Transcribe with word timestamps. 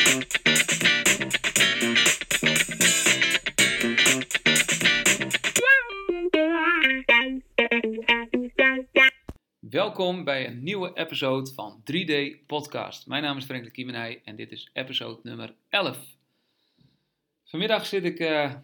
Welkom 9.60 10.24
bij 10.24 10.46
een 10.46 10.62
nieuwe 10.62 10.90
episode 10.94 11.52
van 11.54 11.82
3D 11.92 12.46
Podcast. 12.46 13.06
Mijn 13.06 13.22
naam 13.22 13.36
is 13.36 13.44
Frank 13.44 13.64
de 13.64 13.70
Kiemenij 13.70 14.20
en 14.24 14.36
dit 14.36 14.52
is 14.52 14.70
episode 14.72 15.20
nummer 15.22 15.54
11. 15.68 15.98
Vanmiddag 17.44 17.86
zit 17.86 18.04
ik 18.04 18.18
eh, 18.18 18.54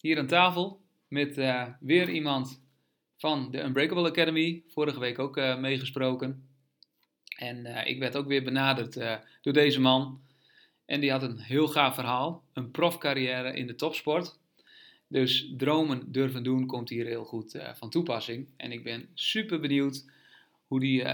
hier 0.00 0.18
aan 0.18 0.26
tafel 0.26 0.80
met 1.08 1.38
eh, 1.38 1.68
weer 1.80 2.08
iemand 2.08 2.65
van 3.16 3.50
de 3.50 3.62
Unbreakable 3.62 4.08
Academy. 4.08 4.62
Vorige 4.68 4.98
week 4.98 5.18
ook 5.18 5.36
eh, 5.36 5.58
meegesproken. 5.58 6.48
En 7.38 7.66
eh, 7.66 7.90
ik 7.90 7.98
werd 7.98 8.16
ook 8.16 8.26
weer 8.26 8.44
benaderd 8.44 8.96
eh, 8.96 9.16
door 9.42 9.52
deze 9.52 9.80
man. 9.80 10.20
En 10.84 11.00
die 11.00 11.10
had 11.10 11.22
een 11.22 11.38
heel 11.38 11.68
gaaf 11.68 11.94
verhaal. 11.94 12.42
Een 12.52 12.70
profcarrière 12.70 13.52
in 13.52 13.66
de 13.66 13.74
topsport. 13.74 14.38
Dus 15.08 15.52
dromen 15.56 16.12
durven 16.12 16.42
doen 16.42 16.66
komt 16.66 16.88
hier 16.88 17.06
heel 17.06 17.24
goed 17.24 17.58
van 17.74 17.90
toepassing. 17.90 18.48
En 18.56 18.72
ik 18.72 18.82
ben 18.82 19.08
super 19.14 19.60
benieuwd 19.60 20.04
hoe 20.66 20.80
die 20.80 21.04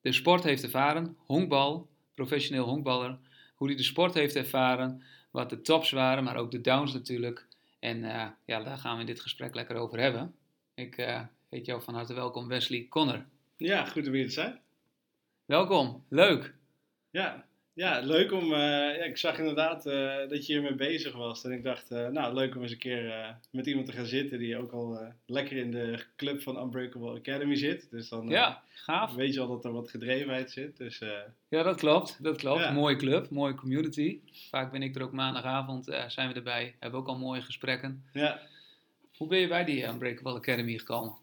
de 0.00 0.12
sport 0.12 0.44
heeft 0.44 0.62
ervaren. 0.62 1.16
Honkbal, 1.18 1.88
professioneel 2.14 2.64
honkballer. 2.64 3.18
Hoe 3.54 3.68
die 3.68 3.76
de 3.76 3.82
sport 3.82 4.14
heeft 4.14 4.36
ervaren. 4.36 5.02
Wat 5.30 5.50
de 5.50 5.60
tops 5.60 5.90
waren, 5.90 6.24
maar 6.24 6.36
ook 6.36 6.50
de 6.50 6.60
downs 6.60 6.92
natuurlijk. 6.92 7.46
En 7.78 8.00
ja, 8.46 8.62
daar 8.62 8.78
gaan 8.78 8.94
we 8.94 9.00
in 9.00 9.06
dit 9.06 9.20
gesprek 9.20 9.54
lekker 9.54 9.76
over 9.76 10.00
hebben. 10.00 10.34
Ik 10.78 10.96
eh, 10.98 11.20
heet 11.50 11.66
jou 11.66 11.82
van 11.82 11.94
harte 11.94 12.14
welkom, 12.14 12.48
Wesley 12.48 12.86
Connor. 12.88 13.24
Ja, 13.56 13.84
goed 13.84 14.06
om 14.06 14.12
hier 14.12 14.26
te 14.26 14.32
zijn. 14.32 14.58
Welkom, 15.44 16.04
leuk. 16.08 16.54
Ja, 17.10 17.44
ja 17.72 18.00
leuk 18.00 18.32
om. 18.32 18.42
eh, 18.42 18.58
ja, 18.96 19.04
ik 19.04 19.16
zag 19.16 19.38
inderdaad 19.38 19.86
eh, 19.86 20.16
dat 20.28 20.46
je 20.46 20.52
hiermee 20.52 20.74
bezig 20.74 21.12
was. 21.16 21.44
En 21.44 21.52
ik 21.52 21.62
dacht, 21.62 21.90
nou, 21.90 22.34
leuk 22.34 22.54
om 22.56 22.62
eens 22.62 22.72
een 22.72 22.78
keer 22.78 23.36
met 23.50 23.66
iemand 23.66 23.86
te 23.86 23.92
gaan 23.92 24.06
zitten 24.06 24.38
die 24.38 24.56
ook 24.58 24.72
al 24.72 25.12
lekker 25.26 25.56
in 25.56 25.70
de 25.70 26.04
club 26.16 26.42
van 26.42 26.62
Unbreakable 26.62 27.18
Academy 27.18 27.54
zit. 27.56 27.90
Dus 27.90 28.08
dan 28.08 28.28
Ja, 28.28 28.62
gaaf. 28.68 29.14
weet 29.14 29.34
je 29.34 29.40
al 29.40 29.48
dat 29.48 29.64
er 29.64 29.72
wat 29.72 29.90
gedrevenheid 29.90 30.50
zit. 30.50 30.76
Dus 30.76 30.98
Ja, 31.48 31.62
dat 31.62 31.76
klopt. 31.76 32.22
Dat 32.22 32.36
klopt. 32.36 32.60
Ja. 32.60 32.70
Mooie 32.72 32.96
club, 32.96 33.30
mooie 33.30 33.54
community. 33.54 34.18
Vaak 34.50 34.72
ben 34.72 34.82
ik 34.82 34.96
er 34.96 35.02
ook 35.02 35.12
maandagavond, 35.12 35.84
zijn 36.08 36.28
we 36.28 36.34
erbij. 36.34 36.74
Hebben 36.78 37.00
ook 37.00 37.08
al 37.08 37.18
mooie 37.18 37.42
gesprekken. 37.42 38.04
ja, 38.12 38.40
Hoe 39.18 39.28
ben 39.28 39.38
je 39.38 39.48
bij 39.48 39.64
die 39.64 39.84
Unbreakable 39.86 40.34
Academy 40.34 40.78
gekomen? 40.78 41.14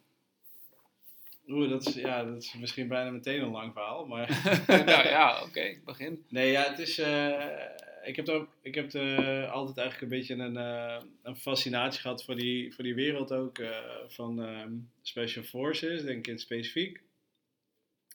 Oeh, 1.48 1.70
dat, 1.70 1.86
is, 1.88 1.94
ja, 1.94 2.24
dat 2.24 2.44
is 2.44 2.54
misschien 2.54 2.88
bijna 2.88 3.10
meteen 3.10 3.42
een 3.42 3.52
lang 3.52 3.74
verhaal. 3.74 4.06
Maar 4.06 4.42
nou 4.68 5.08
ja, 5.08 5.44
oké, 5.44 5.78
begin. 5.86 6.26
Nee, 6.30 6.52
ja, 6.52 6.64
het 6.70 6.80
is. 6.80 6.98
eh, 6.98 7.58
ik 8.04 8.16
heb, 8.16 8.28
er, 8.28 8.48
ik 8.62 8.76
heb 8.76 8.94
er 8.94 9.48
altijd 9.48 9.78
eigenlijk 9.78 10.12
een 10.12 10.18
beetje 10.18 10.36
een, 10.36 10.58
eh, 10.58 11.02
een 11.24 11.36
fascinatie 11.36 12.02
gehad 12.02 12.24
voor 12.24 12.36
die, 12.36 12.74
voor 12.74 12.84
die 12.84 12.96
wereld 12.96 13.32
ook 13.32 13.60
eh, 13.60 13.78
van 14.08 14.44
ehm, 14.44 14.74
Special 15.02 15.44
Forces, 15.44 16.04
denk 16.04 16.18
ik 16.18 16.28
in 16.28 16.34
het 16.34 16.42
specifiek. 16.42 16.98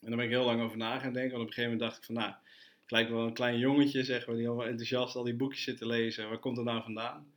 En 0.01 0.07
daar 0.07 0.15
ben 0.15 0.25
ik 0.25 0.31
heel 0.31 0.45
lang 0.45 0.61
over 0.61 0.77
na 0.77 0.99
gaan 0.99 1.13
denken. 1.13 1.31
Want 1.31 1.41
op 1.43 1.47
een 1.47 1.53
gegeven 1.53 1.71
moment 1.71 1.89
dacht 1.89 1.97
ik 1.97 2.03
van, 2.03 2.15
nou, 2.15 2.29
ik 2.83 2.91
lijk 2.91 3.09
wel 3.09 3.25
een 3.25 3.33
klein 3.33 3.57
jongetje, 3.59 4.03
zeg 4.03 4.27
maar, 4.27 4.35
die 4.35 4.47
allemaal 4.47 4.67
enthousiast 4.67 5.15
al 5.15 5.23
die 5.23 5.33
boekjes 5.33 5.63
zit 5.63 5.77
te 5.77 5.87
lezen. 5.87 6.29
Waar 6.29 6.39
komt 6.39 6.57
het 6.57 6.65
nou 6.65 6.83
vandaan? 6.83 7.31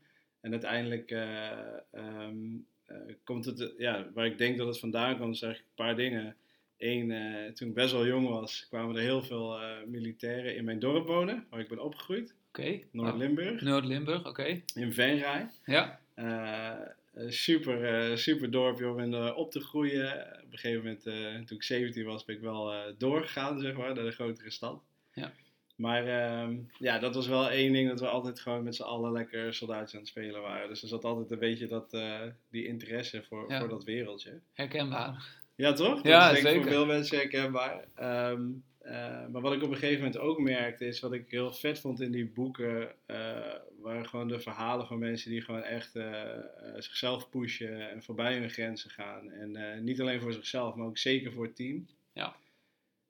En 0.45 0.51
uiteindelijk 0.51 1.11
eh, 1.11 1.51
ehm, 1.93 2.37
eh, 2.87 2.97
komt 3.25 3.45
het, 3.45 3.75
ja, 3.79 4.07
waar 4.15 4.27
ik 4.27 4.39
denk 4.39 4.59
dat 4.59 4.67
het 4.67 4.79
vandaan 4.79 5.19
komt, 5.19 5.35
is 5.35 5.43
eigenlijk 5.43 5.73
een 5.77 5.85
paar 5.85 5.97
dingen. 5.97 6.37
Eén, 6.79 7.11
eh, 7.11 7.53
toen 7.53 7.69
ik 7.69 7.75
best 7.75 7.93
wel 7.93 8.07
jong 8.07 8.29
was, 8.29 8.67
kwamen 8.69 8.97
er 8.97 9.03
heel 9.03 9.23
veel 9.23 9.59
militairen 9.87 10.57
in 10.57 10.65
mijn 10.65 10.79
dorp 10.79 11.07
wonen, 11.07 11.47
waar 11.51 11.61
ik 11.61 11.69
ben 11.69 11.83
opgegroeid, 11.83 12.35
Oké. 12.49 12.81
Noord-Limburg, 12.91 13.61
Noord-Limburg, 13.61 14.27
oké. 14.27 14.63
in 14.75 14.93
Venray. 14.93 15.49
Ja, 15.65 16.01
super, 17.29 18.19
super 18.19 18.51
dorpje 18.51 18.89
om 18.89 18.99
in, 18.99 19.35
op 19.35 19.51
te 19.51 19.61
groeien. 19.61 20.13
Op 20.45 20.53
een 20.53 20.59
gegeven 20.59 20.83
moment, 20.83 21.03
toen 21.47 21.57
ik 21.57 21.63
17 21.63 22.05
was, 22.05 22.25
ben 22.25 22.37
ik 22.37 22.41
wel 22.41 22.95
doorgegaan, 22.99 23.61
zeg 23.61 23.77
maar, 23.77 23.95
naar 23.95 24.05
de 24.05 24.11
grotere 24.11 24.51
stad. 24.51 24.83
Ja. 25.15 25.33
Maar 25.75 26.07
ehm, 26.07 26.57
ja, 26.79 26.99
dat 26.99 27.15
was 27.15 27.27
wel 27.27 27.51
één 27.51 27.73
ding, 27.73 27.89
dat 27.89 28.01
we 28.01 28.07
altijd 28.09 28.41
gewoon 28.41 28.63
met 28.65 28.75
z'n 28.75 28.83
allen 28.83 29.13
lekker 29.13 29.55
soldaatjes 29.55 29.93
aan 29.95 30.01
het 30.01 30.09
spelen 30.09 30.41
waren. 30.43 30.69
Dus 30.69 30.83
er 30.83 30.89
zat 30.89 31.05
altijd 31.05 31.31
een 31.31 31.39
beetje 31.39 31.67
dat, 31.67 31.93
eh, 31.93 32.21
die 32.51 32.67
interesse 32.67 33.23
voor, 33.23 33.51
Ja. 33.51 33.59
voor 33.59 33.69
dat 33.69 33.85
wereldje. 33.85 34.41
herkenbaar. 34.53 35.43
Ja, 35.57 35.73
toch? 35.73 35.95
Dat 35.95 36.05
Ja, 36.05 36.25
is 36.31 36.33
denk 36.33 36.39
ik 36.39 36.47
zeker. 36.47 36.63
voor 36.63 36.71
veel 36.73 36.87
mensen 36.87 37.17
herkenbaar. 37.19 37.85
Ehm, 37.95 38.43
eh, 38.79 39.27
maar 39.27 39.41
wat 39.43 39.53
ik 39.53 39.63
op 39.63 39.71
een 39.71 39.77
gegeven 39.77 40.05
moment 40.05 40.19
ook 40.19 40.39
merkte, 40.41 40.87
is 40.87 41.01
wat 41.01 41.13
ik 41.13 41.25
heel 41.31 41.53
vet 41.53 41.81
vond 41.81 42.01
in 42.01 42.11
die 42.11 42.27
boeken, 42.27 42.93
eh, 43.07 43.53
waren 43.81 44.07
gewoon 44.09 44.29
de 44.29 44.41
verhalen 44.41 44.87
van 44.87 44.99
mensen 44.99 45.31
die 45.31 45.41
gewoon 45.43 45.63
echt 45.63 45.93
zichzelf 46.77 47.29
pushen 47.31 47.91
en 47.91 48.03
voorbij 48.03 48.39
hun 48.39 48.51
grenzen 48.51 48.91
gaan. 48.91 49.31
En 49.31 49.85
niet 49.85 50.01
alleen 50.01 50.21
voor 50.21 50.33
zichzelf, 50.33 50.75
maar 50.75 50.87
ook 50.87 50.99
zeker 50.99 51.33
voor 51.33 51.45
het 51.45 51.57
team. 51.57 51.87
Ja. 52.13 52.37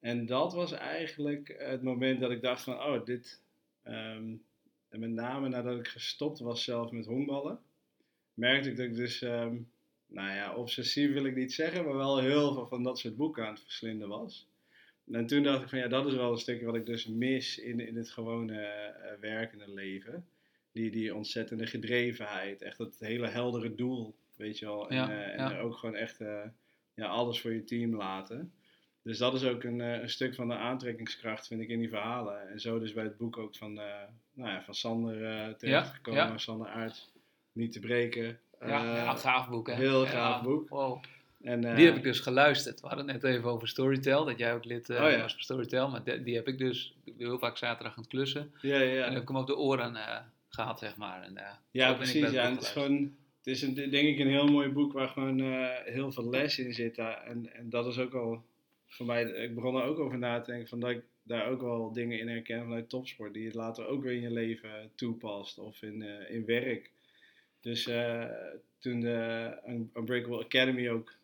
En 0.04 0.26
dat 0.26 0.52
was 0.52 0.72
eigenlijk 0.72 1.54
het 1.58 1.82
moment 1.82 2.20
dat 2.20 2.30
ik 2.30 2.42
dacht 2.42 2.62
van, 2.62 2.74
oh, 2.74 3.04
dit... 3.04 3.42
ehm, 3.82 4.34
en 4.88 5.00
met 5.00 5.10
name 5.10 5.48
nadat 5.48 5.78
ik 5.78 5.88
gestopt 5.88 6.38
was 6.38 6.64
zelf 6.64 6.90
met 6.90 7.06
honkballen, 7.06 7.58
merkte 8.34 8.70
ik 8.70 8.76
dat 8.76 8.86
ik 8.86 8.94
dus... 8.94 9.22
ehm, 9.22 9.56
nou 10.06 10.34
ja, 10.34 10.54
obsessief 10.54 11.12
wil 11.12 11.24
ik 11.24 11.34
niet 11.34 11.52
zeggen, 11.52 11.84
maar 11.84 11.96
wel 11.96 12.18
heel 12.18 12.54
veel 12.54 12.66
van 12.66 12.82
dat 12.82 12.98
soort 12.98 13.16
boeken 13.16 13.46
aan 13.46 13.52
het 13.52 13.62
verslinden 13.62 14.08
was. 14.08 14.48
En 15.10 15.26
toen 15.26 15.42
dacht 15.42 15.62
ik 15.62 15.68
van 15.68 15.78
ja, 15.78 15.88
dat 15.88 16.06
is 16.06 16.14
wel 16.14 16.30
een 16.32 16.38
stukje 16.38 16.66
wat 16.66 16.74
ik 16.74 16.86
dus 16.86 17.06
mis 17.06 17.58
in, 17.58 17.80
in 17.80 17.96
het 17.96 18.10
gewone 18.10 18.60
eh, 18.60 19.20
werkende 19.20 19.70
leven. 19.70 20.26
Die, 20.72 20.90
die 20.90 21.14
ontzettende 21.14 21.66
gedrevenheid, 21.66 22.62
echt 22.62 22.78
dat 22.78 22.98
hele 22.98 23.28
heldere 23.28 23.74
doel, 23.74 24.14
weet 24.36 24.58
je 24.58 24.66
wel. 24.66 24.90
En, 24.90 24.96
Ja, 24.96 25.10
eh, 25.10 25.40
en 25.40 25.50
ja. 25.50 25.58
ook 25.60 25.76
gewoon 25.76 25.94
echt 25.94 26.20
eh, 26.20 26.46
ja, 26.94 27.06
alles 27.06 27.40
voor 27.40 27.52
je 27.52 27.64
team 27.64 27.96
laten. 27.96 28.52
Dus 29.04 29.18
dat 29.18 29.34
is 29.34 29.44
ook 29.44 29.62
een, 29.62 29.80
eh, 29.80 30.00
een 30.00 30.10
stuk 30.10 30.34
van 30.34 30.48
de 30.48 30.54
aantrekkingskracht, 30.54 31.46
vind 31.46 31.60
ik, 31.60 31.68
in 31.68 31.78
die 31.78 31.88
verhalen. 31.88 32.50
En 32.50 32.60
zo 32.60 32.78
dus 32.78 32.92
bij 32.92 33.04
het 33.04 33.16
boek 33.16 33.38
ook 33.38 33.56
van, 33.56 33.78
eh, 33.80 33.86
nou 34.34 34.50
ja, 34.50 34.62
van 34.62 34.74
Sander 34.74 35.24
eh 35.24 35.54
terechtgekomen, 35.54 36.26
ja. 36.26 36.38
Sander 36.38 36.68
Aert, 36.68 37.12
Niet 37.52 37.72
te 37.72 37.80
breken. 37.80 38.38
Ja, 38.60 38.84
ja, 38.84 39.14
gaaf 39.14 39.48
boek 39.48 39.66
hè. 39.66 39.74
heel 39.74 40.06
gaaf 40.06 40.42
boek. 40.42 40.68
Wow. 40.68 41.02
En, 41.42 41.60
Die 41.60 41.86
heb 41.86 41.96
ik 41.96 42.02
dus 42.02 42.20
geluisterd. 42.20 42.80
We 42.80 42.86
hadden 42.86 43.08
het 43.08 43.22
net 43.22 43.32
even 43.32 43.50
over 43.50 43.68
Storytel, 43.68 44.24
dat 44.24 44.38
jij 44.38 44.54
ook 44.54 44.64
lid 44.64 44.90
Oh 44.90 44.98
was 44.98 45.32
van 45.32 45.42
Storytel. 45.42 45.88
Maar 45.90 46.04
die, 46.04 46.22
die 46.22 46.34
heb 46.34 46.48
ik 46.48 46.58
dus 46.58 46.94
heel 47.18 47.38
vaak 47.38 47.56
zaterdag 47.56 47.96
aan 47.96 48.02
het 48.02 48.10
klussen. 48.10 48.52
Ja, 48.60 48.80
ja, 48.80 49.04
En 49.04 49.12
heb 49.12 49.22
ik 49.22 49.28
hem 49.28 49.36
op 49.36 49.46
de 49.46 49.56
oren 49.56 49.96
eh, 49.96 50.20
gehad, 50.48 50.78
zeg 50.78 50.96
maar. 50.96 51.22
En, 51.22 51.38
Ja, 51.70 51.92
precies. 51.92 52.22
het 52.22 52.32
Ja. 52.32 52.42
En 52.42 52.52
het 52.52 52.62
is 52.62 52.70
gewoon, 52.70 53.16
het 53.36 53.46
is 53.46 53.62
een, 53.62 53.74
denk 53.74 54.08
ik 54.08 54.18
een 54.18 54.30
heel 54.30 54.46
mooi 54.46 54.68
boek 54.68 54.92
waar 54.92 55.08
gewoon 55.08 55.40
heel 55.84 56.12
veel 56.12 56.30
les 56.30 56.58
in 56.58 56.74
zit. 56.74 56.98
En, 56.98 57.54
en 57.54 57.70
dat 57.70 57.86
is 57.86 57.98
ook 57.98 58.14
al 58.14 58.44
voor 58.94 59.06
mij, 59.06 59.22
ik 59.24 59.54
begon 59.54 59.76
er 59.76 59.82
ook 59.82 59.98
over 59.98 60.18
na 60.18 60.40
te 60.40 60.50
denken 60.50 60.68
van 60.68 60.80
dat 60.80 60.90
ik 60.90 61.02
daar 61.22 61.46
ook 61.48 61.60
wel 61.60 61.92
dingen 61.92 62.18
in 62.18 62.28
herken 62.28 62.62
vanuit 62.62 62.88
topsport, 62.88 63.32
die 63.34 63.42
je 63.42 63.54
later 63.54 63.86
ook 63.86 64.02
weer 64.02 64.12
in 64.12 64.20
je 64.20 64.30
leven 64.30 64.90
toepast 64.94 65.58
of 65.58 65.82
in, 65.82 66.02
eh, 66.02 66.34
in 66.34 66.44
werk. 66.44 66.90
Dus 67.60 67.86
eh, 67.86 68.24
toen 68.78 69.00
de 69.00 69.50
Un- 69.66 69.90
Unbreakable 69.94 70.44
Academy 70.44 70.88
ook 70.90 71.14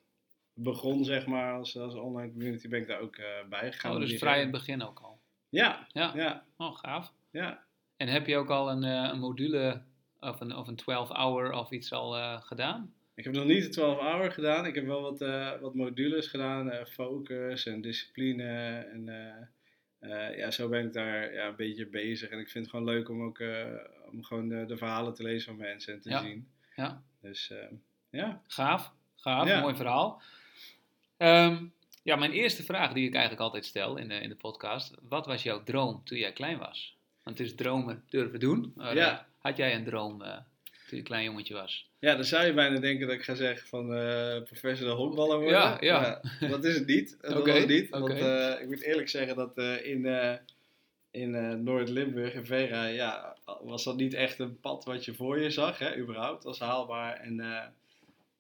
begon, 0.55 1.05
zeg 1.05 1.27
maar, 1.27 1.55
als, 1.55 1.77
als 1.79 1.95
online 1.95 2.33
community, 2.33 2.69
ben 2.69 2.81
ik 2.81 2.87
daar 2.87 3.01
ook 3.01 3.17
eh 3.17 3.27
bij 3.49 3.73
gegaan. 3.73 3.93
Oh, 3.95 4.01
dus 4.01 4.19
vrij 4.19 4.35
in 4.37 4.43
het 4.43 4.51
begin 4.51 4.83
ook 4.83 5.01
al. 5.01 5.19
Ja, 5.49 5.87
Ja, 5.93 6.13
ja, 6.15 6.45
oh 6.57 6.77
gaaf. 6.77 7.13
ja. 7.31 7.65
En 7.97 8.09
heb 8.09 8.27
je 8.27 8.37
ook 8.37 8.51
al 8.51 8.71
een, 8.71 8.83
een 8.83 9.19
module 9.19 9.83
of 10.21 10.41
een, 10.41 10.57
of 10.57 10.69
een 10.69 10.81
12-hour 10.81 11.53
of 11.53 11.71
iets 11.71 11.93
al 11.93 12.41
gedaan? 12.41 12.95
Ik 13.21 13.27
heb 13.27 13.35
nog 13.35 13.45
niet 13.45 13.63
de 13.63 13.69
12 13.69 13.99
hour 13.99 14.31
gedaan. 14.33 14.67
Ik 14.67 14.75
heb 14.75 14.87
wel 14.87 15.01
wat, 15.03 15.21
eh, 15.21 15.61
wat 15.61 15.75
modules 15.75 16.27
gedaan. 16.27 16.71
eh, 16.71 16.85
focus 16.87 17.67
en 17.67 17.81
discipline. 17.81 18.45
En 18.93 19.09
eh, 19.99 20.37
ja, 20.37 20.51
zo 20.51 20.69
ben 20.69 20.85
ik 20.87 20.93
daar 20.93 21.33
ja, 21.33 21.47
een 21.47 21.57
beetje 21.57 21.87
bezig. 21.87 22.29
En 22.31 22.39
ik 22.39 22.49
vind 22.49 22.65
het 22.65 22.75
gewoon 22.75 22.95
leuk 22.95 23.09
om 23.09 23.23
ook 23.23 23.43
om 24.11 24.25
gewoon 24.25 24.49
de, 24.49 24.65
de 24.67 24.77
verhalen 24.77 25.15
te 25.15 25.23
lezen 25.23 25.47
van 25.47 25.57
mensen 25.57 25.95
en 25.95 26.01
te 26.01 26.09
Ja. 26.11 26.21
zien. 26.21 26.49
Ja. 26.77 27.03
Dus 27.21 27.51
eh, 27.51 27.67
ja. 28.11 28.43
Gaaf, 28.47 28.93
gaaf, 29.17 29.47
Ja. 29.49 29.61
mooi 29.61 29.75
verhaal. 29.75 30.23
Ehm, 31.17 31.65
ja, 32.03 32.17
mijn 32.17 32.33
eerste 32.33 32.63
vraag 32.63 32.93
die 32.93 33.07
ik 33.07 33.13
eigenlijk 33.13 33.43
altijd 33.43 33.65
stel 33.65 33.97
in 33.97 34.09
de, 34.09 34.15
in 34.15 34.29
de 34.29 34.37
podcast. 34.37 34.95
Wat 35.09 35.27
was 35.27 35.43
jouw 35.43 35.63
droom 35.63 36.05
toen 36.05 36.19
jij 36.19 36.33
klein 36.33 36.59
was? 36.59 36.97
Want 37.23 37.39
het 37.39 37.47
is 37.47 37.55
dromen 37.55 38.05
durven 38.09 38.41
doen. 38.41 38.73
Maar, 38.77 38.95
Ja. 38.97 39.27
had 39.39 39.57
jij 39.57 39.75
een 39.75 39.85
droom 39.85 40.23
toen 40.91 40.99
je 40.99 41.05
klein 41.05 41.25
jongetje 41.25 41.55
was? 41.55 41.89
ja, 41.99 42.15
dan 42.15 42.25
zou 42.25 42.47
je 42.47 42.55
bijna 42.55 42.79
denken 42.79 43.07
dat 43.07 43.17
ik 43.17 43.23
ga 43.23 43.35
zeggen 43.35 43.69
van 43.69 43.95
eh 43.95 44.43
professional 44.43 44.97
honkballer 44.97 45.39
worden. 45.39 45.59
Ja, 45.59 45.77
ja. 45.81 46.21
Maar 46.41 46.51
dat 46.51 46.65
is 46.65 46.75
het 46.75 46.87
niet. 46.87 47.17
Dat 47.21 47.47
was 47.47 47.59
het 47.59 47.69
niet. 47.69 47.89
Want 47.89 48.09
eh, 48.09 48.61
ik 48.61 48.67
moet 48.67 48.83
eerlijk 48.83 49.09
zeggen 49.09 49.37
dat 49.37 49.57
eh, 49.57 49.87
in... 49.87 50.39
in 51.11 51.63
Noord-Limburg, 51.65 52.35
in 52.35 52.47
Vera, 52.47 52.87
ja, 52.87 53.37
was 53.63 53.85
dat 53.85 53.97
niet 53.97 54.15
echt 54.15 54.39
een 54.39 54.61
pad 54.61 54.85
wat 54.85 55.05
je 55.05 55.15
voor 55.15 55.41
je 55.41 55.51
zag, 55.51 55.79
hè, 55.79 55.97
überhaupt, 55.97 56.47
als 56.47 56.59
haalbaar. 56.59 57.17
En 57.17 57.41
eh, 57.41 57.67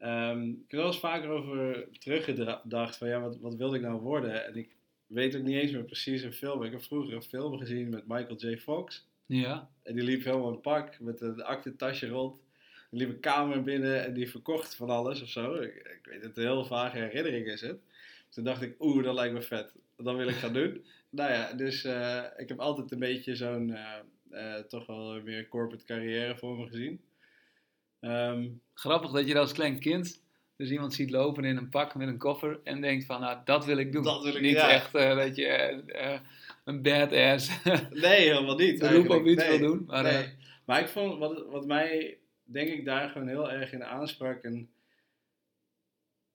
Ehm, 0.00 0.48
ik 0.48 0.56
heb 0.56 0.70
er 0.70 0.76
wel 0.76 0.86
eens 0.86 0.98
vaker 0.98 1.28
over 1.28 1.88
teruggedacht 1.98 2.96
van 2.96 3.08
ja, 3.08 3.20
wat, 3.20 3.36
wat 3.40 3.54
wilde 3.54 3.76
ik 3.76 3.82
nou 3.82 4.00
worden? 4.00 4.44
En 4.44 4.56
ik 4.56 4.68
weet 5.06 5.36
ook 5.36 5.42
niet 5.42 5.56
eens 5.56 5.72
meer 5.72 5.84
precies 5.84 6.22
een 6.22 6.32
film. 6.32 6.62
Ik 6.62 6.72
heb 6.72 6.82
vroeger 6.82 7.14
een 7.14 7.22
film 7.22 7.58
gezien 7.58 7.88
met 7.88 8.06
Michael 8.06 8.36
J. 8.36 8.56
Fox. 8.56 9.06
Ja. 9.30 9.68
En 9.82 9.94
die 9.94 10.04
liep 10.04 10.24
helemaal 10.24 10.52
in 10.52 10.60
pak 10.60 11.00
met 11.00 11.20
een 11.20 11.42
aktentasje 11.42 12.08
rond. 12.08 12.40
Die 12.90 13.00
liep 13.00 13.08
een 13.08 13.20
kamer 13.20 13.62
binnen 13.62 14.04
en 14.04 14.14
die 14.14 14.30
verkocht 14.30 14.74
van 14.74 14.90
alles 14.90 15.22
of 15.22 15.28
zo. 15.28 15.54
Ik, 15.54 15.74
ik 15.74 16.00
weet 16.02 16.22
het, 16.22 16.36
een 16.36 16.42
heel 16.42 16.64
vage 16.64 16.98
herinnering 16.98 17.46
is 17.46 17.60
het. 17.60 17.78
Toen 18.28 18.44
dacht 18.44 18.62
ik, 18.62 18.74
oeh, 18.78 19.04
dat 19.04 19.14
lijkt 19.14 19.34
me 19.34 19.42
vet. 19.42 19.72
Dat 19.96 20.16
wil 20.16 20.28
ik 20.28 20.34
gaan 20.34 20.52
doen. 20.52 20.84
nou 21.10 21.32
ja, 21.32 21.52
dus 21.52 21.84
eh, 21.84 22.24
ik 22.36 22.48
heb 22.48 22.58
altijd 22.58 22.92
een 22.92 22.98
beetje 22.98 23.36
zo'n, 23.36 23.74
eh, 23.74 23.94
eh, 24.30 24.64
toch 24.64 24.86
wel 24.86 25.22
meer 25.22 25.48
corporate 25.48 25.84
carrière 25.84 26.36
voor 26.36 26.56
me 26.56 26.66
gezien. 26.66 27.00
Ehm, 28.00 28.48
Grappig 28.74 29.10
dat 29.10 29.26
je 29.26 29.38
als 29.38 29.52
klein 29.52 29.78
kind 29.78 30.22
dus 30.56 30.70
iemand 30.70 30.94
ziet 30.94 31.10
lopen 31.10 31.44
in 31.44 31.56
een 31.56 31.68
pak 31.68 31.94
met 31.94 32.08
een 32.08 32.18
koffer 32.18 32.60
en 32.64 32.80
denkt 32.80 33.04
van, 33.04 33.20
nou, 33.20 33.38
dat 33.44 33.64
wil 33.64 33.76
ik 33.76 33.92
doen. 33.92 34.02
Dat 34.02 34.22
wil 34.22 34.34
ik, 34.34 34.40
Niet 34.40 34.52
ja. 34.52 34.70
echt 34.70 34.92
dat 34.92 35.36
je 35.36 35.80
een 36.70 36.82
badass 36.82 37.50
nee, 37.90 38.20
helemaal 38.28 38.56
niet. 38.56 38.78
beroep 38.78 39.08
of 39.08 39.10
eigenlijk. 39.10 39.26
iets 39.26 39.48
Nee. 39.48 39.58
wil 39.58 39.68
doen. 39.68 39.84
Maar 39.86 40.02
nee. 40.02 40.12
eh, 40.22 40.28
Maar 40.64 40.80
ik 40.80 40.88
vond, 40.88 41.18
wat, 41.18 41.46
wat 41.48 41.66
mij 41.66 42.18
denk 42.44 42.68
ik 42.68 42.84
daar 42.84 43.08
gewoon 43.08 43.28
heel 43.28 43.50
erg 43.50 43.72
in 43.72 43.84
aansprak. 43.84 44.42
En 44.42 44.70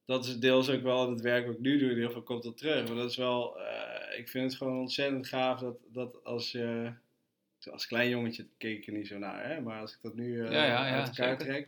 dat 0.06 0.26
is 0.26 0.40
deels 0.40 0.70
ook 0.70 0.82
wel 0.82 1.10
het 1.10 1.22
werk 1.22 1.46
wat 1.46 1.56
ik 1.56 1.62
nu 1.62 1.78
doe, 1.78 1.88
in 1.90 1.94
ieder 1.94 2.08
geval 2.08 2.24
komt 2.24 2.44
dat 2.44 2.58
terug. 2.58 2.88
Maar 2.88 2.96
dat 2.98 3.10
is 3.10 3.18
wel, 3.18 3.60
eh, 3.60 4.20
ik 4.20 4.30
vind 4.30 4.46
het 4.50 4.56
gewoon 4.58 4.80
ontzettend 4.80 5.28
gaaf 5.28 5.60
dat, 5.60 5.78
dat 5.92 6.24
als 6.24 6.52
je, 6.52 6.92
als 7.72 7.88
klein 7.88 8.10
jongetje 8.10 8.48
keek 8.58 8.78
ik 8.78 8.88
er 8.88 8.94
niet 8.94 9.08
zo 9.08 9.18
naar, 9.18 9.48
hè? 9.50 9.62
maar 9.62 9.80
als 9.82 9.92
ik 9.94 10.00
dat 10.02 10.16
nu 10.16 10.42
eh, 10.46 10.52
Ja, 10.52 10.66
ja, 10.66 10.88
ja, 10.88 10.96
uit 11.00 11.08
elkaar 11.18 11.30
zeker. 11.40 11.46
trek. 11.54 11.68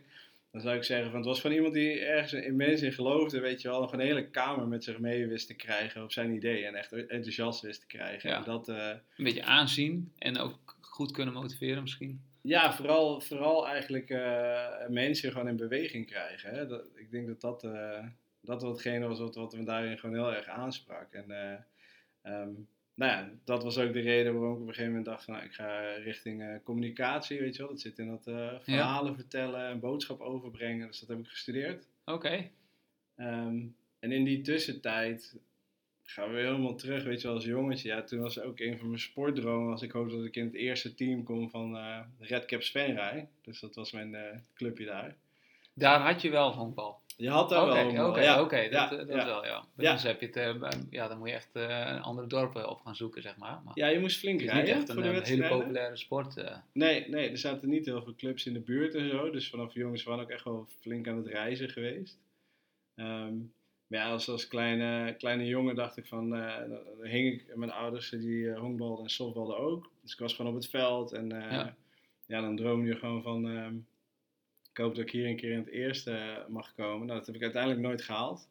Dan 0.50 0.60
zou 0.60 0.76
ik 0.76 0.84
zeggen, 0.84 1.10
van, 1.10 1.16
het 1.16 1.28
was 1.28 1.40
van 1.40 1.52
iemand 1.52 1.74
die 1.74 2.00
ergens 2.00 2.32
immens 2.32 2.82
in 2.82 2.92
geloofde, 2.92 3.40
weet 3.40 3.62
je 3.62 3.68
wel, 3.68 3.80
nog 3.80 3.92
een 3.92 4.00
hele 4.00 4.30
kamer 4.30 4.68
met 4.68 4.84
zich 4.84 4.98
mee 4.98 5.26
wist 5.26 5.46
te 5.46 5.54
krijgen 5.54 6.02
op 6.02 6.12
zijn 6.12 6.34
idee 6.34 6.64
en 6.64 6.74
echt 6.74 6.92
enthousiast 6.92 7.60
wist 7.60 7.80
te 7.80 7.86
krijgen. 7.86 8.30
Ja. 8.30 8.36
En 8.36 8.44
dat, 8.44 8.68
eh, 8.68 8.88
een 9.16 9.24
beetje 9.24 9.44
aanzien 9.44 10.12
en 10.18 10.38
ook 10.38 10.76
goed 10.80 11.12
kunnen 11.12 11.34
motiveren 11.34 11.82
misschien. 11.82 12.20
Ja, 12.40 12.74
vooral, 12.74 13.20
vooral 13.20 13.68
eigenlijk 13.68 14.10
eh, 14.10 14.86
mensen 14.88 15.32
gewoon 15.32 15.48
in 15.48 15.56
beweging 15.56 16.06
krijgen. 16.06 16.50
Hè? 16.50 16.66
Dat, 16.66 16.84
ik 16.94 17.10
denk 17.10 17.26
dat 17.26 17.40
dat, 17.40 17.64
eh, 17.64 18.06
dat 18.40 18.62
watgene 18.62 19.06
was 19.06 19.18
wat, 19.18 19.34
wat 19.34 19.56
me 19.56 19.64
daarin 19.64 19.98
gewoon 19.98 20.14
heel 20.14 20.34
erg 20.34 20.46
aansprak. 20.46 21.12
En 21.12 21.30
eh, 21.30 21.58
ehm, 22.22 22.50
nou 22.98 23.12
ja, 23.12 23.30
dat 23.44 23.62
was 23.62 23.78
ook 23.78 23.92
de 23.92 24.00
reden 24.00 24.32
waarom 24.32 24.54
ik 24.54 24.60
op 24.60 24.66
een 24.66 24.74
gegeven 24.74 24.90
moment 24.90 25.04
dacht 25.06 25.24
van 25.24 25.34
nou, 25.34 25.46
ik 25.46 25.52
ga 25.52 25.94
richting 25.94 26.42
eh, 26.42 26.54
communicatie, 26.64 27.40
weet 27.40 27.56
je 27.56 27.62
wel. 27.62 27.70
Dat 27.70 27.80
zit 27.80 27.98
in 27.98 28.08
dat 28.08 28.26
eh, 28.26 28.54
verhalen 28.60 29.14
vertellen 29.14 29.68
en 29.68 29.80
boodschap 29.80 30.20
overbrengen. 30.20 30.86
Dus 30.86 31.00
dat 31.00 31.08
heb 31.08 31.18
ik 31.18 31.26
gestudeerd. 31.26 31.86
Oké, 32.04 32.50
Ehm, 33.16 33.66
en 33.98 34.12
in 34.12 34.24
die 34.24 34.40
tussentijd 34.40 35.36
gaan 36.04 36.32
we 36.32 36.38
helemaal 36.38 36.74
terug, 36.74 37.04
weet 37.04 37.20
je 37.20 37.26
wel, 37.26 37.36
als 37.36 37.44
jongetje. 37.44 37.88
Ja, 37.88 38.02
toen 38.02 38.20
was 38.20 38.40
ook 38.40 38.60
een 38.60 38.78
van 38.78 38.86
mijn 38.88 39.00
sportdromen, 39.00 39.72
als 39.72 39.82
ik 39.82 39.92
hoopte 39.92 40.16
dat 40.16 40.24
ik 40.24 40.36
in 40.36 40.44
het 40.44 40.54
eerste 40.54 40.94
team 40.94 41.22
kom 41.22 41.50
van 41.50 41.76
eh 41.76 42.00
Red 42.18 42.44
Caps 42.44 42.70
Venray. 42.70 43.28
Dus 43.42 43.60
dat 43.60 43.74
was 43.74 43.92
mijn 43.92 44.42
clubje 44.54 44.84
daar. 44.84 45.16
daar 45.72 46.00
had 46.00 46.22
je 46.22 46.30
wel 46.30 46.52
honkbal. 46.52 47.00
Je 47.20 47.30
had 47.30 47.48
daar 47.48 47.62
Oké, 47.62 47.72
wel 47.72 48.08
oké, 48.08 48.20
een 48.20 48.40
oké, 48.40 48.56
ja, 48.56 48.70
dat, 48.70 48.70
ja, 48.70 48.90
eh, 48.90 49.06
dat 49.06 49.16
ja. 49.16 49.24
wel, 49.24 49.44
ja. 49.44 49.64
Ja. 49.76 49.92
Dus 49.92 50.02
heb 50.02 50.20
je 50.20 50.26
het, 50.26 50.36
eh, 50.36 50.70
ja, 50.90 51.08
dan 51.08 51.18
moet 51.18 51.28
je 51.28 51.34
echt 51.34 51.48
eh, 51.52 52.02
andere 52.02 52.26
dorpen 52.26 52.68
op 52.70 52.80
gaan 52.80 52.96
zoeken, 52.96 53.22
zeg 53.22 53.36
maar. 53.36 53.60
maar 53.64 53.72
Ja, 53.74 53.86
je 53.86 53.98
moest 53.98 54.18
flink 54.18 54.40
is 54.40 54.42
niet 54.46 54.52
rijden 54.52 54.74
echt 54.74 54.92
voor 54.92 55.04
een, 55.04 55.14
de 55.14 55.20
eh, 55.20 55.26
hele 55.26 55.48
populaire 55.48 55.96
sport. 55.96 56.36
eh. 56.36 56.56
Nee, 56.72 57.08
nee, 57.08 57.30
er 57.30 57.38
zaten 57.38 57.68
niet 57.68 57.84
heel 57.86 58.02
veel 58.02 58.14
clubs 58.14 58.46
in 58.46 58.52
de 58.52 58.60
buurt 58.60 58.94
en 58.94 59.08
zo. 59.10 59.30
Dus 59.30 59.50
vanaf 59.50 59.74
jongens 59.74 60.02
waren 60.02 60.22
ook 60.24 60.30
echt 60.30 60.44
wel 60.44 60.66
flink 60.80 61.08
aan 61.08 61.16
het 61.16 61.26
reizen 61.26 61.68
geweest. 61.68 62.18
Ehm, 62.94 63.34
maar 63.86 64.00
ja, 64.00 64.10
als, 64.10 64.28
als 64.28 64.48
kleine, 64.48 65.14
kleine 65.18 65.46
jongen 65.46 65.74
dacht 65.74 65.96
ik 65.96 66.06
van... 66.06 66.34
eh, 66.36 66.56
dan 66.68 67.06
hing 67.06 67.32
ik, 67.32 67.56
mijn 67.56 67.70
ouders 67.72 68.10
die 68.10 68.50
eh, 68.50 68.58
honkbalden 68.60 69.04
en 69.04 69.10
softbalden 69.10 69.58
ook. 69.58 69.90
Dus 70.02 70.12
ik 70.12 70.18
was 70.18 70.34
gewoon 70.34 70.50
op 70.54 70.56
het 70.60 70.70
veld 70.70 71.12
en 71.12 71.32
eh, 71.32 71.52
Ja. 71.52 71.74
ja. 72.26 72.40
dan 72.40 72.56
droom 72.56 72.86
je 72.86 72.96
gewoon 72.96 73.22
van... 73.22 73.86
ik 74.78 74.84
hoop 74.84 74.94
dat 74.94 75.04
ik 75.04 75.10
hier 75.10 75.26
een 75.26 75.36
keer 75.36 75.52
in 75.52 75.58
het 75.58 75.68
eerste 75.68 76.10
eh, 76.10 76.46
mag 76.48 76.74
komen. 76.74 77.06
Nou, 77.06 77.18
dat 77.18 77.26
heb 77.26 77.34
ik 77.36 77.42
uiteindelijk 77.42 77.82
nooit 77.82 78.02
gehaald. 78.02 78.48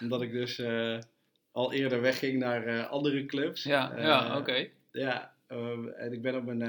Omdat 0.00 0.22
ik 0.22 0.32
dus 0.32 0.58
eh, 0.58 0.98
al 1.52 1.72
eerder 1.72 2.00
wegging 2.00 2.38
naar 2.38 2.66
eh, 2.66 2.90
andere 2.90 3.26
clubs. 3.26 3.62
Ja, 3.62 4.00
ja 4.00 4.38
oké. 4.38 4.68
ja, 4.92 5.34
en 5.96 6.12
ik 6.12 6.22
ben 6.22 6.36
op 6.36 6.44
mijn, 6.44 6.62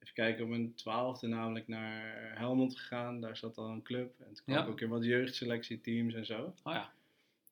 even 0.00 0.14
kijken, 0.14 0.44
op 0.44 0.50
mijn 0.50 0.74
twaalfde 0.74 1.26
namelijk 1.26 1.68
naar 1.68 2.32
Helmond 2.38 2.78
gegaan. 2.78 3.20
Daar 3.20 3.36
zat 3.36 3.56
al 3.56 3.68
een 3.68 3.82
club. 3.82 4.14
En 4.18 4.34
toen 4.34 4.44
kwam 4.44 4.56
Ja. 4.56 4.62
ik 4.62 4.68
ook 4.68 4.80
in 4.80 4.88
wat 4.88 5.04
jeugdselectieteams 5.04 6.14
en 6.14 6.26
zo. 6.26 6.54
Oh 6.62 6.72
ja. 6.72 6.92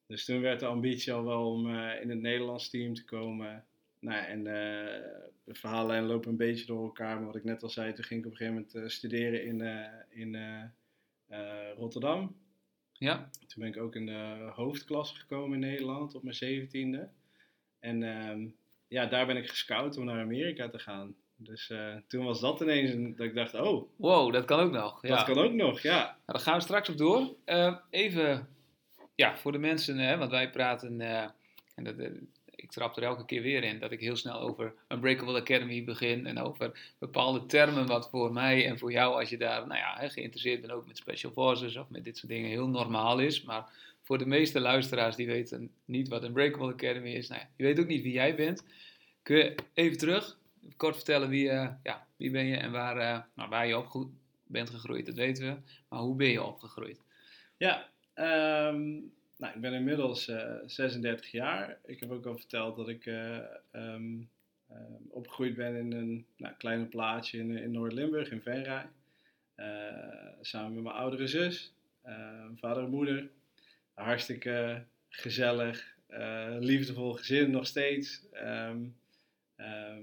Dus 0.07 0.25
toen 0.25 0.41
werd 0.41 0.61
de 0.61 0.67
ambitie 0.67 1.13
al 1.13 1.25
wel 1.25 1.53
om 1.53 1.69
in 1.77 2.11
het 2.11 2.21
Nederlands 2.21 2.71
team 2.71 2.95
te 2.95 3.05
komen. 3.05 3.65
Nou 3.99 4.25
en 4.25 4.43
de 5.45 5.55
verhaallijn 5.55 6.07
lopen 6.07 6.31
een 6.31 6.37
beetje 6.37 6.67
door 6.67 6.85
elkaar. 6.85 7.17
Maar 7.17 7.27
wat 7.27 7.37
ik 7.37 7.45
net 7.45 7.63
al 7.63 7.69
zei, 7.69 7.93
toen 7.93 8.05
ging 8.05 8.21
ik 8.21 8.27
op 8.27 8.33
een 8.33 8.37
gegeven 8.37 8.61
moment 8.61 8.75
eh, 8.75 8.89
studeren 8.89 9.45
in, 9.45 9.61
eh, 9.61 9.93
in 10.09 10.35
eh, 11.27 11.71
Rotterdam. 11.77 12.41
Ja, 12.93 13.29
Toen 13.47 13.63
ben 13.63 13.69
ik 13.69 13.77
ook 13.77 13.95
in 13.95 14.07
de 14.07 14.51
hoofdklasse 14.55 15.15
gekomen 15.15 15.53
in 15.53 15.69
Nederland 15.71 16.15
op 16.15 16.23
mijn 16.23 16.35
zeventiende. 16.35 17.09
En 17.81 18.03
ehm, 18.03 18.47
ja, 18.89 19.07
daar 19.07 19.27
ben 19.27 19.37
ik 19.37 19.49
gescout 19.49 19.97
om 19.97 20.05
naar 20.05 20.21
Amerika 20.21 20.69
te 20.69 20.79
gaan. 20.79 21.15
Dus 21.37 21.73
toen 22.07 22.25
was 22.25 22.41
dat 22.41 22.61
ineens 22.61 22.91
een, 22.91 23.17
dat 23.17 23.27
ik 23.27 23.35
dacht, 23.35 23.55
oh, 23.55 23.91
wow, 23.97 24.33
dat 24.33 24.45
kan 24.45 24.61
ook 24.61 24.73
nog. 24.73 25.03
Ja. 25.03 25.17
dat 25.17 25.25
kan 25.25 25.45
ook 25.45 25.53
nog, 25.53 25.81
ja. 25.81 25.99
Nou, 26.05 26.17
daar 26.27 26.41
gaan 26.41 26.57
we 26.57 26.63
straks 26.63 26.89
op 26.89 26.97
door. 26.97 27.37
Even, 27.91 28.49
ja, 29.15 29.37
voor 29.37 29.53
de 29.53 29.59
mensen, 29.59 29.99
hè, 29.99 30.17
want 30.17 30.31
wij 30.31 30.51
praten, 30.51 31.01
en 31.75 31.85
dat, 31.85 31.97
trap 32.73 32.97
er 32.97 33.03
elke 33.03 33.25
keer 33.25 33.43
weer 33.43 33.65
in, 33.65 33.79
dat 33.79 33.93
ik 33.93 34.01
heel 34.01 34.17
snel 34.17 34.41
over 34.41 34.75
Unbreakable 34.89 35.41
Academy 35.41 35.85
begin 35.85 36.27
en 36.27 36.39
over 36.39 36.95
bepaalde 36.99 37.47
termen 37.47 37.87
wat 37.87 38.11
voor 38.11 38.33
mij 38.33 38.67
en 38.67 38.79
voor 38.79 38.93
jou, 38.93 39.21
als 39.21 39.29
je 39.29 39.37
daar 39.37 39.67
nou 39.67 39.79
ja, 39.79 40.09
geïnteresseerd 40.09 40.61
bent, 40.61 40.73
ook 40.73 40.87
met 40.87 40.97
Special 40.97 41.33
Forces 41.33 41.77
of 41.77 41.91
met 41.91 42.05
dit 42.05 42.17
soort 42.17 42.33
dingen, 42.33 42.51
heel 42.51 42.69
normaal 42.69 43.19
is. 43.19 43.43
Maar 43.43 43.71
voor 44.03 44.19
de 44.19 44.27
meeste 44.27 44.61
luisteraars 44.61 45.17
die 45.17 45.27
weten 45.27 45.71
niet 45.85 46.09
wat 46.09 46.25
Unbreakable 46.25 46.73
Academy 46.73 47.11
is, 47.11 47.29
nou 47.29 47.41
ja, 47.41 47.49
die 47.57 47.67
weten 47.67 47.83
ook 47.83 47.89
niet 47.89 48.03
wie 48.03 48.13
jij 48.13 48.35
bent. 48.35 48.65
Kun 49.23 49.37
je 49.37 49.55
even 49.75 49.99
terug, 49.99 50.39
kort 50.77 50.95
vertellen 50.95 51.29
wie, 51.29 51.51
eh, 51.51 51.69
ja, 51.83 52.07
wie 52.17 52.31
ben 52.31 52.47
je 52.47 52.57
en 52.57 52.73
waar, 52.73 52.97
eh, 52.97 53.21
nou, 53.35 53.49
waar 53.49 53.67
je 53.67 53.79
op 53.79 54.07
bent 54.47 54.71
gegroeid, 54.71 55.07
dat 55.07 55.15
weten 55.15 55.47
we. 55.47 55.73
Maar 55.89 56.01
hoe 56.01 56.17
ben 56.17 56.29
je 56.29 56.43
opgegroeid? 56.43 57.01
Ja, 57.57 57.89
ehm, 58.15 58.99
nou, 59.43 59.55
ik 59.55 59.61
ben 59.61 59.73
inmiddels 59.73 60.29
eh 60.29 60.55
36 60.67 61.31
jaar. 61.31 61.79
Ik 61.85 62.01
heb 62.01 62.11
ook 62.11 62.27
al 62.27 62.37
verteld 62.37 62.77
dat 62.77 62.89
ik 62.89 63.07
eh, 63.07 63.37
ehm, 63.71 64.21
ehm, 64.69 65.03
opgegroeid 65.09 65.55
ben 65.55 65.77
in 65.77 65.93
een 65.93 66.27
nou, 66.37 66.55
kleine 66.59 66.85
plaatsje 66.85 67.39
in, 67.39 67.51
in 67.57 67.71
Noord-Limburg, 67.71 68.31
in 68.31 68.43
Venray. 68.43 68.89
Eh, 69.55 70.29
samen 70.41 70.75
met 70.75 70.83
mijn 70.83 70.95
oudere 70.95 71.27
zus, 71.27 71.75
eh, 72.03 72.45
vader 72.57 72.83
en 72.83 72.91
moeder. 72.91 73.31
Hartstikke 73.95 74.85
gezellig, 75.09 75.97
eh, 76.07 76.57
liefdevol 76.59 77.13
gezin 77.13 77.51
nog 77.51 77.67
steeds. 77.67 78.27
Ehm, 78.33 78.85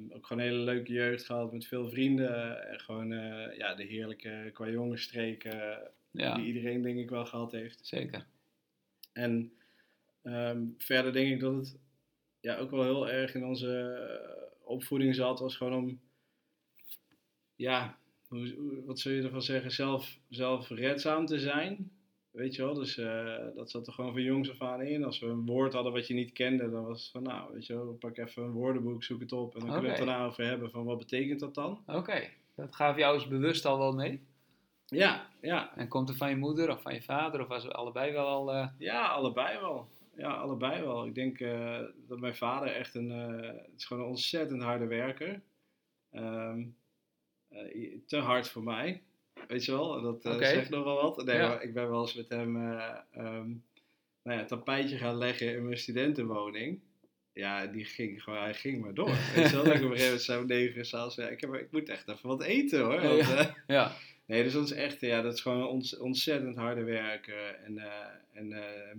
ook 0.10 0.26
gewoon 0.28 0.44
een 0.44 0.50
hele 0.50 0.64
leuke 0.64 0.92
jeugd 0.94 1.26
gehad 1.26 1.54
met 1.54 1.66
veel 1.68 1.90
vrienden. 1.90 2.68
En 2.70 2.80
gewoon 2.80 3.12
eh, 3.14 3.58
ja, 3.58 3.76
de 3.76 3.84
heerlijke 3.84 4.50
qua 4.54 4.68
jongensstreken 4.70 5.80
Ja, 6.12 6.36
die 6.36 6.46
iedereen 6.46 6.82
denk 6.82 6.98
ik 6.98 7.10
wel 7.10 7.26
gehad 7.26 7.52
heeft. 7.52 7.80
zeker. 7.88 8.26
En 9.20 9.52
ehm, 10.22 10.62
verder 10.78 11.14
denk 11.14 11.32
ik 11.32 11.40
dat 11.40 11.56
het 11.56 11.78
ja, 12.40 12.58
ook 12.58 12.72
wel 12.72 12.84
heel 12.84 13.10
erg 13.10 13.36
in 13.36 13.46
onze 13.46 13.72
eh, 13.72 14.70
opvoeding 14.70 15.16
zat, 15.16 15.40
was 15.40 15.56
gewoon 15.56 15.74
om, 15.74 16.00
ja, 17.56 17.98
hoe, 18.28 18.84
wat 18.86 19.00
zou 19.00 19.16
je 19.16 19.24
ervan 19.24 19.42
zeggen, 19.42 19.72
zelf, 19.72 20.18
zelfredzaam 20.30 21.26
te 21.26 21.40
zijn. 21.40 21.92
Weet 22.32 22.56
je 22.56 22.62
wel, 22.62 22.74
dus 22.74 22.98
eh, 22.98 23.46
dat 23.56 23.70
zat 23.70 23.88
er 23.88 23.94
gewoon 23.94 24.12
van 24.12 24.22
jongs 24.22 24.50
af 24.50 24.62
aan 24.62 24.82
in. 24.82 25.04
Als 25.04 25.20
we 25.20 25.26
een 25.26 25.46
woord 25.46 25.74
hadden 25.74 25.94
wat 25.94 26.08
je 26.08 26.14
niet 26.14 26.34
kende, 26.34 26.70
dan 26.70 26.86
was 26.86 27.02
het 27.02 27.12
van, 27.12 27.24
nou, 27.24 27.54
weet 27.54 27.66
je 27.66 27.74
wel, 27.74 27.94
pak 27.94 28.18
even 28.18 28.44
een 28.44 28.52
woordenboek, 28.52 29.04
zoek 29.04 29.20
het 29.20 29.32
op. 29.32 29.54
En 29.54 29.60
dan 29.60 29.70
kunnen 29.70 29.92
we 29.92 29.98
het 29.98 30.06
daarna 30.06 30.26
over 30.26 30.46
hebben 30.46 30.72
van, 30.72 30.86
wat 30.86 30.98
betekent 30.98 31.40
dat 31.40 31.56
dan? 31.56 31.84
Oké, 31.86 32.30
dat 32.56 32.76
gaf 32.76 32.98
jou 32.98 33.14
eens 33.14 33.28
bewust 33.28 33.66
al 33.66 33.78
wel 33.78 33.94
mee. 33.94 34.22
Ja, 34.86 35.29
ja, 35.42 35.76
En 35.78 35.88
komt 35.88 36.08
het 36.08 36.18
van 36.18 36.30
je 36.30 36.36
moeder 36.36 36.70
of 36.72 36.82
van 36.82 36.94
je 36.94 37.02
vader 37.02 37.42
of 37.42 37.48
was 37.48 37.64
het 37.64 37.74
allebei 37.74 38.12
wel 38.12 38.28
al... 38.28 38.54
eh, 38.54 38.68
Ja, 38.78 39.06
allebei 39.08 39.60
wel. 39.60 39.88
Ja, 40.16 40.32
allebei 40.34 40.82
wel. 40.82 41.06
Ik 41.06 41.16
denk 41.16 41.40
eh, 41.40 41.80
dat 42.08 42.20
mijn 42.20 42.36
vader 42.36 42.68
echt 42.76 42.96
een, 42.96 43.12
eh, 43.12 43.48
het 43.48 43.74
is 43.78 43.86
gewoon 43.86 44.04
een 44.04 44.10
ontzettend 44.10 44.62
harde 44.64 44.86
werker. 44.86 45.42
Eh, 46.10 46.54
te 48.08 48.18
hard 48.18 48.50
voor 48.50 48.64
mij, 48.64 49.02
weet 49.48 49.66
je 49.66 49.72
wel. 49.72 50.02
Dat 50.02 50.22
zegt 50.22 50.70
nogal 50.70 51.02
wat. 51.02 51.26
Nee, 51.26 51.36
Ja. 51.38 51.48
maar 51.48 51.64
ik 51.64 51.74
ben 51.74 51.90
wel 51.90 52.02
eens 52.02 52.14
met 52.16 52.30
hem 52.30 52.56
ehm, 53.12 53.48
nou 54.24 54.38
ja, 54.38 54.40
een 54.40 54.48
tapijtje 54.48 54.98
gaan 54.98 55.18
leggen 55.18 55.54
in 55.54 55.66
mijn 55.66 55.78
studentenwoning. 55.78 56.80
Ja, 57.34 57.66
die 57.68 57.86
ging 57.86 58.24
gewoon, 58.24 58.40
hij 58.40 58.54
ging 58.54 58.82
maar 58.82 58.94
door. 58.94 59.10
Weet 59.36 59.50
je 59.50 59.56
wel, 59.56 59.64
dat 59.64 59.74
ik 59.74 59.84
op 59.84 59.92
een 59.92 59.98
gegeven 59.98 60.04
moment 60.06 60.22
zo 60.22 60.44
negen 60.46 60.86
s'avonds, 60.86 61.16
ja, 61.16 61.28
ik, 61.28 61.42
heb, 61.42 61.54
ik 61.54 61.72
moet 61.72 61.90
echt 61.90 62.08
even 62.08 62.28
wat 62.30 62.42
eten 62.44 62.80
hoor. 62.84 63.02
Want, 63.02 63.28
ja. 63.28 63.56
ja, 63.68 63.92
Nee, 64.30 64.44
dus 64.44 64.54
dat 64.54 64.64
is 64.64 64.72
echt, 64.72 65.02
ja, 65.02 65.22
dat 65.22 65.34
is 65.34 65.42
gewoon 65.42 65.84
ontzettend 66.00 66.56
harde 66.56 66.84
werken. 66.84 67.64
En, 67.64 67.78
eh, 67.78 68.08
en 68.34 68.52
eh, 68.54 68.96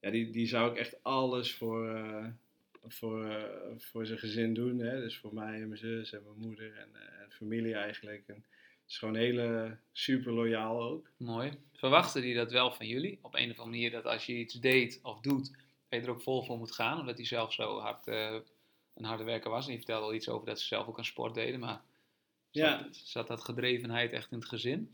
ja, 0.00 0.10
die, 0.10 0.30
die 0.30 0.46
zou 0.46 0.70
ik 0.70 0.76
echt 0.78 1.02
alles 1.02 1.54
voor, 1.54 1.88
eh, 1.88 2.26
voor, 2.86 3.48
voor 3.76 4.06
zijn 4.06 4.18
gezin 4.18 4.54
doen. 4.54 4.78
Hè? 4.78 5.00
Dus 5.00 5.18
voor 5.18 5.34
mij 5.34 5.60
en 5.60 5.68
mijn 5.68 5.80
zus 5.80 6.12
en 6.12 6.22
mijn 6.24 6.48
moeder 6.48 6.76
en, 6.76 6.88
en 6.94 7.30
familie 7.30 7.74
eigenlijk. 7.74 8.22
En 8.26 8.34
het 8.34 8.90
is 8.90 8.98
gewoon 8.98 9.14
hele 9.14 9.76
super 9.92 10.32
loyaal 10.32 10.82
ook. 10.82 11.10
Mooi. 11.16 11.52
Verwachten 11.72 12.22
die 12.22 12.34
dat 12.34 12.52
wel 12.52 12.72
van 12.72 12.86
jullie? 12.86 13.18
Op 13.22 13.34
een 13.34 13.50
of 13.50 13.58
andere 13.58 13.70
manier 13.70 13.90
dat 13.90 14.04
als 14.04 14.26
je 14.26 14.38
iets 14.38 14.54
deed 14.54 15.00
of 15.02 15.20
doet, 15.20 15.50
dat 15.88 16.00
je 16.00 16.06
er 16.06 16.10
ook 16.10 16.22
vol 16.22 16.42
voor 16.42 16.58
moet 16.58 16.74
gaan? 16.74 17.00
Omdat 17.00 17.16
hij 17.16 17.26
zelf 17.26 17.52
zo 17.52 17.78
hard 17.78 18.06
een 18.06 19.04
harde 19.04 19.24
werker 19.24 19.50
was. 19.50 19.66
En 19.66 19.72
je 19.72 19.78
vertelde 19.78 20.06
al 20.06 20.14
iets 20.14 20.28
over 20.28 20.46
dat 20.46 20.60
ze 20.60 20.66
zelf 20.66 20.86
ook 20.86 20.98
aan 20.98 21.04
sport 21.04 21.34
deden. 21.34 21.60
Maar 21.60 21.82
Ja. 22.54 22.78
zat, 22.82 22.96
zat 22.96 23.28
dat 23.28 23.44
gedrevenheid 23.44 24.12
echt 24.12 24.32
in 24.32 24.38
het 24.38 24.48
gezin? 24.48 24.90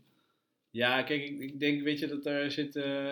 Ja, 0.69 1.03
kijk, 1.03 1.21
ik, 1.21 1.39
ik 1.39 1.59
denk, 1.59 1.83
weet 1.83 1.99
je, 1.99 2.07
dat 2.07 2.23
daar 2.23 2.51
zit, 2.51 2.75
eh, 2.75 3.11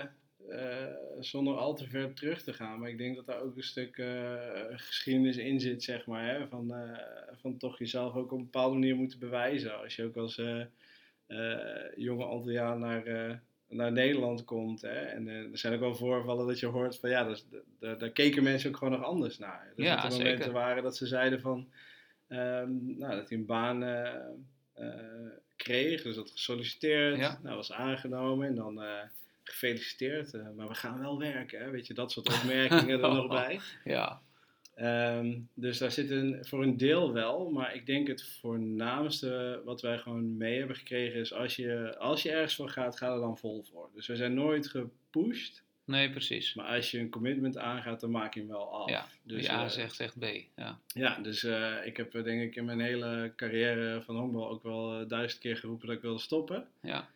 eh, 0.50 0.96
zonder 1.20 1.56
al 1.56 1.76
te 1.76 1.88
ver 1.88 2.14
terug 2.14 2.44
te 2.44 2.54
gaan, 2.54 2.80
maar 2.80 2.90
ik 2.90 2.98
denk 2.98 3.16
dat 3.16 3.26
daar 3.26 3.42
ook 3.42 3.56
een 3.56 3.64
stuk 3.64 3.98
eh, 3.98 4.66
geschiedenis 4.72 5.38
in 5.38 5.60
zit, 5.60 5.84
zeg 5.84 6.06
maar, 6.06 6.26
hè, 6.26 6.48
van, 6.48 6.74
van 7.32 7.58
toch 7.58 7.80
jezelf 7.80 8.16
ook 8.16 8.32
op 8.32 8.38
een 8.38 8.44
bepaalde 8.44 8.74
manier 8.74 8.96
moeten 8.96 9.20
bewijzen. 9.20 9.80
Als 9.82 9.96
je 9.96 10.04
ook 10.04 10.16
als 10.16 10.42
jonge 11.96 12.24
Antilliaan 12.24 12.80
naar, 12.80 13.42
naar 13.68 13.92
Nederland 13.92 14.44
komt, 14.44 14.82
hè, 14.82 15.00
en 15.00 15.28
er 15.28 15.58
zijn 15.58 15.74
ook 15.74 15.80
wel 15.80 15.96
voorvallen 15.96 16.48
dat 16.48 16.60
je 16.60 16.66
hoort 16.66 17.00
van, 17.00 17.10
ja, 17.10 17.36
daar, 17.80 17.98
daar 17.98 18.12
keken 18.12 18.44
mensen 18.44 18.70
ook 18.70 18.78
gewoon 18.78 19.00
nog 19.00 19.08
anders 19.08 19.38
naar. 19.38 19.74
Dus 19.76 19.86
Ja, 19.86 20.04
er 20.04 20.12
zeker. 20.12 20.26
momenten 20.26 20.54
waren 20.54 20.84
dat 20.84 20.98
ze 20.98 21.08
zeiden 21.08 21.42
van, 21.42 21.70
ehm, 22.30 22.98
nou, 22.98 23.16
dat 23.16 23.30
hij 23.30 23.38
een 23.38 23.46
baan 23.46 23.84
eh, 23.84 24.16
eh, 24.74 25.32
kreeg, 25.56 26.02
dus 26.02 26.16
dat 26.16 26.32
gesolliciteerd, 26.32 27.18
Ja. 27.18 27.40
nou, 27.44 27.56
was 27.56 27.72
aangenomen 27.72 28.48
en 28.48 28.56
dan 28.56 28.84
eh, 28.84 29.02
gefeliciteerd, 29.44 30.56
maar 30.56 30.68
we 30.68 30.76
gaan 30.76 31.00
wel 31.00 31.20
werken, 31.20 31.60
hè, 31.60 31.70
weet 31.70 31.88
je, 31.88 31.94
dat 31.94 32.12
soort 32.12 32.34
opmerkingen 32.34 33.04
er 33.04 33.14
nog 33.22 33.28
bij. 33.28 33.60
Ja, 33.84 34.22
Ehm, 34.80 35.40
dus 35.54 35.78
daar 35.78 35.92
zit 35.92 36.10
een, 36.10 36.46
voor 36.46 36.64
een 36.64 36.78
deel 36.78 37.14
wel, 37.14 37.50
maar 37.50 37.76
ik 37.76 37.86
denk 37.86 38.08
het 38.08 38.24
voornaamste 38.40 39.62
wat 39.66 39.82
wij 39.82 39.98
gewoon 39.98 40.38
mee 40.38 40.58
hebben 40.58 40.76
gekregen 40.76 41.20
is 41.20 41.34
als 41.34 41.56
je, 41.56 41.98
als 41.98 42.22
je 42.24 42.32
ergens 42.32 42.56
voor 42.56 42.70
gaat, 42.70 42.98
ga 42.98 43.14
er 43.14 43.20
dan 43.20 43.38
vol 43.38 43.64
voor. 43.72 43.90
Dus 43.94 44.08
we 44.08 44.16
zijn 44.16 44.34
nooit 44.34 44.68
gepusht, 44.68 45.64
nee, 45.90 46.10
precies. 46.10 46.54
maar 46.54 46.66
als 46.66 46.92
je 46.92 47.00
een 47.00 47.10
commitment 47.10 47.58
aangaat, 47.58 48.00
dan 48.00 48.12
maak 48.12 48.34
je 48.34 48.40
hem 48.40 48.50
wel 48.50 48.74
af. 48.74 48.90
Ja, 48.90 49.08
dus, 49.24 49.50
A 49.50 49.64
eh, 49.64 49.70
zegt, 49.70 49.96
zegt 49.96 50.20
B. 50.20 50.26
Ja. 50.56 50.80
ja, 50.88 51.20
dus 51.20 51.44
eh, 51.44 51.76
ik 51.86 51.98
heb 51.98 52.16
eh, 52.16 52.24
denk 52.24 52.42
ik 52.42 52.56
in 52.56 52.66
mijn 52.66 52.80
hele 52.80 53.34
carrière 53.36 54.02
van 54.02 54.18
honkbal 54.18 54.50
ook 54.50 54.64
wel 54.64 55.00
eh, 55.00 55.08
duizend 55.08 55.42
keer 55.42 55.58
geroepen 55.58 55.88
dat 55.88 55.96
ik 55.96 56.02
wilde 56.02 56.20
stoppen. 56.20 56.68
ja. 56.82 57.10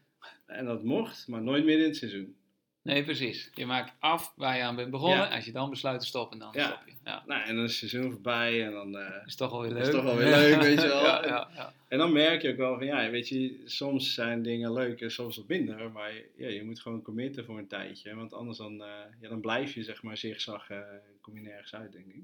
En 0.45 0.65
dat 0.65 0.83
mocht, 0.83 1.27
maar 1.27 1.41
nooit 1.41 1.65
midden 1.65 1.83
in 1.83 1.89
het 1.89 1.99
seizoen. 1.99 2.35
Nee, 2.83 3.03
precies. 3.03 3.49
Je 3.53 3.65
maakt 3.65 3.93
af 3.99 4.33
waar 4.35 4.57
je 4.57 4.63
aan 4.63 4.75
bent 4.75 4.91
begonnen. 4.91 5.17
Ja. 5.27 5.35
Als 5.35 5.45
je 5.45 5.51
dan 5.51 5.69
besluit 5.69 5.99
te 5.99 6.05
stoppen, 6.05 6.39
dan 6.39 6.49
Ja. 6.53 6.65
stop 6.67 6.81
je. 6.85 6.93
Ja. 7.05 7.23
Nou, 7.27 7.41
en 7.47 7.55
dan 7.55 7.63
is 7.63 7.81
het 7.81 7.89
seizoen 7.89 8.11
voorbij 8.11 8.65
en 8.65 8.71
dan... 8.71 8.97
eh, 8.97 9.25
Is 9.25 9.35
toch 9.35 9.51
wel 9.51 9.61
weer 9.61 9.71
leuk. 9.71 9.81
Is 9.81 9.89
toch 9.89 10.03
wel 10.03 10.15
weer 10.15 10.29
leuk, 10.29 10.61
weet 10.61 10.81
je 10.81 10.87
wel. 10.97 11.03
ja, 11.03 11.25
ja, 11.25 11.49
ja. 11.55 11.73
En 11.87 11.97
dan 11.97 12.11
merk 12.13 12.41
je 12.41 12.49
ook 12.51 12.57
wel 12.57 12.77
van, 12.77 12.85
ja, 12.85 13.09
weet 13.09 13.27
je, 13.27 13.61
soms 13.65 14.13
zijn 14.13 14.41
dingen 14.41 14.73
leuk 14.73 15.01
en 15.01 15.11
soms 15.11 15.37
wat 15.37 15.47
minder. 15.47 15.91
Maar 15.91 16.11
ja, 16.37 16.47
je 16.47 16.63
moet 16.63 16.79
gewoon 16.79 17.01
committen 17.01 17.45
voor 17.45 17.57
een 17.57 17.67
tijdje. 17.67 18.15
Want 18.15 18.33
anders 18.33 18.57
dan, 18.57 18.83
eh, 18.83 18.89
ja, 19.19 19.29
dan 19.29 19.41
blijf 19.41 19.73
je, 19.73 19.83
zeg 19.83 20.03
maar, 20.03 20.17
zigzag, 20.17 20.69
eh 20.69 20.79
kom 21.21 21.35
je 21.35 21.41
nergens 21.41 21.75
uit, 21.75 21.91
denk 21.91 22.05
ik. 22.05 22.23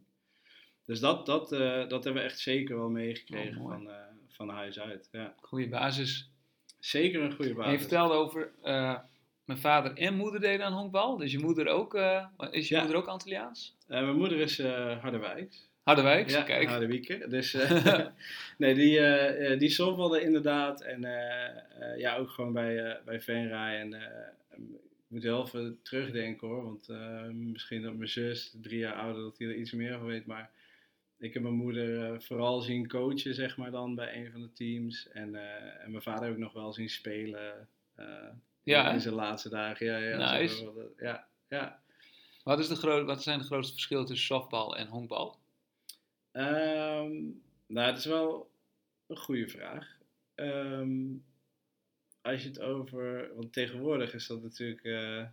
Dus 0.86 1.00
dat, 1.00 1.26
dat, 1.26 1.50
dat 1.90 2.04
hebben 2.04 2.14
we 2.14 2.20
echt 2.30 2.40
zeker 2.40 2.78
wel 2.78 2.90
meegekregen 2.90 3.62
Oh, 3.62 3.68
van, 3.72 3.90
van 4.28 4.50
huis 4.50 4.80
uit. 4.80 5.10
Ja. 5.12 5.34
Goede 5.42 5.68
basis. 5.70 6.30
Zeker 6.80 7.22
een 7.22 7.32
goede 7.34 7.44
En 7.50 7.56
je 7.56 7.62
basis. 7.62 7.80
vertelde 7.80 8.14
over, 8.14 8.52
mijn 9.50 9.62
vader 9.62 9.94
en 9.94 10.16
moeder 10.16 10.40
deden 10.40 10.66
aan 10.66 10.74
honkbal. 10.74 11.18
Dus 11.18 11.32
je 11.32 11.40
moeder 11.40 11.68
ook, 11.68 11.96
eh, 11.96 12.26
is 12.52 12.68
je 12.68 12.76
Ja. 12.76 12.82
moeder 12.82 13.00
ook 13.00 13.08
Antilliaans? 13.08 13.76
Eh, 13.88 14.02
mijn 14.02 14.16
moeder 14.16 14.40
is 14.40 14.60
eh 14.60 15.00
Harderwijks. 15.02 15.70
Harderwijks, 15.84 16.34
Ja, 16.34 16.42
kijk. 16.42 17.30
Dus 17.30 17.58
nee, 18.58 18.74
die, 18.74 19.00
eh, 19.00 19.60
die 19.60 19.70
softbalde 19.70 20.22
inderdaad. 20.22 20.82
En 20.82 21.02
ja, 21.98 22.16
ook 22.16 22.30
gewoon 22.30 22.54
bij, 22.54 23.00
bij 23.06 23.22
Venray. 23.22 23.80
En 23.80 23.94
ik 24.54 25.08
moet 25.08 25.24
heel 25.24 25.46
even 25.46 25.80
terugdenken 25.84 26.48
hoor. 26.48 26.64
Want 26.64 26.88
misschien 27.34 27.82
dat 27.82 27.96
mijn 27.96 28.10
zus, 28.10 28.56
drie 28.62 28.80
jaar 28.80 28.94
ouder, 28.94 29.22
dat 29.22 29.38
hij 29.38 29.48
er 29.48 29.56
iets 29.56 29.72
meer 29.72 29.98
van 29.98 30.06
weet. 30.06 30.26
Maar 30.26 30.50
ik 31.18 31.34
heb 31.34 31.44
mijn 31.44 31.56
moeder 31.56 32.22
vooral 32.22 32.62
zien 32.62 32.88
coachen, 32.88 33.34
zeg 33.34 33.58
maar 33.58 33.72
dan, 33.72 33.96
bij 33.96 34.16
een 34.16 34.32
van 34.32 34.42
de 34.42 34.52
teams. 34.54 35.10
En, 35.10 35.36
en 35.82 35.92
mijn 35.92 36.04
vader 36.04 36.32
ik 36.32 36.38
nog 36.38 36.54
wel 36.54 36.74
zien 36.74 36.90
spelen. 36.90 37.68
Ja, 38.70 38.92
in 38.92 39.02
zijn 39.02 39.14
laatste 39.14 39.50
dagen. 39.50 39.86
Ja, 39.86 39.98
ja, 39.98 40.38
Nice. 40.40 40.66
eh, 40.66 41.04
ja, 41.06 41.28
ja. 41.48 41.82
Wat, 42.44 42.60
is 42.60 42.68
de 42.68 43.04
wat 43.04 43.24
zijn 43.24 43.40
de 43.40 43.46
grootste 43.46 43.74
verschillen 43.74 44.06
tussen 44.06 44.26
softbal 44.26 44.78
en 44.78 44.88
honkbal? 44.88 45.38
Ehm, 46.32 47.12
nou, 47.68 47.88
het 47.88 47.98
is 47.98 48.06
wel 48.06 48.50
een 49.08 49.18
goede 49.18 49.48
vraag. 49.48 49.98
Ehm, 50.36 51.08
als 52.22 52.42
je 52.44 52.48
het 52.50 52.60
over. 52.62 53.32
Want 53.36 53.54
tegenwoordig 53.54 54.14
is 54.14 54.28
dat 54.28 54.42
natuurlijk. 54.42 54.84
eh, 54.84 55.26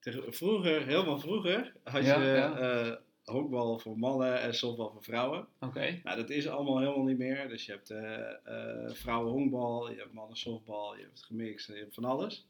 tegen, 0.00 0.34
vroeger, 0.34 0.86
helemaal 0.86 1.18
vroeger, 1.18 1.72
had 1.84 2.04
Ja, 2.04 2.22
je 2.22 2.28
ja. 2.28 2.58
eh, 2.58 2.96
honkbal 3.24 3.78
voor 3.78 3.98
mannen 3.98 4.40
en 4.40 4.54
softbal 4.54 4.90
voor 4.92 5.02
vrouwen. 5.02 5.46
Oké. 5.60 6.00
Nou, 6.02 6.16
dat 6.16 6.30
is 6.30 6.48
allemaal 6.48 6.78
helemaal 6.78 7.04
niet 7.04 7.18
meer. 7.18 7.48
Dus 7.48 7.66
je 7.66 7.72
hebt 7.72 7.90
eh, 7.90 8.90
vrouwen 8.94 9.32
honkbal, 9.32 9.90
je 9.90 9.96
hebt 9.96 10.12
mannen 10.12 10.36
softbal, 10.36 10.96
je 10.96 11.02
hebt 11.02 11.22
gemixt 11.24 11.68
en 11.68 11.74
je 11.74 11.80
hebt 11.80 11.94
van 11.94 12.04
alles. 12.04 12.46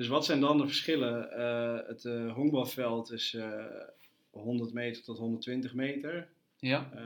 Dus 0.00 0.08
wat 0.08 0.24
zijn 0.24 0.40
dan 0.40 0.58
de 0.58 0.66
verschillen? 0.66 1.32
Eh, 1.32 1.86
het 1.86 2.04
eh, 2.04 2.32
honkbalveld 2.32 3.12
is 3.12 3.34
eh 3.34 3.64
100 4.30 4.72
meter 4.72 5.02
tot 5.02 5.18
120 5.18 5.74
meter. 5.74 6.28
Ja, 6.58 6.90
Eh, 6.94 7.02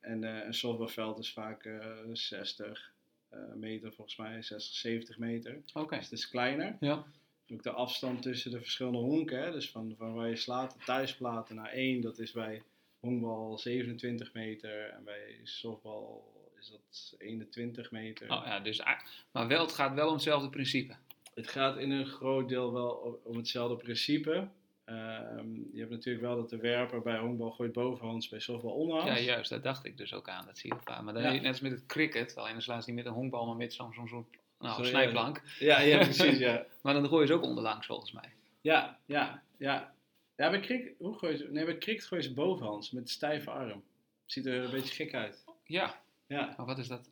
en 0.00 0.24
eh, 0.24 0.46
een 0.46 0.54
softbalveld 0.54 1.18
is 1.18 1.32
vaak 1.32 1.64
eh 1.64 1.96
60 2.12 2.92
eh, 3.28 3.38
meter, 3.54 3.92
volgens 3.92 4.16
mij 4.16 4.42
60, 4.42 4.74
70 4.74 5.18
meter. 5.18 5.62
oké. 5.74 5.96
Dus 5.96 6.04
het 6.04 6.18
is 6.18 6.28
kleiner. 6.28 6.76
Ja, 6.80 7.04
Ook 7.52 7.62
de 7.62 7.70
afstand 7.70 8.22
tussen 8.22 8.50
de 8.50 8.60
verschillende 8.60 8.98
honken, 8.98 9.42
hè, 9.42 9.52
dus 9.52 9.70
van, 9.70 9.94
van 9.98 10.14
waar 10.14 10.28
je 10.28 10.36
slaat, 10.36 10.72
de 10.72 10.84
thuisplaten 10.84 11.56
naar 11.56 11.70
één, 11.70 12.00
dat 12.00 12.18
is 12.18 12.32
bij 12.32 12.62
honkbal 13.00 13.58
27 13.58 14.32
meter 14.32 14.88
en 14.88 15.04
bij 15.04 15.40
softbal 15.44 16.32
is 16.58 16.70
dat 16.70 17.14
21 17.18 17.90
meter. 17.90 18.30
oh, 18.30 18.42
ja 18.46 18.60
dus, 18.60 18.82
maar 19.32 19.48
wel, 19.48 19.62
het 19.62 19.72
gaat 19.72 19.94
wel 19.94 20.06
om 20.06 20.12
hetzelfde 20.14 20.50
principe. 20.50 20.94
Het 21.34 21.48
gaat 21.48 21.76
in 21.76 21.90
een 21.90 22.06
groot 22.06 22.48
deel 22.48 22.72
wel 22.72 23.20
om, 23.24 23.36
hetzelfde 23.36 23.76
principe. 23.76 24.48
Ehm, 24.84 25.54
je 25.72 25.78
hebt 25.78 25.90
natuurlijk 25.90 26.24
wel 26.24 26.36
dat 26.36 26.50
de 26.50 26.56
werper 26.56 27.02
bij 27.02 27.18
honkbal 27.18 27.50
gooit 27.50 27.72
bovenhands, 27.72 28.28
bij 28.28 28.40
softbal 28.40 28.72
onderhands. 28.72 29.10
Ja, 29.18 29.18
juist, 29.24 29.50
daar 29.50 29.60
dacht 29.62 29.84
ik 29.84 29.96
dus 29.96 30.14
ook 30.14 30.28
aan. 30.28 30.46
Dat 30.46 30.58
zie 30.58 30.74
je 30.74 30.80
vaak. 30.84 31.02
Maar 31.02 31.14
dan 31.14 31.22
Ja. 31.22 31.32
net 31.32 31.46
als 31.46 31.60
met 31.60 31.72
het 31.72 31.86
cricket, 31.86 32.36
alleen 32.36 32.52
dan 32.52 32.62
slaan 32.62 32.82
ze 32.82 32.88
niet 32.90 32.98
met 32.98 33.06
een 33.06 33.12
honkbal, 33.18 33.46
maar 33.46 33.56
met 33.56 33.72
zo'n 33.74 33.92
zo'n 34.08 34.26
nou, 34.58 34.84
snijplank. 34.84 35.42
ja, 35.58 35.80
ja, 35.80 35.98
precies, 36.04 36.38
ja. 36.38 36.64
Maar 36.82 36.94
dan 36.94 37.08
gooien 37.08 37.26
ze 37.26 37.34
ook 37.34 37.42
onderlangs 37.42 37.86
volgens 37.86 38.12
mij. 38.12 38.32
Ja, 38.60 38.98
ja, 39.06 39.42
ja. 39.58 39.94
Ja, 40.36 40.50
bij 40.50 40.60
cricket, 40.60 40.94
hoe 40.98 41.18
gooi 41.18 41.32
je 41.32 41.38
ze? 41.38 41.50
Nee, 41.50 41.64
bij 41.64 41.78
cricket 41.78 42.04
gooi 42.06 42.22
je 42.22 42.28
ze 42.28 42.34
bovenhands 42.34 42.90
met 42.90 43.10
stijve 43.10 43.50
arm. 43.50 43.82
Ziet 44.24 44.46
er 44.46 44.64
een 44.64 44.70
beetje 44.70 44.94
gek 44.94 45.14
uit. 45.14 45.44
Ja, 45.64 46.00
Ja, 46.26 46.54
maar 46.56 46.66
wat 46.66 46.78
is 46.78 46.88
dat? 46.88 47.10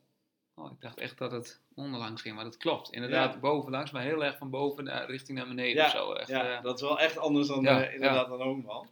Oh, 0.61 0.73
ik 0.73 0.81
dacht 0.81 0.99
echt 0.99 1.19
dat 1.19 1.33
het 1.33 1.61
onderlangs 1.75 2.23
ging, 2.23 2.35
maar 2.35 2.45
dat 2.45 2.57
klopt. 2.57 2.93
Inderdaad, 2.93 3.33
Ja. 3.33 3.41
bovenlangs, 3.41 3.91
maar 3.91 4.03
heel 4.03 4.25
erg 4.25 4.37
van 4.39 4.51
boven 4.51 4.85
naar, 4.85 5.11
richting 5.11 5.39
naar 5.39 5.49
beneden 5.49 5.75
Ja, 5.75 5.85
of 5.85 5.91
zo. 5.91 6.13
Echt, 6.13 6.29
ja 6.29 6.57
eh, 6.57 6.63
dat 6.63 6.75
is 6.75 6.81
wel 6.83 7.01
echt 7.01 7.19
anders 7.19 7.49
dan 7.49 7.63
Ja, 7.63 7.85
eh, 7.85 7.95
inderdaad 7.95 8.29
dan 8.29 8.43
honkbal. 8.43 8.87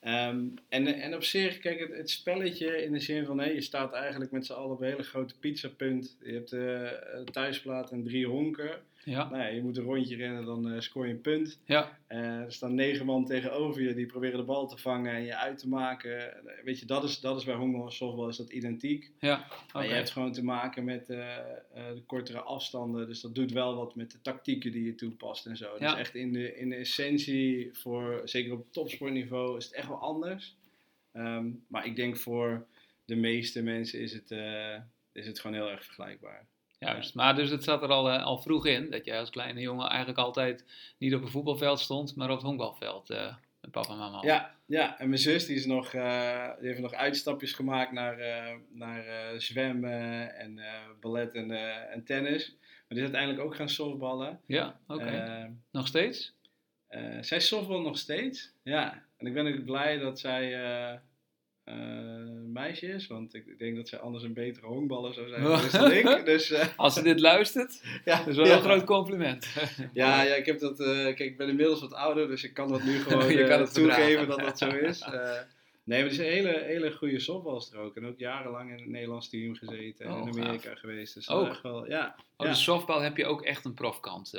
Ehm, 0.00 0.44
en, 0.68 0.86
en 0.86 1.14
op 1.14 1.22
zich, 1.22 1.58
kijk, 1.58 1.78
het, 1.78 1.96
het 1.96 2.10
spelletje 2.10 2.84
in 2.84 2.92
de 2.92 3.00
zin 3.00 3.24
van, 3.24 3.38
hé, 3.38 3.46
je 3.50 3.60
staat 3.60 3.92
eigenlijk 3.92 4.30
met 4.30 4.46
z'n 4.46 4.52
allen 4.52 4.70
op 4.70 4.80
een 4.80 4.86
hele 4.86 5.02
grote 5.02 5.38
pizzapunt. 5.38 6.16
Je 6.20 6.32
hebt 6.32 6.52
eh, 6.52 7.18
een 7.18 7.24
thuisplaat 7.24 7.90
en 7.90 8.04
drie 8.04 8.26
honken. 8.26 8.82
Ja, 9.06 9.28
Nou 9.28 9.42
ja, 9.42 9.48
je 9.48 9.62
moet 9.62 9.76
een 9.76 9.84
rondje 9.84 10.16
rennen, 10.16 10.44
dan 10.44 10.70
eh, 10.70 10.80
scoor 10.80 11.06
je 11.06 11.12
een 11.12 11.20
punt. 11.20 11.60
ja, 11.64 11.98
Eh, 12.06 12.18
er 12.20 12.52
staan 12.52 12.74
negen 12.74 13.06
man 13.06 13.24
tegenover 13.24 13.82
je, 13.82 13.94
die 13.94 14.06
proberen 14.06 14.38
de 14.38 14.44
bal 14.44 14.68
te 14.68 14.76
vangen 14.76 15.12
en 15.12 15.24
je 15.24 15.36
uit 15.36 15.58
te 15.58 15.68
maken. 15.68 16.46
Eh, 16.46 16.64
Weet 16.64 16.78
je, 16.78 16.86
dat 16.86 17.04
is, 17.04 17.20
dat 17.20 17.36
is 17.38 17.44
bij 17.44 17.54
honkbal 17.54 17.84
en 17.86 17.92
softbal 17.92 18.28
is 18.28 18.36
dat 18.36 18.50
identiek. 18.50 19.12
ja. 19.20 19.46
Maar 19.72 19.86
je 19.86 19.92
hebt 19.92 20.10
gewoon 20.10 20.32
te 20.32 20.44
maken 20.44 20.84
met 20.84 21.06
de 21.06 22.02
kortere 22.06 22.40
afstanden. 22.40 23.06
Dus 23.06 23.20
dat 23.20 23.34
doet 23.34 23.52
wel 23.52 23.76
wat 23.76 23.94
met 23.94 24.10
de 24.10 24.20
tactieken 24.20 24.72
die 24.72 24.84
je 24.84 24.94
toepast 24.94 25.46
en 25.46 25.56
zo. 25.56 25.76
Ja. 25.78 25.90
Dus 25.90 25.98
echt 25.98 26.14
in 26.14 26.32
de, 26.32 26.56
in 26.56 26.68
de 26.68 26.76
essentie, 26.76 27.70
voor, 27.72 28.20
zeker 28.24 28.52
op 28.52 28.72
topsportniveau, 28.72 29.56
is 29.56 29.64
het 29.64 29.74
echt 29.74 29.88
wel 29.88 30.00
anders. 30.00 30.56
Ehm, 31.12 31.46
maar 31.68 31.86
ik 31.86 31.96
denk 31.96 32.16
voor 32.16 32.66
de 33.04 33.16
meeste 33.16 33.62
mensen 33.62 34.00
is 34.00 34.12
het, 34.12 34.30
is 35.12 35.26
het 35.26 35.40
gewoon 35.40 35.56
heel 35.56 35.70
erg 35.70 35.84
vergelijkbaar. 35.84 36.46
Juist, 36.78 37.14
maar 37.14 37.34
dus 37.34 37.50
het 37.50 37.64
zat 37.64 37.82
er 37.82 37.88
al, 37.88 38.10
eh, 38.10 38.24
al 38.24 38.38
vroeg 38.38 38.66
in, 38.66 38.90
dat 38.90 39.04
jij 39.04 39.18
als 39.18 39.30
kleine 39.30 39.60
jongen 39.60 39.88
eigenlijk 39.88 40.18
altijd 40.18 40.64
niet 40.98 41.14
op 41.14 41.22
een 41.22 41.28
voetbalveld 41.28 41.80
stond, 41.80 42.16
maar 42.16 42.28
op 42.30 42.36
het 42.36 42.44
honkbalveld. 42.46 43.10
eh, 43.10 43.34
met 43.60 43.70
papa 43.70 43.92
en 43.92 43.98
mama. 43.98 44.22
Ja, 44.22 44.54
ja, 44.66 44.98
en 44.98 45.08
mijn 45.08 45.20
zus 45.20 45.46
die, 45.46 45.56
is 45.56 45.66
nog, 45.66 45.92
eh, 45.94 46.48
die 46.58 46.68
heeft 46.68 46.80
nog 46.80 46.92
uitstapjes 46.92 47.52
gemaakt 47.52 47.92
naar, 47.92 48.16
naar 48.72 49.04
zwemmen 49.40 50.34
en 50.36 50.60
ballet 51.00 51.34
en, 51.34 51.50
en 51.90 52.04
tennis. 52.04 52.56
Maar 52.60 52.84
die 52.88 52.98
is 52.98 53.02
uiteindelijk 53.04 53.42
ook 53.44 53.54
gaan 53.56 53.68
softballen. 53.68 54.40
Ja, 54.46 54.78
oké. 54.86 55.04
Eh, 55.04 55.44
Nog 55.70 55.86
steeds? 55.86 56.34
zij 57.20 57.40
softbal 57.40 57.80
nog 57.80 57.98
steeds. 57.98 58.52
Ja, 58.62 59.02
en 59.16 59.26
ik 59.26 59.34
ben 59.34 59.46
ook 59.46 59.64
blij 59.64 59.98
dat 59.98 60.18
zij 60.18 60.50
eh, 61.66 61.74
een 61.74 62.52
meisje 62.52 62.86
is. 62.86 63.06
Want 63.06 63.34
ik, 63.34 63.58
denk 63.58 63.76
dat 63.76 63.88
zij 63.88 63.98
anders 63.98 64.24
een 64.24 64.32
betere 64.32 64.66
honkballer 64.66 65.14
zou 65.14 65.28
zijn 65.28 65.42
geweest 65.42 65.72
dan 65.80 65.92
ik. 65.92 66.24
Dus 66.24 66.50
eh, 66.50 66.66
Als 66.76 66.94
ze 66.94 67.02
dit 67.02 67.20
luistert, 67.20 67.82
ja, 68.04 68.18
dat 68.18 68.26
is 68.26 68.36
wel 68.36 68.46
ja. 68.46 68.56
een 68.56 68.62
groot 68.62 68.84
compliment. 68.84 69.46
Ja, 69.92 70.22
ja, 70.22 70.34
ik 70.34 70.46
heb 70.46 70.58
dat. 70.58 70.80
eh, 70.80 70.86
kijk, 70.86 71.18
ik 71.18 71.36
ben 71.36 71.48
inmiddels 71.48 71.80
wat 71.80 71.92
ouder, 71.94 72.28
dus 72.28 72.44
ik 72.44 72.54
kan 72.54 72.68
dat 72.68 72.82
nu 72.82 72.98
gewoon 72.98 73.32
Je 73.32 73.44
kan 73.44 73.60
het 73.60 73.74
toegeven 73.74 74.28
dat 74.28 74.38
dat 74.38 74.58
zo 74.58 74.68
is. 74.68 75.04
Nee, 75.84 76.02
maar 76.02 76.10
het 76.10 76.20
is 76.20 76.26
een 76.26 76.32
hele, 76.32 76.62
hele 76.64 76.92
goede 76.92 77.20
softbalster 77.20 77.78
ook. 77.78 77.96
En 77.96 78.06
ook 78.06 78.18
jarenlang 78.18 78.70
in 78.70 78.76
het 78.78 78.88
Nederlands 78.88 79.28
team 79.28 79.54
gezeten 79.54 80.06
en 80.06 80.12
Oh, 80.12 80.28
in 80.28 80.42
Amerika 80.42 80.74
geweest. 80.74 81.14
Dus 81.14 81.28
Ook? 81.30 81.40
ook. 81.44 81.48
Echt 81.50 81.62
wel, 81.62 81.88
ja, 81.88 82.14
Oh, 82.36 82.46
ja. 82.46 82.52
de 82.52 82.58
softbal 82.58 83.00
heb 83.00 83.16
je 83.16 83.26
ook 83.26 83.42
echt 83.42 83.64
een 83.64 83.74
profkant. 83.74 84.30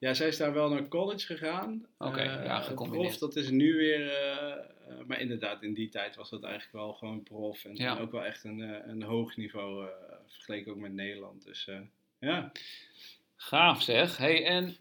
ja, 0.00 0.14
zij 0.14 0.28
is 0.28 0.36
daar 0.36 0.52
wel 0.52 0.68
naar 0.68 0.88
college 0.88 1.26
gegaan. 1.26 1.86
Oké, 1.98 2.22
ja, 2.22 2.60
gecombineerd. 2.60 3.18
Prof, 3.18 3.20
dat 3.20 3.36
is 3.36 3.50
nu 3.50 3.76
weer. 3.76 4.12
Eh, 4.88 4.94
maar 5.06 5.20
inderdaad, 5.20 5.62
in 5.62 5.74
die 5.74 5.88
tijd 5.88 6.16
was 6.16 6.30
dat 6.30 6.42
eigenlijk 6.42 6.72
wel 6.72 6.92
gewoon 6.92 7.22
prof. 7.22 7.64
En, 7.64 7.76
Ja. 7.76 7.96
en 7.96 8.02
ook 8.02 8.12
wel 8.12 8.24
echt 8.24 8.44
een, 8.44 8.60
eh, 8.62 8.88
een 8.90 9.02
hoog 9.02 9.36
niveau, 9.36 9.86
eh, 9.88 9.92
vergeleken 10.26 10.72
ook 10.72 10.78
met 10.78 10.92
Nederland. 10.92 11.44
Dus 11.44 11.68
ja. 12.18 12.52
Gaaf 13.36 13.82
zeg. 13.82 14.16
Hey, 14.16 14.46
en 14.46 14.76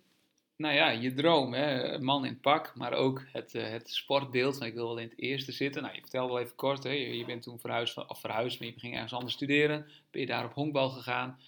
nou 0.56 0.76
ja, 0.76 0.90
je 0.90 1.14
droom, 1.14 1.54
hè? 1.54 2.00
man 2.00 2.26
in 2.26 2.40
pak, 2.40 2.76
maar 2.76 2.94
ook 2.94 3.24
het, 3.32 3.52
het 3.54 3.90
sportbeeld. 3.90 4.62
Ik 4.62 4.74
wil 4.74 4.88
wel 4.88 4.98
in 4.98 5.10
het 5.10 5.20
eerste 5.20 5.52
zitten. 5.52 5.82
Nou, 5.82 5.94
je 5.96 6.02
vertelde 6.02 6.34
wel 6.34 6.42
even 6.42 6.56
kort, 6.56 6.84
hè? 6.84 6.90
Je, 6.90 7.18
je 7.18 7.26
bent 7.26 7.42
toen 7.44 7.60
verhuisd, 7.60 7.94
van- 7.94 8.10
of 8.10 8.20
verhuisd, 8.20 8.60
maar 8.60 8.68
je 8.70 8.80
ging 8.80 8.94
ergens 8.94 9.14
anders 9.14 9.34
studeren. 9.34 9.88
Ben 10.12 10.22
je 10.22 10.28
daar 10.28 10.46
op 10.46 10.54
honkbal 10.54 10.90
gegaan. 10.90 11.40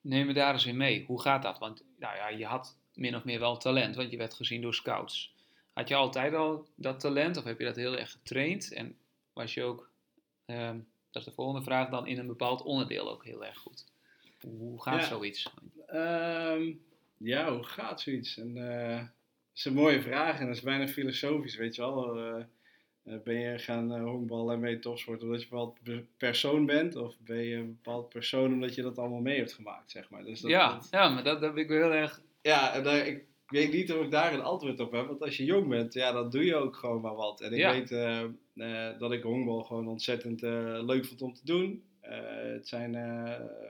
Neem 0.00 0.26
me 0.26 0.32
daar 0.32 0.52
eens 0.52 0.66
in 0.66 0.76
mee. 0.76 1.04
Hoe 1.06 1.20
gaat 1.20 1.42
dat? 1.42 1.58
Want 1.58 1.84
nou 1.98 2.16
ja, 2.16 2.28
je 2.28 2.44
had 2.46 2.78
min 2.94 3.16
of 3.16 3.24
meer 3.24 3.40
wel 3.40 3.56
talent, 3.56 3.96
want 3.96 4.10
je 4.10 4.16
werd 4.16 4.34
gezien 4.34 4.60
door 4.60 4.74
scouts. 4.74 5.34
Had 5.78 5.88
je 5.88 5.94
altijd 5.94 6.34
al 6.34 6.66
dat 6.74 7.00
talent 7.00 7.36
of 7.36 7.44
heb 7.44 7.58
je 7.58 7.64
dat 7.64 7.76
heel 7.76 7.98
erg 7.98 8.10
getraind? 8.10 8.72
En 8.72 8.96
was 9.32 9.54
je 9.54 9.62
ook, 9.62 9.90
ehm, 10.46 10.78
dat 11.10 11.22
is 11.22 11.24
de 11.28 11.34
volgende 11.34 11.62
vraag, 11.62 11.88
dan 11.88 12.06
in 12.06 12.18
een 12.18 12.26
bepaald 12.26 12.62
onderdeel 12.62 13.10
ook 13.10 13.24
heel 13.24 13.44
erg 13.44 13.58
goed? 13.58 13.84
Hoe 14.40 14.82
gaat 14.82 15.00
Ja. 15.00 15.06
zoiets? 15.06 15.50
Ehm, 15.86 16.72
ja, 17.16 17.52
hoe 17.52 17.62
gaat 17.64 18.00
zoiets? 18.00 18.38
En, 18.38 18.56
eh, 18.72 18.96
dat 18.98 19.08
is 19.54 19.64
een 19.64 19.72
mooie 19.74 20.02
vraag 20.02 20.40
en 20.40 20.46
dat 20.46 20.56
is 20.56 20.62
bijna 20.62 20.88
filosofisch, 20.88 21.56
weet 21.56 21.74
je 21.74 21.82
wel. 21.82 22.16
Eh, 22.18 22.42
eh, 23.02 23.20
ben 23.24 23.34
je 23.34 23.58
gaan 23.58 23.92
uh, 23.96 24.02
honkballen 24.02 24.54
en 24.54 24.60
ben 24.60 24.70
je 24.70 24.78
topsport 24.78 25.22
omdat 25.22 25.38
je 25.40 25.44
een 25.44 25.50
bepaald 25.50 25.78
pe- 25.82 26.04
persoon 26.16 26.66
bent? 26.66 26.96
Of 26.96 27.14
ben 27.20 27.42
je 27.42 27.56
een 27.56 27.66
bepaald 27.82 28.08
persoon 28.08 28.52
omdat 28.52 28.74
je 28.74 28.82
dat 28.82 28.98
allemaal 28.98 29.20
mee 29.20 29.36
hebt 29.38 29.52
gemaakt, 29.52 29.90
zeg 29.90 30.10
maar? 30.10 30.24
Dus 30.24 30.40
dat, 30.40 30.50
ja, 30.50 30.72
dat- 30.72 30.88
ja, 30.90 31.08
maar 31.08 31.24
dat, 31.24 31.40
dat 31.40 31.48
heb 31.50 31.56
ik 31.58 31.68
wel 31.68 31.82
heel 31.90 31.92
erg. 32.00 32.20
ja 32.42 32.72
en 32.74 32.82
daar, 32.82 33.06
ik 33.06 33.24
weet 33.50 33.72
niet 33.72 33.92
of 33.92 34.04
ik 34.04 34.10
daar 34.10 34.32
een 34.34 34.42
antwoord 34.42 34.80
op 34.80 34.92
heb. 34.92 35.06
Want 35.06 35.22
als 35.22 35.36
je 35.36 35.44
jong 35.44 35.68
bent, 35.68 35.94
ja, 35.94 36.12
dan 36.12 36.30
doe 36.30 36.44
je 36.44 36.54
ook 36.54 36.76
gewoon 36.76 37.00
maar 37.00 37.14
wat. 37.14 37.40
En 37.40 37.52
ik 37.52 37.58
Ja. 37.58 37.72
weet 37.72 37.90
eh, 37.90 38.22
eh, 38.54 38.98
dat 38.98 39.12
ik 39.12 39.22
honkbal 39.22 39.62
gewoon 39.62 39.88
ontzettend 39.88 40.42
eh, 40.42 40.78
leuk 40.84 41.04
vond 41.06 41.22
om 41.22 41.34
te 41.34 41.44
doen. 41.44 41.82
Het 42.00 42.68
zijn 42.68 42.94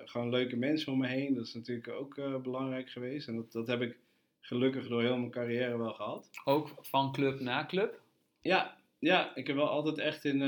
gewoon 0.04 0.30
leuke 0.30 0.56
mensen 0.56 0.92
om 0.92 0.98
me 0.98 1.06
heen. 1.06 1.34
Dat 1.34 1.46
is 1.46 1.54
natuurlijk 1.54 1.88
ook 1.88 2.42
belangrijk 2.42 2.90
geweest. 2.90 3.28
En 3.28 3.36
dat, 3.36 3.52
dat 3.52 3.66
heb 3.66 3.80
ik 3.80 3.98
gelukkig 4.40 4.88
door 4.88 5.02
heel 5.02 5.16
mijn 5.18 5.30
carrière 5.30 5.78
wel 5.78 5.92
gehad. 5.92 6.30
Ook 6.44 6.74
van 6.80 7.12
club 7.12 7.40
naar 7.40 7.66
club. 7.66 8.00
Ja, 8.40 8.76
ja 8.98 9.34
ik 9.36 9.46
heb 9.46 9.56
wel 9.56 9.68
altijd 9.68 9.98
echt 9.98 10.24
in 10.24 10.40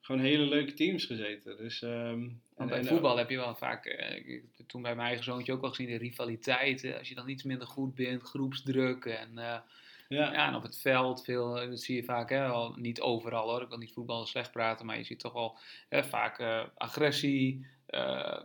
gewoon 0.00 0.20
hele 0.20 0.44
leuke 0.44 0.74
teams 0.74 1.04
gezeten. 1.04 1.56
Dus, 1.56 1.82
ehm, 1.82 2.28
Want 2.56 2.70
bij 2.70 2.78
en- 2.78 2.86
voetbal 2.86 3.16
heb 3.16 3.30
je 3.30 3.36
wel 3.36 3.54
vaak, 3.54 3.84
ik 4.24 4.44
heb 4.56 4.68
toen 4.68 4.82
bij 4.82 4.94
mijn 4.94 5.06
eigen 5.06 5.24
zoontje 5.24 5.52
ook 5.52 5.62
al 5.62 5.68
gezien, 5.68 5.88
de 5.88 5.96
rivaliteiten. 5.96 6.98
Als 6.98 7.08
je 7.08 7.14
dan 7.14 7.28
iets 7.28 7.42
minder 7.42 7.66
goed 7.66 7.94
bent, 7.94 8.22
groepsdruk 8.22 9.04
en, 9.04 9.38
eh, 9.38 9.58
ja, 10.08 10.32
ja, 10.32 10.48
en 10.48 10.54
op 10.54 10.62
het 10.62 10.78
veld, 10.78 11.24
veel, 11.24 11.60
eh, 11.60 11.68
dat 11.68 11.80
zie 11.80 11.96
je 11.96 12.04
vaak, 12.04 12.30
hè, 12.30 12.46
al, 12.46 12.74
niet 12.76 13.00
overal 13.00 13.50
hoor, 13.50 13.62
ik 13.62 13.68
wil 13.68 13.78
niet 13.78 13.92
voetbal 13.92 14.26
slecht 14.26 14.52
praten, 14.52 14.86
maar 14.86 14.96
je 14.96 15.04
ziet 15.04 15.20
toch 15.20 15.32
wel 15.32 15.58
hè, 15.88 16.04
vaak 16.04 16.68
agressie. 16.76 17.66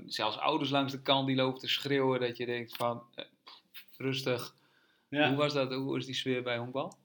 zelfs 0.06 0.38
ouders 0.38 0.70
langs 0.70 0.92
de 0.92 1.02
kant 1.02 1.28
die 1.28 1.36
lopen 1.36 1.60
te 1.60 1.68
schreeuwen, 1.68 2.20
dat 2.20 2.38
je 2.38 2.46
denkt 2.46 2.76
van, 2.76 3.04
rustig. 3.98 4.56
ja. 5.10 5.28
Hoe 5.28 5.38
was 5.38 5.54
dat, 5.54 5.74
hoe 5.74 5.98
is 5.98 6.06
die 6.06 6.16
sfeer 6.16 6.44
bij 6.44 6.58
honkbal? 6.58 6.98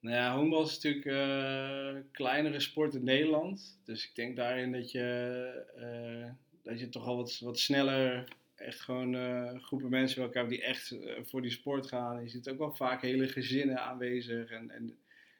Nou 0.00 0.16
ja, 0.16 0.36
honkbal 0.36 0.62
is 0.62 0.74
natuurlijk 0.74 1.04
een 1.06 2.10
kleinere 2.10 2.60
sport 2.60 2.94
in 2.94 3.04
Nederland. 3.04 3.80
Dus 3.84 4.08
ik 4.08 4.14
denk 4.14 4.36
daarin 4.36 4.72
dat 4.72 4.90
je, 4.90 6.38
dat 6.62 6.80
je 6.80 6.88
toch 6.88 7.06
al 7.06 7.16
wat, 7.16 7.38
wat 7.38 7.58
sneller 7.58 8.24
echt 8.62 8.80
gewoon 8.80 9.14
eh, 9.14 9.62
groepen 9.62 9.90
mensen 9.90 10.16
bij 10.16 10.24
elkaar 10.24 10.42
hebt 10.42 10.54
die 10.54 10.64
echt 10.64 10.90
eh, 10.90 11.24
voor 11.24 11.42
die 11.42 11.50
sport 11.50 11.86
gaan. 11.86 12.22
Je 12.22 12.28
ziet 12.28 12.48
ook 12.48 12.58
wel 12.58 12.72
vaak 12.72 13.02
hele 13.02 13.28
gezinnen 13.28 13.80
aanwezig 13.80 14.50
en, 14.50 14.70
en 14.70 14.86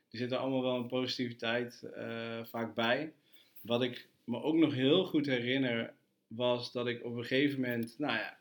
die 0.09 0.21
zitten 0.21 0.39
allemaal 0.39 0.63
wel 0.63 0.77
een 0.77 0.87
positiviteit 0.87 1.83
eh, 1.83 2.45
vaak 2.45 2.75
bij. 2.75 3.13
Wat 3.61 3.83
ik 3.83 4.09
me 4.25 4.43
ook 4.43 4.57
nog 4.57 4.75
heel 4.75 5.05
goed 5.05 5.27
herinner 5.27 5.95
was 6.27 6.73
dat 6.73 6.87
ik 6.87 7.05
op 7.05 7.17
een 7.17 7.25
gegeven 7.25 7.61
moment, 7.61 7.95
nou 7.99 8.19
ja, 8.19 8.39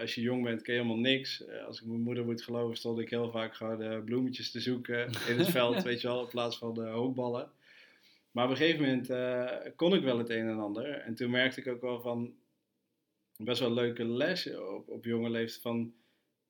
als 0.00 0.14
je 0.14 0.20
jong 0.20 0.44
bent, 0.44 0.62
ken 0.62 0.74
je 0.74 0.80
helemaal 0.80 1.02
niks. 1.02 1.44
Als 1.66 1.80
ik 1.80 1.86
mijn 1.86 2.00
moeder 2.00 2.24
moet 2.24 2.42
geloven, 2.42 2.76
stond 2.76 2.98
ik 2.98 3.10
heel 3.10 3.30
vaak 3.30 3.54
gewoon 3.54 4.04
bloemetjes 4.04 4.50
te 4.50 4.60
zoeken 4.60 5.10
in 5.28 5.38
het 5.38 5.48
veld, 5.58 5.82
weet 5.82 6.00
je 6.00 6.08
wel, 6.08 6.22
in 6.22 6.28
plaats 6.28 6.58
van 6.58 6.74
de 6.74 6.86
hoopballen. 6.86 7.50
Maar 8.32 8.44
op 8.44 8.50
een 8.50 8.56
gegeven 8.56 8.80
moment 8.80 9.10
eh, 9.10 9.72
kon 9.76 9.94
ik 9.94 10.02
wel 10.02 10.18
het 10.18 10.30
een 10.30 10.48
en 10.48 10.58
ander. 10.58 10.90
En 10.90 11.14
toen 11.14 11.30
merkte 11.30 11.60
ik 11.60 11.66
ook 11.66 11.80
wel 11.80 12.00
van 12.00 12.34
best 13.36 13.60
wel 13.60 13.72
leuke 13.72 14.04
lessen 14.04 14.74
op, 14.74 14.88
op 14.88 15.04
jonge 15.04 15.30
leeftijd 15.30 15.62
van 15.62 15.94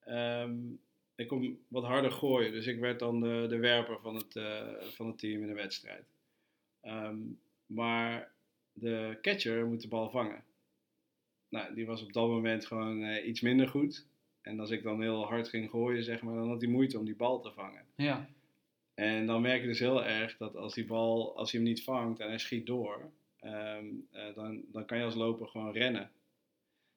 ehm, 0.00 0.54
ik 1.14 1.28
kon 1.28 1.64
wat 1.68 1.84
harder 1.84 2.10
gooien. 2.10 2.52
Dus 2.52 2.66
ik 2.66 2.78
werd 2.78 2.98
dan 2.98 3.20
de, 3.20 3.46
de 3.48 3.56
werper 3.56 4.00
van 4.00 4.14
het, 4.14 4.36
eh, 4.36 4.68
van 4.80 5.06
het 5.06 5.18
team 5.18 5.40
in 5.40 5.48
de 5.48 5.54
wedstrijd. 5.54 6.04
Ehm, 6.80 7.18
maar 7.66 8.32
de 8.72 9.18
catcher 9.22 9.66
moet 9.66 9.82
de 9.82 9.88
bal 9.88 10.10
vangen. 10.10 10.44
Nou, 11.48 11.74
die 11.74 11.86
was 11.86 12.02
op 12.02 12.12
dat 12.12 12.28
moment 12.28 12.66
gewoon 12.66 13.02
eh, 13.02 13.26
iets 13.26 13.40
minder 13.40 13.68
goed. 13.68 14.06
En 14.40 14.60
als 14.60 14.70
ik 14.70 14.82
dan 14.82 15.02
heel 15.02 15.26
hard 15.26 15.48
ging 15.48 15.70
gooien, 15.70 16.04
zeg 16.04 16.22
maar, 16.22 16.34
dan 16.34 16.48
had 16.48 16.60
hij 16.60 16.70
moeite 16.70 16.98
om 16.98 17.04
die 17.04 17.16
bal 17.16 17.40
te 17.40 17.52
vangen. 17.52 17.84
Ja, 17.94 18.28
En 19.02 19.26
dan 19.26 19.42
merk 19.42 19.60
je 19.60 19.66
dus 19.66 19.78
heel 19.78 20.04
erg 20.04 20.36
dat 20.36 20.56
als 20.56 20.74
die 20.74 20.86
bal, 20.86 21.36
als 21.36 21.52
hij 21.52 21.60
hem 21.60 21.68
niet 21.68 21.84
vangt 21.84 22.20
en 22.20 22.28
hij 22.28 22.38
schiet 22.38 22.66
door, 22.66 23.10
ehm, 23.40 23.86
eh, 24.10 24.34
dan, 24.34 24.62
dan 24.72 24.84
kan 24.84 24.98
je 24.98 25.04
als 25.04 25.14
loper 25.14 25.48
gewoon 25.48 25.72
rennen. 25.72 26.10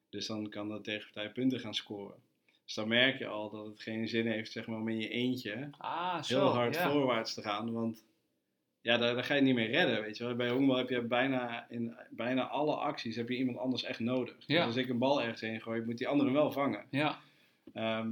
Dus 0.09 0.27
dan 0.27 0.49
kan 0.49 0.69
de 0.69 0.81
tegenpartij 0.81 1.31
punten 1.31 1.59
gaan 1.59 1.73
scoren. 1.73 2.15
Dus 2.65 2.73
dan 2.73 2.87
merk 2.87 3.17
je 3.17 3.27
al 3.27 3.49
dat 3.49 3.65
het 3.65 3.81
geen 3.81 4.07
zin 4.07 4.27
heeft 4.27 4.51
zeg 4.51 4.67
maar, 4.67 4.79
om 4.79 4.87
in 4.87 4.99
je 4.99 5.09
eentje 5.09 5.69
ah, 5.77 6.23
zo. 6.23 6.39
heel 6.39 6.53
hard 6.53 6.75
ja. 6.75 6.89
voorwaarts 6.89 7.33
te 7.33 7.41
gaan. 7.41 7.73
Want 7.73 8.03
ja, 8.81 8.97
daar, 8.97 9.13
daar 9.13 9.23
ga 9.23 9.35
je 9.35 9.41
niet 9.41 9.55
meer 9.55 9.69
redden. 9.69 10.01
Weet 10.01 10.17
je 10.17 10.23
wel. 10.23 10.35
Bij 10.35 10.49
honkbal 10.49 10.77
heb 10.77 10.89
je 10.89 11.01
bijna 11.01 11.69
in 11.69 11.95
bijna 12.09 12.47
alle 12.47 12.75
acties 12.75 13.15
heb 13.15 13.29
je 13.29 13.37
iemand 13.37 13.57
anders 13.57 13.83
echt 13.83 13.99
nodig. 13.99 14.45
Dus 14.45 14.59
als 14.59 14.75
ik 14.75 14.89
een 14.89 14.97
bal 14.97 15.21
ergens 15.21 15.41
heen 15.41 15.61
gooi, 15.61 15.81
moet 15.81 15.97
die 15.97 16.07
andere 16.07 16.29
hem 16.29 16.37
wel 16.37 16.51
vangen. 16.51 16.85
Ja, 16.89 17.19
Ehm, 17.73 18.09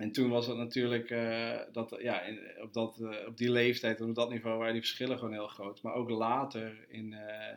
en 0.00 0.12
toen 0.12 0.30
was 0.30 0.46
het 0.46 0.56
natuurlijk, 0.56 1.10
eh, 1.10 1.58
dat, 1.72 1.96
ja, 1.98 2.22
in, 2.22 2.40
op, 2.62 2.72
dat, 2.72 3.00
eh, 3.00 3.26
op 3.26 3.36
die 3.36 3.50
leeftijd 3.50 4.00
en 4.00 4.08
op 4.08 4.14
dat 4.14 4.30
niveau 4.30 4.58
waren 4.58 4.72
die 4.72 4.82
verschillen 4.82 5.18
gewoon 5.18 5.32
heel 5.32 5.48
groot. 5.48 5.82
Maar 5.82 5.94
ook 5.94 6.10
later 6.10 6.84
in, 6.88 7.12
eh, 7.12 7.56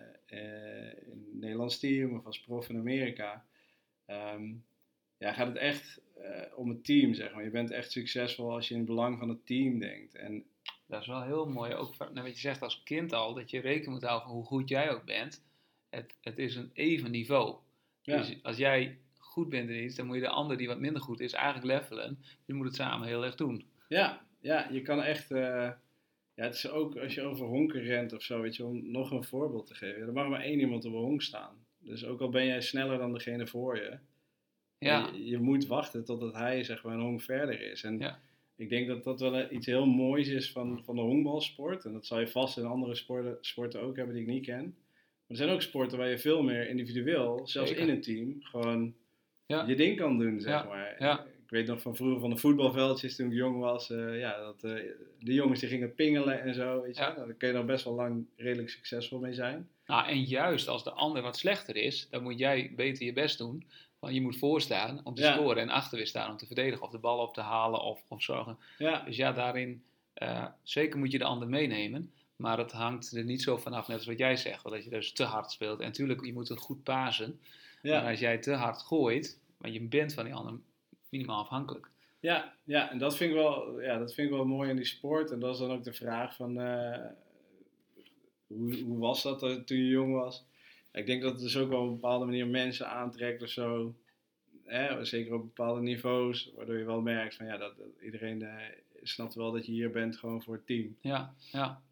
in 1.05 1.29
het 1.29 1.33
Nederlands 1.33 1.79
team 1.79 2.15
of 2.15 2.25
als 2.25 2.41
prof 2.41 2.69
in 2.69 2.77
Amerika, 2.77 3.45
ehm, 4.05 4.53
ja, 5.17 5.33
gaat 5.33 5.47
het 5.47 5.57
echt 5.57 6.01
om 6.55 6.69
het 6.69 6.83
team, 6.85 7.13
zeg 7.13 7.33
maar. 7.33 7.43
Je 7.43 7.49
bent 7.49 7.71
echt 7.71 7.91
succesvol 7.91 8.51
als 8.51 8.67
je 8.67 8.73
in 8.73 8.79
het 8.79 8.89
belang 8.89 9.19
van 9.19 9.29
het 9.29 9.45
team 9.45 9.79
denkt. 9.79 10.15
En 10.15 10.45
dat 10.85 11.01
is 11.01 11.07
wel 11.07 11.23
heel 11.23 11.45
mooi. 11.45 11.73
Ook 11.73 11.97
nou, 11.97 12.13
wat 12.13 12.35
je 12.35 12.39
zegt 12.39 12.61
als 12.61 12.83
kind 12.83 13.13
al, 13.13 13.33
dat 13.33 13.49
je 13.49 13.59
rekening 13.59 13.93
moet 13.93 14.03
houden 14.03 14.27
van 14.27 14.35
hoe 14.35 14.45
goed 14.45 14.69
jij 14.69 14.91
ook 14.91 15.05
bent. 15.05 15.43
Het, 15.89 16.13
het 16.21 16.39
is 16.39 16.55
een 16.55 16.71
even 16.73 17.11
niveau. 17.11 17.57
ja, 18.01 18.17
Dus 18.17 18.43
als 18.43 18.57
jij 18.57 18.97
goed 19.33 19.49
bent 19.49 19.69
in 19.69 19.83
iets, 19.83 19.95
dan 19.95 20.05
moet 20.05 20.15
je 20.15 20.21
de 20.21 20.27
ander 20.29 20.57
die 20.57 20.67
wat 20.67 20.79
minder 20.79 21.01
goed 21.01 21.19
is 21.19 21.33
eigenlijk 21.33 21.65
levelen. 21.81 22.17
Je 22.45 22.53
moet 22.53 22.65
het 22.65 22.75
samen 22.75 23.07
heel 23.07 23.23
erg 23.25 23.35
doen. 23.35 23.65
ja, 23.87 24.25
ja, 24.41 24.67
je 24.71 24.81
kan 24.81 25.01
echt... 25.01 25.31
eh, 25.31 25.71
ja, 26.35 26.43
het 26.43 26.53
is 26.55 26.69
ook 26.69 26.97
als 26.97 27.13
je 27.13 27.21
over 27.21 27.45
honken 27.45 27.81
rent 27.81 28.13
of 28.13 28.21
zo, 28.23 28.41
weet 28.41 28.55
je, 28.55 28.65
om 28.65 28.91
nog 28.91 29.11
een 29.11 29.23
voorbeeld 29.23 29.67
te 29.67 29.75
geven. 29.75 30.01
Er 30.01 30.13
mag 30.13 30.27
maar 30.27 30.41
één 30.41 30.59
iemand 30.59 30.85
op 30.85 30.93
een 30.93 30.99
honk 30.99 31.21
staan. 31.21 31.55
Dus 31.79 32.05
ook 32.05 32.21
al 32.21 32.29
ben 32.29 32.45
jij 32.45 32.61
sneller 32.61 32.97
dan 32.97 33.13
degene 33.13 33.47
voor 33.47 33.75
je, 33.75 33.97
Ja, 34.77 35.09
Je, 35.13 35.25
je 35.25 35.39
moet 35.39 35.67
wachten 35.67 36.05
totdat 36.05 36.33
hij 36.33 36.63
zeg 36.63 36.83
maar 36.83 36.93
een 36.93 37.01
honk 37.01 37.21
verder 37.21 37.61
is. 37.71 37.83
En 37.83 37.99
Ja. 37.99 38.19
ik 38.55 38.69
denk 38.69 38.87
dat 38.87 39.03
dat 39.03 39.19
wel 39.19 39.51
iets 39.51 39.65
heel 39.65 39.85
moois 39.85 40.27
is 40.27 40.51
van, 40.51 40.83
van 40.83 40.95
de 40.95 41.01
honkbalsport. 41.01 41.85
En 41.85 41.93
dat 41.93 42.05
zal 42.05 42.19
je 42.19 42.27
vast 42.27 42.57
in 42.57 42.65
andere 42.65 42.95
sporten, 42.95 43.37
sporten 43.41 43.81
ook 43.81 43.95
hebben 43.95 44.15
die 44.15 44.23
ik 44.23 44.29
niet 44.29 44.45
ken. 44.45 44.63
Maar 44.63 45.27
er 45.27 45.35
zijn 45.35 45.49
ook 45.49 45.61
sporten 45.61 45.97
waar 45.97 46.09
je 46.09 46.17
veel 46.19 46.43
meer 46.43 46.69
individueel, 46.69 47.47
zelfs 47.47 47.69
Zeker. 47.69 47.87
in 47.87 47.93
een 47.93 48.01
team, 48.01 48.37
gewoon 48.41 48.95
Ja. 49.53 49.63
je 49.67 49.75
ding 49.75 49.97
kan 49.97 50.17
doen, 50.17 50.41
zeg 50.41 50.67
maar. 50.67 50.95
Ik 51.43 51.49
weet 51.59 51.67
nog 51.67 51.81
van 51.81 51.95
vroeger 51.95 52.19
van 52.19 52.29
de 52.29 52.37
voetbalveldjes 52.37 53.15
toen 53.15 53.27
ik 53.27 53.33
jong 53.33 53.59
was. 53.59 53.89
eh, 53.89 54.19
ja, 54.19 54.37
dat, 54.39 54.63
eh, 54.63 54.71
de 55.19 55.33
jongens 55.33 55.59
die 55.59 55.69
gingen 55.69 55.93
pingelen 55.95 56.41
en 56.41 56.53
zo. 56.53 56.81
Weet 56.81 56.97
je, 56.97 57.13
wel. 57.15 57.25
Daar 57.25 57.33
kun 57.35 57.47
je 57.47 57.53
nog 57.53 57.65
best 57.65 57.83
wel 57.85 57.93
lang 57.93 58.25
redelijk 58.37 58.69
succesvol 58.69 59.19
mee 59.19 59.33
zijn. 59.33 59.67
Nou, 59.85 60.07
en 60.07 60.21
juist 60.23 60.67
als 60.67 60.83
de 60.83 60.91
ander 60.91 61.21
wat 61.21 61.37
slechter 61.37 61.75
is, 61.75 62.07
dan 62.09 62.23
moet 62.23 62.39
jij 62.39 62.71
beter 62.75 63.05
je 63.05 63.13
best 63.13 63.37
doen. 63.37 63.67
Want 63.99 64.13
je 64.13 64.21
moet 64.21 64.37
voorstaan 64.37 65.01
om 65.03 65.13
te 65.13 65.21
Ja. 65.21 65.33
scoren 65.33 65.61
en 65.61 65.69
achter 65.69 65.97
weer 65.97 66.07
staan 66.07 66.31
om 66.31 66.37
te 66.37 66.45
verdedigen 66.45 66.81
of 66.85 66.89
de 66.91 66.97
bal 66.97 67.19
op 67.19 67.33
te 67.33 67.41
halen 67.41 67.81
of, 67.81 68.03
of 68.07 68.21
zorgen. 68.23 68.57
Ja, 68.77 69.03
Dus 69.05 69.15
ja, 69.15 69.31
daarin, 69.31 69.83
eh, 70.13 70.45
zeker 70.63 70.99
moet 70.99 71.11
je 71.11 71.17
de 71.17 71.23
ander 71.23 71.47
meenemen. 71.47 72.11
Maar 72.35 72.57
het 72.57 72.71
hangt 72.71 73.11
er 73.15 73.23
niet 73.23 73.41
zo 73.41 73.57
vanaf, 73.57 73.87
net 73.87 73.97
als 73.97 74.05
wat 74.05 74.17
jij 74.17 74.35
zegt, 74.37 74.63
dat 74.63 74.83
je 74.83 74.89
dus 74.89 75.11
te 75.11 75.23
hard 75.23 75.51
speelt. 75.51 75.79
En 75.79 75.85
natuurlijk, 75.85 76.25
je 76.25 76.33
moet 76.33 76.47
het 76.49 76.59
goed 76.59 76.83
pasen. 76.83 77.39
Maar 77.81 78.09
als 78.09 78.19
jij 78.19 78.37
te 78.37 78.51
hard 78.53 78.81
gooit, 78.81 79.39
want 79.63 79.75
je 79.75 79.81
bent 79.81 80.13
van 80.13 80.25
die 80.25 80.33
ander 80.33 80.59
minimaal 81.09 81.41
afhankelijk. 81.41 81.89
ja, 82.19 82.57
ja, 82.63 82.91
en 82.91 82.97
dat 82.97 83.17
vind, 83.17 83.29
ik 83.29 83.35
wel, 83.35 83.81
ja, 83.81 83.97
dat 83.97 84.13
vind 84.13 84.27
ik 84.29 84.33
wel 84.33 84.45
mooi 84.45 84.69
in 84.69 84.75
die 84.75 84.85
sport. 84.85 85.31
En 85.31 85.39
dat 85.39 85.53
is 85.53 85.59
dan 85.59 85.71
ook 85.71 85.83
de 85.83 85.93
vraag 85.93 86.35
van, 86.35 86.59
eh, 86.59 87.05
hoe, 88.47 88.81
hoe 88.81 88.97
was 88.97 89.23
dat 89.23 89.39
toen 89.39 89.77
je 89.77 89.87
jong 89.87 90.13
was? 90.13 90.45
Ik 90.91 91.05
denk 91.05 91.21
dat 91.21 91.31
het 91.31 91.41
dus 91.41 91.57
ook 91.57 91.69
wel 91.69 91.81
op 91.81 91.87
een 91.87 91.93
bepaalde 91.93 92.25
manier 92.25 92.47
mensen 92.47 92.89
aantrekt 92.89 93.41
of 93.41 93.49
zo. 93.49 93.95
Hè, 94.63 95.05
zeker 95.05 95.33
op 95.33 95.41
bepaalde 95.41 95.81
niveaus, 95.81 96.51
waardoor 96.55 96.77
je 96.77 96.85
wel 96.85 97.01
merkt 97.01 97.35
van 97.35 97.45
ja, 97.45 97.57
dat, 97.57 97.77
dat 97.77 98.01
iedereen 98.01 98.41
eh, 98.41 98.77
snapt 99.01 99.33
wel 99.33 99.51
dat 99.51 99.65
je 99.65 99.71
hier 99.71 99.91
bent 99.91 100.17
gewoon 100.17 100.43
voor 100.43 100.55
het 100.55 100.65
team. 100.65 100.97
Ja, 101.01 101.35
ja. 101.51 101.83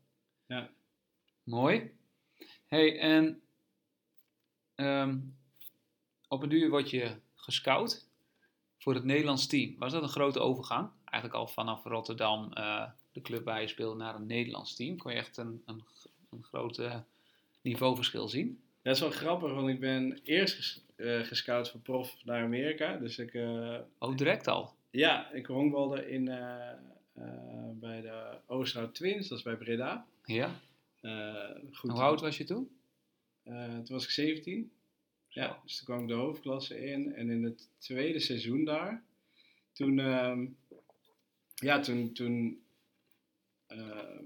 Ja. 0.45 0.69
Mooi. 1.43 1.91
hey, 2.65 2.99
en 2.99 3.41
ehm, 4.75 5.19
op 6.27 6.43
een 6.43 6.49
duur 6.49 6.69
word 6.69 6.89
je 6.89 7.15
gescout 7.41 8.09
voor 8.77 8.93
het 8.93 9.03
Nederlands 9.03 9.47
team. 9.47 9.75
Was 9.77 9.91
dat 9.91 10.03
een 10.03 10.09
grote 10.09 10.39
overgang? 10.39 10.89
Eigenlijk 11.05 11.41
al 11.41 11.47
vanaf 11.47 11.83
Rotterdam, 11.83 12.53
eh, 12.53 12.89
de 13.11 13.21
club 13.21 13.43
waar 13.45 13.61
je 13.61 13.67
speelde, 13.67 13.95
naar 13.97 14.15
een 14.15 14.25
Nederlands 14.25 14.75
team. 14.75 14.97
Kon 14.97 15.11
je 15.11 15.17
echt 15.17 15.37
een, 15.37 15.61
een, 15.65 15.83
een 16.29 16.43
groot 16.43 16.77
eh, 16.77 16.99
niveauverschil 17.61 18.27
zien? 18.27 18.61
Dat 18.81 18.95
is 18.95 19.01
wel 19.01 19.11
grappig, 19.11 19.53
want 19.53 19.69
ik 19.69 19.79
ben 19.79 20.19
eerst 20.23 20.55
ges, 20.55 20.81
eh, 20.95 21.19
gescout 21.19 21.69
voor 21.69 21.79
prof 21.79 22.15
naar 22.23 22.43
Amerika. 22.43 22.97
Dus 22.97 23.17
ik, 23.17 23.33
Oh, 23.99 24.15
direct 24.17 24.47
al. 24.47 24.75
ja, 24.91 25.31
ik 25.31 25.45
honkbalde 25.45 26.09
in, 26.09 26.25
bij 27.79 28.01
de 28.01 28.37
Oosterhout 28.47 28.95
Twins, 28.95 29.27
dat 29.27 29.37
is 29.37 29.43
bij 29.43 29.55
Breda. 29.57 30.05
Ja. 30.23 30.59
Goed, 31.71 31.91
Hoe 31.91 32.01
oud 32.01 32.21
was 32.21 32.37
je 32.37 32.43
toen? 32.43 32.69
Toen 33.43 33.85
was 33.87 34.03
ik 34.03 34.09
17. 34.09 34.71
Ja, 35.33 35.59
dus 35.63 35.77
toen 35.77 35.85
kwam 35.85 36.01
ik 36.01 36.07
de 36.07 36.13
hoofdklasse 36.13 36.85
in. 36.85 37.13
En 37.13 37.29
in 37.29 37.43
het 37.43 37.69
tweede 37.77 38.19
seizoen 38.19 38.63
daar, 38.63 39.03
toen, 39.71 39.99
ehm, 39.99 40.45
ja, 41.55 41.79
toen, 41.79 42.13
toen 42.13 42.61
ehm, 43.67 44.25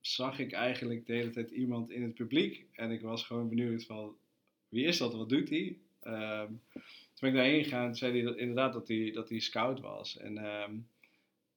zag 0.00 0.38
ik 0.38 0.52
eigenlijk 0.52 1.06
de 1.06 1.12
hele 1.12 1.30
tijd 1.30 1.50
iemand 1.50 1.90
in 1.90 2.02
het 2.02 2.14
publiek. 2.14 2.66
En 2.72 2.90
ik 2.90 3.00
was 3.00 3.24
gewoon 3.24 3.48
benieuwd 3.48 3.84
van, 3.84 4.16
wie 4.68 4.86
is 4.86 4.98
dat? 4.98 5.14
Wat 5.14 5.28
doet 5.28 5.48
hij? 5.48 5.78
Ehm, 6.00 6.52
toen 6.72 7.20
ben 7.20 7.30
ik 7.30 7.36
daarheen 7.36 7.64
gegaan, 7.64 7.96
zei 7.96 8.22
hij 8.22 8.34
inderdaad 8.34 8.72
dat 8.72 8.88
hij, 8.88 9.10
dat 9.12 9.28
hij 9.28 9.38
scout 9.38 9.80
was. 9.80 10.16
En 10.16 10.38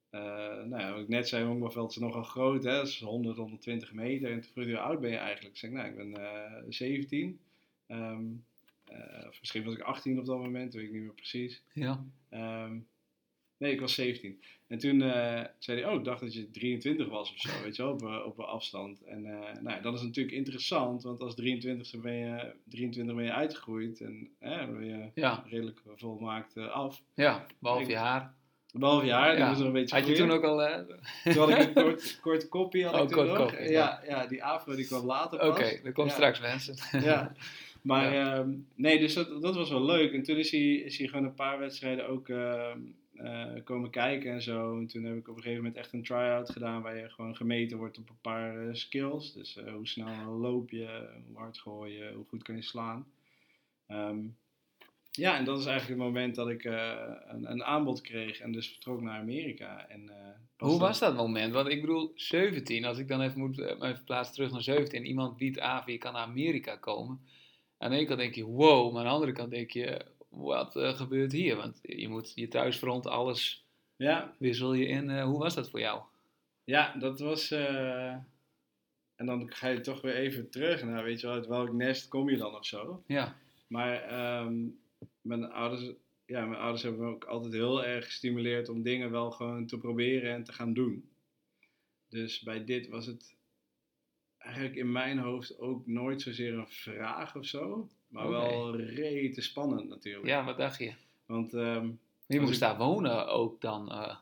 eh, 0.10 0.64
nou 0.64 0.80
ja, 0.82 0.92
wat 0.92 1.02
ik 1.02 1.08
net 1.08 1.28
zei, 1.28 1.46
honkbalveld 1.46 1.92
is 1.92 1.98
nogal 1.98 2.24
groot, 2.24 2.64
hè? 2.64 2.82
is 2.82 3.00
100, 3.00 3.38
120 3.38 3.94
meter. 3.94 4.32
En 4.32 4.42
toen 4.42 4.52
vroeg 4.52 4.66
hij, 4.66 4.74
hoe 4.74 4.84
oud 4.84 5.00
ben 5.00 5.12
je 5.12 5.18
eigenlijk? 5.18 5.54
Ik 5.54 5.60
zei, 5.60 5.72
nou, 5.72 5.88
ik 5.88 5.96
ben 5.96 6.14
eh 6.14 6.64
17. 6.70 7.40
Ehm, 7.89 8.23
eh, 8.86 9.28
of 9.28 9.38
misschien 9.39 9.63
was 9.63 9.73
ik 9.73 9.82
18 9.82 10.19
op 10.19 10.25
dat 10.25 10.38
moment, 10.38 10.73
weet 10.73 10.84
ik 10.84 10.91
niet 10.91 11.02
meer 11.02 11.13
precies. 11.13 11.63
Ja. 11.73 12.04
Ehm, 12.30 12.78
nee, 13.58 13.71
ik 13.73 13.80
was 13.80 13.93
17. 13.93 14.41
En 14.67 14.78
toen 14.78 15.02
eh, 15.02 15.45
zei 15.60 15.82
hij, 15.82 15.89
oh, 15.89 15.95
ik 15.97 16.04
dacht 16.04 16.21
dat 16.21 16.34
je 16.34 16.49
23 16.52 17.08
was 17.08 17.32
of 17.34 17.38
zo, 17.39 17.49
weet 17.63 17.75
je 17.75 17.84
wel, 17.84 17.91
op, 17.91 18.02
eh, 18.04 18.25
op 18.25 18.38
een 18.38 18.45
afstand. 18.45 19.02
En 19.04 19.21
nou, 19.62 19.82
dat 19.82 19.93
is 19.93 20.02
natuurlijk 20.02 20.36
interessant, 20.36 21.04
want 21.04 21.19
als 21.19 21.36
23 21.36 22.02
ben 22.02 22.13
je, 22.13 22.54
23 22.69 23.15
ben 23.15 23.23
je 23.25 23.32
uitgegroeid 23.34 24.02
en 24.02 24.30
ben 24.39 24.86
je 24.86 25.10
Ja, 25.13 25.43
redelijk 25.47 25.80
volmaakt 25.95 26.58
eh, 26.58 26.69
af. 26.71 27.02
ja. 27.13 27.45
behalve 27.60 27.89
je 27.89 27.97
haar. 27.97 28.34
Behalve 28.73 29.06
je 29.06 29.12
haar, 29.12 29.47
moest 29.47 29.58
nog 29.60 29.67
een 29.67 29.73
beetje 29.73 29.95
Had 29.95 30.08
je 30.08 30.13
toen 30.13 30.32
ook 30.32 30.43
al... 30.43 30.86
Toen 31.23 31.34
had 31.34 31.49
ik 31.49 31.58
een 31.58 31.73
kort, 31.84 32.19
kort 32.21 32.47
koppie, 32.49 32.86
had 32.86 32.93
Oh, 32.93 33.02
ik 33.02 33.08
toen 33.08 33.17
kort 33.17 33.28
nog. 33.28 33.38
koppie, 33.38 33.69
ja. 33.69 34.02
Ja, 34.08 34.28
die 34.28 34.43
afro 34.43 34.75
die 34.75 34.86
kwam 34.86 35.06
later 35.06 35.41
Oké, 35.47 35.62
pas. 35.62 35.82
dat 35.82 35.93
komt 35.93 36.08
Ja. 36.10 36.13
straks 36.15 36.39
mensen. 36.39 37.02
Ja, 37.02 37.32
maar 37.82 38.13
ehm, 38.13 38.58
nee, 38.76 39.00
dus 39.00 39.13
dat, 39.13 39.42
dat 39.42 39.56
was 39.56 39.70
wel 39.70 39.86
leuk. 39.86 40.13
En 40.13 40.24
toen 40.24 40.38
is 40.38 40.52
hij, 40.52 40.74
is 40.74 40.98
hij 40.98 41.08
gewoon 41.08 41.26
een 41.26 41.34
paar 41.34 41.60
wedstrijden 41.60 42.08
ook 42.08 42.30
ehm, 42.30 42.80
eh, 43.20 43.63
komen 43.63 43.89
kijken 43.89 44.32
en 44.32 44.42
zo. 44.42 44.78
En 44.78 44.88
toen 44.88 45.04
heb 45.04 45.18
ik 45.18 45.28
op 45.28 45.36
een 45.36 45.42
gegeven 45.42 45.63
moment 45.63 45.80
echt 45.80 45.94
een 45.94 46.04
try-out 46.04 46.50
gedaan 46.50 46.82
waar 46.82 46.98
je 46.98 47.10
gewoon 47.10 47.36
gemeten 47.36 47.78
wordt 47.78 47.98
op 47.98 48.10
een 48.10 48.22
paar 48.22 48.68
eh, 48.68 48.74
skills. 48.74 49.34
Dus 49.34 49.58
eh, 49.58 49.74
hoe 49.74 49.88
snel 49.88 50.32
loop 50.32 50.70
je, 50.70 51.10
hoe 51.28 51.38
hard 51.38 51.58
gooi 51.58 51.94
je, 51.94 52.12
hoe 52.15 52.26
goed 52.26 52.44
kan 52.44 52.56
je 52.56 52.62
slaan. 52.62 53.06
Ehm, 53.88 54.20
ja, 55.12 55.38
en 55.38 55.46
dat 55.46 55.60
is 55.60 55.65
eigenlijk 55.65 56.00
het 56.00 56.10
moment 56.10 56.36
dat 56.36 56.50
ik 56.50 56.63
een, 56.63 57.52
een 57.52 57.63
aanbod 57.63 58.02
kreeg 58.02 58.39
en 58.39 58.52
dus 58.52 58.70
vertrok 58.70 59.02
naar 59.02 59.20
Amerika. 59.20 59.88
En, 59.88 60.12
Hoe 60.58 60.80
was 60.80 61.00
dat 61.00 61.15
moment? 61.15 61.54
Want 61.54 61.68
ik 61.68 61.82
bedoel, 61.82 62.12
17, 62.15 62.86
als 62.86 62.98
ik 62.98 63.08
dan 63.08 63.22
even 63.22 63.39
moet 63.39 63.60
even 63.60 64.04
plaatsen 64.06 64.36
terug 64.36 64.52
naar 64.52 64.62
17, 64.62 65.06
iemand 65.06 65.38
biedt 65.38 65.60
aan 65.60 65.84
je 65.86 65.98
kan 65.98 66.13
naar 66.13 66.22
Amerika 66.22 66.76
komen. 66.76 67.22
Aan 67.82 67.89
de 67.92 67.98
ene 67.98 68.06
kant 68.06 68.20
denk 68.20 68.36
je, 68.36 68.46
wow, 68.46 68.92
maar 68.94 69.02
aan 69.02 69.08
de 69.08 69.13
andere 69.13 69.32
kant 69.32 69.52
denk 69.52 69.72
je, 69.72 70.06
wat 70.30 70.76
eh, 70.76 70.94
gebeurt 70.96 71.32
hier? 71.32 71.56
Want 71.56 71.80
je 71.82 72.08
moet 72.08 72.32
je 72.36 72.48
thuisfront, 72.48 73.08
alles 73.08 73.65
Ja, 73.96 74.36
wissel 74.38 74.74
je 74.74 74.86
in. 74.86 75.10
Eh, 75.10 75.24
hoe 75.24 75.39
was 75.39 75.56
dat 75.56 75.70
voor 75.70 75.80
jou? 75.80 76.02
Ja, 76.63 76.96
dat 76.98 77.20
was. 77.20 77.52
eh, 77.52 78.13
en 79.15 79.26
dan 79.26 79.52
ga 79.54 79.68
je 79.68 79.80
toch 79.80 80.02
weer 80.02 80.15
even 80.15 80.50
terug 80.50 80.84
naar, 80.84 81.04
weet 81.04 81.20
je 81.20 81.28
wel, 81.28 81.36
uit 81.36 81.48
welk 81.48 81.72
nest 81.74 82.08
kom 82.08 82.30
je 82.30 82.38
dan 82.38 82.56
of 82.56 82.65
zo. 82.65 83.04
Ja, 83.08 83.36
Maar 83.68 84.02
ehm, 84.02 84.68
mijn, 85.22 85.52
ouders, 85.52 85.92
ja, 86.26 86.46
mijn 86.46 86.62
ouders 86.62 86.84
hebben 86.84 87.02
me 87.02 87.08
ook 87.12 87.24
altijd 87.26 87.54
heel 87.54 87.86
erg 87.86 88.06
gestimuleerd 88.06 88.70
om 88.70 88.82
dingen 88.84 89.12
wel 89.12 89.32
gewoon 89.32 89.65
te 89.65 89.78
proberen 89.78 90.34
en 90.34 90.44
te 90.44 90.54
gaan 90.54 90.74
doen. 90.74 91.10
Dus 92.10 92.39
bij 92.42 92.65
dit 92.65 92.88
was 92.88 93.06
het 93.06 93.36
eigenlijk 94.39 94.75
in 94.75 94.91
mijn 94.91 95.17
hoofd 95.17 95.60
ook 95.60 95.88
nooit 95.88 96.21
zozeer 96.21 96.54
een 96.54 96.67
vraag 96.67 97.36
of 97.36 97.45
zo. 97.45 97.89
Maar 98.08 98.30
wel 98.30 98.75
rete 98.78 99.41
spannend 99.41 99.89
natuurlijk. 99.89 100.28
ja 100.28 100.43
wat 100.45 100.58
dacht 100.58 100.80
je? 100.80 100.93
Want 101.25 101.54
ehm, 101.54 101.89
Je 102.28 102.39
moest 102.39 102.54
ik- 102.54 102.60
daar 102.60 102.78
wonen 102.78 103.28
ook 103.28 103.62
dan. 103.62 103.91
eh, 103.91 104.15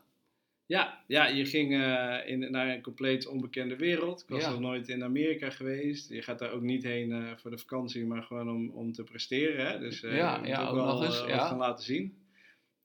Ja, 0.66 1.04
ja 1.06 1.26
je 1.26 1.44
ging 1.46 1.74
eh, 1.74 2.18
in, 2.26 2.50
naar 2.50 2.68
een 2.68 2.82
compleet 2.82 3.26
onbekende 3.26 3.76
wereld. 3.76 4.22
Ik 4.22 4.28
was 4.28 4.42
Ja. 4.42 4.50
nog 4.50 4.60
nooit 4.60 4.88
in 4.88 5.02
Amerika 5.04 5.50
geweest. 5.50 6.08
Je 6.10 6.22
gaat 6.22 6.38
daar 6.38 6.50
ook 6.50 6.62
niet 6.62 6.82
heen 6.82 7.12
eh, 7.12 7.36
voor 7.36 7.50
de 7.50 7.58
vakantie, 7.58 8.06
maar 8.06 8.22
gewoon 8.22 8.48
om, 8.50 8.70
om 8.70 8.92
te 8.92 9.02
presteren. 9.04 9.66
Hè? 9.66 9.78
Dus 9.78 10.00
Ja, 10.00 10.10
je 10.42 10.46
ja, 10.48 10.62
ook 10.62 10.68
ook 10.68 10.74
wel 10.74 11.04
eens, 11.04 11.20
wat 11.20 11.28
ja. 11.28 11.46
gaan 11.46 11.58
laten 11.58 11.84
zien. 11.84 12.16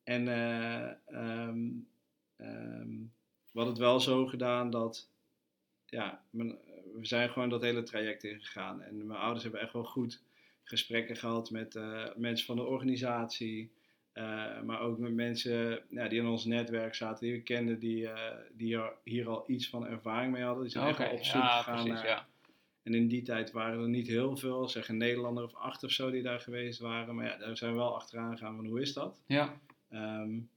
En 0.03 0.27
ehm, 0.27 1.69
we 3.51 3.59
hadden 3.59 3.73
het 3.73 3.83
wel 3.83 3.99
zo 3.99 4.25
gedaan 4.25 4.69
dat... 4.69 5.09
Ja, 5.85 6.23
mijn- 6.29 6.57
we 6.93 7.05
zijn 7.05 7.29
gewoon 7.29 7.49
dat 7.49 7.61
hele 7.61 7.83
traject 7.83 8.23
ingegaan. 8.23 8.81
En 8.81 9.07
mijn 9.07 9.19
ouders 9.19 9.43
hebben 9.43 9.61
echt 9.61 9.73
wel 9.73 9.83
goed 9.83 10.23
gesprekken 10.63 11.15
gehad 11.15 11.51
met 11.51 11.75
eh, 11.75 12.05
mensen 12.15 12.45
van 12.45 12.55
de 12.55 12.63
organisatie... 12.63 13.71
Uh, 14.13 14.61
maar 14.61 14.79
ook 14.79 14.97
met 14.97 15.13
mensen 15.13 15.81
ja, 15.89 16.07
die 16.07 16.19
in 16.19 16.27
ons 16.27 16.45
netwerk 16.45 16.95
zaten, 16.95 17.25
die 17.25 17.35
we 17.35 17.41
kenden, 17.41 17.79
die, 17.79 18.03
uh, 18.03 18.29
die 18.51 18.75
er 18.77 18.93
hier 19.03 19.27
al 19.29 19.43
iets 19.47 19.69
van 19.69 19.87
ervaring 19.87 20.31
mee 20.31 20.43
hadden. 20.43 20.63
Die 20.63 20.71
zijn 20.71 20.87
echt 20.87 21.11
op 21.11 21.23
zoek 21.23 21.41
ja, 21.41 21.57
gegaan 21.57 21.73
precies, 21.83 21.93
naar. 21.93 22.07
ja. 22.07 22.27
En 22.83 22.93
in 22.93 23.07
die 23.07 23.21
tijd 23.21 23.51
waren 23.51 23.81
er 23.81 23.89
niet 23.89 24.07
heel 24.07 24.37
veel, 24.37 24.69
zeg 24.69 24.87
een 24.87 24.97
Nederlander 24.97 25.43
of 25.43 25.55
acht 25.55 25.83
of 25.83 25.91
zo 25.91 26.11
die 26.11 26.21
daar 26.21 26.39
geweest 26.39 26.79
waren. 26.79 27.15
Maar 27.15 27.25
ja, 27.25 27.37
daar 27.37 27.57
zijn 27.57 27.71
we 27.71 27.77
wel 27.77 27.95
achteraan 27.95 28.37
gegaan 28.37 28.55
van 28.55 28.65
hoe 28.65 28.81
is 28.81 28.93
dat? 28.93 29.21
Ja, 29.25 29.53
Um, 29.93 30.49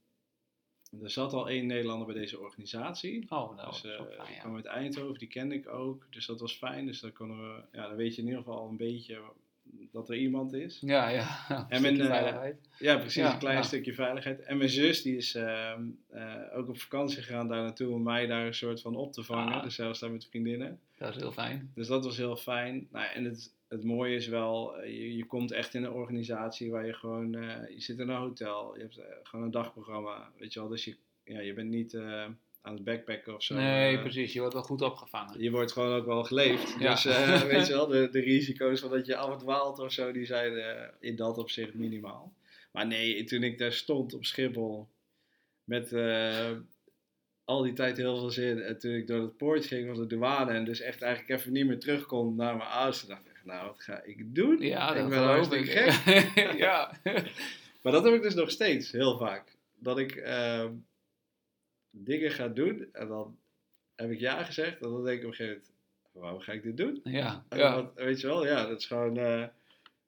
er 1.01 1.09
zat 1.09 1.33
al 1.33 1.49
één 1.49 1.65
Nederlander 1.65 2.07
bij 2.07 2.15
deze 2.15 2.39
organisatie. 2.39 3.25
oh, 3.29 3.55
nou, 3.55 3.71
dus 3.71 3.83
uh, 3.85 4.01
ook 4.01 4.13
fijn, 4.13 4.33
ja. 4.33 4.39
kwam 4.39 4.55
uit 4.55 4.65
Eindhoven, 4.65 5.19
die 5.19 5.27
kende 5.27 5.55
ik 5.55 5.67
ook. 5.67 6.07
Dus 6.09 6.25
dat 6.25 6.39
was 6.39 6.53
fijn. 6.53 6.85
Dus 6.85 6.99
dan, 6.99 7.13
konden 7.13 7.37
we, 7.37 7.61
ja, 7.71 7.87
dan 7.87 7.95
weet 7.95 8.15
je 8.15 8.21
in 8.21 8.27
ieder 8.27 8.43
geval 8.43 8.59
al 8.59 8.69
een 8.69 8.77
beetje 8.77 9.21
dat 9.91 10.09
er 10.09 10.17
iemand 10.17 10.53
is. 10.53 10.79
Ja, 10.81 11.09
ja. 11.09 11.27
En 11.69 11.81
mijn, 11.81 11.99
uh, 11.99 12.05
veiligheid. 12.05 12.69
Ja, 12.79 12.97
precies, 12.97 13.15
Ja, 13.15 13.33
een 13.33 13.39
klein 13.39 13.57
ja. 13.57 13.63
stukje 13.63 13.93
veiligheid. 13.93 14.41
En 14.41 14.57
mijn 14.57 14.69
zus 14.69 15.01
die 15.01 15.17
is 15.17 15.35
uh, 15.35 15.73
uh, 16.13 16.33
ook 16.53 16.69
op 16.69 16.79
vakantie 16.79 17.21
gegaan 17.21 17.47
daar 17.47 17.61
naartoe 17.61 17.93
om 17.93 18.03
mij 18.03 18.27
daar 18.27 18.45
een 18.45 18.53
soort 18.53 18.81
van 18.81 18.95
op 18.95 19.13
te 19.13 19.23
vangen. 19.23 19.53
Ah. 19.53 19.63
Dus 19.63 19.75
zij 19.75 19.87
was 19.87 19.99
daar 19.99 20.11
met 20.11 20.25
vriendinnen. 20.25 20.79
Dat 20.97 21.09
is 21.09 21.15
heel 21.15 21.31
fijn. 21.31 21.71
Dus 21.75 21.87
dat 21.87 22.03
was 22.03 22.17
heel 22.17 22.35
fijn. 22.35 22.87
Nou, 22.91 23.05
en 23.13 23.23
het, 23.23 23.53
het 23.67 23.83
mooie 23.83 24.15
is 24.15 24.27
wel, 24.27 24.77
eh, 24.77 24.89
je, 24.89 25.15
je 25.15 25.25
komt 25.25 25.51
echt 25.51 25.73
in 25.73 25.83
een 25.83 25.91
organisatie 25.91 26.71
waar 26.71 26.85
je 26.85 26.93
gewoon, 26.93 27.33
uh, 27.33 27.69
je 27.69 27.81
zit 27.81 27.99
in 27.99 28.09
een 28.09 28.15
hotel, 28.15 28.75
je 28.75 28.81
hebt 28.81 28.97
uh, 28.97 29.03
gewoon 29.23 29.45
een 29.45 29.51
dagprogramma, 29.51 30.31
weet 30.37 30.53
je 30.53 30.59
wel. 30.59 30.69
Dus 30.69 30.85
je, 30.85 30.95
ja, 31.23 31.39
je 31.39 31.53
bent 31.53 31.69
niet 31.69 31.93
uh, 31.93 32.25
aan 32.61 32.73
het 32.73 32.83
backpacken 32.83 33.35
of 33.35 33.43
zo. 33.43 33.55
Nee, 33.55 33.99
precies. 33.99 34.33
Je 34.33 34.39
wordt 34.39 34.53
wel 34.53 34.63
goed 34.63 34.81
opgevangen. 34.81 35.41
je 35.41 35.51
wordt 35.51 35.71
gewoon 35.71 35.99
ook 35.99 36.05
wel 36.05 36.23
geleefd. 36.23 36.75
Ja. 36.79 36.91
Dus 36.91 37.03
weet 37.53 37.67
je 37.67 37.73
wel, 37.73 37.87
de, 37.87 38.09
de 38.09 38.19
risico's 38.19 38.79
van 38.79 38.89
dat 38.89 39.05
je 39.05 39.15
afdwaalt 39.15 39.79
of 39.79 39.91
zo, 39.91 40.11
die 40.11 40.25
zijn 40.25 40.53
in 40.99 41.15
dat 41.15 41.37
opzicht 41.37 41.73
minimaal. 41.73 42.33
Maar 42.71 42.87
nee, 42.87 43.23
toen 43.23 43.43
ik 43.43 43.57
daar 43.57 43.73
stond 43.73 44.13
op 44.13 44.25
Schiphol 44.25 44.87
met 45.67 45.93
eh, 45.93 46.51
al 47.43 47.61
die 47.61 47.73
tijd 47.73 47.97
heel 47.97 48.17
veel 48.17 48.31
zin. 48.31 48.61
En 48.61 48.79
toen 48.79 48.93
ik 48.93 49.07
door 49.07 49.21
het 49.21 49.37
poortje 49.37 49.75
ging 49.75 49.87
van 49.87 49.99
de 49.99 50.07
douane 50.07 50.51
en 50.51 50.65
dus 50.65 50.79
echt 50.79 51.01
eigenlijk 51.01 51.39
even 51.39 51.51
niet 51.51 51.65
meer 51.65 51.79
terug 51.79 52.05
kon 52.05 52.35
naar 52.35 52.57
mijn 52.57 52.69
ouders. 52.69 52.99
Toen 52.99 53.09
dacht 53.09 53.25
ik, 53.25 53.36
nou 53.47 53.65
wat 53.67 53.81
ga 53.83 54.01
ik 54.03 54.35
doen? 54.35 54.57
Ja, 54.61 54.89
ik 54.95 55.01
dat 55.01 55.09
ben 55.09 55.23
hartstikke 55.23 55.71
ik. 55.71 55.91
gek. 55.91 56.57
ja. 56.67 56.91
Maar 57.81 57.91
dat 57.95 58.03
heb 58.03 58.13
ik 58.13 58.21
dus 58.21 58.33
nog 58.35 58.49
steeds, 58.49 58.91
heel 58.91 59.17
vaak. 59.17 59.55
Dat 59.79 59.99
ik 59.99 60.15
ehm, 60.15 60.71
dingen 61.91 62.31
ga 62.31 62.47
doen 62.47 62.89
en 62.93 63.07
dan 63.07 63.37
heb 63.95 64.11
ik 64.11 64.19
ja 64.19 64.43
gezegd. 64.43 64.81
En 64.81 64.89
dan 64.91 65.03
denk 65.05 65.17
ik 65.19 65.23
op 65.25 65.29
een 65.29 65.35
gegeven 65.35 65.61
moment, 65.61 65.73
waarom 66.11 66.39
ga 66.39 66.51
ik 66.51 66.63
dit 66.63 66.77
doen? 66.77 66.99
ja, 67.03 67.45
ja. 67.49 67.75
wat- 67.75 67.91
weet 67.95 68.21
je 68.21 68.27
wel, 68.27 68.45
ja, 68.45 68.65
dat 68.67 68.79
is 68.79 68.85
gewoon... 68.85 69.17
eh, 69.17 69.43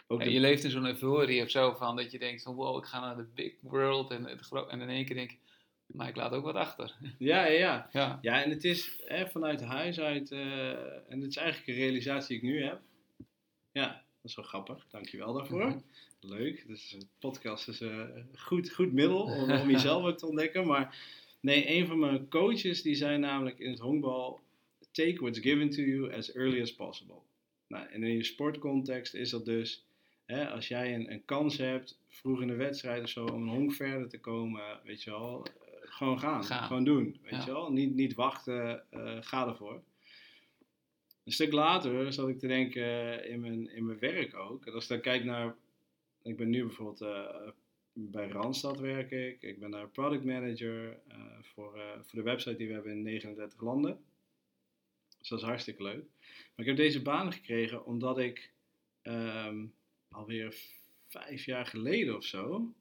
ook 0.07 0.23
de- 0.23 0.31
je 0.31 0.39
leeft 0.39 0.63
in 0.63 0.69
zo'n 0.69 0.85
euforie 0.85 1.41
of 1.43 1.49
zo 1.49 1.73
van 1.73 1.95
dat 1.95 2.11
je 2.11 2.19
denkt 2.19 2.41
van 2.43 2.55
wow, 2.55 2.77
ik 2.77 2.85
ga 2.85 2.99
naar 2.99 3.15
de 3.17 3.27
big 3.35 3.53
world 3.61 4.11
en, 4.11 4.23
het 4.25 4.51
en 4.69 4.81
in 4.81 4.89
één 4.89 5.05
keer 5.05 5.15
denk 5.15 5.31
je, 5.31 5.37
maar 5.85 6.07
ik 6.07 6.15
laat 6.15 6.31
ook 6.31 6.43
wat 6.43 6.55
achter. 6.55 6.95
ja, 7.17 7.45
ja, 7.45 7.59
ja. 7.59 7.89
Ja, 7.91 8.19
Ja, 8.21 8.43
en 8.43 8.49
het 8.49 8.63
is 8.63 8.99
hè, 9.05 9.27
vanuit 9.29 9.61
huis 9.61 9.99
uit, 9.99 10.31
eh, 10.31 10.69
en 11.11 11.21
het 11.21 11.29
is 11.29 11.35
eigenlijk 11.37 11.67
een 11.67 11.75
realisatie 11.83 12.39
die 12.39 12.49
ik 12.49 12.55
nu 12.55 12.63
heb. 12.65 12.79
Ja, 13.79 14.03
dat 14.21 14.31
is 14.31 14.35
wel 14.35 14.45
grappig. 14.45 14.85
Dankjewel 14.89 15.33
daarvoor. 15.33 15.65
Mhm. 15.65 15.77
Leuk. 16.19 16.67
Dus 16.67 16.93
een 16.93 17.09
podcast 17.19 17.67
is 17.67 17.81
eh, 17.81 17.89
een 17.97 18.27
goed, 18.37 18.71
goed 18.73 18.93
middel 18.93 19.21
om, 19.21 19.51
om 19.51 19.69
jezelf 19.75 20.03
ook 20.03 20.17
te 20.17 20.25
ontdekken. 20.27 20.67
Maar 20.67 20.97
nee, 21.39 21.69
een 21.69 21.87
van 21.87 21.99
mijn 21.99 22.29
coaches 22.29 22.81
die 22.81 22.95
zei 22.95 23.17
namelijk 23.17 23.59
in 23.59 23.69
het 23.69 23.79
honkbal, 23.79 24.39
take 24.91 25.15
what's 25.19 25.39
given 25.39 25.69
to 25.69 25.81
you 25.81 26.13
as 26.13 26.31
early 26.33 26.61
as 26.61 26.75
possible. 26.75 27.15
Nou, 27.67 27.87
en 27.87 28.03
in 28.03 28.13
je 28.13 28.23
sportcontext 28.23 29.13
is 29.13 29.29
dat 29.29 29.45
dus, 29.45 29.85
hè, 30.25 30.49
als 30.49 30.67
jij 30.67 30.95
een, 30.95 31.11
een 31.11 31.25
kans 31.25 31.57
hebt, 31.57 31.99
vroeg 32.07 32.41
in 32.41 32.47
de 32.47 32.55
wedstrijd 32.55 33.03
of 33.03 33.09
zo, 33.09 33.25
om 33.25 33.41
een 33.41 33.55
honk 33.55 33.73
verder 33.73 34.09
te 34.09 34.19
komen, 34.19 34.79
weet 34.83 35.03
je 35.03 35.09
wel, 35.09 35.45
eh, 35.45 35.51
gewoon 35.81 36.19
gaan. 36.19 36.43
Gaan. 36.43 36.63
Gewoon 36.63 36.83
doen, 36.83 37.19
weet 37.21 37.31
Ja. 37.31 37.45
je 37.45 37.51
wel. 37.51 37.71
Niet, 37.71 37.95
niet 37.95 38.13
wachten, 38.13 38.83
eh, 38.91 39.17
ga 39.21 39.47
ervoor. 39.47 39.81
Een 41.29 41.35
stuk 41.35 41.51
later 41.51 42.13
zat 42.13 42.29
ik 42.29 42.39
te 42.39 42.47
denken 42.47 42.83
eh, 43.21 43.31
in 43.31 43.39
mijn, 43.39 43.69
in 43.75 43.85
mijn 43.85 43.99
werk 43.99 44.35
ook. 44.35 44.67
Als 44.67 44.83
ik 44.83 44.89
dan 44.89 45.01
kijk 45.01 45.23
naar, 45.23 45.55
ik 46.23 46.37
ben 46.37 46.49
nu 46.49 46.65
bijvoorbeeld 46.65 47.01
eh, 47.01 47.49
bij 47.93 48.27
Randstad 48.27 48.79
werk 48.79 49.11
ik. 49.11 49.41
Ik 49.41 49.59
ben 49.59 49.71
daar 49.71 49.89
product 49.89 50.23
manager 50.23 50.99
eh, 51.07 51.17
voor, 51.41 51.71
voor 52.01 52.19
de 52.19 52.21
website 52.21 52.55
die 52.55 52.67
we 52.67 52.73
hebben 52.73 52.91
in 52.91 53.01
39 53.01 53.61
landen. 53.61 54.03
Dus 55.17 55.29
dat 55.29 55.39
is 55.39 55.45
hartstikke 55.45 55.83
leuk. 55.83 56.05
Maar 56.27 56.53
ik 56.55 56.65
heb 56.65 56.75
deze 56.75 57.01
baan 57.01 57.33
gekregen 57.33 57.85
omdat 57.85 58.19
ik 58.19 58.51
ehm, 59.01 59.65
alweer 60.09 60.55
vijf 61.07 61.45
jaar 61.45 61.65
geleden 61.65 62.15
of 62.15 62.25
zo. 62.25 62.73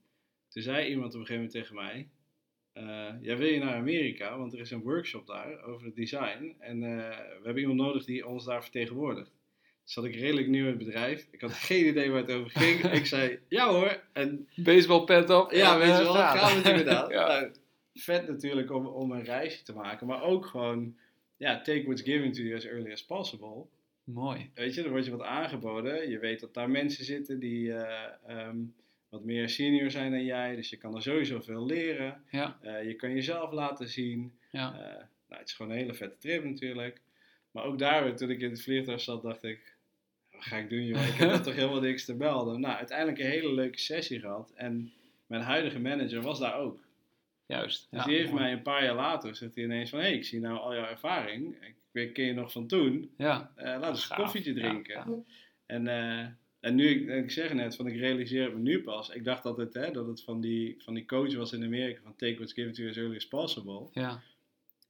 Toen 0.49 0.63
zei 0.63 0.89
iemand 0.89 1.15
op 1.15 1.21
een 1.21 1.27
gegeven 1.27 1.35
moment 1.35 1.53
tegen 1.53 1.75
mij. 1.75 2.09
Eh 2.79 3.14
ja, 3.21 3.37
wil 3.37 3.49
je 3.49 3.59
naar 3.59 3.75
Amerika? 3.75 4.38
Want 4.38 4.53
er 4.53 4.61
is 4.61 4.71
een 4.71 4.83
workshop 4.83 5.27
daar 5.27 5.62
over 5.62 5.87
het 5.87 5.97
design. 5.97 6.55
En 6.59 6.83
eh, 6.83 7.09
we 7.19 7.41
hebben 7.43 7.59
iemand 7.59 7.81
nodig 7.81 8.05
die 8.05 8.27
ons 8.27 8.45
daar 8.45 8.62
vertegenwoordigt. 8.62 9.31
Dus 9.85 9.93
zat 9.93 10.05
ik 10.05 10.14
redelijk 10.14 10.49
nieuw 10.49 10.64
in 10.64 10.79
het 10.79 10.79
bedrijf. 10.79 11.29
Ik 11.31 11.41
had 11.41 11.53
geen 11.53 11.87
idee 11.87 12.11
waar 12.11 12.21
het 12.21 12.33
over 12.33 12.51
ging. 12.51 12.83
ik 13.01 13.07
zei, 13.07 13.38
ja 13.49 13.69
hoor. 13.69 14.03
En 14.12 14.49
baseball 14.57 15.05
pet 15.05 15.31
op. 15.31 15.53
ja, 15.53 15.73
en, 15.73 15.79
weet 15.79 15.97
je 15.97 16.03
wel, 16.03 16.14
gaan. 16.14 16.49
we 16.49 16.55
het 16.55 16.67
inderdaad. 16.67 17.11
ja. 17.19 17.27
Nou, 17.27 17.53
vet 17.95 18.29
natuurlijk 18.29 18.73
om, 18.73 18.87
om 18.87 19.12
een 19.12 19.25
reisje 19.25 19.62
te 19.62 19.75
maken. 19.75 20.07
Maar 20.07 20.23
ook 20.23 20.47
gewoon, 20.47 20.97
ja, 21.37 21.61
take 21.61 21.83
what's 21.85 22.03
given 22.03 22.33
to 22.33 22.43
you 22.43 22.57
as 22.57 22.64
early 22.64 22.93
as 22.93 23.05
possible. 23.05 23.67
Mooi. 24.05 24.51
Weet 24.55 24.75
je, 24.75 24.83
er 24.83 24.91
wordt 24.91 25.05
je 25.05 25.11
wat 25.11 25.23
aangeboden. 25.23 26.11
Je 26.11 26.19
weet 26.19 26.41
dat 26.41 26.55
daar 26.55 26.71
mensen 26.71 27.05
zitten 27.05 27.38
die 27.38 27.73
eh, 27.73 28.12
ehm, 28.27 28.59
wat 29.09 29.25
meer 29.25 29.49
senior 29.49 29.90
zijn 29.90 30.11
dan 30.11 30.25
jij. 30.25 30.57
Dus 30.57 30.71
je 30.71 30.77
kan 30.77 30.94
er 30.94 31.03
sowieso 31.03 31.40
veel 31.40 31.66
leren. 31.66 32.23
Ja, 32.31 32.59
Eh, 32.62 32.85
je 32.87 32.94
kan 32.94 33.14
jezelf 33.14 33.53
laten 33.53 33.88
zien. 33.88 34.38
ja. 34.51 34.73
Eh, 34.73 35.05
nou, 35.29 35.40
het 35.40 35.49
is 35.49 35.55
gewoon 35.55 35.73
een 35.73 35.79
hele 35.79 35.94
vette 35.94 36.16
trip 36.18 36.44
natuurlijk. 36.44 37.01
Maar 37.51 37.64
ook 37.64 37.79
daar, 37.79 38.05
weer, 38.05 38.16
toen 38.16 38.31
ik 38.31 38.40
in 38.40 38.51
het 38.51 38.62
vliegtuig 38.62 39.01
zat, 39.01 39.23
dacht 39.23 39.42
ik... 39.42 39.77
Wat 40.31 40.42
ga 40.44 40.57
ik 40.57 40.68
doen, 40.71 40.85
joh? 40.85 41.07
Ik 41.07 41.14
heb 41.14 41.31
toch 41.42 41.55
helemaal 41.55 41.81
niks 41.81 42.05
te 42.05 42.14
melden. 42.14 42.61
Nou, 42.61 42.77
uiteindelijk 42.77 43.18
een 43.18 43.27
hele 43.31 43.53
leuke 43.55 43.79
sessie 43.79 44.21
gehad. 44.21 44.53
En 44.55 44.92
mijn 45.27 45.42
huidige 45.42 45.79
manager 45.81 46.23
was 46.23 46.38
daar 46.38 46.57
ook. 46.59 46.87
Juist. 47.47 47.87
Dus 47.90 48.01
ja, 48.01 48.07
die 48.07 48.16
heeft 48.16 48.31
mooi. 48.31 48.42
mij 48.42 48.53
een 48.53 48.62
paar 48.62 48.85
jaar 48.85 48.94
later, 48.94 49.35
zegt 49.37 49.55
hij 49.55 49.64
ineens 49.64 49.90
van... 49.90 49.99
Hé, 49.99 50.05
hey, 50.05 50.14
ik 50.14 50.25
zie 50.25 50.40
nou 50.40 50.59
al 50.59 50.75
jouw 50.75 50.87
ervaring. 50.87 51.55
Ik 51.62 51.75
weet, 51.90 52.12
ken 52.12 52.25
je 52.25 52.33
nog 52.33 52.53
van 52.53 52.66
toen? 52.66 53.11
Ja, 53.16 53.53
Eh, 53.57 53.64
laten 53.64 53.81
we 53.81 53.87
eens 53.87 54.11
een 54.11 54.16
koffietje 54.16 54.53
drinken. 54.55 55.25
En, 55.66 55.87
en 56.69 56.75
nu, 56.75 56.89
ik, 56.89 57.09
ik 57.25 57.31
zeg 57.31 57.53
net, 57.53 57.77
van 57.77 57.87
ik 57.87 57.97
realiseer 57.97 58.45
het 58.45 58.55
me 58.55 58.61
nu 58.61 58.83
pas. 58.83 59.09
Ik 59.09 59.25
dacht 59.25 59.43
dat 59.43 59.57
het, 59.57 59.75
hè, 59.75 59.91
dat 59.91 60.07
het 60.07 60.23
van, 60.23 60.41
die, 60.41 60.75
van 60.79 60.95
die 60.95 61.07
coach 61.07 61.35
was 61.35 61.53
in 61.53 61.65
Amerika, 61.65 62.01
van 62.03 62.17
take 62.17 62.35
what's 62.35 62.53
given 62.53 62.73
to 62.73 62.79
you 62.83 62.91
as 62.91 62.97
early 62.97 63.17
as 63.17 63.29
possible. 63.29 63.89
ja. 63.93 64.21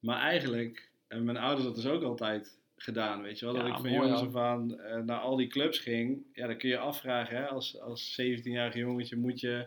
Maar 0.00 0.20
eigenlijk, 0.20 0.90
en 1.08 1.24
mijn 1.24 1.36
ouders 1.36 1.64
dat 1.66 1.74
dus 1.74 1.86
ook 1.86 2.02
altijd 2.02 2.58
gedaan, 2.76 3.22
weet 3.22 3.38
je 3.38 3.44
wel. 3.44 3.54
Dat 3.54 3.66
Ja, 3.66 3.68
ik 3.74 3.80
van 3.80 3.92
jongens 3.92 4.20
af 4.20 4.36
aan 4.36 4.78
eh, 4.80 5.00
naar 5.02 5.18
al 5.18 5.36
die 5.36 5.46
clubs 5.46 5.78
ging. 5.78 6.22
Ja, 6.32 6.46
dan 6.46 6.56
kun 6.56 6.68
je 6.68 6.78
afvragen, 6.78 7.36
hè, 7.36 7.46
als, 7.46 7.80
als 7.80 8.20
17-jarig 8.22 8.74
jongetje 8.74 9.16
moet 9.16 9.40
je 9.40 9.66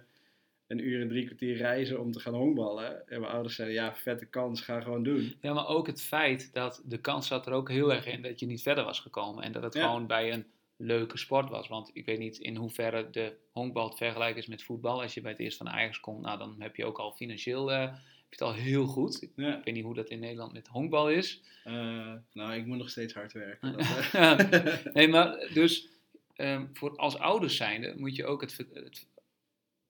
een 0.67 0.87
uur 0.87 1.01
en 1.01 1.07
drie 1.07 1.25
kwartier 1.25 1.55
reizen 1.55 1.99
om 1.99 2.11
te 2.11 2.19
gaan 2.19 2.33
honkballen. 2.33 3.07
En 3.07 3.19
mijn 3.19 3.31
ouders 3.33 3.55
zeiden, 3.55 3.77
ja, 3.77 3.93
vette 3.95 4.25
kans, 4.25 4.61
ga 4.61 4.81
gewoon 4.81 5.03
doen. 5.03 5.35
Ja, 5.41 5.53
maar 5.53 5.67
ook 5.67 5.87
het 5.87 6.01
feit 6.01 6.53
dat 6.53 6.81
de 6.85 6.97
kans 6.97 7.27
zat 7.27 7.45
er 7.47 7.53
ook 7.53 7.69
heel 7.69 7.93
erg 7.93 8.05
in 8.05 8.21
dat 8.21 8.39
je 8.39 8.45
niet 8.45 8.61
verder 8.61 8.83
was 8.83 8.99
gekomen. 8.99 9.43
En 9.43 9.51
dat 9.51 9.63
het 9.63 9.73
Ja. 9.73 9.85
gewoon 9.85 10.07
bij 10.07 10.33
een 10.33 10.45
leuke 10.81 11.17
sport 11.17 11.49
was. 11.49 11.67
Want 11.67 11.89
ik 11.93 12.05
weet 12.05 12.19
niet 12.19 12.37
in 12.37 12.55
hoeverre 12.55 13.09
de 13.09 13.35
honkbal 13.51 13.89
te 13.89 13.97
vergelijken 13.97 14.41
is 14.41 14.47
met 14.47 14.63
voetbal. 14.63 15.01
Als 15.01 15.13
je 15.13 15.21
bij 15.21 15.31
het 15.31 15.39
eerst 15.39 15.57
van 15.57 15.69
Ajax 15.69 15.99
komt, 15.99 16.21
nou, 16.21 16.37
dan 16.37 16.55
heb 16.59 16.75
je 16.75 16.85
ook 16.85 16.97
al 16.99 17.11
financieel 17.11 17.71
eh, 17.71 17.79
heb 17.79 18.39
je 18.39 18.45
het 18.45 18.55
al 18.57 18.63
heel 18.63 18.85
goed. 18.85 19.21
Ik 19.21 19.31
weet 19.35 19.73
niet 19.73 19.83
hoe 19.83 19.93
dat 19.95 20.09
in 20.09 20.19
Nederland 20.19 20.53
met 20.53 20.67
honkbal 20.67 21.09
is. 21.09 21.41
Eh, 21.63 22.13
nou, 22.33 22.53
ik 22.53 22.65
moet 22.65 22.77
nog 22.77 22.89
steeds 22.89 23.13
hard 23.13 23.33
werken. 23.33 23.71
Dat, 23.77 24.11
eh, 24.11 24.85
nee, 24.93 25.07
maar 25.07 25.49
dus 25.53 25.87
ehm, 26.35 26.65
voor 26.73 26.95
als 26.95 27.17
ouders 27.17 27.55
zijnde 27.55 27.93
moet 27.97 28.15
je 28.15 28.25
ook 28.25 28.41
het, 28.41 28.57
het 28.73 29.07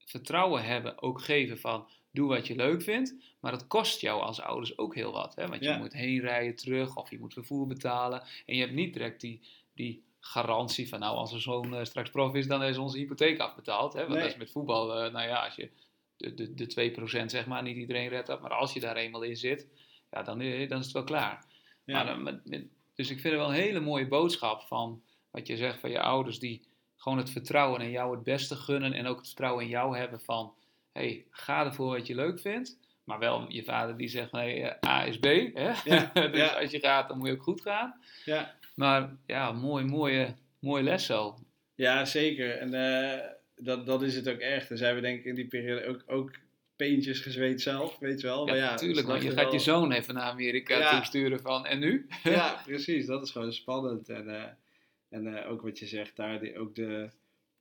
vertrouwen 0.06 0.64
hebben, 0.64 1.02
ook 1.02 1.22
geven 1.22 1.60
van 1.60 1.88
doe 2.12 2.28
wat 2.28 2.48
je 2.48 2.56
leuk 2.56 2.82
vindt. 2.82 3.16
Maar 3.40 3.52
dat 3.52 3.68
kost 3.68 4.02
jou 4.02 4.22
als 4.22 4.42
ouders 4.42 4.78
ook 4.78 4.96
heel 4.96 5.12
wat. 5.12 5.36
Hè? 5.36 5.48
Want 5.48 5.64
je 5.64 5.70
Ja. 5.70 5.78
moet 5.78 5.94
heen 5.94 6.20
rijden 6.20 6.56
terug 6.56 6.96
of 6.98 7.10
je 7.10 7.20
moet 7.20 7.34
vervoer 7.34 7.68
betalen. 7.68 8.22
En 8.46 8.56
je 8.56 8.62
hebt 8.62 8.74
niet 8.74 8.94
direct 8.94 9.22
die, 9.22 9.42
die 9.74 10.04
garantie 10.24 10.90
van 10.90 11.00
nou 11.00 11.16
als 11.18 11.34
er 11.34 11.42
zoon 11.42 11.76
eh, 11.76 11.84
straks 11.84 12.10
prof 12.10 12.34
is, 12.36 12.48
dan 12.48 12.64
is 12.64 12.78
onze 12.78 12.98
hypotheek 12.98 13.40
afbetaald. 13.40 13.94
Hè? 13.94 14.00
Want 14.00 14.12
Nee. 14.14 14.22
dat 14.22 14.32
is 14.32 14.38
met 14.38 14.52
voetbal, 14.52 14.96
eh, 15.04 15.12
nou 15.14 15.28
ja, 15.28 15.44
als 15.46 15.56
je 15.56 15.70
de, 16.18 16.34
de, 16.34 16.54
de 16.54 16.92
2% 17.22 17.26
zeg 17.26 17.46
maar, 17.46 17.64
niet 17.64 17.78
iedereen 17.78 18.08
redt 18.10 18.28
dat. 18.28 18.42
Maar 18.42 18.52
als 18.54 18.74
je 18.74 18.80
daar 18.80 18.96
eenmaal 18.96 19.22
in 19.22 19.38
zit, 19.38 19.68
ja, 20.12 20.24
dan, 20.24 20.42
eh, 20.42 20.70
dan 20.70 20.80
is 20.80 20.86
het 20.86 20.94
wel 20.94 21.04
klaar. 21.04 21.46
ja. 21.86 21.94
Maar 21.96 22.06
dan 22.06 22.24
met- 22.24 22.46
met- 22.46 22.68
dus 22.96 23.10
ik 23.10 23.20
vind 23.20 23.34
het 23.34 23.42
wel 23.44 23.50
een 23.52 23.62
hele 23.62 23.80
mooie 23.80 24.08
boodschap 24.08 24.62
van 24.62 25.02
wat 25.32 25.48
je 25.48 25.58
zegt 25.58 25.80
van 25.80 25.90
je 25.90 26.02
ouders 26.02 26.40
die 26.40 26.68
gewoon 26.98 27.18
het 27.18 27.30
vertrouwen 27.30 27.82
in 27.82 27.92
jou 27.92 28.16
het 28.16 28.24
beste 28.24 28.56
gunnen 28.56 28.94
en 28.94 29.08
ook 29.08 29.18
het 29.18 29.28
vertrouwen 29.28 29.64
in 29.64 29.70
jou 29.70 29.98
hebben 29.98 30.22
van 30.22 30.54
hey, 30.92 31.26
ga 31.32 31.66
ervoor 31.66 31.92
wat 31.98 32.08
je 32.08 32.16
leuk 32.16 32.40
vindt. 32.40 32.78
Maar 33.04 33.20
wel 33.20 33.46
je 33.52 33.64
vader 33.64 33.98
die 33.98 34.08
zegt 34.08 34.32
nee, 34.32 34.86
A 34.86 35.06
is 35.06 35.20
B. 35.20 35.24
Hè? 35.24 35.72
Ja, 35.86 36.12
dus 36.28 36.38
ja. 36.38 36.48
als 36.48 36.72
je 36.72 36.80
gaat, 36.80 37.08
dan 37.08 37.18
moet 37.18 37.28
je 37.28 37.34
ook 37.34 37.44
goed 37.44 37.62
gaan. 37.62 38.00
ja. 38.26 38.56
Maar 38.76 39.16
ja, 39.26 39.52
mooi, 39.52 39.86
mooie, 39.86 40.36
mooie 40.60 40.84
les 40.84 41.06
zo. 41.06 41.38
Ja, 41.76 42.06
zeker. 42.06 42.58
En 42.58 42.74
eh, 42.74 43.20
dat, 43.56 43.86
dat 43.86 44.02
is 44.02 44.16
het 44.16 44.30
ook 44.30 44.40
echt. 44.40 44.72
En 44.72 44.78
zijn 44.78 44.96
we 44.96 45.02
denk 45.02 45.20
ik 45.20 45.26
in 45.26 45.36
die 45.36 45.48
periode 45.48 45.86
ook, 45.86 46.04
ook 46.06 46.32
peentjes 46.76 47.20
gezweet 47.20 47.62
zelf, 47.62 48.00
weet 48.00 48.22
je 48.22 48.28
wel. 48.28 48.46
Ja, 48.46 48.52
maar 48.52 48.62
ja, 48.62 48.70
natuurlijk. 48.70 49.08
Want 49.08 49.24
je 49.24 49.32
gaat 49.32 49.44
wel. 49.44 49.54
je 49.54 49.60
zoon 49.60 49.92
even 49.92 50.14
naar 50.14 50.24
Amerika 50.24 50.78
Ja. 50.78 50.98
toesturen 50.98 51.40
van 51.40 51.66
en 51.66 51.80
nu? 51.80 52.08
Ja, 52.24 52.62
precies. 52.66 53.06
Dat 53.06 53.24
is 53.24 53.32
gewoon 53.32 53.54
spannend. 53.54 54.10
En, 54.10 54.30
eh, 54.36 54.50
en 55.10 55.38
eh, 55.38 55.52
ook 55.52 55.62
wat 55.62 55.80
je 55.80 55.88
zegt 55.88 56.16
daar, 56.16 56.40
die, 56.40 56.58
ook 56.58 56.76
de... 56.76 57.10